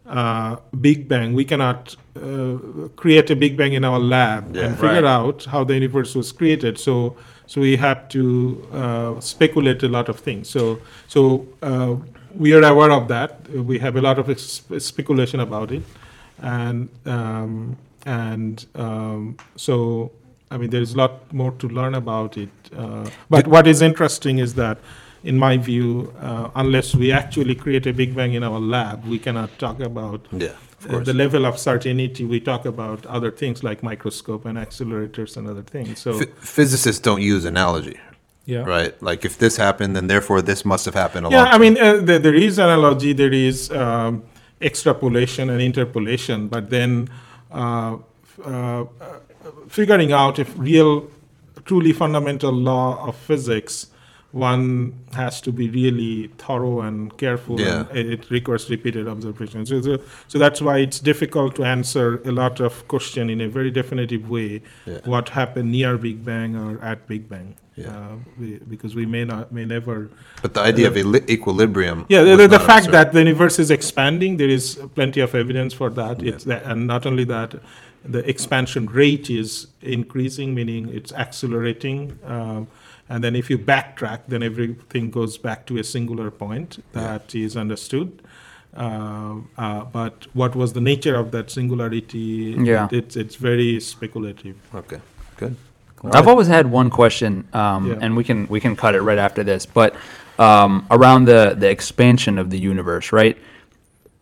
uh, 0.08 0.58
Big 0.80 1.08
Bang, 1.08 1.34
we 1.34 1.46
cannot 1.46 1.96
uh, 2.16 2.58
create 2.96 3.30
a 3.30 3.36
Big 3.36 3.58
Bang 3.58 3.74
in 3.74 3.84
our 3.84 4.00
lab 4.00 4.56
and 4.56 4.76
figure 4.76 5.02
Right. 5.02 5.04
out 5.04 5.46
how 5.46 5.64
the 5.64 5.74
universe 5.74 6.16
was 6.16 6.32
created. 6.32 6.78
So, 6.78 7.16
so 7.48 7.62
we 7.62 7.76
have 7.78 8.08
to 8.10 8.68
uh, 8.74 9.20
speculate 9.20 9.84
a 9.84 9.88
lot 9.88 10.10
of 10.10 10.20
things. 10.20 10.50
So, 10.50 10.80
so 11.08 11.48
uh, 11.62 11.96
we 12.38 12.54
are 12.54 12.64
aware 12.64 12.92
of 12.92 13.08
that. 13.08 13.50
We 13.50 13.80
have 13.80 13.96
a 13.96 14.02
lot 14.02 14.20
of 14.20 14.40
speculation 14.40 15.40
about 15.40 15.72
it, 15.72 15.84
and 16.42 16.90
um, 17.06 17.78
and 18.06 18.66
um, 18.76 19.38
so 19.56 20.12
I 20.52 20.58
mean 20.58 20.70
there 20.70 20.82
is 20.82 20.94
a 20.94 20.98
lot 20.98 21.34
more 21.34 21.52
to 21.54 21.68
learn 21.68 21.96
about 21.96 22.38
it. 22.38 22.50
Uh, 22.76 23.10
but 23.30 23.48
what 23.48 23.68
is 23.68 23.82
interesting 23.82 24.40
is 24.40 24.56
that 24.56 24.78
in 25.26 25.40
my 25.40 25.58
view, 25.58 26.14
uh, 26.22 26.50
unless 26.56 26.96
we 26.96 27.12
actually 27.12 27.56
create 27.56 27.88
a 27.88 27.94
Big 27.94 28.16
Bang 28.16 28.34
in 28.34 28.44
our 28.44 28.60
lab, 28.60 29.06
we 29.06 29.18
cannot 29.18 29.50
talk 29.58 29.80
about 29.80 30.22
Yeah, 30.32 30.50
uh, 30.88 31.00
the 31.00 31.14
level 31.14 31.46
of 31.46 31.58
certainty. 31.58 32.24
We 32.24 32.40
talk 32.40 32.66
about 32.66 33.06
other 33.08 33.32
things 33.32 33.64
like 33.64 33.82
microscope 33.82 34.46
and 34.46 34.56
accelerators 34.58 35.36
and 35.36 35.48
other 35.48 35.64
things. 35.64 36.00
So, 36.00 36.20
Phy- 36.20 36.32
physicists 36.40 37.02
don't 37.02 37.24
use 37.24 37.44
analogy, 37.44 38.00
yeah. 38.46 38.60
right? 38.60 38.94
Like 39.02 39.26
if 39.26 39.40
this 39.40 39.58
happened, 39.58 39.96
then 39.96 40.06
therefore 40.08 40.44
this 40.44 40.64
must 40.64 40.86
have 40.86 40.94
happened 40.94 41.26
a 41.26 41.30
Yeah, 41.32 41.46
I 41.46 41.58
mean, 41.58 41.76
uh, 41.80 41.98
there, 41.98 42.20
there 42.20 42.36
is 42.36 42.60
analogy, 42.60 43.14
there 43.14 43.34
is 43.34 43.72
um, 43.72 44.24
extrapolation 44.62 45.50
and 45.50 45.60
interpolation, 45.60 46.48
but 46.50 46.70
then 46.70 47.10
uh, 47.52 47.98
uh, 48.44 48.86
figuring 49.68 50.12
out 50.12 50.38
if 50.38 50.54
real, 50.56 51.10
truly 51.66 51.94
fundamental 51.94 52.52
law 52.52 53.08
of 53.08 53.16
physics 53.16 53.88
one 54.36 54.94
has 55.14 55.40
to 55.40 55.52
be 55.52 55.70
really 55.70 56.28
thorough 56.38 56.82
and 56.82 57.18
careful. 57.18 57.58
Yeah. 57.58 57.86
And 57.90 58.12
it 58.12 58.30
requires 58.30 58.70
repeated 58.70 59.08
observation. 59.08 59.66
So, 59.66 59.82
so, 59.82 59.98
so 60.28 60.38
that's 60.38 60.62
why 60.62 60.80
it's 60.80 61.00
difficult 61.00 61.56
to 61.56 61.64
answer 61.64 62.22
a 62.26 62.34
lot 62.34 62.60
of 62.60 62.86
question 62.90 63.30
in 63.30 63.40
a 63.40 63.48
very 63.48 63.72
definitive 63.72 64.30
way. 64.30 64.62
Yeah. 64.86 65.00
What 65.06 65.30
happened 65.30 65.72
near 65.72 65.98
Big 65.98 66.26
Bang 66.26 66.58
or 66.58 66.84
at 66.84 67.08
Big 67.08 67.30
Bang? 67.30 67.56
Yeah. 67.78 67.88
Uh, 67.88 68.16
we, 68.38 68.58
because 68.58 68.94
we 68.94 69.06
may 69.06 69.24
not, 69.24 69.54
may 69.54 69.64
never. 69.64 70.10
But 70.42 70.54
the 70.54 70.62
idea 70.62 70.88
of 70.88 70.98
eli- 70.98 71.26
equilibrium. 71.30 72.06
Yeah, 72.10 72.24
the, 72.24 72.36
the, 72.36 72.48
the 72.48 72.60
fact 72.60 72.92
that 72.92 73.14
the 73.14 73.20
universe 73.20 73.58
is 73.58 73.72
expanding, 73.72 74.36
there 74.36 74.50
is 74.50 74.78
plenty 74.96 75.22
of 75.22 75.34
evidence 75.34 75.74
for 75.74 75.90
that. 75.92 76.22
It's 76.22 76.44
that, 76.44 76.64
and 76.64 76.88
not 76.88 77.06
only 77.06 77.24
that, 77.26 77.56
the 78.04 78.20
expansion 78.30 78.86
rate 78.88 79.30
is 79.30 79.68
increasing, 79.82 80.54
meaning 80.54 80.90
it's 80.90 81.14
accelerating. 81.14 82.20
Um, 82.26 82.68
and 83.10 83.24
then 83.24 83.36
if 83.36 83.50
you 83.50 83.58
backtrack, 83.58 84.22
then 84.28 84.42
everything 84.44 85.12
goes 85.12 85.38
back 85.38 85.66
to 85.68 85.78
a 85.78 85.84
singular 85.84 86.32
point 86.32 86.84
that 86.94 87.34
is 87.36 87.56
understood. 87.58 88.22
Um, 88.76 89.50
uh, 89.58 89.86
but 89.86 90.28
what 90.34 90.56
was 90.56 90.74
the 90.74 90.82
nature 90.82 91.16
of 91.16 91.32
that 91.32 91.50
singularity? 91.50 92.56
Yeah. 92.60 92.90
it's 92.92 93.16
it's 93.16 93.36
very 93.36 93.80
speculative. 93.80 94.58
Okay, 94.74 95.00
good. 95.38 95.56
I've 96.12 96.28
always 96.28 96.48
had 96.48 96.70
one 96.70 96.90
question, 96.90 97.48
um, 97.54 97.88
Yeah. 97.88 97.98
and 98.02 98.16
we 98.18 98.24
can 98.24 98.48
we 98.48 98.60
can 98.60 98.76
cut 98.76 98.96
it 98.96 99.02
right 99.02 99.18
after 99.18 99.44
this, 99.44 99.66
but 99.66 99.96
um, 100.38 100.86
around 100.92 101.26
the 101.26 101.56
the 101.58 101.70
expansion 101.70 102.38
of 102.38 102.50
the 102.50 102.60
universe, 102.60 103.12
right? 103.12 103.38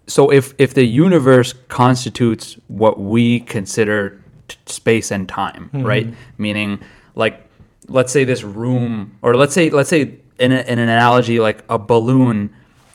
So 0.07 0.31
if 0.31 0.53
if 0.59 0.73
the 0.75 0.85
universe 0.85 1.53
constitutes 1.67 2.57
what 2.67 2.99
we 2.99 3.39
consider 3.39 4.21
t- 4.47 4.57
space 4.65 5.11
and 5.11 5.27
time, 5.27 5.69
right? 5.73 6.13
Meaning, 6.37 6.79
like, 7.15 7.42
let's 7.87 8.11
say 8.11 8.23
this 8.23 8.43
room, 8.43 9.17
or 9.21 9.35
let's 9.35 9.53
say 9.53 9.69
let's 9.69 9.89
say 9.89 10.19
in, 10.39 10.51
a, 10.51 10.61
in 10.61 10.79
an 10.79 10.89
analogy, 10.89 11.39
like 11.39 11.63
a 11.69 11.77
balloon 11.77 12.53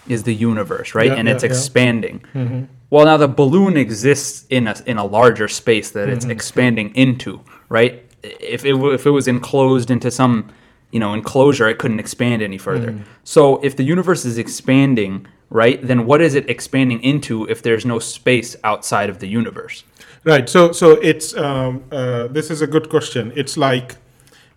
is 0.08 0.22
the 0.22 0.34
universe, 0.34 0.94
right? 0.94 1.08
Yeah, 1.08 1.14
and 1.14 1.28
yeah, 1.28 1.34
it's 1.34 1.44
yeah. 1.44 1.50
expanding. 1.50 2.68
Well, 2.90 3.04
now 3.04 3.18
the 3.18 3.28
balloon 3.28 3.76
exists 3.76 4.46
in 4.48 4.66
a 4.66 4.74
in 4.86 4.96
a 4.96 5.04
larger 5.04 5.48
space 5.48 5.90
that 5.90 6.08
Mm-hmm. 6.08 6.16
it's 6.16 6.24
expanding 6.24 6.94
into, 6.94 7.40
right? 7.68 8.02
If 8.22 8.64
it 8.64 8.74
if 8.74 9.06
it 9.06 9.10
was 9.10 9.28
enclosed 9.28 9.90
into 9.90 10.10
some, 10.10 10.50
you 10.90 11.00
know, 11.00 11.12
enclosure, 11.12 11.68
it 11.68 11.78
couldn't 11.78 12.00
expand 12.00 12.42
any 12.42 12.58
further. 12.58 12.92
Mm-hmm. 12.92 13.02
So 13.24 13.58
if 13.62 13.76
the 13.76 13.84
universe 13.84 14.24
is 14.24 14.38
expanding, 14.38 15.26
right, 15.50 15.86
then 15.86 16.06
what 16.06 16.20
is 16.22 16.34
it 16.34 16.48
expanding 16.48 17.02
into 17.02 17.44
if 17.48 17.62
there's 17.62 17.84
no 17.84 17.98
space 17.98 18.56
outside 18.64 19.10
of 19.10 19.18
the 19.18 19.28
universe? 19.28 19.84
Right. 20.24 20.48
So 20.48 20.72
so 20.72 20.92
it's 20.92 21.36
um, 21.36 21.84
uh, 21.92 22.26
this 22.28 22.50
is 22.50 22.62
a 22.62 22.66
good 22.66 22.88
question. 22.88 23.32
It's 23.36 23.56
like 23.56 23.96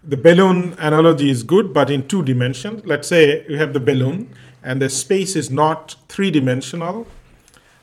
the 0.03 0.17
balloon 0.17 0.73
analogy 0.79 1.29
is 1.29 1.43
good, 1.43 1.73
but 1.73 1.89
in 1.89 2.07
two 2.07 2.23
dimensions. 2.23 2.85
Let's 2.85 3.07
say 3.07 3.45
you 3.47 3.57
have 3.57 3.73
the 3.73 3.79
balloon, 3.79 4.29
and 4.63 4.81
the 4.81 4.89
space 4.89 5.35
is 5.35 5.49
not 5.51 5.95
three 6.09 6.31
dimensional. 6.31 7.07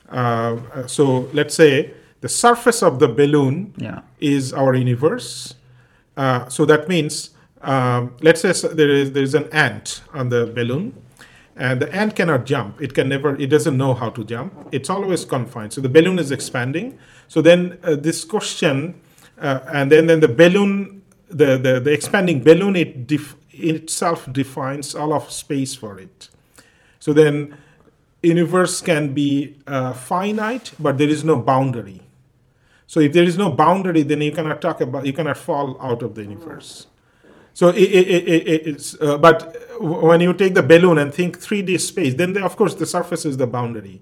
Uh, 0.08 0.86
so 0.86 1.28
let's 1.32 1.54
say 1.54 1.92
the 2.20 2.28
surface 2.28 2.82
of 2.82 2.98
the 2.98 3.08
balloon 3.08 3.72
Yeah. 3.76 4.00
is 4.20 4.52
our 4.52 4.74
universe. 4.74 5.54
Uh, 6.16 6.48
so 6.48 6.64
that 6.64 6.88
means, 6.88 7.30
um, 7.62 8.14
let's 8.22 8.40
say 8.40 8.52
there 8.74 8.90
is 8.90 9.12
there 9.12 9.22
is 9.22 9.34
an 9.34 9.48
ant 9.52 10.02
on 10.12 10.28
the 10.30 10.46
balloon, 10.46 10.94
and 11.56 11.80
the 11.80 11.92
ant 11.94 12.16
cannot 12.16 12.44
jump. 12.46 12.80
It 12.80 12.94
can 12.94 13.08
never. 13.08 13.36
It 13.36 13.50
doesn't 13.50 13.76
know 13.76 13.94
how 13.94 14.10
to 14.10 14.24
jump. 14.24 14.52
It's 14.72 14.90
always 14.90 15.24
confined. 15.24 15.72
So 15.72 15.80
the 15.80 15.88
balloon 15.88 16.18
is 16.18 16.32
expanding. 16.32 16.98
So 17.28 17.40
then 17.42 17.78
uh, 17.84 17.94
this 17.94 18.24
question, 18.24 18.94
uh, 19.40 19.60
and 19.72 19.92
then 19.92 20.06
then 20.06 20.20
the 20.20 20.28
balloon, 20.28 20.97
the 21.28 21.58
the, 21.58 21.80
the 21.80 21.92
expanding 21.92 22.42
balloon, 22.42 22.76
it 22.76 23.06
def- 23.06 23.36
itself 23.50 24.30
defines 24.32 24.94
all 24.94 25.12
of 25.12 25.30
space 25.30 25.74
for 25.74 25.98
it. 25.98 26.28
So 26.98 27.12
then, 27.12 27.56
universe 28.22 28.80
can 28.80 29.14
be 29.14 29.56
uh, 29.66 29.92
finite, 29.92 30.72
but 30.78 30.98
there 30.98 31.08
is 31.08 31.24
no 31.24 31.36
boundary. 31.36 32.02
So 32.86 33.00
if 33.00 33.12
there 33.12 33.24
is 33.24 33.36
no 33.36 33.50
boundary, 33.50 34.02
then 34.02 34.22
you 34.22 34.32
cannot 34.32 34.62
talk 34.62 34.80
about 34.80 35.04
you 35.06 35.12
cannot 35.12 35.36
fall 35.36 35.80
out 35.80 36.02
of 36.02 36.14
the 36.14 36.22
universe. 36.22 36.86
So 37.52 37.68
it, 37.68 37.76
it, 37.76 38.08
it, 38.08 38.48
it, 38.48 38.66
it's 38.66 39.00
uh, 39.00 39.18
but 39.18 39.56
when 39.80 40.20
you 40.20 40.32
take 40.32 40.54
the 40.54 40.62
balloon 40.62 40.96
and 40.98 41.12
think 41.12 41.38
3D 41.38 41.80
space, 41.80 42.14
then 42.14 42.32
the, 42.32 42.44
of 42.44 42.56
course 42.56 42.74
the 42.74 42.86
surface 42.86 43.24
is 43.24 43.36
the 43.36 43.46
boundary. 43.46 44.00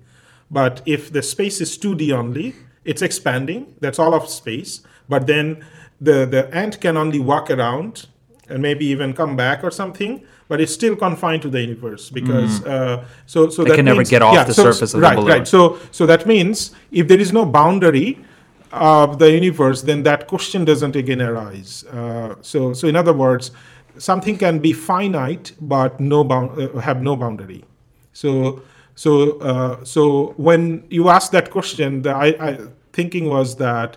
But 0.51 0.82
if 0.86 1.12
the 1.12 1.23
space 1.23 1.61
is 1.61 1.77
2D 1.77 2.12
only, 2.12 2.55
it's 2.85 3.03
expanding. 3.03 3.74
That's 3.81 3.98
all 3.98 4.15
of 4.15 4.28
space. 4.28 4.82
But 5.09 5.27
then 5.27 5.65
the 6.01 6.27
the 6.27 6.55
ant 6.55 6.81
can 6.81 6.97
only 6.97 7.18
walk 7.18 7.51
around 7.51 8.06
and 8.48 8.62
maybe 8.62 8.86
even 8.86 9.12
come 9.12 9.36
back 9.36 9.64
or 9.64 9.70
something. 9.70 10.23
But 10.48 10.60
it's 10.60 10.73
still 10.73 10.94
confined 10.94 11.43
to 11.43 11.48
the 11.48 11.60
universe 11.60 12.09
because 12.09 12.64
uh, 12.64 13.05
so 13.27 13.48
so 13.48 13.62
It 13.62 13.68
that 13.68 13.77
can 13.77 13.85
never 13.85 14.05
get 14.05 14.23
off 14.23 14.35
yeah, 14.35 14.44
the 14.44 14.55
so- 14.55 14.62
surface 14.62 14.94
of 14.94 15.01
the 15.01 15.06
right, 15.06 15.16
balloon. 15.16 15.31
Right. 15.31 15.48
So 15.48 15.78
so 15.90 16.06
that 16.06 16.27
means 16.27 16.70
if 16.93 17.09
there 17.09 17.18
is 17.18 17.32
no 17.32 17.44
boundary 17.44 18.24
of 18.73 19.18
the 19.18 19.31
universe, 19.31 19.82
then 19.82 20.02
that 20.05 20.28
question 20.28 20.64
doesn't 20.64 20.94
again 20.94 21.20
arise. 21.20 21.85
Uh, 21.85 22.36
so 22.43 22.73
so 22.73 22.86
in 22.86 22.94
other 22.94 23.12
words, 23.12 23.51
something 23.98 24.39
can 24.39 24.60
be 24.60 24.73
finite 24.73 25.52
but 25.60 25.98
no 25.98 26.23
bound 26.23 26.60
uh, 26.60 26.78
have 26.78 27.02
no 27.02 27.16
boundary. 27.16 27.64
So 28.12 28.62
so 28.94 29.39
uh, 29.40 29.85
so 29.85 30.35
when 30.36 30.85
you 30.90 31.09
ask 31.09 31.32
that 31.32 31.51
question, 31.51 32.02
the 32.02 32.10
I, 32.10 32.27
I 32.40 32.59
thinking 32.93 33.28
was 33.28 33.56
that 33.56 33.97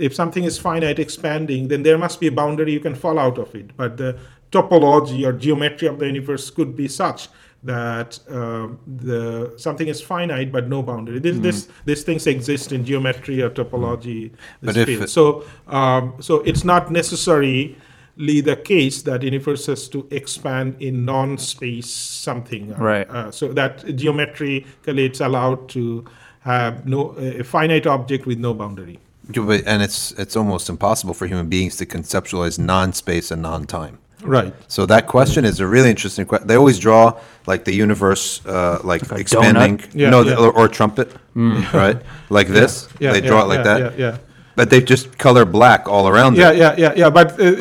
if 0.00 0.14
something 0.14 0.44
is 0.44 0.58
finite 0.58 0.98
expanding, 0.98 1.68
then 1.68 1.82
there 1.82 1.98
must 1.98 2.20
be 2.20 2.26
a 2.26 2.32
boundary 2.32 2.72
you 2.72 2.80
can 2.80 2.94
fall 2.94 3.18
out 3.18 3.38
of 3.38 3.54
it. 3.54 3.76
But 3.76 3.96
the 3.96 4.18
topology 4.50 5.26
or 5.26 5.32
geometry 5.32 5.88
of 5.88 5.98
the 5.98 6.06
universe 6.06 6.50
could 6.50 6.76
be 6.76 6.88
such 6.88 7.28
that 7.62 8.18
uh, 8.30 8.68
the 8.86 9.52
something 9.56 9.88
is 9.88 10.00
finite 10.00 10.50
but 10.50 10.68
no 10.68 10.82
boundary. 10.82 11.18
This, 11.18 11.38
this 11.38 11.68
these 11.84 12.02
things 12.02 12.26
exist 12.26 12.72
in 12.72 12.84
geometry 12.84 13.42
or 13.42 13.50
topology. 13.50 14.32
But 14.62 14.76
if 14.76 14.86
field. 14.86 15.08
so 15.10 15.44
um, 15.68 16.14
so 16.20 16.40
it's 16.40 16.64
not 16.64 16.90
necessarily 16.90 17.76
the 18.16 18.56
case 18.56 19.02
that 19.02 19.22
universe 19.22 19.66
has 19.66 19.88
to 19.88 20.06
expand 20.10 20.76
in 20.80 21.04
non-space 21.04 21.88
something. 21.88 22.74
Right. 22.74 23.08
Uh, 23.08 23.30
so 23.30 23.52
that 23.52 23.96
geometrically 23.96 25.04
it's 25.04 25.20
allowed 25.20 25.68
to 25.70 26.04
have 26.40 26.86
no 26.86 27.10
a 27.18 27.44
finite 27.44 27.86
object 27.86 28.26
with 28.26 28.38
no 28.38 28.54
boundary. 28.54 28.98
Yeah, 29.34 29.44
but- 29.44 29.66
And 29.66 29.82
it's, 29.82 30.12
it's 30.12 30.36
almost 30.36 30.68
impossible 30.68 31.14
for 31.14 31.26
human 31.26 31.48
beings 31.48 31.76
to 31.76 31.86
conceptualize 31.86 32.58
non-space 32.58 33.30
and 33.30 33.42
non-time. 33.42 33.98
Right. 34.22 34.54
So 34.68 34.86
that 34.86 35.06
question 35.06 35.44
is 35.44 35.60
a 35.60 35.66
really 35.66 35.88
interesting 35.90 36.26
question. 36.26 36.46
They 36.46 36.56
always 36.56 36.78
draw 36.78 37.18
like 37.46 37.64
the 37.64 37.72
universe, 37.72 38.44
uh, 38.46 38.78
like 38.84 39.10
a 39.10 39.14
expanding, 39.14 39.78
donut? 39.78 39.94
Yeah, 39.94 40.10
no, 40.10 40.22
yeah. 40.22 40.36
or, 40.36 40.52
or 40.52 40.68
trumpet, 40.68 41.10
right? 41.34 41.96
Like 42.28 42.48
this. 42.48 42.88
Yeah, 42.98 43.12
they 43.12 43.22
yeah, 43.22 43.26
draw 43.28 43.42
it 43.44 43.48
like 43.48 43.64
yeah, 43.64 43.78
that. 43.78 43.98
Yeah, 43.98 44.06
yeah. 44.10 44.18
But 44.56 44.68
they 44.68 44.82
just 44.82 45.16
color 45.16 45.46
black 45.46 45.88
all 45.88 46.06
around 46.06 46.36
Yeah, 46.36 46.50
it. 46.52 46.58
yeah, 46.58 46.74
yeah, 46.76 46.92
yeah. 46.96 47.10
But 47.10 47.32
uh, 47.40 47.52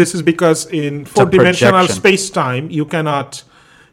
this 0.00 0.14
is 0.14 0.22
because 0.22 0.66
in 0.66 1.04
four-dimensional 1.04 1.72
projection. 1.72 1.96
space-time, 1.96 2.70
you 2.70 2.86
cannot 2.86 3.44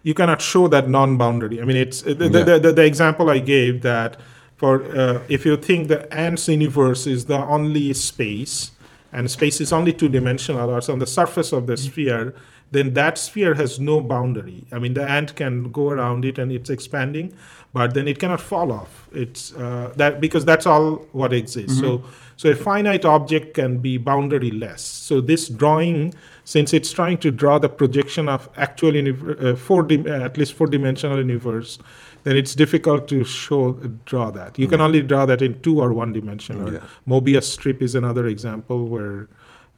you 0.01 0.13
cannot 0.15 0.41
show 0.41 0.67
that 0.69 0.89
non-boundary. 0.89 1.61
I 1.61 1.65
mean, 1.65 1.77
it's 1.77 2.01
uh, 2.01 2.13
the, 2.13 2.29
the, 2.29 2.39
Yeah. 2.39 2.57
the, 2.57 2.71
the 2.73 2.85
example 2.85 3.29
I 3.29 3.39
gave 3.39 3.81
that 3.81 4.17
for 4.57 4.83
uh, 4.97 5.21
if 5.29 5.45
you 5.45 5.55
think 5.55 5.87
the 5.87 6.11
ants 6.13 6.47
universe 6.47 7.07
is 7.07 7.25
the 7.25 7.37
only 7.37 7.93
space, 7.93 8.71
and 9.13 9.31
space 9.31 9.61
is 9.61 9.71
only 9.71 9.93
two-dimensional, 9.93 10.69
or 10.69 10.79
it's 10.79 10.89
on 10.89 10.99
the 10.99 11.07
surface 11.07 11.53
of 11.53 11.67
the 11.67 11.77
sphere, 11.77 12.33
then 12.71 12.93
that 12.93 13.17
sphere 13.17 13.53
has 13.53 13.79
no 13.79 14.01
boundary. 14.01 14.65
I 14.71 14.79
mean, 14.79 14.93
the 14.93 15.09
ant 15.09 15.35
can 15.35 15.71
go 15.71 15.89
around 15.89 16.25
it 16.25 16.37
and 16.37 16.51
it's 16.51 16.69
expanding, 16.69 17.33
but 17.71 17.93
then 17.93 18.07
it 18.07 18.19
cannot 18.19 18.41
fall 18.41 18.71
off. 18.71 19.07
It's 19.13 19.53
uh, 19.55 19.93
that 19.95 20.19
because 20.19 20.43
that's 20.43 20.65
all 20.65 21.07
what 21.13 21.31
exists. 21.31 21.79
So, 21.79 22.03
so 22.35 22.49
a 22.49 22.55
finite 22.55 23.05
object 23.05 23.53
can 23.53 23.77
be 23.77 23.97
boundaryless. 23.97 24.79
So 24.79 25.21
this 25.21 25.47
drawing, 25.47 26.13
since 26.43 26.73
it's 26.73 26.91
trying 26.91 27.19
to 27.19 27.31
draw 27.31 27.57
the 27.57 27.69
projection 27.69 28.27
of 28.27 28.49
actual 28.57 28.95
universe, 28.95 29.37
uh, 29.39 29.55
four 29.55 29.83
dim- 29.83 30.05
uh, 30.05 30.25
at 30.25 30.37
least 30.37 30.53
four-dimensional 30.53 31.17
universe, 31.19 31.79
then 32.23 32.35
it's 32.35 32.53
difficult 32.55 33.07
to 33.09 33.23
show 33.23 33.73
draw 34.05 34.31
that. 34.31 34.57
You 34.59 34.67
can 34.67 34.81
only 34.81 35.01
draw 35.01 35.25
that 35.25 35.41
in 35.41 35.59
two 35.61 35.79
or 35.81 35.93
one 35.93 36.13
dimension. 36.13 36.61
Or 36.61 36.73
Yeah. 36.73 36.79
Mobius 37.07 37.43
strip 37.43 37.81
is 37.81 37.95
another 37.95 38.25
example 38.27 38.87
where. 38.87 39.27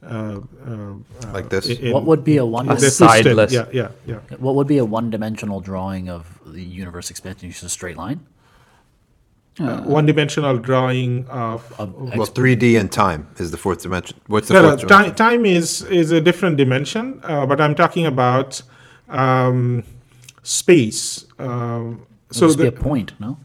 Uh, 0.02 0.40
uh, 0.66 0.94
Like 1.34 1.50
this? 1.50 1.68
in- 1.68 1.78
in- 1.88 1.94
What 1.94 2.06
would 2.06 2.24
be 2.24 2.38
a 2.38 2.46
one? 2.46 2.70
A 2.70 2.76
the 2.76 2.80
side- 2.80 2.90
system- 2.90 3.08
sideless. 3.10 3.52
Yeah, 3.52 3.66
yeah, 3.74 3.90
yeah. 4.08 4.20
What 4.38 4.56
would 4.56 4.68
be 4.68 4.78
a 4.78 4.86
one-dimensional 4.86 5.60
drawing 5.60 6.08
of 6.10 6.40
the 6.46 6.64
universe 6.64 7.10
expansion? 7.10 7.50
Just 7.52 7.64
a 7.64 7.70
straight 7.70 7.98
line. 7.98 8.22
Uh, 9.60 9.82
one-dimensional 9.82 10.58
drawing 10.60 11.26
of. 11.28 11.74
Of 11.78 11.94
Well, 12.16 12.28
3D 12.28 12.78
and 12.80 12.90
time 12.90 13.28
is 13.40 13.52
the 13.52 13.58
fourth 13.58 13.82
dimension. 13.84 14.16
What's 14.28 14.48
the 14.48 14.54
No, 14.54 14.62
no, 14.62 14.68
fourth 14.70 14.88
dimension? 14.88 15.16
time, 15.16 15.32
time 15.32 15.46
is 15.46 15.82
is 15.82 16.12
a 16.12 16.22
different 16.22 16.56
dimension, 16.56 17.20
uh, 17.26 17.46
but 17.46 17.60
I'm 17.60 17.76
talking 17.76 18.06
about 18.06 18.62
um, 19.10 19.84
space. 20.44 21.26
Um, 21.40 22.04
so 22.32 22.50
so 22.50 22.58
be 22.58 22.68
a 22.68 22.72
the, 22.72 22.80
point, 22.80 23.14
no? 23.20 23.38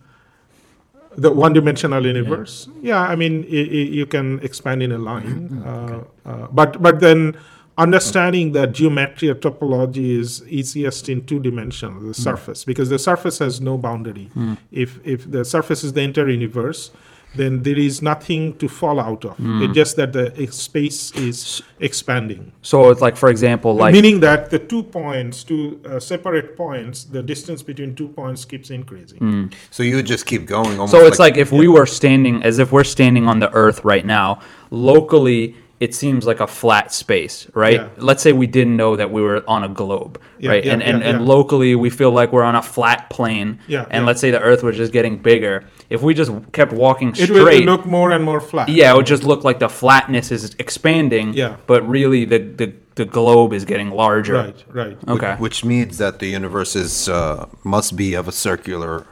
the 1.17 1.31
one-dimensional 1.31 2.07
universe. 2.07 2.69
Yeah, 2.83 3.01
I 3.01 3.17
mean, 3.17 3.45
i 3.45 3.57
i 3.57 3.83
you 4.01 4.07
can 4.07 4.41
expand 4.41 4.83
in 4.83 4.93
a 4.93 4.99
line, 4.99 5.63
uh, 5.65 6.05
uh, 6.25 6.47
but 6.53 6.83
but 6.83 7.01
then 7.01 7.37
understanding 7.77 8.53
that 8.53 8.73
geometry 8.73 9.29
or 9.29 9.35
topology 9.35 10.19
is 10.19 10.43
easiest 10.49 11.09
in 11.09 11.25
two 11.27 11.41
dimensions, 11.41 12.03
the 12.05 12.15
surface, 12.15 12.65
because 12.65 12.89
the 12.89 12.99
surface 12.99 13.39
has 13.39 13.61
no 13.61 13.77
boundary. 13.79 14.31
If 14.71 15.01
if 15.05 15.31
the 15.31 15.45
surface 15.45 15.85
is 15.85 15.93
the 15.93 16.03
entire 16.03 16.29
universe, 16.29 16.91
then 17.35 17.63
there 17.63 17.79
is 17.79 18.01
nothing 18.03 18.57
to 18.59 18.69
fall 18.69 19.01
out 19.01 19.25
of. 19.25 19.37
Hmm. 19.37 19.63
It's 19.63 19.75
just 19.75 19.97
that 19.97 20.13
the 20.13 20.47
space 20.51 21.11
is 21.13 21.63
expanding. 21.81 22.53
So 22.63 22.91
it's 22.91 23.01
like, 23.01 23.17
for 23.17 23.29
example, 23.29 23.75
like 23.75 23.93
Meaning 23.93 24.21
that 24.21 24.51
the 24.51 24.59
two 24.59 24.83
points, 24.83 25.45
two 25.45 25.81
uh, 25.85 26.01
separate 26.01 26.57
points, 26.57 27.05
the 27.05 27.23
distance 27.23 27.63
between 27.63 27.95
two 27.95 28.09
points 28.09 28.45
keeps 28.45 28.71
increasing. 28.71 29.53
So 29.71 29.83
you 29.83 29.97
would 29.97 30.07
just 30.07 30.27
keep 30.27 30.47
going 30.47 30.73
almost 30.79 30.93
So 30.93 31.07
it's 31.07 31.19
like, 31.19 31.37
if 31.37 31.51
we 31.53 31.69
were 31.69 31.87
standing, 31.87 32.43
as 32.43 32.59
if 32.59 32.73
we're 32.73 32.85
standing 32.85 33.29
on 33.29 33.41
the 33.41 33.53
Earth 33.53 33.85
right 33.85 34.07
now, 34.07 34.41
locally, 34.71 35.57
it 35.81 35.95
seems 35.95 36.25
like 36.27 36.41
a 36.41 36.47
flat 36.47 36.93
space, 36.93 37.49
right? 37.53 37.75
Yeah. 37.81 37.89
Let's 37.99 38.23
say 38.23 38.33
we 38.33 38.47
didn't 38.47 38.77
know 38.77 38.97
that 38.97 39.11
we 39.11 39.21
were 39.23 39.45
on 39.49 39.65
a 39.65 39.69
globe, 39.69 40.21
Yeah, 40.39 40.51
right? 40.51 40.65
yeah, 40.65 40.73
and 40.73 40.83
and, 40.83 41.03
yeah, 41.03 41.09
and 41.11 41.27
locally, 41.27 41.75
we 41.75 41.91
feel 41.91 42.13
like 42.13 42.33
we're 42.33 42.45
on 42.45 42.55
a 42.55 42.63
flat 42.63 43.11
plane. 43.11 43.59
Yeah, 43.67 43.83
And 43.91 44.03
yeah. 44.03 44.07
let's 44.07 44.21
say 44.21 44.31
the 44.31 44.41
Earth 44.41 44.63
was 44.63 44.77
just 44.77 44.93
getting 44.93 45.19
bigger. 45.19 45.65
If 45.91 46.03
we 46.03 46.15
just 46.15 46.33
kept 46.53 46.73
walking 46.73 47.15
straight, 47.15 47.31
It 47.31 47.43
would 47.43 47.65
look 47.67 47.85
more 47.87 48.11
and 48.11 48.25
more 48.25 48.41
flat. 48.41 48.69
yeah, 48.69 48.93
it 48.93 48.97
would 48.97 49.07
just 49.07 49.25
look 49.25 49.45
like 49.45 49.59
the 49.59 49.69
flatness 49.69 50.31
is 50.33 50.55
expanding. 50.59 51.35
Yeah. 51.35 51.57
But 51.67 51.87
really, 51.89 52.25
the 52.25 52.39
the, 52.39 52.73
the 52.95 53.05
globe 53.05 53.53
is 53.53 53.65
getting 53.65 53.91
larger. 53.91 54.35
Right, 54.35 54.65
right. 54.73 54.97
Okay. 55.09 55.35
which 55.39 55.65
means 55.65 55.99
that 55.99 56.19
the 56.21 56.29
universe 56.29 56.75
is 56.77 57.09
uh, 57.09 57.47
must 57.65 57.97
be 57.97 58.15
of 58.15 58.29
a 58.29 58.33
circular, 58.33 59.05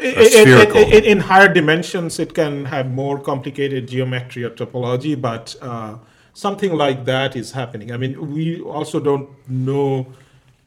I- 0.00 0.06
a 0.06 0.16
I- 0.16 0.20
I- 0.20 0.24
spherical. 0.28 0.78
I- 0.78 1.06
in 1.12 1.20
higher 1.20 1.48
dimensions, 1.52 2.18
it 2.18 2.34
can 2.34 2.66
have 2.66 2.86
more 2.90 3.18
complicated 3.18 3.88
geometry 3.88 4.44
or 4.44 4.50
topology, 4.50 5.14
but 5.20 5.56
uh, 5.62 5.94
something 6.34 6.72
like 6.84 7.04
that 7.06 7.34
is 7.36 7.52
happening. 7.52 7.90
I 7.92 7.96
mean, 7.96 8.12
we 8.34 8.60
also 8.60 9.00
don't 9.00 9.28
know 9.48 10.06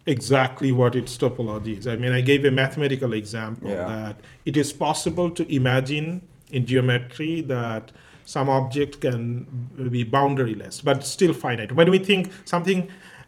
exactly 0.06 0.72
what 0.72 0.96
its 0.96 1.18
topology 1.18 1.78
is. 1.78 1.88
I 1.88 1.96
mean, 1.96 2.12
I 2.12 2.22
gave 2.22 2.44
a 2.46 2.52
mathematical 2.52 3.14
example 3.14 3.70
Yeah. 3.70 3.86
that 3.88 4.16
it 4.46 4.58
is 4.58 4.74
possible 4.74 5.30
to 5.32 5.56
imagine 5.56 6.22
in 6.52 6.66
geometry 6.66 7.42
that 7.42 7.92
some 8.26 8.50
object 8.50 9.02
can 9.02 9.46
be 9.92 10.04
boundaryless, 10.06 10.84
but 10.84 11.04
still 11.06 11.34
finite. 11.34 11.72
When 11.74 11.90
we 11.92 12.00
think 12.00 12.32
something 12.46 12.88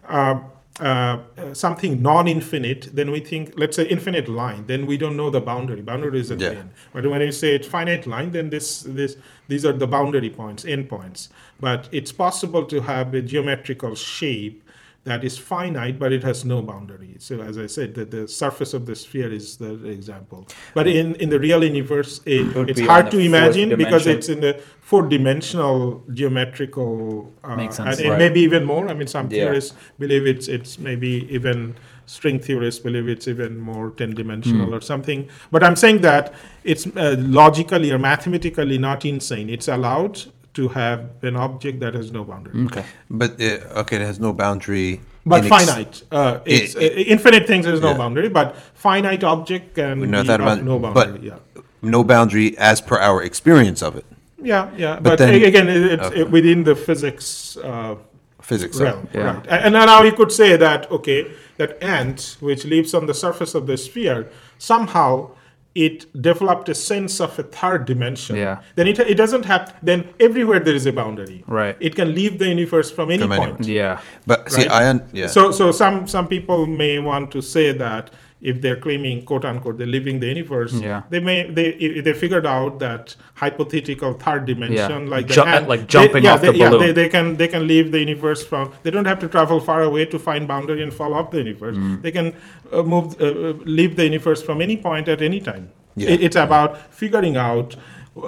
uh, 0.09 0.39
uh, 0.79 1.17
something 1.53 2.01
non-infinite, 2.01 2.89
then 2.95 3.11
we 3.11 3.19
think, 3.19 3.53
let's 3.57 3.75
say, 3.75 3.85
infinite 3.85 4.27
line. 4.27 4.65
Then 4.65 4.87
we 4.87 4.97
don't 4.97 5.15
know 5.15 5.29
the 5.29 5.39
boundary. 5.39 5.81
Boundary 5.83 6.19
is 6.19 6.31
at 6.31 6.39
Yeah. 6.41 6.49
the 6.49 6.57
end. 6.57 6.69
But 6.93 7.05
when 7.05 7.21
you 7.21 7.31
say 7.31 7.53
it's 7.55 7.67
finite 7.67 8.07
line, 8.07 8.31
then 8.31 8.49
this 8.49 8.81
this 8.81 9.15
these 9.47 9.65
are 9.65 9.71
the 9.73 9.85
boundary 9.85 10.31
points, 10.31 10.63
endpoints. 10.65 11.29
But 11.59 11.87
it's 11.91 12.11
possible 12.11 12.65
to 12.65 12.81
have 12.81 13.13
a 13.13 13.21
geometrical 13.21 13.93
shape 13.95 14.62
that 15.05 15.23
is 15.23 15.37
finite, 15.37 15.99
but 15.99 16.13
it 16.13 16.23
has 16.23 16.45
no 16.45 16.61
boundary. 16.61 17.15
So 17.19 17.41
as 17.41 17.57
I 17.57 17.67
said, 17.67 17.93
that 17.95 18.09
the 18.11 18.25
surface 18.27 18.73
of 18.73 18.85
the 18.85 18.95
sphere 18.95 19.31
is 19.33 19.57
the 19.57 19.73
example. 19.89 20.47
But 20.73 20.87
in, 20.87 21.15
in 21.15 21.29
the 21.29 21.39
real 21.39 21.61
universe, 21.63 22.21
it, 22.25 22.55
it's 22.69 22.79
hard 22.81 23.11
to 23.11 23.17
imagine 23.19 23.75
because 23.77 24.07
it's 24.07 24.29
in 24.29 24.39
the 24.39 24.61
four-dimensional 24.81 26.03
geometrical, 26.13 27.31
uh, 27.43 27.55
Makes 27.55 27.75
sense. 27.77 27.99
and, 27.99 28.09
Right. 28.11 28.19
maybe 28.19 28.39
even 28.41 28.63
more. 28.63 28.87
I 28.89 28.93
mean, 28.93 29.07
some 29.07 29.25
Yeah. 29.29 29.45
theorists 29.45 29.73
believe 29.99 30.25
it's 30.25 30.47
it's 30.47 30.79
maybe 30.79 31.27
even 31.29 31.75
string 32.05 32.39
theorists 32.39 32.79
believe 32.81 33.07
it's 33.09 33.27
even 33.27 33.57
more 33.57 33.91
ten-dimensional 33.91 34.67
Hmm. 34.67 34.73
or 34.73 34.81
something. 34.81 35.27
But 35.51 35.63
I'm 35.63 35.75
saying 35.75 35.99
that 36.01 36.33
it's 36.63 36.85
uh, 36.87 37.15
logically 37.19 37.91
or 37.91 37.99
mathematically 37.99 38.77
not 38.77 39.05
insane. 39.05 39.49
It's 39.49 39.67
allowed 39.67 40.15
to 40.53 40.67
have 40.69 40.99
an 41.23 41.35
object 41.35 41.79
that 41.79 41.93
has 41.93 42.11
no 42.11 42.23
boundary. 42.23 42.65
Okay. 42.65 42.85
but 43.09 43.31
uh, 43.41 43.81
okay, 43.81 43.95
it 43.97 44.01
has 44.01 44.19
no 44.19 44.33
boundary. 44.33 45.01
But 45.25 45.45
finite, 45.45 46.03
uh, 46.11 46.39
it's, 46.45 46.75
I- 46.75 46.79
uh, 46.79 47.13
infinite 47.15 47.47
things 47.47 47.65
there's 47.65 47.81
no 47.81 47.91
Yeah. 47.91 47.97
boundary, 47.97 48.29
but 48.29 48.55
finite 48.73 49.23
object 49.23 49.75
can 49.75 49.99
We 50.01 50.05
be 50.07 50.11
know 50.11 50.23
that 50.23 50.41
about, 50.41 50.63
no 50.63 50.79
but 50.79 50.93
boundary. 50.93 51.27
yeah. 51.29 51.61
no 51.81 52.03
boundary 52.03 52.57
as 52.57 52.81
per 52.81 52.97
our 52.99 53.21
experience 53.23 53.81
of 53.81 53.95
it, 53.95 54.05
Yeah, 54.43 54.69
yeah, 54.77 54.95
But 54.95 55.03
but, 55.03 55.17
then- 55.19 55.35
again, 55.43 55.69
it's 55.69 56.07
Okay. 56.07 56.23
within 56.25 56.63
the 56.65 56.75
physics 56.75 57.57
uh, 57.63 57.95
physics. 58.41 58.77
it. 58.79 58.83
realm, 58.83 59.07
Yeah. 59.13 59.21
right? 59.27 59.45
And, 59.47 59.75
and 59.75 59.85
now 59.87 60.03
you 60.03 60.11
could 60.11 60.31
say 60.31 60.57
that 60.57 60.91
okay, 60.91 61.27
that 61.57 61.81
ant 61.81 62.35
which 62.41 62.65
lives 62.65 62.93
on 62.93 63.05
the 63.07 63.13
surface 63.13 63.55
of 63.55 63.65
the 63.67 63.77
sphere 63.77 64.27
somehow 64.57 65.29
it 65.75 66.05
developed 66.21 66.69
a 66.69 66.75
sense 66.75 67.19
of 67.19 67.37
a 67.39 67.43
third 67.43 67.85
dimension. 67.85 68.35
Yeah. 68.35 68.61
Then 68.75 68.87
it, 68.87 68.99
it 68.99 69.15
doesn't 69.15 69.45
have 69.45 69.75
then 69.81 70.07
everywhere 70.19 70.59
there 70.59 70.75
is 70.75 70.85
a 70.85 70.93
boundary. 70.93 71.43
Right. 71.47 71.75
It 71.79 71.95
can 71.95 72.13
leave 72.13 72.37
the 72.37 72.47
universe 72.47 72.91
from 72.91 73.09
any 73.09 73.23
From 73.23 73.31
anywhere. 73.31 73.53
point. 73.55 73.67
Yeah. 73.67 73.99
But 74.27 74.51
see, 74.51 74.61
Right. 74.67 74.71
I 74.71 74.89
un- 74.89 75.03
yeah. 75.13 75.27
So, 75.27 75.51
so 75.51 75.71
some 75.71 76.07
some 76.07 76.27
people 76.27 76.67
may 76.67 76.99
want 76.99 77.31
to 77.31 77.41
say 77.41 77.71
that 77.73 78.11
if 78.51 78.61
they're 78.61 78.75
claiming 78.85 79.23
quote 79.29 79.45
unquote 79.49 79.77
they're 79.77 79.87
leaving 79.95 80.19
the 80.19 80.27
universe, 80.27 80.73
Yeah. 80.73 81.03
they 81.09 81.19
may 81.27 81.37
they 81.57 81.67
if 81.87 82.03
they 82.07 82.13
figured 82.13 82.45
out 82.45 82.79
that 82.79 83.15
hypothetical 83.35 84.13
third 84.23 84.45
dimension 84.45 85.09
like 85.09 85.27
Ju- 85.27 85.43
ant- 85.43 85.67
like 85.69 85.81
they- 85.81 85.85
jumping 85.95 86.23
yeah, 86.25 86.33
off 86.33 86.41
they, 86.41 86.51
the 86.51 86.57
yeah, 86.57 86.69
balloon. 86.69 86.81
they, 86.87 86.91
they 86.99 87.09
can 87.09 87.37
they 87.37 87.47
can 87.47 87.67
leave 87.67 87.91
the 87.93 87.99
universe 87.99 88.45
from 88.45 88.71
they 88.83 88.91
don't 88.91 89.05
have 89.13 89.19
to 89.19 89.29
travel 89.29 89.59
far 89.69 89.81
away 89.83 90.05
to 90.05 90.19
find 90.19 90.47
boundary 90.47 90.83
and 90.83 90.93
fall 90.93 91.13
off 91.13 91.31
the 91.31 91.37
universe. 91.45 91.77
Mm. 91.77 92.01
They 92.01 92.11
can 92.11 92.27
uh, 92.71 92.83
move 92.83 93.15
uh, 93.21 93.25
uh, 93.25 93.53
leave 93.79 93.95
the 93.95 94.05
universe 94.05 94.41
from 94.43 94.61
any 94.61 94.77
point 94.77 95.07
at 95.07 95.21
any 95.21 95.39
time. 95.39 95.69
Yeah. 95.95 96.09
It, 96.09 96.23
it's 96.23 96.35
about 96.35 96.77
figuring 96.93 97.37
out 97.37 97.75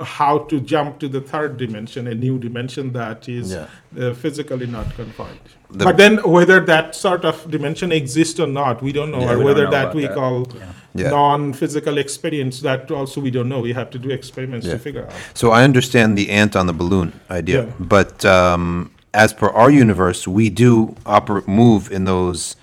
how 0.04 0.40
to 0.40 0.60
jump 0.60 0.98
to 1.00 1.08
the 1.08 1.22
third 1.22 1.58
dimension, 1.58 2.08
a 2.08 2.16
new 2.16 2.40
dimension 2.40 2.92
that 2.94 3.30
is 3.30 3.54
Yeah. 3.54 3.68
uh, 4.00 4.14
physically 4.14 4.66
not 4.66 4.96
confined. 4.96 5.40
The- 5.70 5.86
but 5.86 5.98
then 5.98 6.18
whether 6.24 6.60
that 6.66 6.96
sort 6.96 7.24
of 7.24 7.50
dimension 7.52 7.92
exists 7.92 8.40
or 8.40 8.48
not, 8.48 8.82
we 8.82 8.92
don't 8.92 9.12
know. 9.12 9.20
Yeah, 9.20 9.34
or 9.34 9.44
whether 9.44 9.66
know 9.66 9.72
that 9.72 9.94
we 9.94 10.04
that. 10.08 10.16
call 10.16 10.48
Yeah. 10.96 11.10
non-physical 11.10 11.98
experience, 12.00 12.62
that 12.62 12.90
also 12.90 13.22
we 13.22 13.30
don't 13.30 13.48
know. 13.50 13.60
We 13.60 13.74
have 13.74 13.90
to 13.92 14.00
do 14.00 14.10
experiments 14.10 14.66
to 14.68 14.80
figure 14.80 15.04
out. 15.06 15.12
So 15.34 15.52
I 15.52 15.64
understand 15.64 16.18
the 16.18 16.30
ant 16.32 16.56
on 16.56 16.66
the 16.68 16.74
balloon 16.74 17.14
idea, 17.30 17.68
but 17.80 18.26
um, 18.26 18.90
as 19.14 19.34
per 19.34 19.48
our 19.50 19.70
universe, 19.70 20.28
we 20.28 20.50
do 20.50 20.96
oper- 21.06 21.48
move 21.48 21.92
in 21.92 22.06
those 22.06 22.56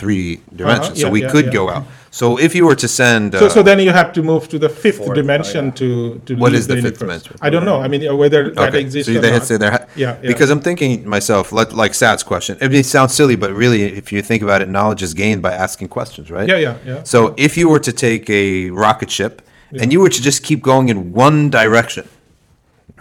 three 0.00 0.40
dimensions. 0.60 0.98
so 1.00 1.06
Uh-huh. 1.06 1.06
yeah, 1.06 1.12
we 1.18 1.22
yeah, 1.22 1.30
could 1.34 1.46
yeah. 1.46 1.60
go 1.60 1.64
out. 1.74 1.84
So 2.10 2.26
if 2.46 2.54
you 2.56 2.64
were 2.68 2.76
to 2.84 2.88
send, 3.00 3.34
uh, 3.34 3.38
So, 3.42 3.48
so 3.56 3.60
then 3.68 3.78
you 3.86 3.92
have 4.00 4.10
to 4.16 4.22
move 4.22 4.42
to 4.52 4.58
the 4.64 4.68
fifth 4.82 4.98
Fourth, 4.98 5.16
dimension 5.20 5.64
yeah. 5.66 5.80
to 5.80 5.88
to 6.26 6.32
What 6.42 6.50
leave 6.52 6.60
is 6.60 6.66
the 6.72 6.74
fifth 6.76 7.00
universe. 7.00 7.22
dimension? 7.22 7.34
I 7.46 7.48
don't 7.54 7.66
know. 7.70 7.78
I 7.84 7.88
mean, 7.92 8.02
uh, 8.06 8.14
whether 8.22 8.42
that 8.58 8.68
okay, 8.68 8.80
exists 8.86 9.06
so 9.12 9.18
or 9.18 9.22
they 9.24 9.32
had 9.36 9.42
not. 9.42 9.48
say 9.50 9.56
there. 9.62 9.72
ha- 9.76 9.86
Yeah, 9.96 10.04
yeah. 10.22 10.30
Because 10.32 10.48
I'm 10.54 10.62
thinking 10.68 10.90
myself, 11.16 11.44
like, 11.58 11.70
like 11.82 11.92
Saad's 12.00 12.24
question. 12.32 12.52
It 12.64 12.70
may 12.76 12.82
sound 12.96 13.08
silly, 13.18 13.36
but 13.44 13.50
really, 13.62 13.80
if 14.00 14.06
you 14.14 14.20
think 14.30 14.40
about 14.48 14.60
it, 14.64 14.68
knowledge 14.76 15.02
is 15.08 15.12
gained 15.22 15.42
by 15.48 15.52
asking 15.66 15.88
questions, 15.98 16.26
right? 16.36 16.48
Yeah, 16.52 16.60
yeah, 16.66 16.76
yeah. 16.90 17.00
So 17.12 17.18
if 17.46 17.52
you 17.58 17.66
were 17.72 17.82
to 17.88 17.92
take 18.06 18.24
a 18.42 18.70
rocket 18.84 19.10
ship 19.18 19.34
and 19.80 19.86
you 19.92 19.98
were 20.02 20.12
to 20.18 20.22
just 20.30 20.38
keep 20.48 20.60
going 20.70 20.86
in 20.92 20.98
one 21.28 21.38
direction, 21.60 22.04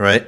right? 0.08 0.26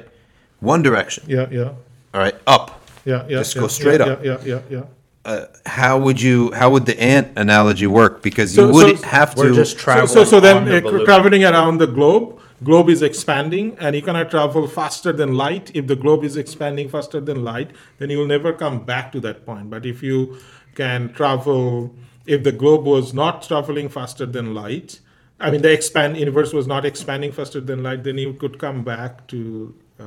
One 0.74 0.80
direction, 0.88 1.22
yeah, 1.36 1.46
yeah, 1.58 1.70
all 2.14 2.20
right, 2.24 2.36
up. 2.56 2.66
yeah, 3.04 3.22
yeah. 3.28 3.38
Just 3.40 3.54
yeah, 3.54 3.62
go 3.62 3.68
straight 3.68 4.00
yeah, 4.00 4.12
up. 4.12 4.18
Yeah, 4.28 4.38
yeah, 4.52 4.60
yeah. 4.74 4.84
Uh, 5.26 5.46
how 5.78 5.94
would 6.04 6.18
you 6.26 6.36
how 6.60 6.68
would 6.72 6.86
the 6.86 6.96
ant 7.14 7.28
analogy 7.36 7.86
work 8.00 8.22
because 8.28 8.48
So- 8.54 8.68
you 8.68 8.72
would 8.76 8.98
so- 9.00 9.06
have 9.16 9.36
We're 9.36 9.48
to 9.48 9.54
just 9.62 9.72
So, 9.76 9.82
traveling. 9.84 10.06
so, 10.16 10.24
so 10.32 10.36
on 10.38 10.42
then 10.46 10.64
the 10.64 10.76
uh, 10.78 10.80
balloon. 10.80 11.04
traveling 11.04 11.44
around 11.44 11.78
the 11.84 11.90
globe, 11.98 12.38
globe 12.68 12.88
is 12.96 13.02
expanding, 13.02 13.66
and 13.80 13.90
you 13.96 14.02
cannot 14.08 14.30
travel 14.30 14.64
faster 14.80 15.12
than 15.20 15.30
light. 15.44 15.66
If 15.74 15.84
the 15.92 15.96
globe 16.04 16.22
is 16.24 16.36
expanding 16.44 16.88
faster 16.96 17.20
than 17.28 17.38
light, 17.52 17.70
then 17.98 18.08
you 18.10 18.18
will 18.20 18.32
never 18.36 18.52
come 18.64 18.76
back 18.92 19.06
to 19.14 19.20
that 19.26 19.38
point. 19.44 19.66
But 19.74 19.84
if 19.84 19.98
you 20.08 20.18
can 20.80 21.00
travel, 21.12 21.94
if 22.26 22.40
the 22.48 22.52
globe 22.62 22.84
was 22.84 23.12
not 23.22 23.42
traveling 23.42 23.88
faster 23.98 24.26
than 24.36 24.54
light, 24.54 25.00
I 25.44 25.50
mean 25.50 25.62
the 25.62 25.72
expand 25.72 26.16
universe 26.16 26.52
was 26.58 26.66
not 26.74 26.82
expanding 26.92 27.32
faster 27.32 27.60
than 27.60 27.82
light, 27.82 28.04
then 28.04 28.16
you 28.24 28.32
could 28.42 28.56
come 28.66 28.78
back 28.84 29.26
to 29.32 29.40
uh, 29.98 30.04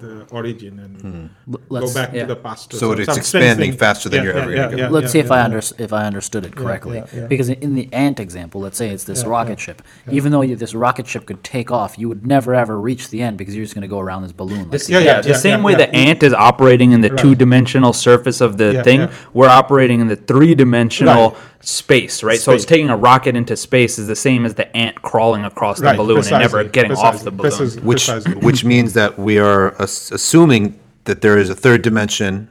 the 0.00 0.26
origin 0.32 0.80
and 0.80 1.30
L- 1.48 1.54
go 1.54 1.60
Let's, 1.68 1.94
back 1.94 2.12
yeah. 2.12 2.22
to 2.22 2.26
the 2.26 2.36
past. 2.36 2.74
or 2.74 2.76
So 2.76 2.90
it's 2.92 3.16
expanding 3.16 3.70
thing. 3.70 3.78
faster 3.78 4.08
than 4.08 4.18
Yeah, 4.18 4.24
you're 4.24 4.34
yeah, 4.36 4.42
ever 4.42 4.50
yeah, 4.50 4.56
gonna 4.64 4.76
go. 4.76 4.82
yeah, 4.82 4.88
let's 4.88 5.04
yeah, 5.04 5.08
see 5.10 5.18
if 5.20 5.30
I 5.30 5.38
yeah. 5.38 5.44
under, 5.44 5.58
if 5.78 5.92
I 5.92 6.04
understood 6.06 6.44
it 6.44 6.56
correctly. 6.56 6.96
yeah, 6.96 7.06
yeah. 7.14 7.26
Because 7.28 7.48
in 7.48 7.76
the 7.76 7.88
ant 7.92 8.18
example, 8.18 8.60
let's 8.60 8.76
say 8.76 8.90
it's 8.90 9.04
this 9.04 9.22
Yeah, 9.22 9.28
rocket 9.28 9.60
ship. 9.60 9.80
Even 10.10 10.32
though 10.32 10.40
you, 10.40 10.56
this 10.56 10.74
rocket 10.74 11.06
ship 11.06 11.24
could 11.26 11.44
take 11.44 11.70
off, 11.70 11.96
you 11.98 12.08
would 12.08 12.26
never 12.26 12.52
ever 12.52 12.80
reach 12.80 13.10
the 13.10 13.22
end 13.22 13.38
because 13.38 13.54
you're 13.54 13.64
just 13.64 13.74
going 13.76 13.82
to 13.82 13.88
go 13.88 14.00
around 14.00 14.22
this 14.22 14.32
balloon. 14.32 14.62
Like 14.62 14.70
This- 14.72 14.86
the- 14.88 14.94
Yeah, 14.94 14.98
yeah, 14.98 15.04
yeah, 15.04 15.20
the 15.20 15.28
yeah, 15.30 15.36
same 15.36 15.60
yeah, 15.60 15.64
way 15.66 15.72
yeah. 15.72 15.78
the 15.78 15.94
ant 15.94 16.22
is 16.24 16.34
operating 16.34 16.90
in 16.90 17.00
the 17.00 17.10
Right. 17.10 17.18
two-dimensional 17.20 17.92
surface 17.92 18.40
of 18.40 18.56
the 18.58 18.72
Yeah, 18.74 18.82
thing, 18.82 19.00
yeah. 19.02 19.10
we're 19.34 19.48
operating 19.48 20.00
in 20.00 20.08
the 20.08 20.16
three-dimensional 20.16 21.30
Right. 21.30 21.38
Space, 21.60 22.22
right? 22.22 22.38
So 22.38 22.52
it's 22.52 22.64
taking 22.64 22.88
a 22.90 22.96
rocket 22.96 23.36
into 23.36 23.56
space 23.56 23.98
is 23.98 24.06
the 24.06 24.16
same 24.16 24.44
as 24.46 24.54
the 24.54 24.74
ant 24.76 25.02
crawling 25.02 25.44
across 25.44 25.78
the 25.78 25.86
Right, 25.86 25.96
balloon 25.96 26.18
and 26.18 26.30
never 26.30 26.62
precisely, 26.64 26.68
getting 26.70 26.92
off 26.92 27.22
the 27.22 27.30
balloon. 27.30 27.50
precisely, 27.50 27.82
which 27.82 28.06
precisely. 28.06 28.34
which 28.34 28.64
means 28.64 28.92
that 28.94 29.18
we 29.18 29.38
are 29.38 29.70
assuming 29.80 30.78
that 31.04 31.20
there 31.20 31.36
is 31.38 31.50
a 31.50 31.54
third 31.54 31.82
dimension 31.82 32.48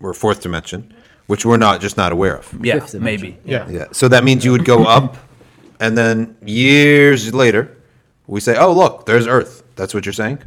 or 0.00 0.12
fourth 0.14 0.40
dimension 0.42 0.92
which 1.26 1.46
we're 1.46 1.56
not 1.56 1.80
just 1.80 1.96
not 1.96 2.10
aware 2.10 2.36
of 2.36 2.52
Yeah, 2.60 2.84
maybe. 2.98 3.38
yeah. 3.44 3.68
yeah 3.68 3.84
so 3.92 4.08
that 4.08 4.24
means 4.24 4.44
you 4.44 4.50
would 4.50 4.64
go 4.64 4.84
up 4.84 5.16
and 5.78 5.96
then 5.96 6.36
years 6.44 7.32
later 7.32 7.76
we 8.26 8.40
say 8.40 8.56
oh 8.56 8.72
look 8.72 9.06
there's 9.06 9.26
earth 9.28 9.62
that's 9.76 9.94
what 9.94 10.04
you're 10.06 10.12
saying 10.12 10.38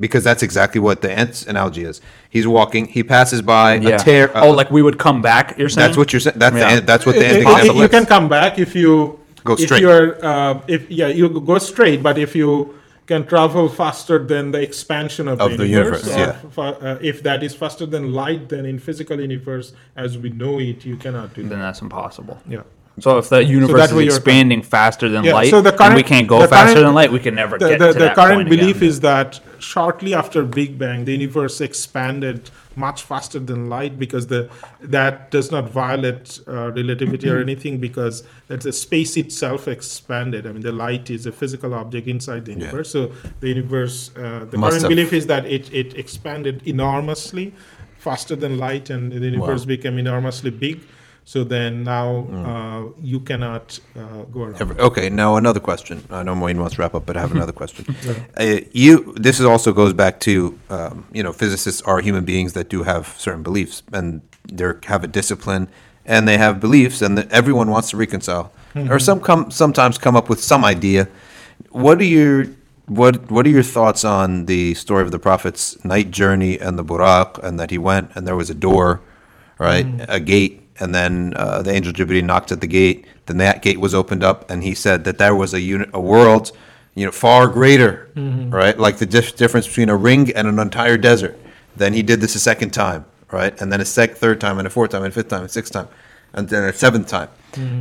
because 0.00 0.22
that's 0.24 0.42
exactly 0.42 0.80
what 0.80 1.02
the 1.02 1.10
ants 1.10 1.46
analogy 1.46 1.84
is. 1.84 2.00
He's 2.30 2.46
walking, 2.46 2.86
he 2.86 3.02
passes 3.02 3.42
by 3.42 3.74
Yeah. 3.74 3.96
a 3.96 3.98
tear. 3.98 4.30
oh, 4.36 4.50
like 4.50 4.70
we 4.70 4.82
would 4.82 4.98
come 4.98 5.22
back. 5.22 5.58
You're 5.58 5.68
saying 5.68 5.86
that's 5.88 5.96
what 5.96 6.12
you're 6.12 6.20
saying. 6.20 6.38
That's 6.38 6.56
Yeah. 6.56 6.76
the, 6.76 6.80
that's 6.82 7.04
what 7.06 7.14
the 7.16 7.22
It- 7.24 7.32
end 7.32 7.36
it- 7.38 7.42
example 7.42 7.82
you 7.82 7.88
can 7.88 8.06
come 8.06 8.28
back 8.28 8.58
if 8.58 8.74
you 8.74 9.18
Go 9.44 9.54
if 9.54 9.60
straight. 9.60 9.80
you're 9.82 10.24
uh, 10.24 10.60
if 10.68 10.90
yeah 10.90 11.08
you 11.08 11.28
go 11.28 11.58
straight, 11.58 12.02
but 12.02 12.18
if 12.18 12.34
you 12.36 12.74
can 13.06 13.24
travel 13.26 13.70
faster 13.70 14.18
than 14.32 14.50
the 14.52 14.60
expansion 14.60 15.28
of, 15.28 15.40
Of 15.40 15.56
the 15.56 15.66
universe, 15.66 16.06
or 16.06 16.18
yeah. 16.18 16.32
fa- 16.50 16.76
uh, 16.82 16.98
if 17.00 17.22
that 17.22 17.42
is 17.42 17.54
faster 17.54 17.86
than 17.86 18.12
light, 18.12 18.50
then 18.50 18.66
in 18.66 18.78
physical 18.78 19.18
universe 19.18 19.72
as 19.96 20.18
we 20.18 20.28
know 20.28 20.58
it, 20.60 20.84
you 20.84 20.96
cannot 20.96 21.32
do 21.34 21.40
then 21.40 21.50
that. 21.50 21.56
that's 21.64 21.80
impossible. 21.80 22.36
Yeah. 22.46 22.64
So 23.00 23.18
if 23.18 23.28
the 23.28 23.44
universe 23.44 23.92
way 23.92 24.06
is 24.06 24.16
expanding 24.16 24.62
faster 24.62 25.08
than 25.08 25.24
Yeah, 25.24 25.34
light, 25.34 25.50
so 25.50 25.60
the 25.60 25.70
and 25.70 25.78
current- 25.78 25.94
we 25.96 26.02
can't 26.02 26.26
go 26.28 26.40
the 26.40 26.48
faster 26.48 26.74
current- 26.74 26.86
than 26.86 26.94
light, 26.94 27.12
we 27.12 27.18
can 27.20 27.34
never 27.34 27.58
The, 27.58 27.68
get 27.70 27.78
the, 27.78 27.86
to 27.88 27.92
the 27.94 27.98
that 28.00 28.14
current 28.14 28.48
belief 28.48 28.76
again. 28.78 28.88
is 28.88 29.00
that 29.00 29.40
shortly 29.58 30.14
after 30.14 30.42
Big 30.44 30.78
Bang, 30.78 31.04
the 31.04 31.12
universe 31.12 31.60
expanded 31.60 32.50
much 32.76 33.02
faster 33.02 33.40
than 33.40 33.68
light 33.68 33.98
because 33.98 34.28
the 34.28 34.48
that 34.80 35.30
does 35.32 35.50
not 35.50 35.68
violate 35.68 36.38
uh, 36.46 36.70
relativity 36.72 37.28
or 37.28 37.38
anything 37.40 37.78
because 37.78 38.22
that's 38.46 38.64
the 38.64 38.72
space 38.72 39.16
itself 39.16 39.66
expanded. 39.66 40.46
I 40.46 40.52
mean, 40.52 40.62
the 40.62 40.70
light 40.70 41.10
is 41.10 41.26
a 41.26 41.32
physical 41.32 41.74
object 41.74 42.06
inside 42.06 42.44
the 42.44 42.52
universe. 42.52 42.90
So 42.90 43.10
the 43.40 43.48
universe, 43.48 44.10
uh, 44.16 44.46
the 44.50 44.56
Must 44.58 44.70
current 44.70 44.82
have- 44.82 44.88
belief 44.90 45.12
is 45.12 45.26
that 45.26 45.44
it, 45.46 45.72
it 45.74 45.94
expanded 45.98 46.62
enormously 46.66 47.52
faster 47.98 48.36
than 48.36 48.58
light 48.58 48.90
and 48.90 49.10
the 49.10 49.18
universe 49.18 49.64
became 49.64 49.98
enormously 49.98 50.50
big. 50.50 50.80
So 51.28 51.44
then 51.44 51.84
now 51.84 52.08
uh, 52.32 52.82
you 53.02 53.20
cannot 53.20 53.78
uh, 53.94 54.22
go 54.32 54.44
around. 54.44 54.62
Every- 54.62 54.78
Okay, 54.78 55.10
now 55.10 55.36
another 55.36 55.60
question. 55.60 56.02
I 56.08 56.22
know 56.22 56.34
Wayne 56.44 56.58
wants 56.58 56.76
to 56.76 56.80
wrap 56.80 56.94
up, 56.94 57.04
but 57.04 57.18
I 57.18 57.20
have 57.20 57.32
another 57.32 57.52
question. 57.60 57.84
Uh, 58.34 58.60
you, 58.72 59.12
this 59.14 59.38
is 59.38 59.44
also 59.44 59.74
goes 59.74 59.92
back 59.92 60.20
to, 60.20 60.58
um, 60.70 61.04
you 61.12 61.22
know, 61.22 61.34
physicists 61.34 61.82
are 61.82 62.00
human 62.00 62.24
beings 62.24 62.54
that 62.54 62.70
do 62.70 62.82
have 62.84 63.14
certain 63.18 63.42
beliefs, 63.42 63.82
and 63.92 64.22
they 64.50 64.72
have 64.86 65.04
a 65.04 65.06
discipline, 65.06 65.68
and 66.06 66.26
they 66.26 66.38
have 66.38 66.60
beliefs, 66.60 67.02
and 67.02 67.18
that 67.18 67.30
everyone 67.30 67.68
wants 67.70 67.90
to 67.90 67.98
reconcile, 67.98 68.50
or 68.88 68.98
some 68.98 69.20
come 69.20 69.50
sometimes 69.50 69.98
come 69.98 70.16
up 70.16 70.30
with 70.30 70.40
some 70.42 70.64
idea. 70.64 71.08
What 71.68 72.00
are 72.00 72.04
your 72.18 72.46
what 72.86 73.30
What 73.30 73.44
are 73.46 73.50
your 73.50 73.62
thoughts 73.76 74.02
on 74.02 74.46
the 74.46 74.72
story 74.72 75.02
of 75.02 75.10
the 75.10 75.18
prophet's 75.18 75.76
night 75.84 76.10
journey 76.10 76.58
and 76.58 76.78
the 76.78 76.84
buraq, 76.84 77.38
and 77.44 77.60
that 77.60 77.70
he 77.70 77.76
went 77.76 78.12
and 78.14 78.26
there 78.26 78.36
was 78.36 78.48
a 78.48 78.54
door, 78.54 79.02
right, 79.58 79.84
a 80.08 80.20
gate, 80.20 80.62
and 80.80 80.94
then 80.94 81.32
uh, 81.36 81.62
the 81.62 81.70
angel 81.72 81.92
Jibreel 81.92 82.24
knocked 82.24 82.52
at 82.52 82.60
the 82.60 82.66
gate. 82.66 83.06
Then 83.26 83.38
that 83.38 83.62
gate 83.62 83.80
was 83.80 83.94
opened 83.94 84.22
up, 84.24 84.50
and 84.50 84.62
he 84.62 84.74
said 84.74 85.04
that 85.04 85.18
there 85.18 85.34
was 85.34 85.52
a 85.54 85.60
unit, 85.60 85.90
a 85.92 86.00
world, 86.00 86.52
you 86.94 87.04
know, 87.04 87.12
far 87.12 87.46
greater, 87.48 88.08
right, 88.50 88.78
like 88.78 88.96
the 88.98 89.06
dif- 89.06 89.36
difference 89.36 89.66
between 89.66 89.88
a 89.88 89.96
ring 89.96 90.32
and 90.32 90.48
an 90.48 90.58
entire 90.58 90.96
desert. 90.96 91.38
Then 91.76 91.92
he 91.92 92.02
did 92.02 92.20
this 92.20 92.34
a 92.34 92.40
second 92.40 92.70
time, 92.70 93.04
right, 93.30 93.58
and 93.60 93.70
then 93.72 93.80
a 93.80 93.84
sec- 93.84 94.16
third 94.16 94.40
time, 94.40 94.58
and 94.58 94.66
a 94.66 94.70
fourth 94.70 94.90
time, 94.90 95.02
and 95.04 95.12
a 95.12 95.14
fifth 95.14 95.28
time, 95.28 95.40
and 95.40 95.50
a 95.50 95.52
sixth 95.52 95.72
time, 95.72 95.88
and 96.32 96.48
then 96.48 96.64
a 96.64 96.72
seventh 96.72 97.06
time, 97.08 97.28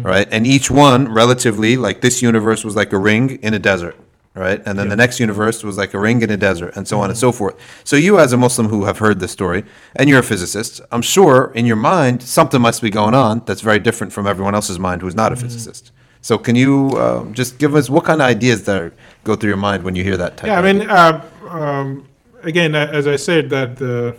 right, 0.03 0.28
and 0.32 0.45
each 0.45 0.69
one 0.69 1.11
relatively, 1.11 1.78
like 1.78 2.02
this 2.02 2.22
universe 2.22 2.64
was 2.64 2.76
like 2.76 2.91
a 2.94 2.98
ring 2.98 3.40
in 3.41 3.53
a 3.53 3.60
desert. 3.60 3.95
Right, 4.38 4.62
and 4.68 4.78
then 4.78 4.90
the 4.90 4.96
next 4.96 5.20
universe 5.20 5.64
was 5.64 5.78
like 5.78 5.96
a 5.96 6.00
ring 6.00 6.22
in 6.22 6.30
a 6.30 6.38
desert, 6.38 6.76
and 6.78 6.88
so 6.88 7.00
on 7.00 7.10
and 7.10 7.18
so 7.18 7.32
forth. 7.32 7.56
So 7.84 7.96
you, 7.96 8.20
as 8.20 8.34
a 8.34 8.38
Muslim 8.38 8.68
who 8.70 8.86
have 8.86 9.00
heard 9.00 9.20
this 9.20 9.32
story, 9.32 9.64
and 9.96 10.08
you're 10.08 10.20
a 10.20 10.24
physicist, 10.24 10.80
I'm 10.92 11.02
sure 11.02 11.52
in 11.56 11.66
your 11.66 11.76
mind 11.76 12.22
something 12.22 12.62
must 12.62 12.84
be 12.84 12.92
going 12.92 13.16
on 13.16 13.42
that's 13.48 13.62
very 13.62 13.80
different 13.80 14.14
from 14.14 14.28
everyone 14.28 14.54
else's 14.54 14.78
mind 14.78 15.02
who's 15.02 15.16
not 15.16 15.34
a 15.34 15.36
physicist. 15.36 15.92
So 16.22 16.38
can 16.38 16.56
you 16.56 16.90
um, 17.00 17.34
just 17.34 17.58
give 17.58 17.74
us 17.74 17.90
what 17.90 18.04
kind 18.04 18.22
of 18.22 18.28
ideas 18.28 18.66
that 18.66 18.94
go 19.24 19.36
through 19.36 19.50
your 19.50 19.58
mind 19.58 19.84
when 19.84 19.96
you 19.96 20.04
hear 20.04 20.18
that 20.18 20.38
type? 20.38 20.48
Yeah, 20.48 20.60
I 20.60 20.62
mean, 20.62 20.88
uh, 20.88 21.26
um, 21.50 22.08
again, 22.44 22.76
as 22.76 23.08
I 23.08 23.16
said, 23.16 23.50
that 23.50 23.78
the 23.78 24.16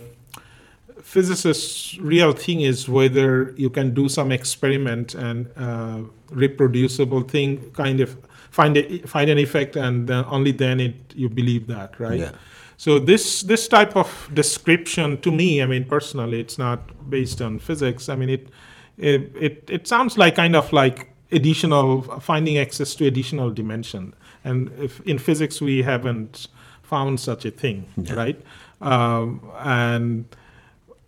physicist's 1.01 1.97
real 1.99 2.33
thing 2.33 2.61
is 2.61 2.89
whether 2.89 3.53
you 3.57 3.69
can 3.69 3.93
do 3.93 4.09
some 4.09 4.31
experiment 4.31 5.15
and 5.15 5.49
uh, 5.55 6.01
reproducible 6.29 7.21
thing, 7.21 7.71
kind 7.71 7.99
of 7.99 8.17
find 8.49 8.77
a, 8.77 8.99
find 8.99 9.29
an 9.29 9.37
effect, 9.37 9.75
and 9.75 10.09
only 10.09 10.51
then 10.51 10.79
it 10.79 10.95
you 11.15 11.29
believe 11.29 11.67
that, 11.67 11.99
right? 11.99 12.19
Yeah. 12.19 12.31
So 12.77 12.97
this 12.97 13.43
this 13.43 13.67
type 13.67 13.95
of 13.95 14.29
description, 14.33 15.19
to 15.21 15.31
me, 15.31 15.61
I 15.61 15.65
mean, 15.65 15.85
personally, 15.85 16.39
it's 16.39 16.57
not 16.57 17.09
based 17.09 17.41
on 17.41 17.59
physics. 17.59 18.07
I 18.09 18.15
mean, 18.15 18.29
it 18.29 18.49
it 18.97 19.35
it, 19.35 19.69
it 19.69 19.87
sounds 19.87 20.17
like 20.17 20.35
kind 20.35 20.55
of 20.55 20.71
like 20.71 21.13
additional 21.31 22.01
finding 22.19 22.57
access 22.57 22.95
to 22.95 23.05
additional 23.05 23.51
dimension, 23.51 24.13
and 24.43 24.71
if 24.79 25.01
in 25.01 25.19
physics 25.19 25.61
we 25.61 25.81
haven't 25.83 26.47
found 26.81 27.19
such 27.19 27.45
a 27.45 27.51
thing, 27.51 27.85
right? 28.11 28.41
Um, 28.81 29.41
and 29.59 30.25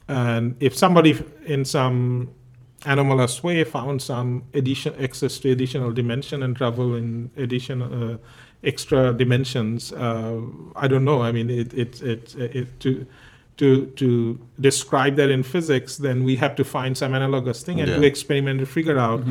and 0.07 0.55
if 0.59 0.76
somebody 0.76 1.23
in 1.45 1.63
some 1.63 2.30
anomalous 2.86 3.44
way 3.44 3.64
found 3.64 4.02
some 4.02 4.44
addition 4.53 4.94
access 5.03 5.38
to 5.40 5.52
additional 5.52 5.91
dimension 5.91 6.44
and 6.44 6.56
travel 6.56 6.95
in 6.95 7.30
addition 7.38 7.82
uh, 7.82 8.18
extra 8.64 9.14
dimensions 9.14 9.91
uh, 9.94 10.40
i 10.76 10.88
don't 10.88 11.06
know 11.06 11.22
i 11.22 11.32
mean 11.32 11.49
it 11.49 11.74
it, 11.74 12.02
it, 12.02 12.36
it 12.36 12.80
to 12.80 13.06
to 13.58 13.86
to 14.02 14.40
describe 14.60 15.16
that 15.16 15.30
in 15.30 15.44
physics 15.44 15.98
then 15.98 16.24
we 16.24 16.36
have 16.36 16.56
to 16.56 16.64
find 16.64 16.98
some 16.98 17.14
analogous 17.14 17.62
thing 17.64 17.80
and 17.82 17.90
Yeah. 17.90 17.98
do 17.98 18.03
experiment 18.03 18.60
to 18.60 18.66
figure 18.66 18.98
out 18.98 19.22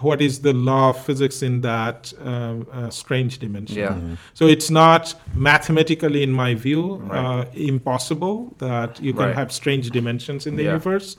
what 0.00 0.20
is 0.20 0.40
the 0.40 0.52
law 0.52 0.90
of 0.90 1.04
physics 1.04 1.42
in 1.42 1.60
that 1.62 2.12
um, 2.24 2.66
uh, 2.72 2.90
strange 2.90 3.38
dimension 3.38 3.78
Yeah. 3.78 3.98
so 4.34 4.46
it's 4.46 4.70
not 4.70 5.14
mathematically, 5.34 6.22
in 6.22 6.32
my 6.32 6.54
view, 6.54 7.02
uh, 7.10 7.44
impossible 7.54 8.54
that 8.58 9.00
you 9.00 9.12
can 9.14 9.26
Right. 9.26 9.34
have 9.34 9.50
strange 9.52 9.90
dimensions 9.90 10.46
in 10.46 10.56
the 10.56 10.64
Yeah. 10.64 10.72
universe. 10.72 11.16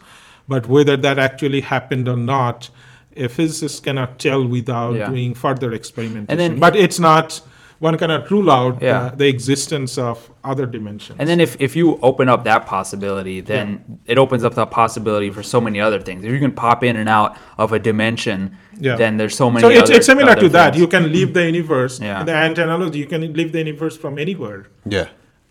But 0.47 0.67
whether 0.67 0.95
that 0.97 1.19
actually 1.19 1.61
happened 1.61 2.07
or 2.07 2.15
not, 2.17 2.69
a 3.15 3.27
physicist 3.27 3.83
cannot 3.83 4.19
tell 4.19 4.45
without 4.47 4.95
Yeah. 4.95 5.09
doing 5.09 5.33
further 5.33 5.73
experimentation. 5.73 6.27
And 6.29 6.39
then- 6.39 6.59
but 6.59 6.75
it's 6.75 6.99
not. 6.99 7.41
One 7.79 7.95
cannot 7.95 8.31
rule 8.31 8.49
out 8.49 8.81
Yeah. 8.81 8.99
uh, 8.99 9.11
the 9.15 9.27
existence 9.27 9.99
of 9.99 10.31
other 10.43 10.65
dimensions. 10.65 11.15
And 11.19 11.29
then 11.29 11.39
if, 11.39 11.55
if 11.59 11.75
you 11.75 11.99
open 12.01 12.27
up 12.27 12.43
that 12.45 12.65
possibility, 12.65 13.39
then 13.39 13.99
it 14.07 14.17
opens 14.17 14.43
up 14.43 14.55
that 14.55 14.71
possibility 14.71 15.29
for 15.29 15.43
so 15.43 15.61
many 15.61 15.79
other 15.79 15.99
things. 15.99 16.23
If 16.23 16.31
you 16.31 16.39
can 16.39 16.53
pop 16.53 16.83
in 16.83 16.95
and 16.95 17.07
out 17.07 17.37
of 17.59 17.73
a 17.73 17.77
dimension, 17.77 18.57
Yeah. 18.79 18.95
then 18.95 19.17
there's 19.17 19.35
so 19.35 19.51
many. 19.51 19.61
so 19.61 19.69
it's, 19.69 19.81
other- 19.83 19.93
it's 19.93 20.07
similar 20.07 20.31
other 20.31 20.41
to 20.41 20.49
that. 20.49 20.75
You 20.75 20.87
can 20.87 21.11
leave 21.11 21.35
the 21.35 21.45
universe. 21.45 21.99
Yeah. 22.01 22.23
The 22.23 22.33
analogy, 22.63 22.97
you 22.97 23.05
can 23.05 23.21
leave 23.33 23.51
the 23.51 23.59
universe 23.59 23.95
from 23.95 24.17
anywhere. 24.17 24.65
yeah. 24.89 25.07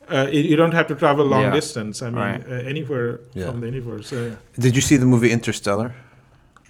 Uh, 0.09 0.29
you 0.31 0.41
you 0.51 0.57
don't 0.57 0.73
have 0.75 0.87
to 0.87 0.95
travel 0.95 1.25
long 1.27 1.43
Yeah. 1.43 1.51
distance. 1.61 2.03
I 2.03 2.11
mean, 2.11 2.15
Right. 2.25 2.43
uh, 2.49 2.69
anywhere 2.73 3.21
Yeah. 3.35 3.51
from 3.51 3.61
the 3.61 3.67
universe. 3.67 4.13
Uh, 4.13 4.37
Did 4.59 4.75
you 4.77 4.83
see 4.83 4.97
the 4.99 5.07
movie 5.07 5.31
Interstellar? 5.33 5.91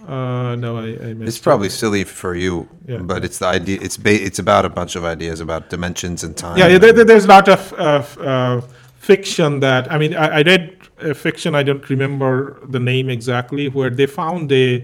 uh, 0.07 0.55
no, 0.55 0.77
I, 0.77 0.87
I 1.09 1.13
missed 1.13 1.27
It's 1.29 1.37
it. 1.37 1.43
probably 1.43 1.69
silly 1.69 2.03
for 2.03 2.35
you, 2.35 2.67
Yeah. 2.87 2.97
but 3.11 3.23
it's 3.25 3.37
the 3.39 3.47
idea. 3.47 3.77
It's 3.81 3.97
ba- 3.97 4.23
it's 4.27 4.39
about 4.39 4.65
a 4.65 4.69
bunch 4.69 4.95
of 4.95 5.03
ideas 5.03 5.39
about 5.39 5.69
dimensions 5.69 6.23
and 6.23 6.35
time. 6.35 6.57
Yeah, 6.57 6.67
yeah 6.71 6.77
there, 6.79 6.93
there- 6.93 7.05
there's 7.05 7.25
a 7.25 7.29
lot 7.37 7.47
of, 7.49 7.73
of 7.73 8.17
uh, 8.19 8.61
fiction 8.99 9.59
that 9.61 9.91
I 9.91 9.97
mean. 9.97 10.13
I, 10.15 10.39
I 10.39 10.41
read 10.41 10.63
a 11.01 11.13
fiction. 11.13 11.55
I 11.55 11.63
don't 11.63 11.87
remember 11.89 12.57
the 12.69 12.79
name 12.79 13.09
exactly. 13.09 13.69
Where 13.69 13.89
they 13.91 14.07
found 14.07 14.51
a 14.51 14.83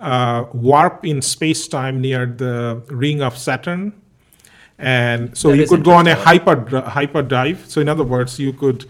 uh, 0.00 0.44
warp 0.52 1.04
in 1.06 1.22
space 1.22 1.68
time 1.68 2.00
near 2.00 2.26
the 2.26 2.82
ring 2.90 3.22
of 3.22 3.36
Saturn, 3.38 3.92
and 4.82 5.36
so 5.36 5.48
That 5.48 5.56
you 5.56 5.62
is 5.62 5.68
could 5.70 5.84
go 5.84 5.92
on 5.92 6.06
a 6.06 6.14
hyper 6.14 6.56
dri- 6.56 6.80
hyper 6.80 7.22
dive. 7.22 7.64
So 7.66 7.80
in 7.80 7.88
other 7.88 8.04
words, 8.04 8.38
you 8.38 8.52
could. 8.52 8.84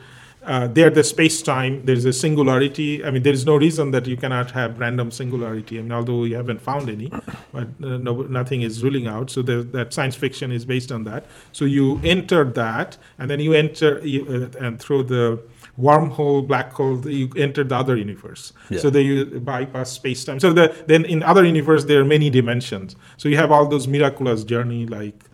Uh, 0.44 0.66
there, 0.66 0.90
the 0.90 1.04
space 1.04 1.40
time, 1.40 1.80
there's 1.84 2.04
a 2.04 2.12
singularity. 2.12 3.04
I 3.04 3.12
mean, 3.12 3.22
there 3.22 3.32
is 3.32 3.46
no 3.46 3.54
reason 3.54 3.92
that 3.92 4.08
you 4.08 4.16
cannot 4.16 4.50
have 4.50 4.80
random 4.80 5.12
singularity. 5.12 5.78
I 5.78 5.82
mean, 5.82 5.92
although 5.92 6.18
we 6.18 6.32
haven't 6.32 6.60
found 6.60 6.90
any, 6.90 7.12
but 7.52 7.68
uh, 7.80 7.98
no, 7.98 8.22
nothing 8.22 8.62
is 8.62 8.82
ruling 8.82 9.06
out. 9.06 9.30
So 9.30 9.42
the, 9.42 9.62
that 9.70 9.94
science 9.94 10.16
fiction 10.16 10.50
is 10.50 10.64
based 10.64 10.90
on 10.90 11.04
that. 11.04 11.26
So 11.52 11.64
you 11.64 12.00
enter 12.02 12.42
that, 12.42 12.98
and 13.20 13.30
then 13.30 13.38
you 13.38 13.52
enter 13.52 14.00
you, 14.04 14.26
uh, 14.26 14.64
and 14.64 14.80
through 14.80 15.04
the 15.04 15.40
wormhole, 15.78 16.44
black 16.46 16.72
hole, 16.72 17.08
you 17.08 17.30
enter 17.36 17.62
the 17.62 17.76
other 17.76 17.96
universe. 17.96 18.52
Yeah. 18.68 18.80
So 18.80 18.90
then 18.90 19.06
you 19.06 19.40
bypass 19.40 19.92
space 19.92 20.24
time. 20.24 20.40
So 20.40 20.52
the, 20.52 20.74
then 20.88 21.04
in 21.04 21.22
other 21.22 21.44
universe 21.44 21.84
there 21.84 22.00
are 22.00 22.04
many 22.04 22.30
dimensions. 22.30 22.96
So 23.16 23.28
you 23.28 23.36
have 23.36 23.52
all 23.52 23.68
those 23.68 23.86
miraculous 23.86 24.42
journey 24.42 24.86
like 24.86 25.24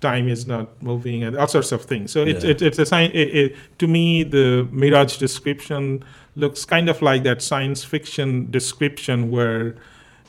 time 0.00 0.28
is 0.28 0.46
not 0.46 0.82
moving 0.82 1.22
and 1.22 1.36
all 1.36 1.46
sorts 1.48 1.72
of 1.72 1.82
things. 1.84 2.10
So 2.12 2.22
it, 2.24 2.42
it, 2.44 2.62
it's 2.62 2.78
a 2.78 2.86
sign. 2.86 3.10
It, 3.12 3.28
it, 3.36 3.56
to 3.78 3.86
me, 3.86 4.22
the 4.22 4.66
Mi'raj 4.70 5.18
description 5.18 6.02
looks 6.36 6.64
kind 6.64 6.88
of 6.88 7.02
like 7.02 7.22
that 7.24 7.42
science 7.42 7.84
fiction 7.84 8.50
description 8.50 9.30
where 9.30 9.74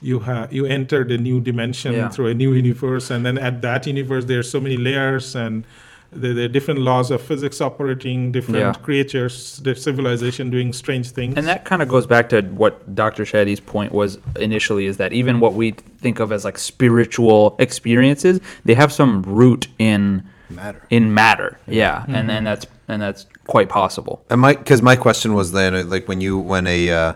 you 0.01 0.19
have 0.19 0.51
you 0.51 0.65
entered 0.65 1.11
a 1.11 1.17
new 1.17 1.39
dimension 1.39 1.93
Yeah. 1.93 2.09
through 2.09 2.27
a 2.27 2.33
new 2.33 2.53
universe, 2.53 3.09
and 3.11 3.25
then 3.25 3.37
at 3.37 3.61
that 3.61 3.85
universe 3.87 4.25
there 4.25 4.39
are 4.39 4.43
so 4.43 4.59
many 4.59 4.77
layers 4.77 5.35
and. 5.35 5.65
The, 6.13 6.33
the 6.33 6.49
different 6.49 6.81
laws 6.81 7.09
of 7.09 7.21
physics 7.21 7.61
operating, 7.61 8.33
different 8.33 8.59
Yeah. 8.59 8.73
creatures, 8.73 9.61
the 9.63 9.75
civilization 9.75 10.49
doing 10.49 10.73
strange 10.73 11.11
things. 11.11 11.35
And 11.37 11.47
that 11.47 11.63
kind 11.63 11.81
of 11.81 11.87
goes 11.87 12.05
back 12.05 12.27
to 12.29 12.41
what 12.41 12.93
Dr. 12.93 13.23
Shetty's 13.23 13.61
point 13.61 13.93
was 13.93 14.17
initially 14.37 14.87
is 14.87 14.97
that 14.97 15.13
even 15.13 15.39
what 15.39 15.53
we 15.53 15.71
think 15.71 16.19
of 16.19 16.33
as 16.33 16.43
like 16.43 16.57
spiritual 16.57 17.55
experiences, 17.59 18.41
they 18.65 18.73
have 18.73 18.91
some 18.91 19.21
root 19.23 19.67
in 19.79 20.23
Matter. 20.49 20.81
in 20.89 21.13
matter. 21.13 21.57
Yeah, 21.65 22.03
and 22.09 22.29
then 22.29 22.43
that's 22.43 22.65
and 22.89 23.01
that's 23.01 23.25
quite 23.47 23.69
possible. 23.69 24.21
And 24.29 24.41
my, 24.41 24.53
because 24.53 24.81
my 24.81 24.97
question 24.97 25.33
was 25.33 25.53
then, 25.53 25.73
uh, 25.73 25.83
like, 25.85 26.09
when 26.09 26.19
you, 26.19 26.37
when 26.37 26.67
a 26.67 26.89
uh, 26.89 27.13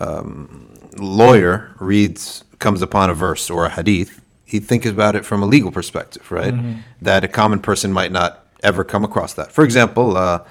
um, 0.00 0.68
lawyer 0.96 1.70
reads, 1.78 2.42
comes 2.58 2.82
upon 2.82 3.08
a 3.10 3.14
verse 3.14 3.48
or 3.50 3.66
a 3.66 3.70
hadith, 3.70 4.20
he 4.52 4.60
thinks 4.60 4.86
about 4.86 5.16
it 5.16 5.24
from 5.24 5.42
a 5.42 5.46
legal 5.46 5.72
perspective, 5.72 6.30
right? 6.30 6.54
That 7.00 7.24
a 7.24 7.28
common 7.28 7.60
person 7.60 7.90
might 7.92 8.12
not 8.12 8.30
ever 8.62 8.84
come 8.84 9.02
across 9.02 9.32
that. 9.34 9.50
For 9.50 9.64
example, 9.64 10.16
uh, 10.16 10.44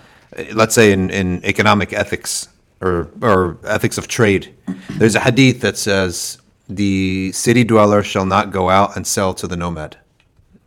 let's 0.53 0.73
say 0.73 0.91
in, 0.91 1.10
in 1.11 1.28
economic 1.45 1.94
ethics 1.94 2.49
or, 2.82 3.10
or 3.22 3.57
ethics 3.64 3.98
of 3.99 4.07
trade, 4.07 4.53
there's 4.99 5.15
a 5.15 5.19
hadith 5.19 5.61
that 5.61 5.78
says 5.78 6.40
the 6.68 7.32
city 7.32 7.64
dweller 7.64 8.02
shall 8.02 8.26
not 8.26 8.52
go 8.52 8.69
out 8.69 8.95
and 8.95 9.06
sell 9.06 9.34
to 9.36 9.48
the 9.48 9.56
nomad, 9.56 9.98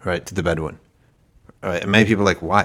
right, 0.04 0.24
to 0.26 0.34
the 0.34 0.42
Bedouin. 0.42 0.78
Right, 1.60 1.82
and 1.82 1.90
many 1.90 2.04
people 2.04 2.22
are 2.22 2.30
like, 2.32 2.42
why? 2.42 2.64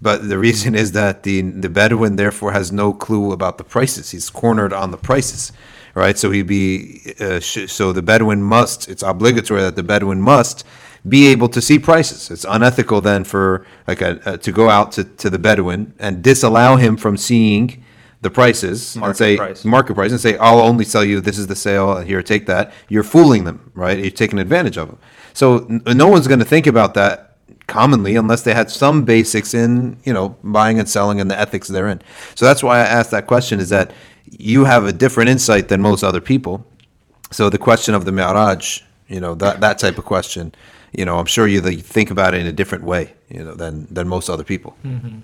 But 0.00 0.28
the 0.28 0.38
reason 0.38 0.74
is 0.74 0.92
that 0.92 1.22
the 1.22 1.40
the 1.64 1.70
Bedouin 1.70 2.16
therefore 2.16 2.52
has 2.52 2.70
no 2.70 2.92
clue 2.92 3.32
about 3.32 3.56
the 3.56 3.64
prices. 3.64 4.10
He's 4.10 4.30
cornered 4.30 4.72
on 4.72 4.90
the 4.90 4.98
prices, 4.98 5.52
right? 5.96 6.16
So 6.16 6.30
he'd 6.30 6.46
be 6.46 7.14
uh, 7.20 7.40
sh- 7.40 7.68
so 7.72 7.92
the 7.92 8.02
Bedouin 8.02 8.42
must. 8.42 8.88
It's 8.88 9.02
obligatory 9.02 9.62
that 9.62 9.74
the 9.76 9.82
Bedouin 9.82 10.20
must 10.22 10.64
be 11.08 11.26
able 11.28 11.48
to 11.48 11.60
see 11.60 11.78
prices. 11.80 12.30
It's 12.30 12.44
unethical 12.48 13.00
then 13.00 13.24
for 13.24 13.66
like 13.88 14.00
a, 14.02 14.20
a 14.26 14.38
to 14.38 14.52
go 14.52 14.68
out 14.70 14.92
to, 14.92 15.04
to 15.04 15.30
the 15.30 15.38
Bedouin 15.38 15.94
and 15.98 16.22
disallow 16.22 16.76
him 16.76 16.96
from 16.96 17.16
seeing 17.16 17.82
the 18.22 18.30
prices 18.30 18.94
and 18.96 19.00
Market 19.02 19.16
say 19.18 19.36
price. 19.36 19.64
market 19.64 19.94
price 19.94 20.10
and 20.10 20.20
say 20.20 20.36
I'll 20.38 20.60
only 20.60 20.84
sell 20.84 21.04
you. 21.04 21.20
This 21.20 21.38
is 21.38 21.46
the 21.48 21.56
sale. 21.56 21.98
Here, 22.00 22.22
take 22.22 22.46
that. 22.46 22.72
You're 22.88 23.04
fooling 23.04 23.44
them, 23.44 23.70
right? 23.74 23.98
You're 23.98 24.10
taking 24.10 24.38
advantage 24.38 24.76
of 24.78 24.88
them. 24.88 24.98
So 25.32 25.66
n- 25.66 25.82
no 25.86 26.08
one's 26.08 26.26
going 26.28 26.40
to 26.40 26.44
think 26.46 26.66
about 26.66 26.94
that 26.94 27.25
commonly 27.66 28.16
unless 28.16 28.42
they 28.42 28.54
had 28.54 28.70
some 28.70 29.04
basics 29.04 29.52
in 29.54 29.96
you 30.04 30.12
know 30.12 30.36
buying 30.44 30.78
and 30.78 30.88
selling 30.88 31.20
and 31.20 31.30
the 31.30 31.38
ethics 31.38 31.68
therein. 31.68 32.00
So 32.34 32.44
that's 32.44 32.62
why 32.62 32.78
i 32.78 32.82
asked 32.82 33.10
that 33.10 33.26
question 33.26 33.60
is 33.60 33.68
that 33.70 33.92
you 34.30 34.64
have 34.64 34.84
a 34.84 34.92
different 34.92 35.30
insight 35.30 35.68
than 35.68 35.80
most 35.80 36.02
other 36.02 36.20
people. 36.20 36.64
So 37.30 37.50
the 37.50 37.58
question 37.58 37.94
of 37.94 38.04
the 38.04 38.12
mi'raj 38.12 38.82
you 39.08 39.20
know 39.20 39.34
that 39.36 39.60
that 39.60 39.78
type 39.78 39.98
of 39.98 40.04
question 40.04 40.52
you 40.92 41.04
know 41.04 41.18
i'm 41.18 41.26
sure 41.26 41.46
you 41.46 41.60
think 41.60 42.10
about 42.10 42.34
it 42.34 42.40
in 42.40 42.46
a 42.46 42.52
different 42.52 42.82
way 42.84 43.14
you 43.28 43.44
know 43.44 43.54
than 43.54 43.86
than 43.90 44.08
most 44.08 44.28
other 44.28 44.44
people. 44.44 44.76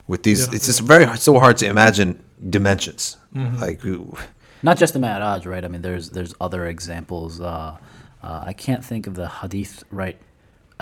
With 0.09 0.23
these 0.25 0.53
it's 0.53 0.67
just 0.67 0.81
very 0.81 1.07
so 1.17 1.39
hard 1.39 1.57
to 1.59 1.67
imagine 1.67 2.23
dimensions. 2.51 3.17
Like 3.35 3.85
ooh, 3.85 4.17
Not 4.63 4.79
just 4.79 4.93
the 4.95 5.01
Mi'raj, 5.01 5.47
right? 5.47 5.65
I 5.65 5.69
mean, 5.69 5.83
there's 5.83 6.11
there's 6.11 6.35
other 6.41 6.67
examples. 6.67 7.41
Uh, 7.41 7.77
uh, 8.23 8.45
I 8.47 8.53
can't 8.53 8.85
think 8.85 9.07
of 9.09 9.15
the 9.15 9.29
hadith 9.29 9.83
right 9.91 10.17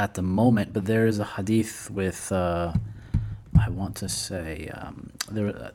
at 0.00 0.14
the 0.14 0.22
moment, 0.22 0.72
but 0.72 0.84
there 0.86 1.06
is 1.06 1.18
a 1.18 1.28
hadith 1.36 1.90
with. 1.90 2.32
Uh, 2.32 2.72
I 3.66 3.68
want 3.68 3.94
to 3.96 4.08
say 4.08 4.70
um, 4.78 5.10
there, 5.30 5.48
uh, 5.48 5.70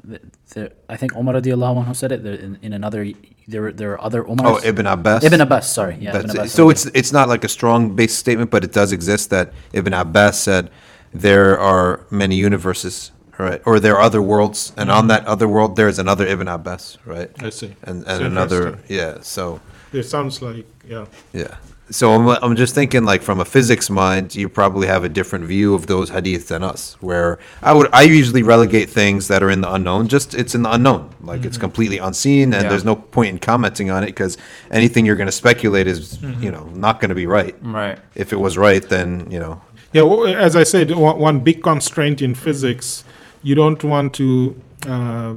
there. 0.53 0.69
I 0.89 0.95
think 0.97 1.11
Umar 1.15 1.35
radiallahu 1.35 1.75
anhu 1.85 1.95
said 1.95 2.11
it. 2.15 2.23
There, 2.25 2.33
in, 2.33 2.57
in 2.65 2.71
another, 2.73 3.01
there 3.47 3.71
there 3.79 3.91
are 3.93 4.01
other 4.07 4.21
Umars. 4.23 4.47
oh 4.51 4.59
ibn 4.71 4.85
abbas 4.87 5.23
Ibn 5.23 5.39
Abbas. 5.41 5.65
Sorry, 5.77 5.95
yeah. 6.01 6.17
Ibn 6.17 6.29
it. 6.31 6.35
Abbas, 6.35 6.51
So 6.57 6.63
okay. 6.65 6.71
it's 6.73 6.85
it's 6.99 7.11
not 7.17 7.29
like 7.33 7.43
a 7.43 7.51
strong 7.57 7.95
base 7.99 8.15
statement, 8.23 8.49
but 8.49 8.63
it 8.67 8.71
does 8.79 8.91
exist 8.91 9.29
that 9.35 9.53
Ibn 9.79 9.93
Abbas 9.93 10.35
said 10.47 10.71
there 11.13 11.59
are 11.59 11.89
many 12.09 12.35
universes, 12.47 13.11
right? 13.37 13.61
Or 13.67 13.79
there 13.79 13.95
are 13.97 14.01
other 14.09 14.21
worlds, 14.31 14.73
and 14.79 14.89
on 14.89 15.05
that 15.11 15.21
other 15.27 15.47
world 15.55 15.75
there 15.75 15.89
is 15.93 15.99
another 15.99 16.25
Ibn 16.25 16.47
Abbas, 16.47 16.97
right? 17.05 17.29
I 17.43 17.51
see. 17.51 17.71
And 17.83 18.01
It's 18.01 18.09
and 18.09 18.25
another 18.25 18.79
yeah. 18.87 19.19
So 19.21 19.61
It 19.93 20.03
sounds 20.15 20.41
like, 20.41 20.65
yeah. 20.89 21.05
yeah. 21.33 21.55
So 21.91 22.11
I'm 22.13 22.27
I'm 22.43 22.55
just 22.55 22.73
thinking 22.73 23.03
like 23.05 23.21
from 23.21 23.39
a 23.39 23.45
physics 23.45 23.89
mind, 23.91 24.33
you 24.35 24.49
probably 24.49 24.87
have 24.87 25.03
a 25.03 25.09
different 25.09 25.45
view 25.45 25.75
of 25.75 25.85
those 25.85 26.09
hadiths 26.09 26.47
than 26.47 26.63
us. 26.63 26.97
Where 26.99 27.37
I 27.61 27.73
would 27.73 27.89
I 27.93 28.01
usually 28.03 28.41
relegate 28.41 28.89
things 28.89 29.27
that 29.27 29.43
are 29.43 29.51
in 29.51 29.61
the 29.61 29.71
unknown. 29.71 30.07
Just 30.07 30.33
it's 30.33 30.55
in 30.55 30.63
the 30.63 30.71
unknown, 30.73 31.11
like 31.21 31.45
it's 31.45 31.57
completely 31.59 31.99
unseen, 31.99 32.53
and 32.55 32.63
Yeah. 32.63 32.69
there's 32.69 32.85
no 32.85 32.95
point 32.95 33.29
in 33.29 33.37
commenting 33.39 33.91
on 33.91 34.01
it 34.03 34.07
because 34.07 34.35
anything 34.71 35.05
you're 35.05 35.15
going 35.15 35.27
to 35.27 35.31
speculate 35.31 35.85
is 35.85 36.19
you 36.39 36.51
know 36.51 36.65
not 36.73 36.99
going 36.99 37.09
to 37.09 37.15
be 37.15 37.27
right. 37.27 37.55
Right. 37.61 37.99
If 38.15 38.33
it 38.33 38.37
was 38.37 38.57
right, 38.57 38.81
then 38.89 39.27
you 39.29 39.39
know. 39.39 39.61
Yeah, 39.93 40.01
well, 40.01 40.25
as 40.27 40.55
I 40.55 40.63
said, 40.63 40.91
one, 40.91 41.19
one 41.19 41.39
big 41.39 41.61
constraint 41.63 42.21
in 42.21 42.35
physics, 42.35 43.05
you 43.43 43.55
don't 43.55 43.81
want 43.83 44.13
to 44.15 44.59
uh, 44.87 45.35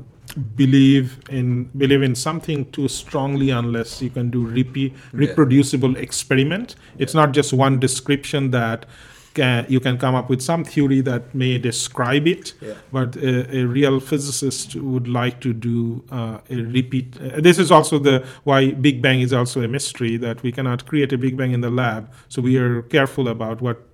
believe 0.56 1.18
in 1.28 1.64
believe 1.76 2.02
in 2.02 2.14
something 2.14 2.70
too 2.72 2.88
strongly 2.88 3.50
unless 3.50 4.00
you 4.02 4.10
can 4.10 4.30
do 4.30 4.46
repeat, 4.46 4.94
reproducible 5.12 5.96
experiment. 5.96 6.76
It's 6.98 7.14
not 7.14 7.32
just 7.32 7.52
one 7.52 7.78
description 7.80 8.50
that 8.52 8.86
can, 9.34 9.66
you 9.68 9.78
can 9.78 9.98
come 9.98 10.14
up 10.14 10.28
with 10.28 10.42
some 10.42 10.64
theory 10.64 11.00
that 11.02 11.34
may 11.34 11.58
describe 11.58 12.26
it, 12.26 12.54
but 12.90 13.14
a, 13.16 13.58
a 13.58 13.64
real 13.64 14.00
physicist 14.00 14.74
would 14.74 15.06
like 15.06 15.40
to 15.42 15.52
do 15.52 16.04
uh, 16.10 16.38
a 16.50 16.56
repeat. 16.56 17.16
Uh, 17.20 17.40
this 17.40 17.58
is 17.58 17.70
also 17.70 17.98
the 17.98 18.26
why 18.44 18.72
Big 18.72 19.00
Bang 19.00 19.20
is 19.20 19.32
also 19.32 19.62
a 19.62 19.68
mystery 19.68 20.16
that 20.16 20.42
we 20.42 20.50
cannot 20.50 20.86
create 20.86 21.12
a 21.12 21.18
Big 21.18 21.36
Bang 21.36 21.52
in 21.52 21.60
the 21.60 21.70
lab. 21.70 22.10
So 22.28 22.42
we 22.42 22.56
are 22.56 22.82
careful 22.82 23.28
about 23.28 23.60
what 23.60 23.87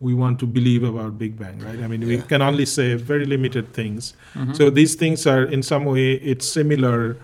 we 0.00 0.14
want 0.14 0.38
to 0.40 0.46
believe 0.46 0.82
about 0.82 1.18
Big 1.18 1.38
Bang, 1.38 1.58
right? 1.60 1.78
I 1.80 1.86
mean, 1.86 2.06
we 2.06 2.22
can 2.22 2.40
only 2.40 2.64
say 2.64 2.94
very 2.94 3.26
limited 3.26 3.72
things. 3.74 4.14
So 4.54 4.70
these 4.70 4.94
things 4.94 5.26
are, 5.26 5.44
in 5.44 5.62
some 5.62 5.84
way, 5.84 6.12
it's 6.14 6.46
similar 6.48 7.16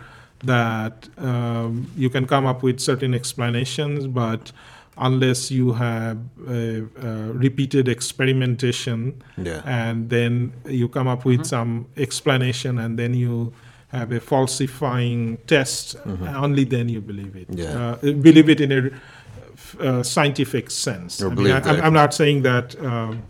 that 0.44 1.08
um, 1.16 1.90
you 1.96 2.10
can 2.10 2.26
come 2.26 2.44
up 2.46 2.62
with 2.62 2.78
certain 2.80 3.14
explanations, 3.14 4.06
but 4.06 4.52
unless 4.98 5.50
you 5.50 5.72
have 5.72 6.18
repeated 7.44 7.88
experimentation, 7.88 9.22
Yeah. 9.38 9.62
and 9.64 10.10
then 10.10 10.52
you 10.66 10.88
come 10.88 11.08
up 11.08 11.24
with 11.24 11.46
some 11.46 11.86
explanation, 11.96 12.78
and 12.78 12.98
then 12.98 13.14
you 13.14 13.52
have 13.88 14.12
a 14.12 14.20
falsifying 14.20 15.38
test, 15.46 15.96
only 16.44 16.64
then 16.64 16.88
you 16.90 17.00
believe 17.00 17.36
it. 17.36 17.46
Yeah. 17.50 17.96
Uh, 18.02 18.12
believe 18.12 18.48
it 18.50 18.60
in 18.60 18.72
a 18.72 18.90
uh, 19.80 20.02
scientific 20.02 20.70
sense. 20.70 21.22
I 21.22 21.28
mean, 21.28 21.50
I, 21.50 21.80
I'm 21.84 21.92
not 22.02 22.12
saying 22.14 22.42
that 22.42 22.66
um, 22.84 23.22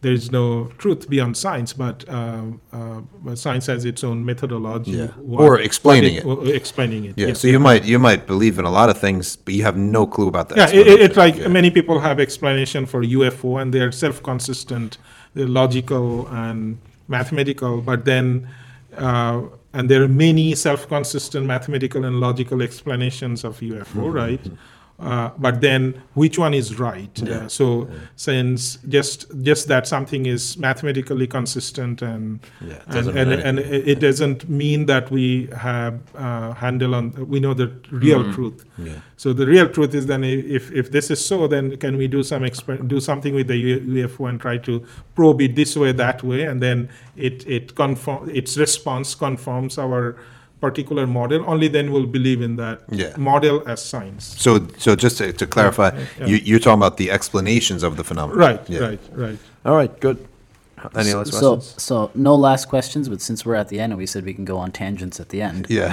there 0.00 0.12
is 0.12 0.30
no 0.30 0.66
truth 0.78 1.08
beyond 1.08 1.36
science, 1.36 1.72
but, 1.72 1.96
um, 2.08 2.60
uh, 2.72 3.34
science 3.34 3.66
has 3.66 3.84
its 3.84 4.02
own 4.04 4.24
methodology. 4.24 4.92
Yeah. 4.92 5.08
what- 5.30 5.42
Or 5.44 5.58
explaining 5.60 6.14
it. 6.18 6.24
or 6.24 6.46
explaining 6.62 7.02
it. 7.08 7.14
Yeah. 7.18 7.28
yes. 7.28 7.40
So 7.40 7.48
you 7.48 7.58
might 7.68 7.84
you 7.92 7.98
might 7.98 8.22
believe 8.26 8.58
in 8.60 8.64
a 8.64 8.70
lot 8.80 8.88
of 8.90 8.98
things, 9.06 9.24
but 9.44 9.52
you 9.54 9.62
have 9.64 9.76
no 9.76 10.06
clue 10.06 10.28
about 10.28 10.46
that. 10.50 10.58
Yeah, 10.58 10.80
it, 10.80 10.86
it- 10.92 11.00
it's 11.06 11.16
like 11.16 11.36
Yeah. 11.36 11.48
many 11.48 11.70
people 11.78 11.96
have 12.00 12.20
explanation 12.20 12.86
for 12.86 13.00
UFO 13.02 13.60
and 13.60 13.72
they're 13.74 13.92
self-consistent, 13.92 14.98
they're 15.34 15.48
logical 15.62 16.26
and 16.28 16.78
mathematical, 17.08 17.80
but 17.80 18.04
then, 18.04 18.46
uh, 18.96 19.40
and 19.72 19.88
there 19.90 20.02
are 20.02 20.08
many 20.26 20.54
self-consistent 20.54 21.44
mathematical 21.46 22.04
and 22.04 22.20
logical 22.20 22.62
explanations 22.62 23.44
of 23.44 23.58
UFO, 23.60 23.84
Mm-hmm. 23.84 24.12
right? 24.22 24.44
Uh, 25.00 25.30
but 25.38 25.60
then, 25.60 25.94
which 26.14 26.40
one 26.40 26.52
is 26.52 26.76
right? 26.80 27.22
Uh, 27.22 27.46
so, 27.46 27.88
since 28.16 28.78
just 28.88 29.26
just 29.42 29.68
that 29.68 29.86
something 29.86 30.26
is 30.26 30.58
mathematically 30.58 31.28
consistent 31.28 32.02
and 32.02 32.40
Yeah, 32.60 32.72
it 32.72 32.82
and, 32.86 32.94
doesn't 32.94 33.16
and, 33.16 33.30
really- 33.30 33.42
and 33.44 33.58
it 33.60 33.88
it 33.88 34.00
doesn't 34.00 34.48
mean 34.48 34.86
that 34.86 35.08
we 35.12 35.48
have 35.56 36.00
uh, 36.16 36.52
handle 36.54 36.96
on 36.96 37.12
we 37.28 37.38
know 37.38 37.54
the 37.54 37.70
real 37.92 38.32
truth. 38.32 38.64
Yeah. 38.76 38.94
So 39.16 39.32
the 39.32 39.46
real 39.46 39.68
truth 39.68 39.94
is 39.94 40.06
then 40.06 40.24
if 40.24 40.72
if 40.72 40.90
this 40.90 41.12
is 41.12 41.24
so, 41.24 41.46
then 41.46 41.76
can 41.76 41.96
we 41.96 42.08
do 42.08 42.24
some 42.24 42.42
exper- 42.42 42.82
do 42.88 42.98
something 42.98 43.34
with 43.36 43.46
the 43.46 43.78
UFO 44.02 44.28
and 44.28 44.40
try 44.40 44.58
to 44.58 44.84
probe 45.14 45.40
it 45.42 45.54
this 45.54 45.76
way 45.76 45.92
that 45.92 46.24
way, 46.24 46.42
and 46.42 46.60
then 46.60 46.88
it 47.16 47.46
it 47.46 47.76
conform 47.76 48.28
its 48.30 48.56
response 48.58 49.14
conforms 49.14 49.78
our 49.78 50.16
particular 50.60 51.06
model. 51.06 51.44
Only 51.46 51.68
then 51.68 51.92
we'll 51.92 52.06
believe 52.06 52.40
in 52.42 52.56
that 52.56 52.80
Yeah. 52.90 53.14
model 53.16 53.62
as 53.66 53.80
science. 53.82 54.24
So 54.24 54.66
so 54.78 54.96
just 54.96 55.18
to, 55.18 55.32
to 55.32 55.46
clarify, 55.46 55.90
yeah. 56.18 56.26
you, 56.26 56.36
you're 56.36 56.58
talking 56.58 56.80
about 56.80 56.96
the 56.96 57.10
explanations 57.10 57.82
of 57.82 57.96
the 57.96 58.04
phenomenon. 58.04 58.38
Right, 58.38 58.60
Yeah. 58.68 58.80
right, 58.80 59.00
right. 59.12 59.38
All 59.64 59.76
right. 59.76 60.00
Good. 60.00 60.18
Any 60.94 61.12
last 61.12 61.32
so, 61.32 61.56
questions? 61.56 61.82
so 61.82 62.10
no 62.14 62.34
last 62.36 62.68
questions, 62.68 63.08
but 63.08 63.20
since 63.20 63.44
we're 63.44 63.56
at 63.56 63.68
the 63.68 63.80
end, 63.80 63.92
and 63.92 63.98
we 63.98 64.06
said 64.06 64.24
we 64.24 64.32
can 64.34 64.44
go 64.44 64.58
on 64.58 64.70
tangents 64.70 65.18
at 65.20 65.28
the 65.30 65.42
end. 65.42 65.66
Yeah. 65.68 65.86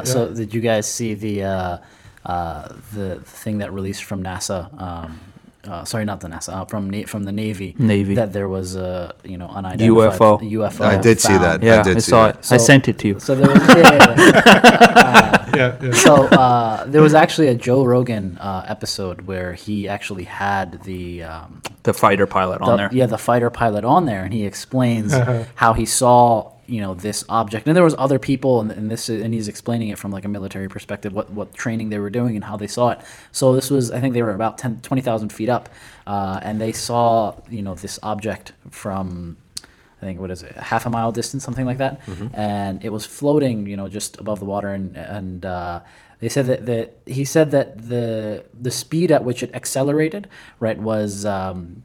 Uh, 0.00 0.04
So 0.04 0.34
did 0.34 0.52
you 0.52 0.60
guys 0.60 0.90
see 0.90 1.14
the 1.14 1.44
uh, 1.44 1.78
uh, 2.24 2.68
the 2.92 3.20
thing 3.24 3.58
that 3.58 3.72
released 3.72 4.02
from 4.04 4.22
NASA? 4.24 4.60
Um, 4.80 5.20
uh, 5.68 5.84
sorry, 5.84 6.04
not 6.04 6.20
the 6.20 6.28
NASA. 6.28 6.52
Uh, 6.54 6.64
from 6.64 6.88
na- 6.90 7.06
from 7.06 7.24
the 7.24 7.32
Navy. 7.32 7.74
Navy. 7.78 8.14
That 8.14 8.32
there 8.32 8.48
was 8.48 8.76
a 8.76 9.14
you 9.24 9.36
know 9.38 9.48
unidentified 9.48 10.18
UFO. 10.18 10.40
UFO. 10.52 10.84
I 10.84 10.98
did 10.98 11.20
see 11.20 11.36
that. 11.36 11.62
Yeah, 11.62 11.80
I, 11.80 11.82
did 11.82 12.02
see 12.02 12.10
saw 12.10 12.26
that. 12.26 12.36
it. 12.36 12.52
I 12.52 12.56
So- 12.58 12.64
sent 12.64 12.88
it 12.88 12.98
to 13.00 13.08
you. 13.08 13.20
So 13.20 13.34
there 13.34 13.48
was, 13.48 13.60
yeah, 13.68 13.78
yeah, 13.92 14.14
yeah. 14.18 15.42
Yeah, 15.56 15.74
yeah. 15.80 15.92
so 15.92 16.26
uh, 16.26 16.84
there 16.84 17.00
was 17.00 17.14
actually 17.14 17.48
a 17.48 17.54
Joe 17.54 17.82
Rogan 17.82 18.36
uh, 18.38 18.66
episode 18.68 19.22
where 19.22 19.54
he 19.54 19.88
actually 19.88 20.24
had 20.24 20.82
the 20.82 21.22
um, 21.22 21.62
The 21.84 21.94
fighter 21.94 22.26
pilot 22.26 22.60
on 22.60 22.68
the- 22.72 22.76
there. 22.76 22.88
Yeah, 22.92 23.06
the 23.06 23.16
fighter 23.16 23.48
pilot 23.48 23.82
on 23.82 24.04
there, 24.04 24.22
and 24.24 24.34
he 24.34 24.44
explains 24.44 25.14
Uh-huh. 25.14 25.44
how 25.54 25.72
he 25.72 25.86
saw 25.86 26.52
you 26.68 26.80
know 26.80 26.94
this 26.94 27.24
object, 27.28 27.66
and 27.66 27.76
there 27.76 27.84
was 27.84 27.94
other 27.98 28.18
people, 28.18 28.60
and, 28.60 28.70
and 28.70 28.90
this, 28.90 29.08
and 29.08 29.32
he's 29.32 29.48
explaining 29.48 29.88
it 29.88 29.98
from 29.98 30.10
like 30.10 30.24
a 30.24 30.28
military 30.28 30.68
perspective, 30.68 31.12
what 31.12 31.30
what 31.30 31.54
training 31.54 31.90
they 31.90 31.98
were 31.98 32.10
doing 32.10 32.34
and 32.36 32.44
how 32.44 32.56
they 32.56 32.66
saw 32.66 32.90
it. 32.90 33.00
So 33.32 33.54
this 33.54 33.70
was, 33.70 33.90
I 33.90 34.00
think 34.00 34.14
they 34.14 34.22
were 34.22 34.34
about 34.34 34.58
10, 34.58 34.80
20,000 34.80 35.32
feet 35.32 35.48
up, 35.48 35.68
uh, 36.06 36.40
and 36.42 36.60
they 36.60 36.72
saw 36.72 37.34
you 37.48 37.62
know 37.62 37.74
this 37.74 37.98
object 38.02 38.52
from. 38.70 39.36
I 40.02 40.04
think 40.04 40.20
what 40.20 40.30
is 40.30 40.42
it, 40.42 40.52
half 40.52 40.84
a 40.84 40.90
mile 40.90 41.10
distance, 41.10 41.42
something 41.42 41.64
like 41.64 41.78
that, 41.78 42.00
and 42.34 42.84
it 42.84 42.90
was 42.90 43.06
floating, 43.06 43.66
you 43.66 43.78
know, 43.78 43.88
just 43.88 44.20
above 44.20 44.40
the 44.40 44.44
water, 44.44 44.68
and 44.68 44.94
and 44.94 45.46
uh, 45.46 45.80
they 46.20 46.28
said 46.28 46.46
that, 46.46 46.66
that 46.66 46.96
he 47.06 47.24
said 47.24 47.50
that 47.52 47.88
the 47.88 48.44
the 48.60 48.70
speed 48.70 49.10
at 49.10 49.24
which 49.24 49.42
it 49.42 49.54
accelerated, 49.54 50.28
right, 50.60 50.78
was 50.78 51.24
um, 51.24 51.82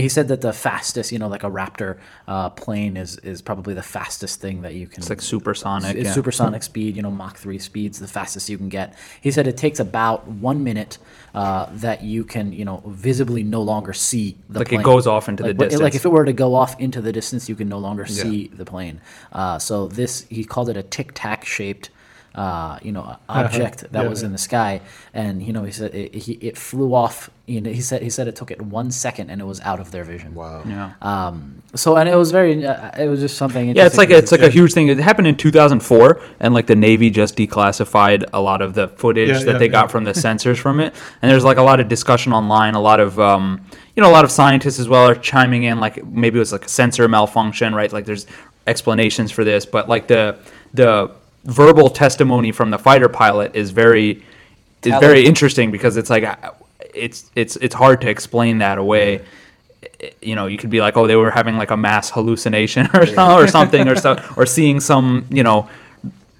he 0.00 0.08
said 0.08 0.28
that 0.28 0.40
the 0.40 0.52
fastest, 0.52 1.12
you 1.12 1.18
know, 1.18 1.28
like 1.28 1.44
a 1.44 1.50
Raptor 1.50 1.98
uh, 2.26 2.50
plane 2.50 2.96
is 2.96 3.18
is 3.18 3.42
probably 3.42 3.74
the 3.74 3.82
fastest 3.82 4.40
thing 4.40 4.62
that 4.62 4.74
you 4.74 4.86
can. 4.86 5.00
It's 5.00 5.10
like 5.10 5.20
supersonic. 5.20 5.96
It's 5.96 6.06
yeah. 6.06 6.12
supersonic 6.12 6.62
speed, 6.62 6.96
you 6.96 7.02
know, 7.02 7.10
Mach 7.10 7.36
three 7.36 7.58
speeds, 7.58 7.98
the 7.98 8.08
fastest 8.08 8.48
you 8.48 8.58
can 8.58 8.68
get. 8.68 8.96
He 9.20 9.30
said 9.30 9.46
it 9.46 9.56
takes 9.56 9.80
about 9.80 10.26
one 10.26 10.64
minute 10.64 10.98
uh, 11.34 11.66
that 11.72 12.02
you 12.02 12.24
can, 12.24 12.52
you 12.52 12.64
know, 12.64 12.82
visibly 12.86 13.42
no 13.42 13.62
longer 13.62 13.92
see 13.92 14.36
the 14.48 14.60
Like 14.60 14.72
it 14.72 14.82
goes 14.82 15.06
off 15.06 15.28
into 15.28 15.42
the 15.42 15.54
distance. 15.54 15.82
Like 15.82 15.94
if 15.94 16.04
it 16.04 16.08
were 16.10 16.24
to 16.24 16.32
go 16.32 16.54
off 16.54 16.78
into 16.80 17.00
the 17.00 17.12
distance, 17.12 17.48
you 17.48 17.54
can 17.54 17.68
no 17.68 17.78
longer 17.78 18.06
see 18.06 18.48
the 18.48 18.64
plane. 18.64 19.00
Uh, 19.32 19.58
so 19.58 19.88
this, 19.88 20.26
he 20.28 20.44
called 20.44 20.68
it 20.68 20.76
a 20.76 20.82
tic 20.82 21.12
tac 21.14 21.44
shaped. 21.44 21.90
Uh, 22.34 22.78
you 22.82 22.92
know, 22.92 23.16
object 23.28 23.80
that. 23.92 24.02
Yeah, 24.02 24.08
was 24.08 24.22
yeah. 24.22 24.26
in 24.26 24.32
the 24.32 24.38
sky, 24.38 24.80
and 25.12 25.42
you 25.42 25.52
know, 25.52 25.64
he 25.64 25.72
said 25.72 25.94
it, 25.94 26.14
he, 26.14 26.32
it 26.34 26.56
flew 26.56 26.94
off. 26.94 27.30
You 27.46 27.60
know, 27.60 27.70
he 27.70 27.82
said 27.82 28.02
he 28.02 28.08
said 28.08 28.26
it 28.28 28.36
took 28.36 28.50
it 28.50 28.62
one 28.62 28.90
second, 28.90 29.28
and 29.28 29.40
it 29.40 29.44
was 29.44 29.60
out 29.60 29.80
of 29.80 29.90
their 29.90 30.04
vision. 30.04 30.34
Wow. 30.34 30.62
Yeah. 30.66 30.92
Um, 31.02 31.62
so 31.74 31.96
and 31.96 32.08
it 32.08 32.16
was 32.16 32.30
very, 32.30 32.64
uh, 32.64 32.90
it 32.98 33.08
was 33.08 33.20
just 33.20 33.36
something. 33.36 33.76
Yeah, 33.76 33.84
it's 33.84 33.98
like 33.98 34.08
to- 34.08 34.16
it's 34.16 34.32
like 34.32 34.40
a 34.40 34.48
huge 34.48 34.72
thing. 34.72 34.88
It 34.88 34.98
happened 34.98 35.26
in 35.26 35.36
2004, 35.36 36.20
and 36.40 36.54
like 36.54 36.66
the 36.66 36.76
Navy 36.76 37.10
just 37.10 37.36
declassified 37.36 38.24
a 38.32 38.40
lot 38.40 38.62
of 38.62 38.72
the 38.72 38.88
footage 38.88 39.28
Yeah, 39.28 39.38
that 39.40 39.46
yeah, 39.52 39.58
they 39.58 39.68
got 39.68 39.90
from 39.90 40.04
the 40.04 40.12
sensors 40.24 40.56
from 40.56 40.80
it. 40.80 40.94
And 41.20 41.30
there's 41.30 41.44
like 41.44 41.58
a 41.58 41.62
lot 41.62 41.80
of 41.80 41.88
discussion 41.88 42.32
online. 42.32 42.74
A 42.74 42.80
lot 42.80 43.00
of 43.00 43.20
um, 43.20 43.60
you 43.94 44.02
know, 44.02 44.08
a 44.08 44.12
lot 44.12 44.24
of 44.24 44.30
scientists 44.30 44.78
as 44.78 44.88
well 44.88 45.06
are 45.06 45.14
chiming 45.14 45.64
in. 45.64 45.80
Like 45.80 46.02
maybe 46.06 46.36
it 46.36 46.40
was 46.40 46.52
like 46.52 46.64
a 46.64 46.68
sensor 46.68 47.06
malfunction, 47.08 47.74
right? 47.74 47.92
Like 47.92 48.06
there's 48.06 48.26
explanations 48.66 49.30
for 49.30 49.44
this, 49.44 49.66
but 49.66 49.88
like 49.88 50.06
the 50.06 50.38
the 50.72 51.10
verbal 51.44 51.90
testimony 51.90 52.52
from 52.52 52.70
the 52.70 52.78
fighter 52.78 53.08
pilot 53.08 53.54
is 53.56 53.70
very 53.70 54.22
is 54.84 54.98
very 55.00 55.24
interesting 55.26 55.70
because 55.70 55.96
it's 55.96 56.10
like 56.10 56.24
it's 56.94 57.30
it's 57.34 57.56
it's 57.56 57.74
hard 57.74 58.00
to 58.00 58.08
explain 58.08 58.58
that 58.58 58.78
away 58.78 59.22
you 60.20 60.34
know, 60.34 60.46
you 60.46 60.58
could 60.58 60.70
be 60.70 60.80
like, 60.80 60.96
oh, 60.96 61.06
they 61.06 61.16
were 61.16 61.30
having 61.30 61.56
like 61.56 61.70
a 61.70 61.76
mass 61.76 62.10
hallucination 62.10 62.88
or, 62.94 63.06
so, 63.06 63.36
or 63.38 63.46
something, 63.46 63.88
or 63.88 63.96
so, 63.96 64.20
or 64.36 64.46
seeing 64.46 64.80
some, 64.80 65.26
you 65.30 65.42
know, 65.42 65.68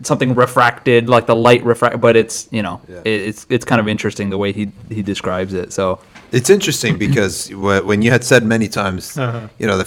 something 0.02 0.34
refracted, 0.34 1.08
like 1.08 1.26
the 1.26 1.36
light 1.36 1.64
refract. 1.64 2.00
But 2.00 2.16
it's, 2.16 2.48
you 2.50 2.62
know, 2.62 2.80
Yeah. 2.88 3.02
it, 3.04 3.20
it's 3.28 3.46
it's 3.48 3.64
kind 3.64 3.80
of 3.80 3.88
interesting 3.88 4.30
the 4.30 4.38
way 4.38 4.52
he 4.52 4.70
he 4.88 5.02
describes 5.02 5.54
it. 5.54 5.72
So 5.72 6.00
It's 6.32 6.48
interesting 6.48 6.96
because 6.98 7.50
when 7.54 8.00
you 8.02 8.10
had 8.10 8.24
said 8.24 8.42
many 8.44 8.66
times, 8.68 9.18
Uh-huh. 9.18 9.48
you 9.58 9.66
know, 9.66 9.76
the 9.76 9.84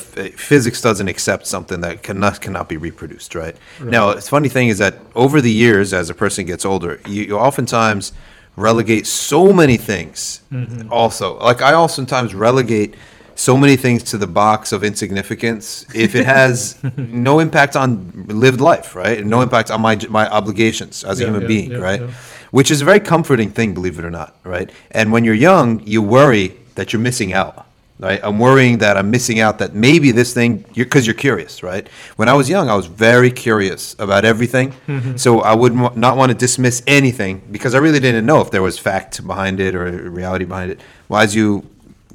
physics 0.52 0.80
doesn't 0.82 1.08
accept 1.08 1.48
something 1.48 1.82
that 1.82 2.04
cannot 2.04 2.40
cannot 2.42 2.70
be 2.70 2.78
reproduced, 2.78 3.34
right? 3.36 3.56
Now, 3.82 4.14
the 4.14 4.22
funny 4.22 4.50
thing 4.50 4.68
is 4.70 4.78
that 4.78 4.94
over 5.16 5.42
the 5.42 5.52
years, 5.52 5.92
as 5.94 6.10
a 6.10 6.14
person 6.14 6.46
gets 6.46 6.64
older, 6.66 7.00
you, 7.08 7.24
you 7.30 7.38
oftentimes 7.38 8.14
relegate 8.56 9.06
so 9.08 9.52
many 9.52 9.78
things. 9.78 10.42
Also, 10.90 11.38
like 11.40 11.62
I 11.62 11.74
oftentimes 11.74 12.34
relegate 12.36 12.94
so 13.36 13.57
many 13.57 13.76
things 13.76 14.02
to 14.03 14.18
the 14.18 14.28
box 14.28 14.72
of 14.72 14.84
insignificance 14.84 15.86
if 15.94 16.16
it 16.16 16.26
has 16.26 16.78
no 16.98 17.40
impact 17.40 17.76
on 17.76 18.26
lived 18.28 18.62
life, 18.62 18.95
right? 18.95 19.20
And 19.20 19.30
no 19.30 19.41
impact 19.41 19.72
on 19.72 19.82
my 19.82 19.95
my 20.10 20.28
obligations 20.30 21.03
as 21.03 21.20
a 21.20 21.24
Yeah, 21.24 21.28
human 21.30 21.41
yeah, 21.41 21.48
being, 21.48 21.72
yeah, 21.72 21.78
right? 21.90 22.02
yeah. 22.02 22.12
which 22.52 22.72
is 22.72 22.82
a 22.82 22.86
very 22.86 22.99
comforting 23.02 23.52
thing, 23.52 23.74
believe 23.74 23.99
it 23.99 24.06
or 24.06 24.12
not, 24.12 24.32
right? 24.45 24.70
And 24.91 25.12
when 25.12 25.24
you're 25.26 25.41
young, 25.49 25.82
you 25.86 26.02
worry 26.02 26.53
that 26.76 26.94
you're 26.94 27.02
missing 27.02 27.34
out, 27.34 27.66
right? 27.99 28.20
I'm 28.24 28.40
worrying 28.40 28.78
that 28.80 28.95
I'm 28.98 29.10
missing 29.12 29.40
out 29.41 29.60
that 29.60 29.74
maybe 29.74 30.12
this 30.12 30.34
thing, 30.34 30.64
you're 30.74 30.86
because 30.86 31.06
you're 31.07 31.16
curious, 31.30 31.64
right? 31.64 31.86
When 32.16 32.30
I 32.30 32.34
was 32.34 32.48
young, 32.49 32.70
I 32.70 32.76
was 32.76 32.86
very 32.88 33.32
curious 33.32 33.95
about 33.99 34.24
everything, 34.24 34.74
mm-hmm. 34.88 35.18
so 35.18 35.41
I 35.41 35.53
would 35.62 35.74
not 35.95 36.16
want 36.18 36.30
to 36.32 36.38
dismiss 36.38 36.82
anything 36.88 37.41
because 37.52 37.76
I 37.78 37.80
really 37.80 37.99
didn't 37.99 38.26
know 38.26 38.40
if 38.41 38.49
there 38.52 38.62
was 38.62 38.80
fact 38.80 39.26
behind 39.28 39.60
it 39.60 39.76
or 39.76 39.86
reality 40.22 40.45
behind 40.45 40.72
it. 40.72 40.80
Well, 41.10 41.22
as 41.22 41.36
you 41.36 41.64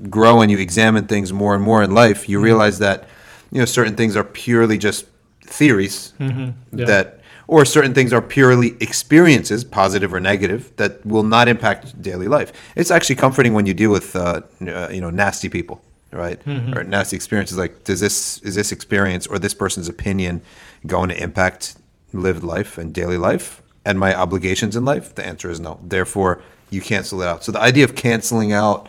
grow 0.09 0.41
and 0.41 0.51
you 0.51 0.59
examine 0.59 1.07
things 1.07 1.33
more 1.33 1.55
and 1.55 1.63
more 1.63 1.83
in 1.83 1.91
life, 1.93 2.29
you 2.29 2.41
realize 2.41 2.79
that 2.79 3.09
you 3.53 3.59
know 3.59 3.65
certain 3.67 3.97
things 3.97 4.17
are 4.17 4.25
purely 4.25 4.79
just 4.79 5.07
theories 5.43 6.13
Yeah. 6.19 6.53
that 6.73 7.21
or 7.49 7.65
certain 7.65 7.93
things 7.95 8.13
are 8.13 8.23
purely 8.23 8.77
experiences, 8.81 9.65
positive 9.65 10.15
or 10.15 10.21
negative, 10.21 10.71
that 10.77 11.05
will 11.05 11.25
not 11.25 11.49
impact 11.49 12.01
daily 12.01 12.29
life. 12.29 12.53
It's 12.77 12.93
actually 12.93 13.17
comforting 13.17 13.55
when 13.55 13.67
you 13.67 13.75
deal 13.75 13.91
with, 13.91 14.15
uh, 14.15 14.43
uh, 14.69 14.89
you 14.93 15.01
know, 15.01 15.11
nasty 15.11 15.49
people, 15.49 15.83
right? 16.13 16.41
Or 16.47 16.85
nasty 16.85 17.17
experiences. 17.17 17.59
Like, 17.59 17.83
does 17.83 17.99
this 17.99 18.39
is 18.43 18.55
this 18.55 18.71
experience 18.71 19.27
or 19.27 19.39
this 19.41 19.53
person's 19.55 19.89
opinion 19.89 20.43
going 20.87 21.09
to 21.09 21.21
impact 21.21 21.75
lived 22.13 22.45
life 22.45 22.79
and 22.79 22.95
daily 22.95 23.19
life 23.19 23.63
and 23.85 23.99
my 23.99 24.15
obligations 24.15 24.77
in 24.77 24.85
life? 24.85 25.13
The 25.17 25.27
answer 25.27 25.51
is 25.51 25.59
no. 25.59 25.81
Therefore, 25.83 26.41
you 26.71 26.81
cancel 26.81 27.21
it 27.21 27.27
out. 27.27 27.43
So 27.43 27.51
the 27.51 27.61
idea 27.61 27.83
of 27.85 27.97
canceling 27.97 28.53
out 28.53 28.89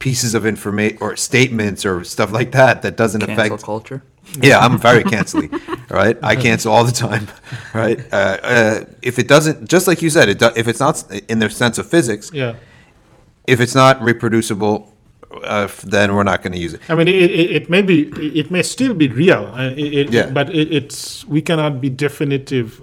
pieces 0.00 0.34
of 0.34 0.44
information 0.44 0.98
or 1.00 1.14
statements 1.14 1.84
or 1.86 2.02
stuff 2.04 2.32
like 2.32 2.50
that 2.52 2.82
that 2.82 2.96
doesn't 2.96 3.20
cancel 3.20 3.44
affect 3.54 3.62
culture. 3.62 4.02
yeah, 4.42 4.58
I'm 4.58 4.78
very 4.78 5.04
cancelly. 5.04 5.48
right, 5.90 6.16
I 6.22 6.34
cancel 6.36 6.72
all 6.72 6.84
the 6.84 6.92
time. 7.08 7.28
Right, 7.74 8.00
uh, 8.12 8.36
uh, 8.42 8.84
if 9.02 9.18
it 9.20 9.28
doesn't, 9.28 9.68
just 9.70 9.86
like 9.86 10.02
you 10.02 10.10
said, 10.10 10.28
it 10.28 10.38
do, 10.40 10.48
if 10.56 10.66
it's 10.66 10.80
not 10.80 11.04
in 11.28 11.38
the 11.38 11.48
sense 11.48 11.78
of 11.78 11.88
physics, 11.88 12.30
Yeah. 12.34 12.54
if 13.46 13.60
it's 13.60 13.76
not 13.76 14.02
reproducible, 14.02 14.74
uh, 15.44 15.68
then 15.84 16.14
we're 16.16 16.24
not 16.32 16.42
going 16.42 16.52
to 16.54 16.58
use 16.58 16.74
it. 16.74 16.80
I 16.88 16.94
mean, 16.96 17.06
it, 17.06 17.30
it, 17.30 17.50
it 17.58 17.70
may 17.70 17.82
be, 17.82 18.08
it 18.40 18.50
may 18.50 18.62
still 18.62 18.94
be 18.94 19.06
real, 19.08 19.44
uh, 19.54 19.70
it, 19.76 19.94
it, 20.00 20.10
Yeah. 20.12 20.30
but 20.30 20.50
it, 20.50 20.72
it's 20.72 21.24
we 21.26 21.40
cannot 21.42 21.80
be 21.80 21.88
definitive 21.90 22.80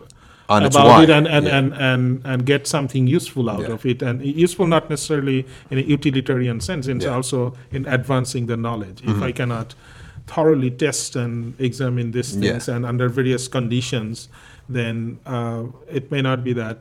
On 0.49 0.63
about 0.63 1.03
it 1.03 1.09
and 1.09 1.27
and, 1.27 1.45
yeah. 1.45 1.57
and, 1.57 1.73
and 1.73 2.21
and 2.25 2.45
get 2.45 2.67
something 2.67 3.05
useful 3.05 3.49
out 3.49 3.61
Yeah. 3.61 3.73
of 3.75 3.85
it, 3.85 4.01
and 4.01 4.23
useful 4.23 4.65
not 4.67 4.89
necessarily 4.89 5.45
in 5.71 5.77
a 5.77 5.81
utilitarian 5.81 6.59
sense, 6.61 6.87
it's 6.87 7.03
Yeah. 7.03 7.09
Mm-hmm. 7.09 7.15
also 7.17 7.53
in 7.71 7.85
advancing 7.85 8.45
the 8.47 8.55
knowledge. 8.55 9.01
If 9.03 9.21
I 9.21 9.31
cannot 9.33 9.75
thoroughly 10.25 10.71
test 10.71 11.15
and 11.15 11.53
examine 11.59 12.11
these 12.11 12.31
things 12.35 12.67
and 12.69 12.85
under 12.85 13.07
various 13.09 13.47
conditions, 13.47 14.27
then 14.69 15.19
uh, 15.25 15.63
it 15.89 16.11
may 16.11 16.21
not 16.21 16.43
be 16.43 16.53
that 16.53 16.79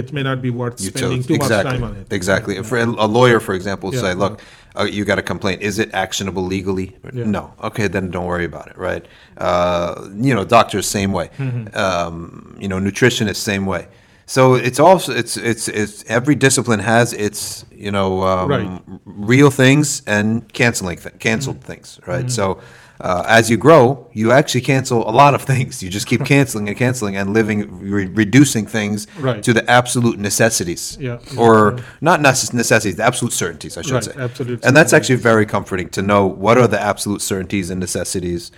it 0.00 0.12
may 0.12 0.22
not 0.22 0.42
be 0.42 0.50
worth 0.50 0.80
You 0.80 0.90
spending 0.90 1.18
chose- 1.18 1.26
too 1.28 1.34
exactly, 1.34 1.72
much 1.72 1.80
time 1.80 1.84
on 1.90 1.96
it. 2.00 2.12
Exactly. 2.12 2.56
If 2.56 2.70
a 2.72 2.84
a 3.06 3.08
lawyer, 3.18 3.38
for 3.40 3.54
example, 3.54 3.90
will 3.90 3.98
say. 4.00 4.14
"Look, 4.14 4.40
uh, 4.78 4.84
you 4.84 5.04
got 5.04 5.18
a 5.18 5.22
complaint. 5.22 5.62
Is 5.62 5.78
it 5.78 5.88
actionable 5.92 6.42
legally?" 6.42 6.96
Yeah. 7.12 7.24
No. 7.24 7.52
Okay, 7.62 7.88
then 7.88 8.10
don't 8.10 8.26
worry 8.26 8.44
about 8.44 8.66
it. 8.68 8.76
Right. 8.78 9.04
Uh, 9.36 10.08
you 10.14 10.34
know, 10.34 10.44
doctors 10.44 10.86
same 10.86 11.12
way. 11.12 11.30
Mm-hmm. 11.38 11.76
Um, 11.76 12.56
you 12.60 12.68
know, 12.68 12.78
nutritionists 12.78 13.36
same 13.36 13.66
way. 13.66 13.88
So 14.26 14.54
it's 14.54 14.78
also 14.78 15.12
it's 15.14 15.36
it's 15.36 15.68
it's 15.68 16.04
every 16.06 16.34
discipline 16.34 16.80
has 16.80 17.12
its 17.14 17.64
you 17.72 17.90
know 17.90 18.22
um, 18.22 18.48
Right. 18.50 18.66
Mm-hmm. 18.66 18.96
real 19.26 19.50
things 19.50 20.02
and 20.06 20.50
canceling 20.52 20.98
th- 20.98 21.18
canceled 21.18 21.62
things. 21.64 21.98
Right. 22.06 22.30
So. 22.30 22.58
Uh, 23.00 23.22
as 23.28 23.48
you 23.48 23.56
grow, 23.56 24.06
you 24.12 24.32
actually 24.32 24.60
cancel 24.60 25.08
a 25.08 25.12
lot 25.12 25.32
of 25.34 25.42
things. 25.42 25.82
You 25.82 25.88
just 25.90 26.06
keep 26.06 26.24
canceling 26.34 26.68
and 26.68 26.76
canceling 26.76 27.16
and 27.16 27.32
living, 27.32 27.58
re- 27.80 28.06
reducing 28.06 28.66
things 28.66 29.06
Right. 29.20 29.42
to 29.44 29.52
the 29.52 29.68
absolute 29.70 30.18
necessities 30.18 30.98
Yeah. 31.00 31.18
or 31.36 31.74
Yeah. 31.76 31.84
not 32.00 32.20
necess- 32.20 32.52
necessities, 32.52 32.96
the 32.96 33.04
absolute 33.04 33.32
certainties, 33.32 33.76
I 33.78 33.82
should 33.82 33.92
Right, 33.94 34.04
say. 34.04 34.12
absolute 34.18 34.64
And 34.64 34.76
that's 34.76 34.92
actually 34.92 35.16
very 35.16 35.46
comforting 35.46 35.88
to 35.90 36.02
know 36.02 36.26
what 36.26 36.58
are 36.58 36.66
the 36.66 36.80
absolute 36.82 37.22
certainties 37.22 37.70
and 37.70 37.78
necessities. 37.78 38.50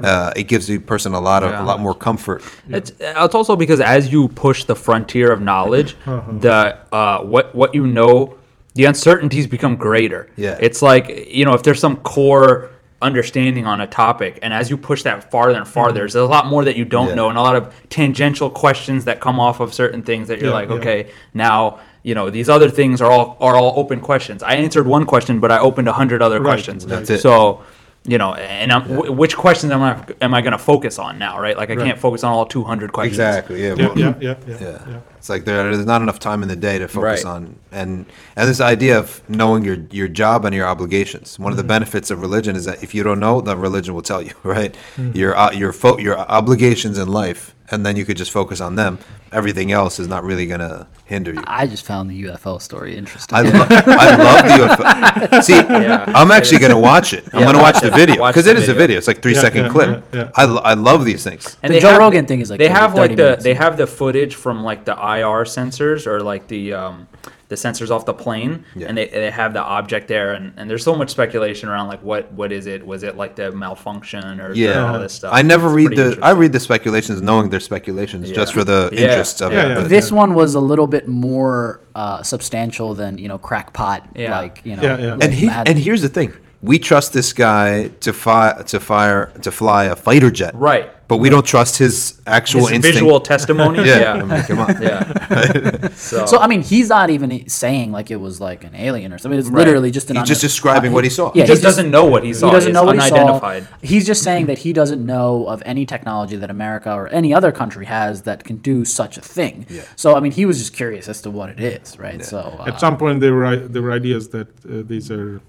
Uh, 0.00 0.30
it 0.36 0.44
gives 0.44 0.68
the 0.68 0.78
person 0.78 1.12
a 1.12 1.20
lot 1.20 1.42
of 1.42 1.50
Yeah. 1.50 1.64
a 1.64 1.66
lot 1.70 1.80
more 1.80 1.94
comfort. 1.94 2.40
It's 2.70 2.92
it's 3.00 3.34
also 3.34 3.56
because 3.56 3.80
as 3.80 4.12
you 4.12 4.28
push 4.28 4.62
the 4.62 4.76
frontier 4.76 5.32
of 5.32 5.40
knowledge, 5.40 5.96
the 6.40 6.76
uh, 6.92 7.18
what 7.32 7.52
what 7.52 7.74
you 7.74 7.84
know, 7.84 8.34
the 8.76 8.84
uncertainties 8.84 9.48
become 9.48 9.74
greater. 9.74 10.28
Yeah. 10.36 10.56
it's 10.60 10.82
like 10.82 11.26
you 11.38 11.44
know 11.44 11.54
if 11.54 11.64
there's 11.64 11.80
some 11.80 11.96
core 11.96 12.70
understanding 13.00 13.66
on 13.66 13.80
a 13.80 13.86
topic, 13.86 14.38
and 14.42 14.52
as 14.52 14.70
you 14.70 14.76
push 14.76 15.02
that 15.04 15.30
farther 15.30 15.56
and 15.56 15.66
farther, 15.68 15.90
mm-hmm. 15.90 15.98
there's 15.98 16.14
a 16.16 16.24
lot 16.24 16.46
more 16.46 16.64
that 16.64 16.76
you 16.76 16.84
don't 16.84 17.08
Yeah. 17.08 17.14
know, 17.14 17.28
and 17.28 17.38
a 17.38 17.42
lot 17.42 17.56
of 17.56 17.72
tangential 17.90 18.50
questions 18.50 19.04
that 19.04 19.20
come 19.20 19.38
off 19.38 19.60
of 19.60 19.72
certain 19.72 20.02
things 20.02 20.28
that 20.28 20.40
you're 20.40 20.50
Yeah, 20.50 20.54
like, 20.54 20.68
yeah. 20.68 20.74
okay, 20.76 21.10
now. 21.34 21.78
You 22.04 22.14
know 22.14 22.30
these 22.30 22.48
other 22.48 22.70
things 22.70 23.02
are 23.02 23.10
all 23.10 23.36
are 23.40 23.56
all 23.56 23.74
open 23.76 24.00
questions. 24.00 24.42
I 24.42 24.54
answered 24.54 24.86
one 24.86 25.04
question, 25.04 25.40
but 25.40 25.50
I 25.50 25.58
opened 25.58 25.88
a 25.88 25.92
hundred 25.92 26.22
other 26.22 26.40
Right, 26.40 26.52
questions. 26.52 26.86
That's 26.86 27.10
it. 27.10 27.20
So 27.20 27.60
you 28.08 28.16
know, 28.18 28.32
and 28.34 28.72
I'm, 28.72 28.82
wh- 28.82 29.16
which 29.16 29.36
questions 29.36 29.70
am 29.72 29.82
I 29.82 30.02
am 30.22 30.32
I 30.34 30.40
going 30.40 30.52
to 30.52 30.58
focus 30.58 30.98
on 30.98 31.18
now, 31.18 31.38
right? 31.40 31.56
Like 31.56 31.70
I 31.70 31.76
can't 31.76 31.98
focus 31.98 32.24
on 32.24 32.32
all 32.32 32.46
200 32.46 32.92
questions. 32.92 33.18
Exactly. 33.18 33.62
Yeah. 33.62 33.74
Yeah, 33.76 33.86
well, 33.88 33.98
yeah, 33.98 34.14
yeah, 34.20 34.34
yeah. 34.46 34.56
Yeah. 34.60 34.84
yeah. 34.88 35.00
It's 35.18 35.28
like 35.28 35.44
there, 35.44 35.62
there's 35.72 35.84
not 35.86 36.00
enough 36.02 36.18
time 36.18 36.42
in 36.42 36.48
the 36.48 36.56
day 36.56 36.78
to 36.78 36.88
focus 36.88 37.24
Right. 37.24 37.30
on 37.34 37.58
and 37.70 38.06
and 38.36 38.48
this 38.48 38.60
idea 38.60 38.98
of 38.98 39.20
knowing 39.28 39.64
your 39.64 39.78
your 39.90 40.08
job 40.08 40.44
and 40.46 40.54
your 40.54 40.66
obligations. 40.66 41.38
One 41.38 41.52
of 41.52 41.58
the 41.58 41.64
benefits 41.76 42.10
of 42.10 42.20
religion 42.22 42.56
is 42.56 42.64
that 42.64 42.82
if 42.82 42.94
you 42.94 43.02
don't 43.02 43.20
know, 43.20 43.40
then 43.40 43.60
religion 43.60 43.94
will 43.94 44.02
tell 44.12 44.22
you, 44.22 44.32
right? 44.42 44.74
Your 45.14 45.36
uh, 45.36 45.50
your 45.52 45.72
fo- 45.72 45.98
your 45.98 46.16
obligations 46.18 46.96
in 46.98 47.08
life, 47.08 47.54
and 47.70 47.84
then 47.84 47.96
you 47.96 48.04
could 48.04 48.16
just 48.16 48.30
focus 48.30 48.60
on 48.60 48.74
them. 48.76 48.98
Everything 49.30 49.72
else 49.72 49.98
is 49.98 50.08
not 50.08 50.24
really 50.24 50.46
gonna 50.46 50.86
hinder 51.04 51.32
you. 51.34 51.42
I 51.46 51.66
just 51.66 51.84
found 51.84 52.10
the 52.10 52.22
UFO 52.24 52.60
story 52.60 52.96
interesting. 52.96 53.36
I, 53.36 53.42
lo- 53.42 53.66
I 53.70 54.16
love 54.16 54.44
the 54.44 54.84
UFO. 54.84 55.42
See, 55.48 55.54
I'm 55.54 56.30
actually 56.30 56.58
going 56.60 56.70
to 56.72 56.78
watch 56.78 57.12
it. 57.12 57.24
I'm 57.32 57.40
Yeah, 57.40 57.44
going 57.46 57.56
to 57.56 57.62
watch 57.62 57.74
watch 57.74 57.82
the 57.82 57.90
video 57.90 58.26
because 58.26 58.44
the 58.46 58.52
it 58.52 58.56
is 58.58 58.64
a 58.64 58.72
video. 58.72 58.78
video. 58.78 58.98
It's 58.98 59.06
like 59.08 59.20
three 59.22 59.34
Yeah, 59.34 59.40
second 59.40 59.64
yeah, 59.66 59.70
clip. 59.70 60.04
yeah, 60.14 60.20
yeah. 60.20 60.30
I, 60.34 60.44
lo- 60.46 60.62
I 60.62 60.74
love 60.74 61.04
these 61.04 61.24
things. 61.24 61.56
And 61.62 61.70
The 61.70 61.76
they 61.76 61.80
Joe 61.80 61.88
have- 61.90 61.98
Rogan 61.98 62.26
thing 62.26 62.40
is 62.40 62.48
like 62.50 62.58
they 62.58 62.68
30 62.68 62.80
have 62.80 62.94
like 62.94 63.10
the 63.12 63.16
minutes. 63.16 63.44
they 63.44 63.54
have 63.54 63.76
the 63.76 63.86
footage 63.86 64.34
from 64.34 64.62
like 64.64 64.84
the 64.86 64.92
IR 64.92 65.44
sensors 65.44 66.06
or 66.06 66.20
like 66.22 66.46
the 66.48 66.72
um, 66.74 67.06
the 67.48 67.56
sensors 67.56 67.90
off 67.90 68.04
the 68.04 68.12
plane, 68.12 68.64
Yeah. 68.76 68.88
and 68.88 68.98
they, 68.98 69.06
they 69.08 69.30
have 69.30 69.54
the 69.54 69.62
object 69.62 70.06
there, 70.08 70.32
and, 70.34 70.52
and 70.58 70.68
there's 70.68 70.84
so 70.84 70.94
much 70.94 71.08
speculation 71.10 71.68
around 71.70 71.88
like 71.88 72.02
what 72.02 72.30
what 72.32 72.52
is 72.52 72.66
it? 72.66 72.86
Was 72.86 73.02
it 73.02 73.16
like 73.16 73.36
the 73.36 73.50
malfunction 73.52 74.38
or 74.40 74.50
the- 74.52 74.58
Yeah, 74.58 74.92
all 74.92 74.98
this 74.98 75.14
stuff? 75.14 75.32
I 75.32 75.40
never 75.42 75.66
It's 75.68 75.88
read 75.88 75.98
the. 75.98 76.18
I 76.22 76.30
read 76.32 76.52
the 76.52 76.60
speculations, 76.60 77.22
knowing 77.22 77.48
they're 77.48 77.60
speculations, 77.60 78.30
just 78.30 78.52
for 78.52 78.64
the 78.64 78.90
Yeah. 78.92 79.00
interests 79.00 79.40
of 79.40 79.52
Yeah, 79.52 79.64
it. 79.64 79.68
yeah. 79.68 79.74
But- 79.76 79.88
this 79.88 80.12
one 80.12 80.34
was 80.34 80.54
a 80.54 80.60
little 80.60 80.86
bit 80.86 81.08
more 81.08 81.80
uh, 81.94 82.22
substantial 82.22 82.94
than 82.94 83.16
you 83.18 83.28
know 83.28 83.38
crackpot 83.38 84.06
Yeah. 84.14 84.38
like 84.38 84.60
you 84.64 84.76
know 84.76 84.82
Yeah, 84.82 84.98
yeah. 84.98 85.14
like 85.14 85.24
and 85.24 85.32
he, 85.34 85.48
and 85.48 85.78
here's 85.78 86.02
the 86.02 86.08
thing: 86.10 86.32
we 86.62 86.78
trust 86.78 87.12
this 87.12 87.32
guy 87.32 87.88
to 88.00 88.12
fly 88.12 88.62
to 88.66 88.80
fire 88.80 89.32
to 89.42 89.50
fly 89.50 89.84
a 89.84 89.96
fighter 89.96 90.30
jet, 90.30 90.54
Right. 90.54 90.90
But 91.08 91.16
we 91.24 91.30
don't 91.30 91.46
trust 91.46 91.78
his 91.78 92.20
actual 92.26 92.66
His 92.66 92.72
instinct. 92.72 92.96
visual 92.96 93.18
testimony. 93.20 93.82
yeah, 93.88 94.12
I 94.12 94.22
mean, 94.24 94.42
come 94.42 94.58
on. 94.58 94.82
Yeah. 94.82 95.88
So, 95.94 96.26
so 96.26 96.38
I 96.38 96.46
mean 96.46 96.62
he's 96.62 96.88
not 96.90 97.08
even 97.10 97.48
saying 97.48 97.92
like 97.92 98.10
it 98.10 98.16
was 98.20 98.40
like 98.42 98.62
an 98.64 98.74
alien 98.74 99.12
or 99.12 99.18
something. 99.18 99.38
It's 99.38 99.48
Right. 99.48 99.58
literally 99.64 99.90
just 99.90 100.10
an 100.10 100.16
He's 100.16 100.28
just 100.28 100.42
un- 100.44 100.48
describing 100.48 100.92
what 100.92 101.04
he 101.04 101.10
saw. 101.10 101.32
Yeah, 101.34 101.42
he 101.44 101.48
just 101.48 101.58
he's 101.60 101.62
doesn't 101.62 101.90
know 101.90 102.04
what 102.04 102.24
he 102.24 102.32
saw. 102.34 102.48
He 102.48 102.52
doesn't 102.52 102.70
It's 102.70 102.74
know 102.74 102.84
what 102.84 102.96
he 102.96 103.00
unidentified. 103.02 103.62
saw. 103.64 103.68
He's 103.82 104.06
just 104.06 104.22
saying 104.22 104.46
that 104.46 104.58
he 104.58 104.72
doesn't 104.74 105.04
know 105.04 105.46
of 105.46 105.62
any 105.64 105.86
technology 105.86 106.36
that 106.36 106.50
America 106.50 106.92
or 106.92 107.08
any 107.08 107.32
other 107.32 107.52
country 107.52 107.86
has 107.86 108.22
that 108.22 108.44
can 108.44 108.56
do 108.56 108.84
such 108.84 109.16
a 109.16 109.22
thing. 109.22 109.64
Yeah. 109.70 109.82
So 109.96 110.14
I 110.16 110.20
mean, 110.20 110.32
he 110.32 110.44
was 110.44 110.58
just 110.58 110.72
curious 110.74 111.08
as 111.08 111.22
to 111.22 111.30
what 111.30 111.48
it 111.50 111.60
is, 111.60 111.98
right? 111.98 112.22
So 112.24 112.38
uh, 112.40 112.64
At 112.70 112.80
some 112.80 112.96
point, 112.98 113.20
there 113.20 113.34
were 113.34 113.56
there 113.56 113.82
were 113.82 113.92
ideas 113.92 114.28
that 114.36 114.48
uh, 114.66 114.82
these 114.92 115.10
are. 115.10 115.40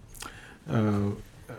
Uh, 0.69 0.75
uh, 1.49 1.53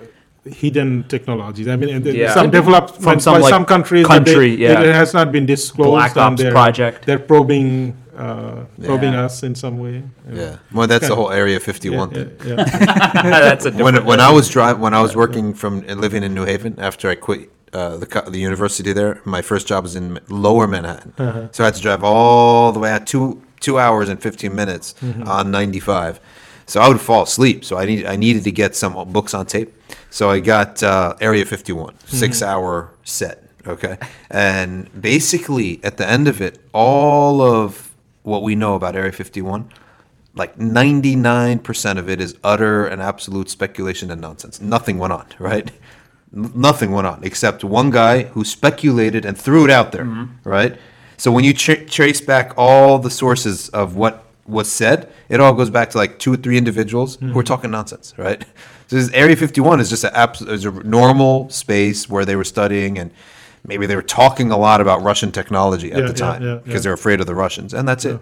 hidden 0.50 1.04
technologies. 1.08 1.68
I 1.68 1.76
mean, 1.76 2.02
Yeah. 2.04 2.32
some 2.34 2.50
developed 2.50 2.94
From 2.94 3.04
by 3.04 3.18
some, 3.18 3.34
by 3.34 3.40
like, 3.40 3.50
some 3.50 3.64
countries. 3.64 4.06
that 4.08 4.24
they- 4.24 4.32
country, 4.32 4.54
yeah. 4.56 4.80
It 4.80 4.94
has 4.94 5.12
not 5.12 5.30
been 5.32 5.46
disclosed. 5.46 5.90
Black 5.90 6.12
and 6.16 6.20
Ops 6.34 6.42
they're, 6.42 6.50
project. 6.52 7.04
They're 7.06 7.18
probing, 7.18 7.94
uh, 8.16 8.64
probing 8.84 9.12
Yeah. 9.12 9.24
us 9.26 9.42
in 9.42 9.54
some 9.54 9.78
way. 9.78 10.02
Yeah, 10.32 10.56
well, 10.72 10.86
that's 10.86 11.08
the 11.08 11.14
whole 11.16 11.30
Area 11.30 11.58
51 11.60 12.10
thing. 12.10 12.30
yeah. 12.46 12.54
That's 13.46 13.64
a 13.66 13.70
different. 13.70 13.96
when 13.96 14.04
when 14.12 14.20
I 14.20 14.30
was 14.32 14.48
driving 14.48 14.80
when 14.84 14.94
I 14.94 15.02
was 15.06 15.14
working 15.14 15.54
from 15.54 15.72
and 15.88 16.00
living 16.00 16.22
in 16.26 16.32
New 16.34 16.46
Haven 16.52 16.74
after 16.78 17.04
I 17.10 17.16
quit 17.16 17.40
uh, 17.72 17.96
the 18.02 18.06
co- 18.06 18.28
the 18.30 18.38
university 18.50 18.92
there, 19.00 19.20
my 19.24 19.42
first 19.42 19.64
job 19.70 19.80
was 19.84 19.94
in 19.94 20.18
Lower 20.28 20.66
Manhattan, 20.66 21.12
so 21.52 21.58
I 21.64 21.66
had 21.68 21.74
to 21.74 21.82
drive 21.88 22.02
all 22.02 22.72
the 22.72 22.80
way 22.80 22.90
out 22.94 23.06
two 23.06 23.26
two 23.66 23.76
hours 23.78 24.08
and 24.08 24.18
fifteen 24.28 24.54
minutes 24.54 24.94
on 25.36 25.50
ninety 25.50 25.80
five. 25.80 26.14
So 26.70 26.80
I 26.80 26.88
would 26.88 27.00
fall 27.00 27.24
asleep. 27.24 27.64
So 27.64 27.76
I 27.78 27.84
need 27.84 28.06
I 28.06 28.16
needed 28.16 28.44
to 28.44 28.52
get 28.52 28.76
some 28.76 28.92
books 29.12 29.34
on 29.34 29.46
tape. 29.46 29.70
So 30.10 30.30
I 30.30 30.38
got 30.40 30.82
uh, 30.82 31.16
Area 31.20 31.44
fifty 31.44 31.72
one, 31.72 31.94
six 32.06 32.42
hour 32.42 32.90
set. 33.02 33.36
Okay, 33.66 33.98
and 34.30 34.88
basically 35.00 35.80
at 35.82 35.96
the 35.96 36.08
end 36.08 36.28
of 36.28 36.40
it, 36.40 36.58
all 36.72 37.42
of 37.42 37.90
what 38.22 38.42
we 38.42 38.54
know 38.54 38.74
about 38.74 38.94
Area 38.96 39.12
fifty 39.12 39.42
one 39.42 39.68
like 40.34 40.56
99% 40.56 41.98
of 41.98 42.08
it 42.08 42.20
is 42.20 42.36
utter 42.44 42.86
and 42.86 43.02
absolute 43.02 43.50
speculation 43.50 44.10
and 44.12 44.20
nonsense. 44.20 44.60
Nothing 44.60 44.96
went 44.98 45.12
on, 45.12 45.26
right? 45.40 45.70
Nothing 46.32 46.92
went 46.92 47.08
on 47.08 47.24
except 47.24 47.64
one 47.64 47.90
guy 47.90 48.22
who 48.22 48.44
speculated 48.44 49.24
and 49.24 49.36
threw 49.36 49.64
it 49.64 49.70
out 49.70 49.90
there, 49.90 50.04
right? 50.44 50.78
So 51.16 51.32
when 51.32 51.42
you 51.42 51.52
tra- 51.52 51.84
trace 51.84 52.20
back 52.20 52.52
all 52.56 52.98
the 53.00 53.10
sources 53.10 53.68
of 53.70 53.96
what 53.96 54.24
was 54.46 54.70
said, 54.70 55.12
it 55.28 55.40
all 55.40 55.52
goes 55.52 55.70
back 55.70 55.90
to 55.90 55.98
like 55.98 56.18
two 56.18 56.32
or 56.32 56.36
three 56.36 56.58
individuals 56.58 57.16
who 57.16 57.26
are 57.26 57.30
mm-hmm. 57.30 57.40
talking 57.42 57.70
nonsense, 57.70 58.14
right? 58.16 58.44
So 58.88 58.96
this 58.96 59.10
Area 59.12 59.36
51 59.36 59.78
is 59.80 59.88
just 59.88 60.02
a, 60.04 60.16
abs- 60.16 60.42
is 60.42 60.64
a 60.64 60.72
normal 60.82 61.48
space 61.50 62.08
where 62.08 62.24
they 62.24 62.34
were 62.34 62.44
studying 62.44 62.98
and 62.98 63.12
maybe 63.64 63.86
they 63.86 63.94
were 63.94 64.02
talking 64.02 64.50
a 64.50 64.56
lot 64.56 64.80
about 64.80 65.02
Russian 65.02 65.30
technology 65.32 65.92
at 65.92 66.00
Yeah, 66.00 66.06
the 66.06 66.12
time 66.12 66.42
yeah, 66.42 66.54
because 66.56 66.72
yeah. 66.72 66.80
they're 66.80 66.92
afraid 66.92 67.20
of 67.20 67.26
the 67.26 67.34
Russians, 67.34 67.74
and 67.74 67.86
that's 67.86 68.04
it. 68.04 68.18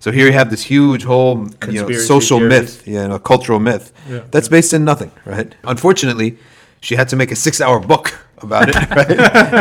So 0.00 0.10
here 0.10 0.26
you 0.26 0.32
have 0.32 0.50
this 0.50 0.64
huge 0.64 1.04
whole 1.04 1.46
you 1.68 1.82
know, 1.82 1.92
social 1.92 2.38
theories. 2.38 2.78
myth, 2.78 2.88
you 2.88 3.06
know, 3.06 3.18
cultural 3.18 3.60
myth 3.60 3.92
that's 4.32 4.48
based 4.48 4.72
in 4.72 4.84
nothing, 4.84 5.12
right? 5.24 5.54
Unfortunately, 5.64 6.38
she 6.80 6.96
had 6.96 7.08
to 7.10 7.16
make 7.16 7.30
a 7.30 7.36
six-hour 7.36 7.80
book 7.80 8.18
about 8.42 8.68
it, 8.68 8.74
right? 8.90 9.10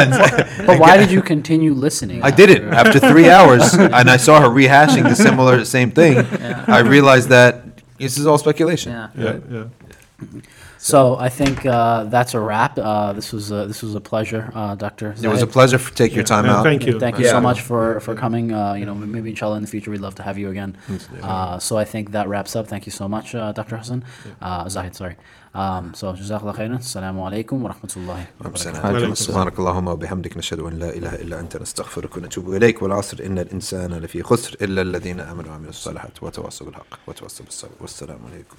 And- 0.03 0.65
but 0.68 0.80
why 0.80 0.97
did 0.97 1.11
you 1.11 1.22
continue 1.22 1.73
listening? 1.73 2.23
I 2.23 2.31
didn't. 2.31 2.73
after 2.73 2.99
three 2.99 3.30
hours, 3.38 3.73
and 3.73 4.10
I 4.10 4.18
saw 4.18 4.41
her 4.41 4.47
rehashing 4.49 5.03
the 5.03 5.15
similar 5.15 5.65
same 5.65 5.91
thing. 5.91 6.18
I 6.68 6.80
realized 6.80 7.30
that 7.30 7.53
this 7.97 8.18
is 8.18 8.26
all 8.27 8.38
speculation. 8.38 8.91
Yeah. 8.91 9.10
Yeah, 9.18 9.39
yeah. 9.51 10.41
So 10.81 11.18
I 11.18 11.27
think 11.27 11.65
uh, 11.65 12.06
that's 12.06 12.34
a 12.34 12.39
wrap. 12.39 12.77
Uh, 12.80 13.11
this 13.11 13.34
was 13.34 13.51
a, 13.51 13.65
this 13.68 13.81
was 13.84 13.95
a 13.95 13.99
pleasure, 14.01 14.49
uh, 14.56 14.76
Doctor. 14.76 15.14
It 15.22 15.27
was 15.27 15.41
a 15.41 15.47
pleasure 15.47 15.77
for 15.77 15.93
taking 15.93 16.15
your 16.15 16.23
time 16.26 16.45
Yeah, 16.45 16.57
out. 16.57 16.64
Thank 16.64 16.85
you. 16.85 16.97
Thank 16.99 17.19
you 17.19 17.26
Yeah. 17.26 17.31
so 17.31 17.41
much 17.41 17.60
for, 17.61 17.99
for 17.99 18.15
coming. 18.15 18.53
Uh, 18.53 18.73
you 18.76 18.85
know, 18.85 18.95
maybe 18.95 19.30
inshallah 19.30 19.57
in 19.57 19.61
the 19.61 19.68
future 19.68 19.91
we'd 19.91 19.99
love 19.99 20.15
to 20.15 20.23
have 20.23 20.38
you 20.38 20.49
again. 20.49 20.77
Uh, 21.22 21.60
so 21.60 21.77
I 21.77 21.84
think 21.84 22.11
that 22.11 22.30
wraps 22.30 22.56
up. 22.56 22.68
Thank 22.68 22.85
you 22.85 22.93
so 22.93 23.10
much, 23.10 23.35
uh, 23.35 23.51
Dr. 23.51 23.76
Hasan. 23.77 24.06
Uh, 24.41 24.69
Zahid, 24.69 24.95
sorry. 24.95 25.18
Um, 25.60 25.94
so 25.94 26.06
جزاك 26.06 26.41
الله 26.41 26.53
خيرا. 26.53 26.76
السلام 26.76 27.22
عليكم 27.22 27.64
ورحمة 27.64 27.90
الله 27.98 28.26
وبركاته. 28.41 29.14
سبحانك 29.14 29.60
اللهم 29.60 29.88
وبحمدك. 29.88 30.38
نشهد 30.38 30.60
أن 30.60 30.80
لا 30.80 30.90
إله 30.90 31.15
إلا 31.15 31.40
أنت. 31.40 31.57
نستغفرك 31.57 32.18
ونتوب 32.18 32.53
إليك. 32.53 32.81
والعصر 32.81 33.26
إن 33.26 33.40
الإنسان 33.40 33.94
لفي 33.94 34.23
خسر 34.23 34.57
إلا 34.61 34.81
الذين 34.81 35.19
آمنوا 35.19 35.49
وعملوا 35.52 35.69
الصالحات 35.69 36.23
وتواصوا 36.23 36.68
بالحق 36.68 36.88
وتواصوا 37.07 37.45
بالصبر. 37.45 37.72
والسلام 37.81 38.19
عليكم. 38.31 38.56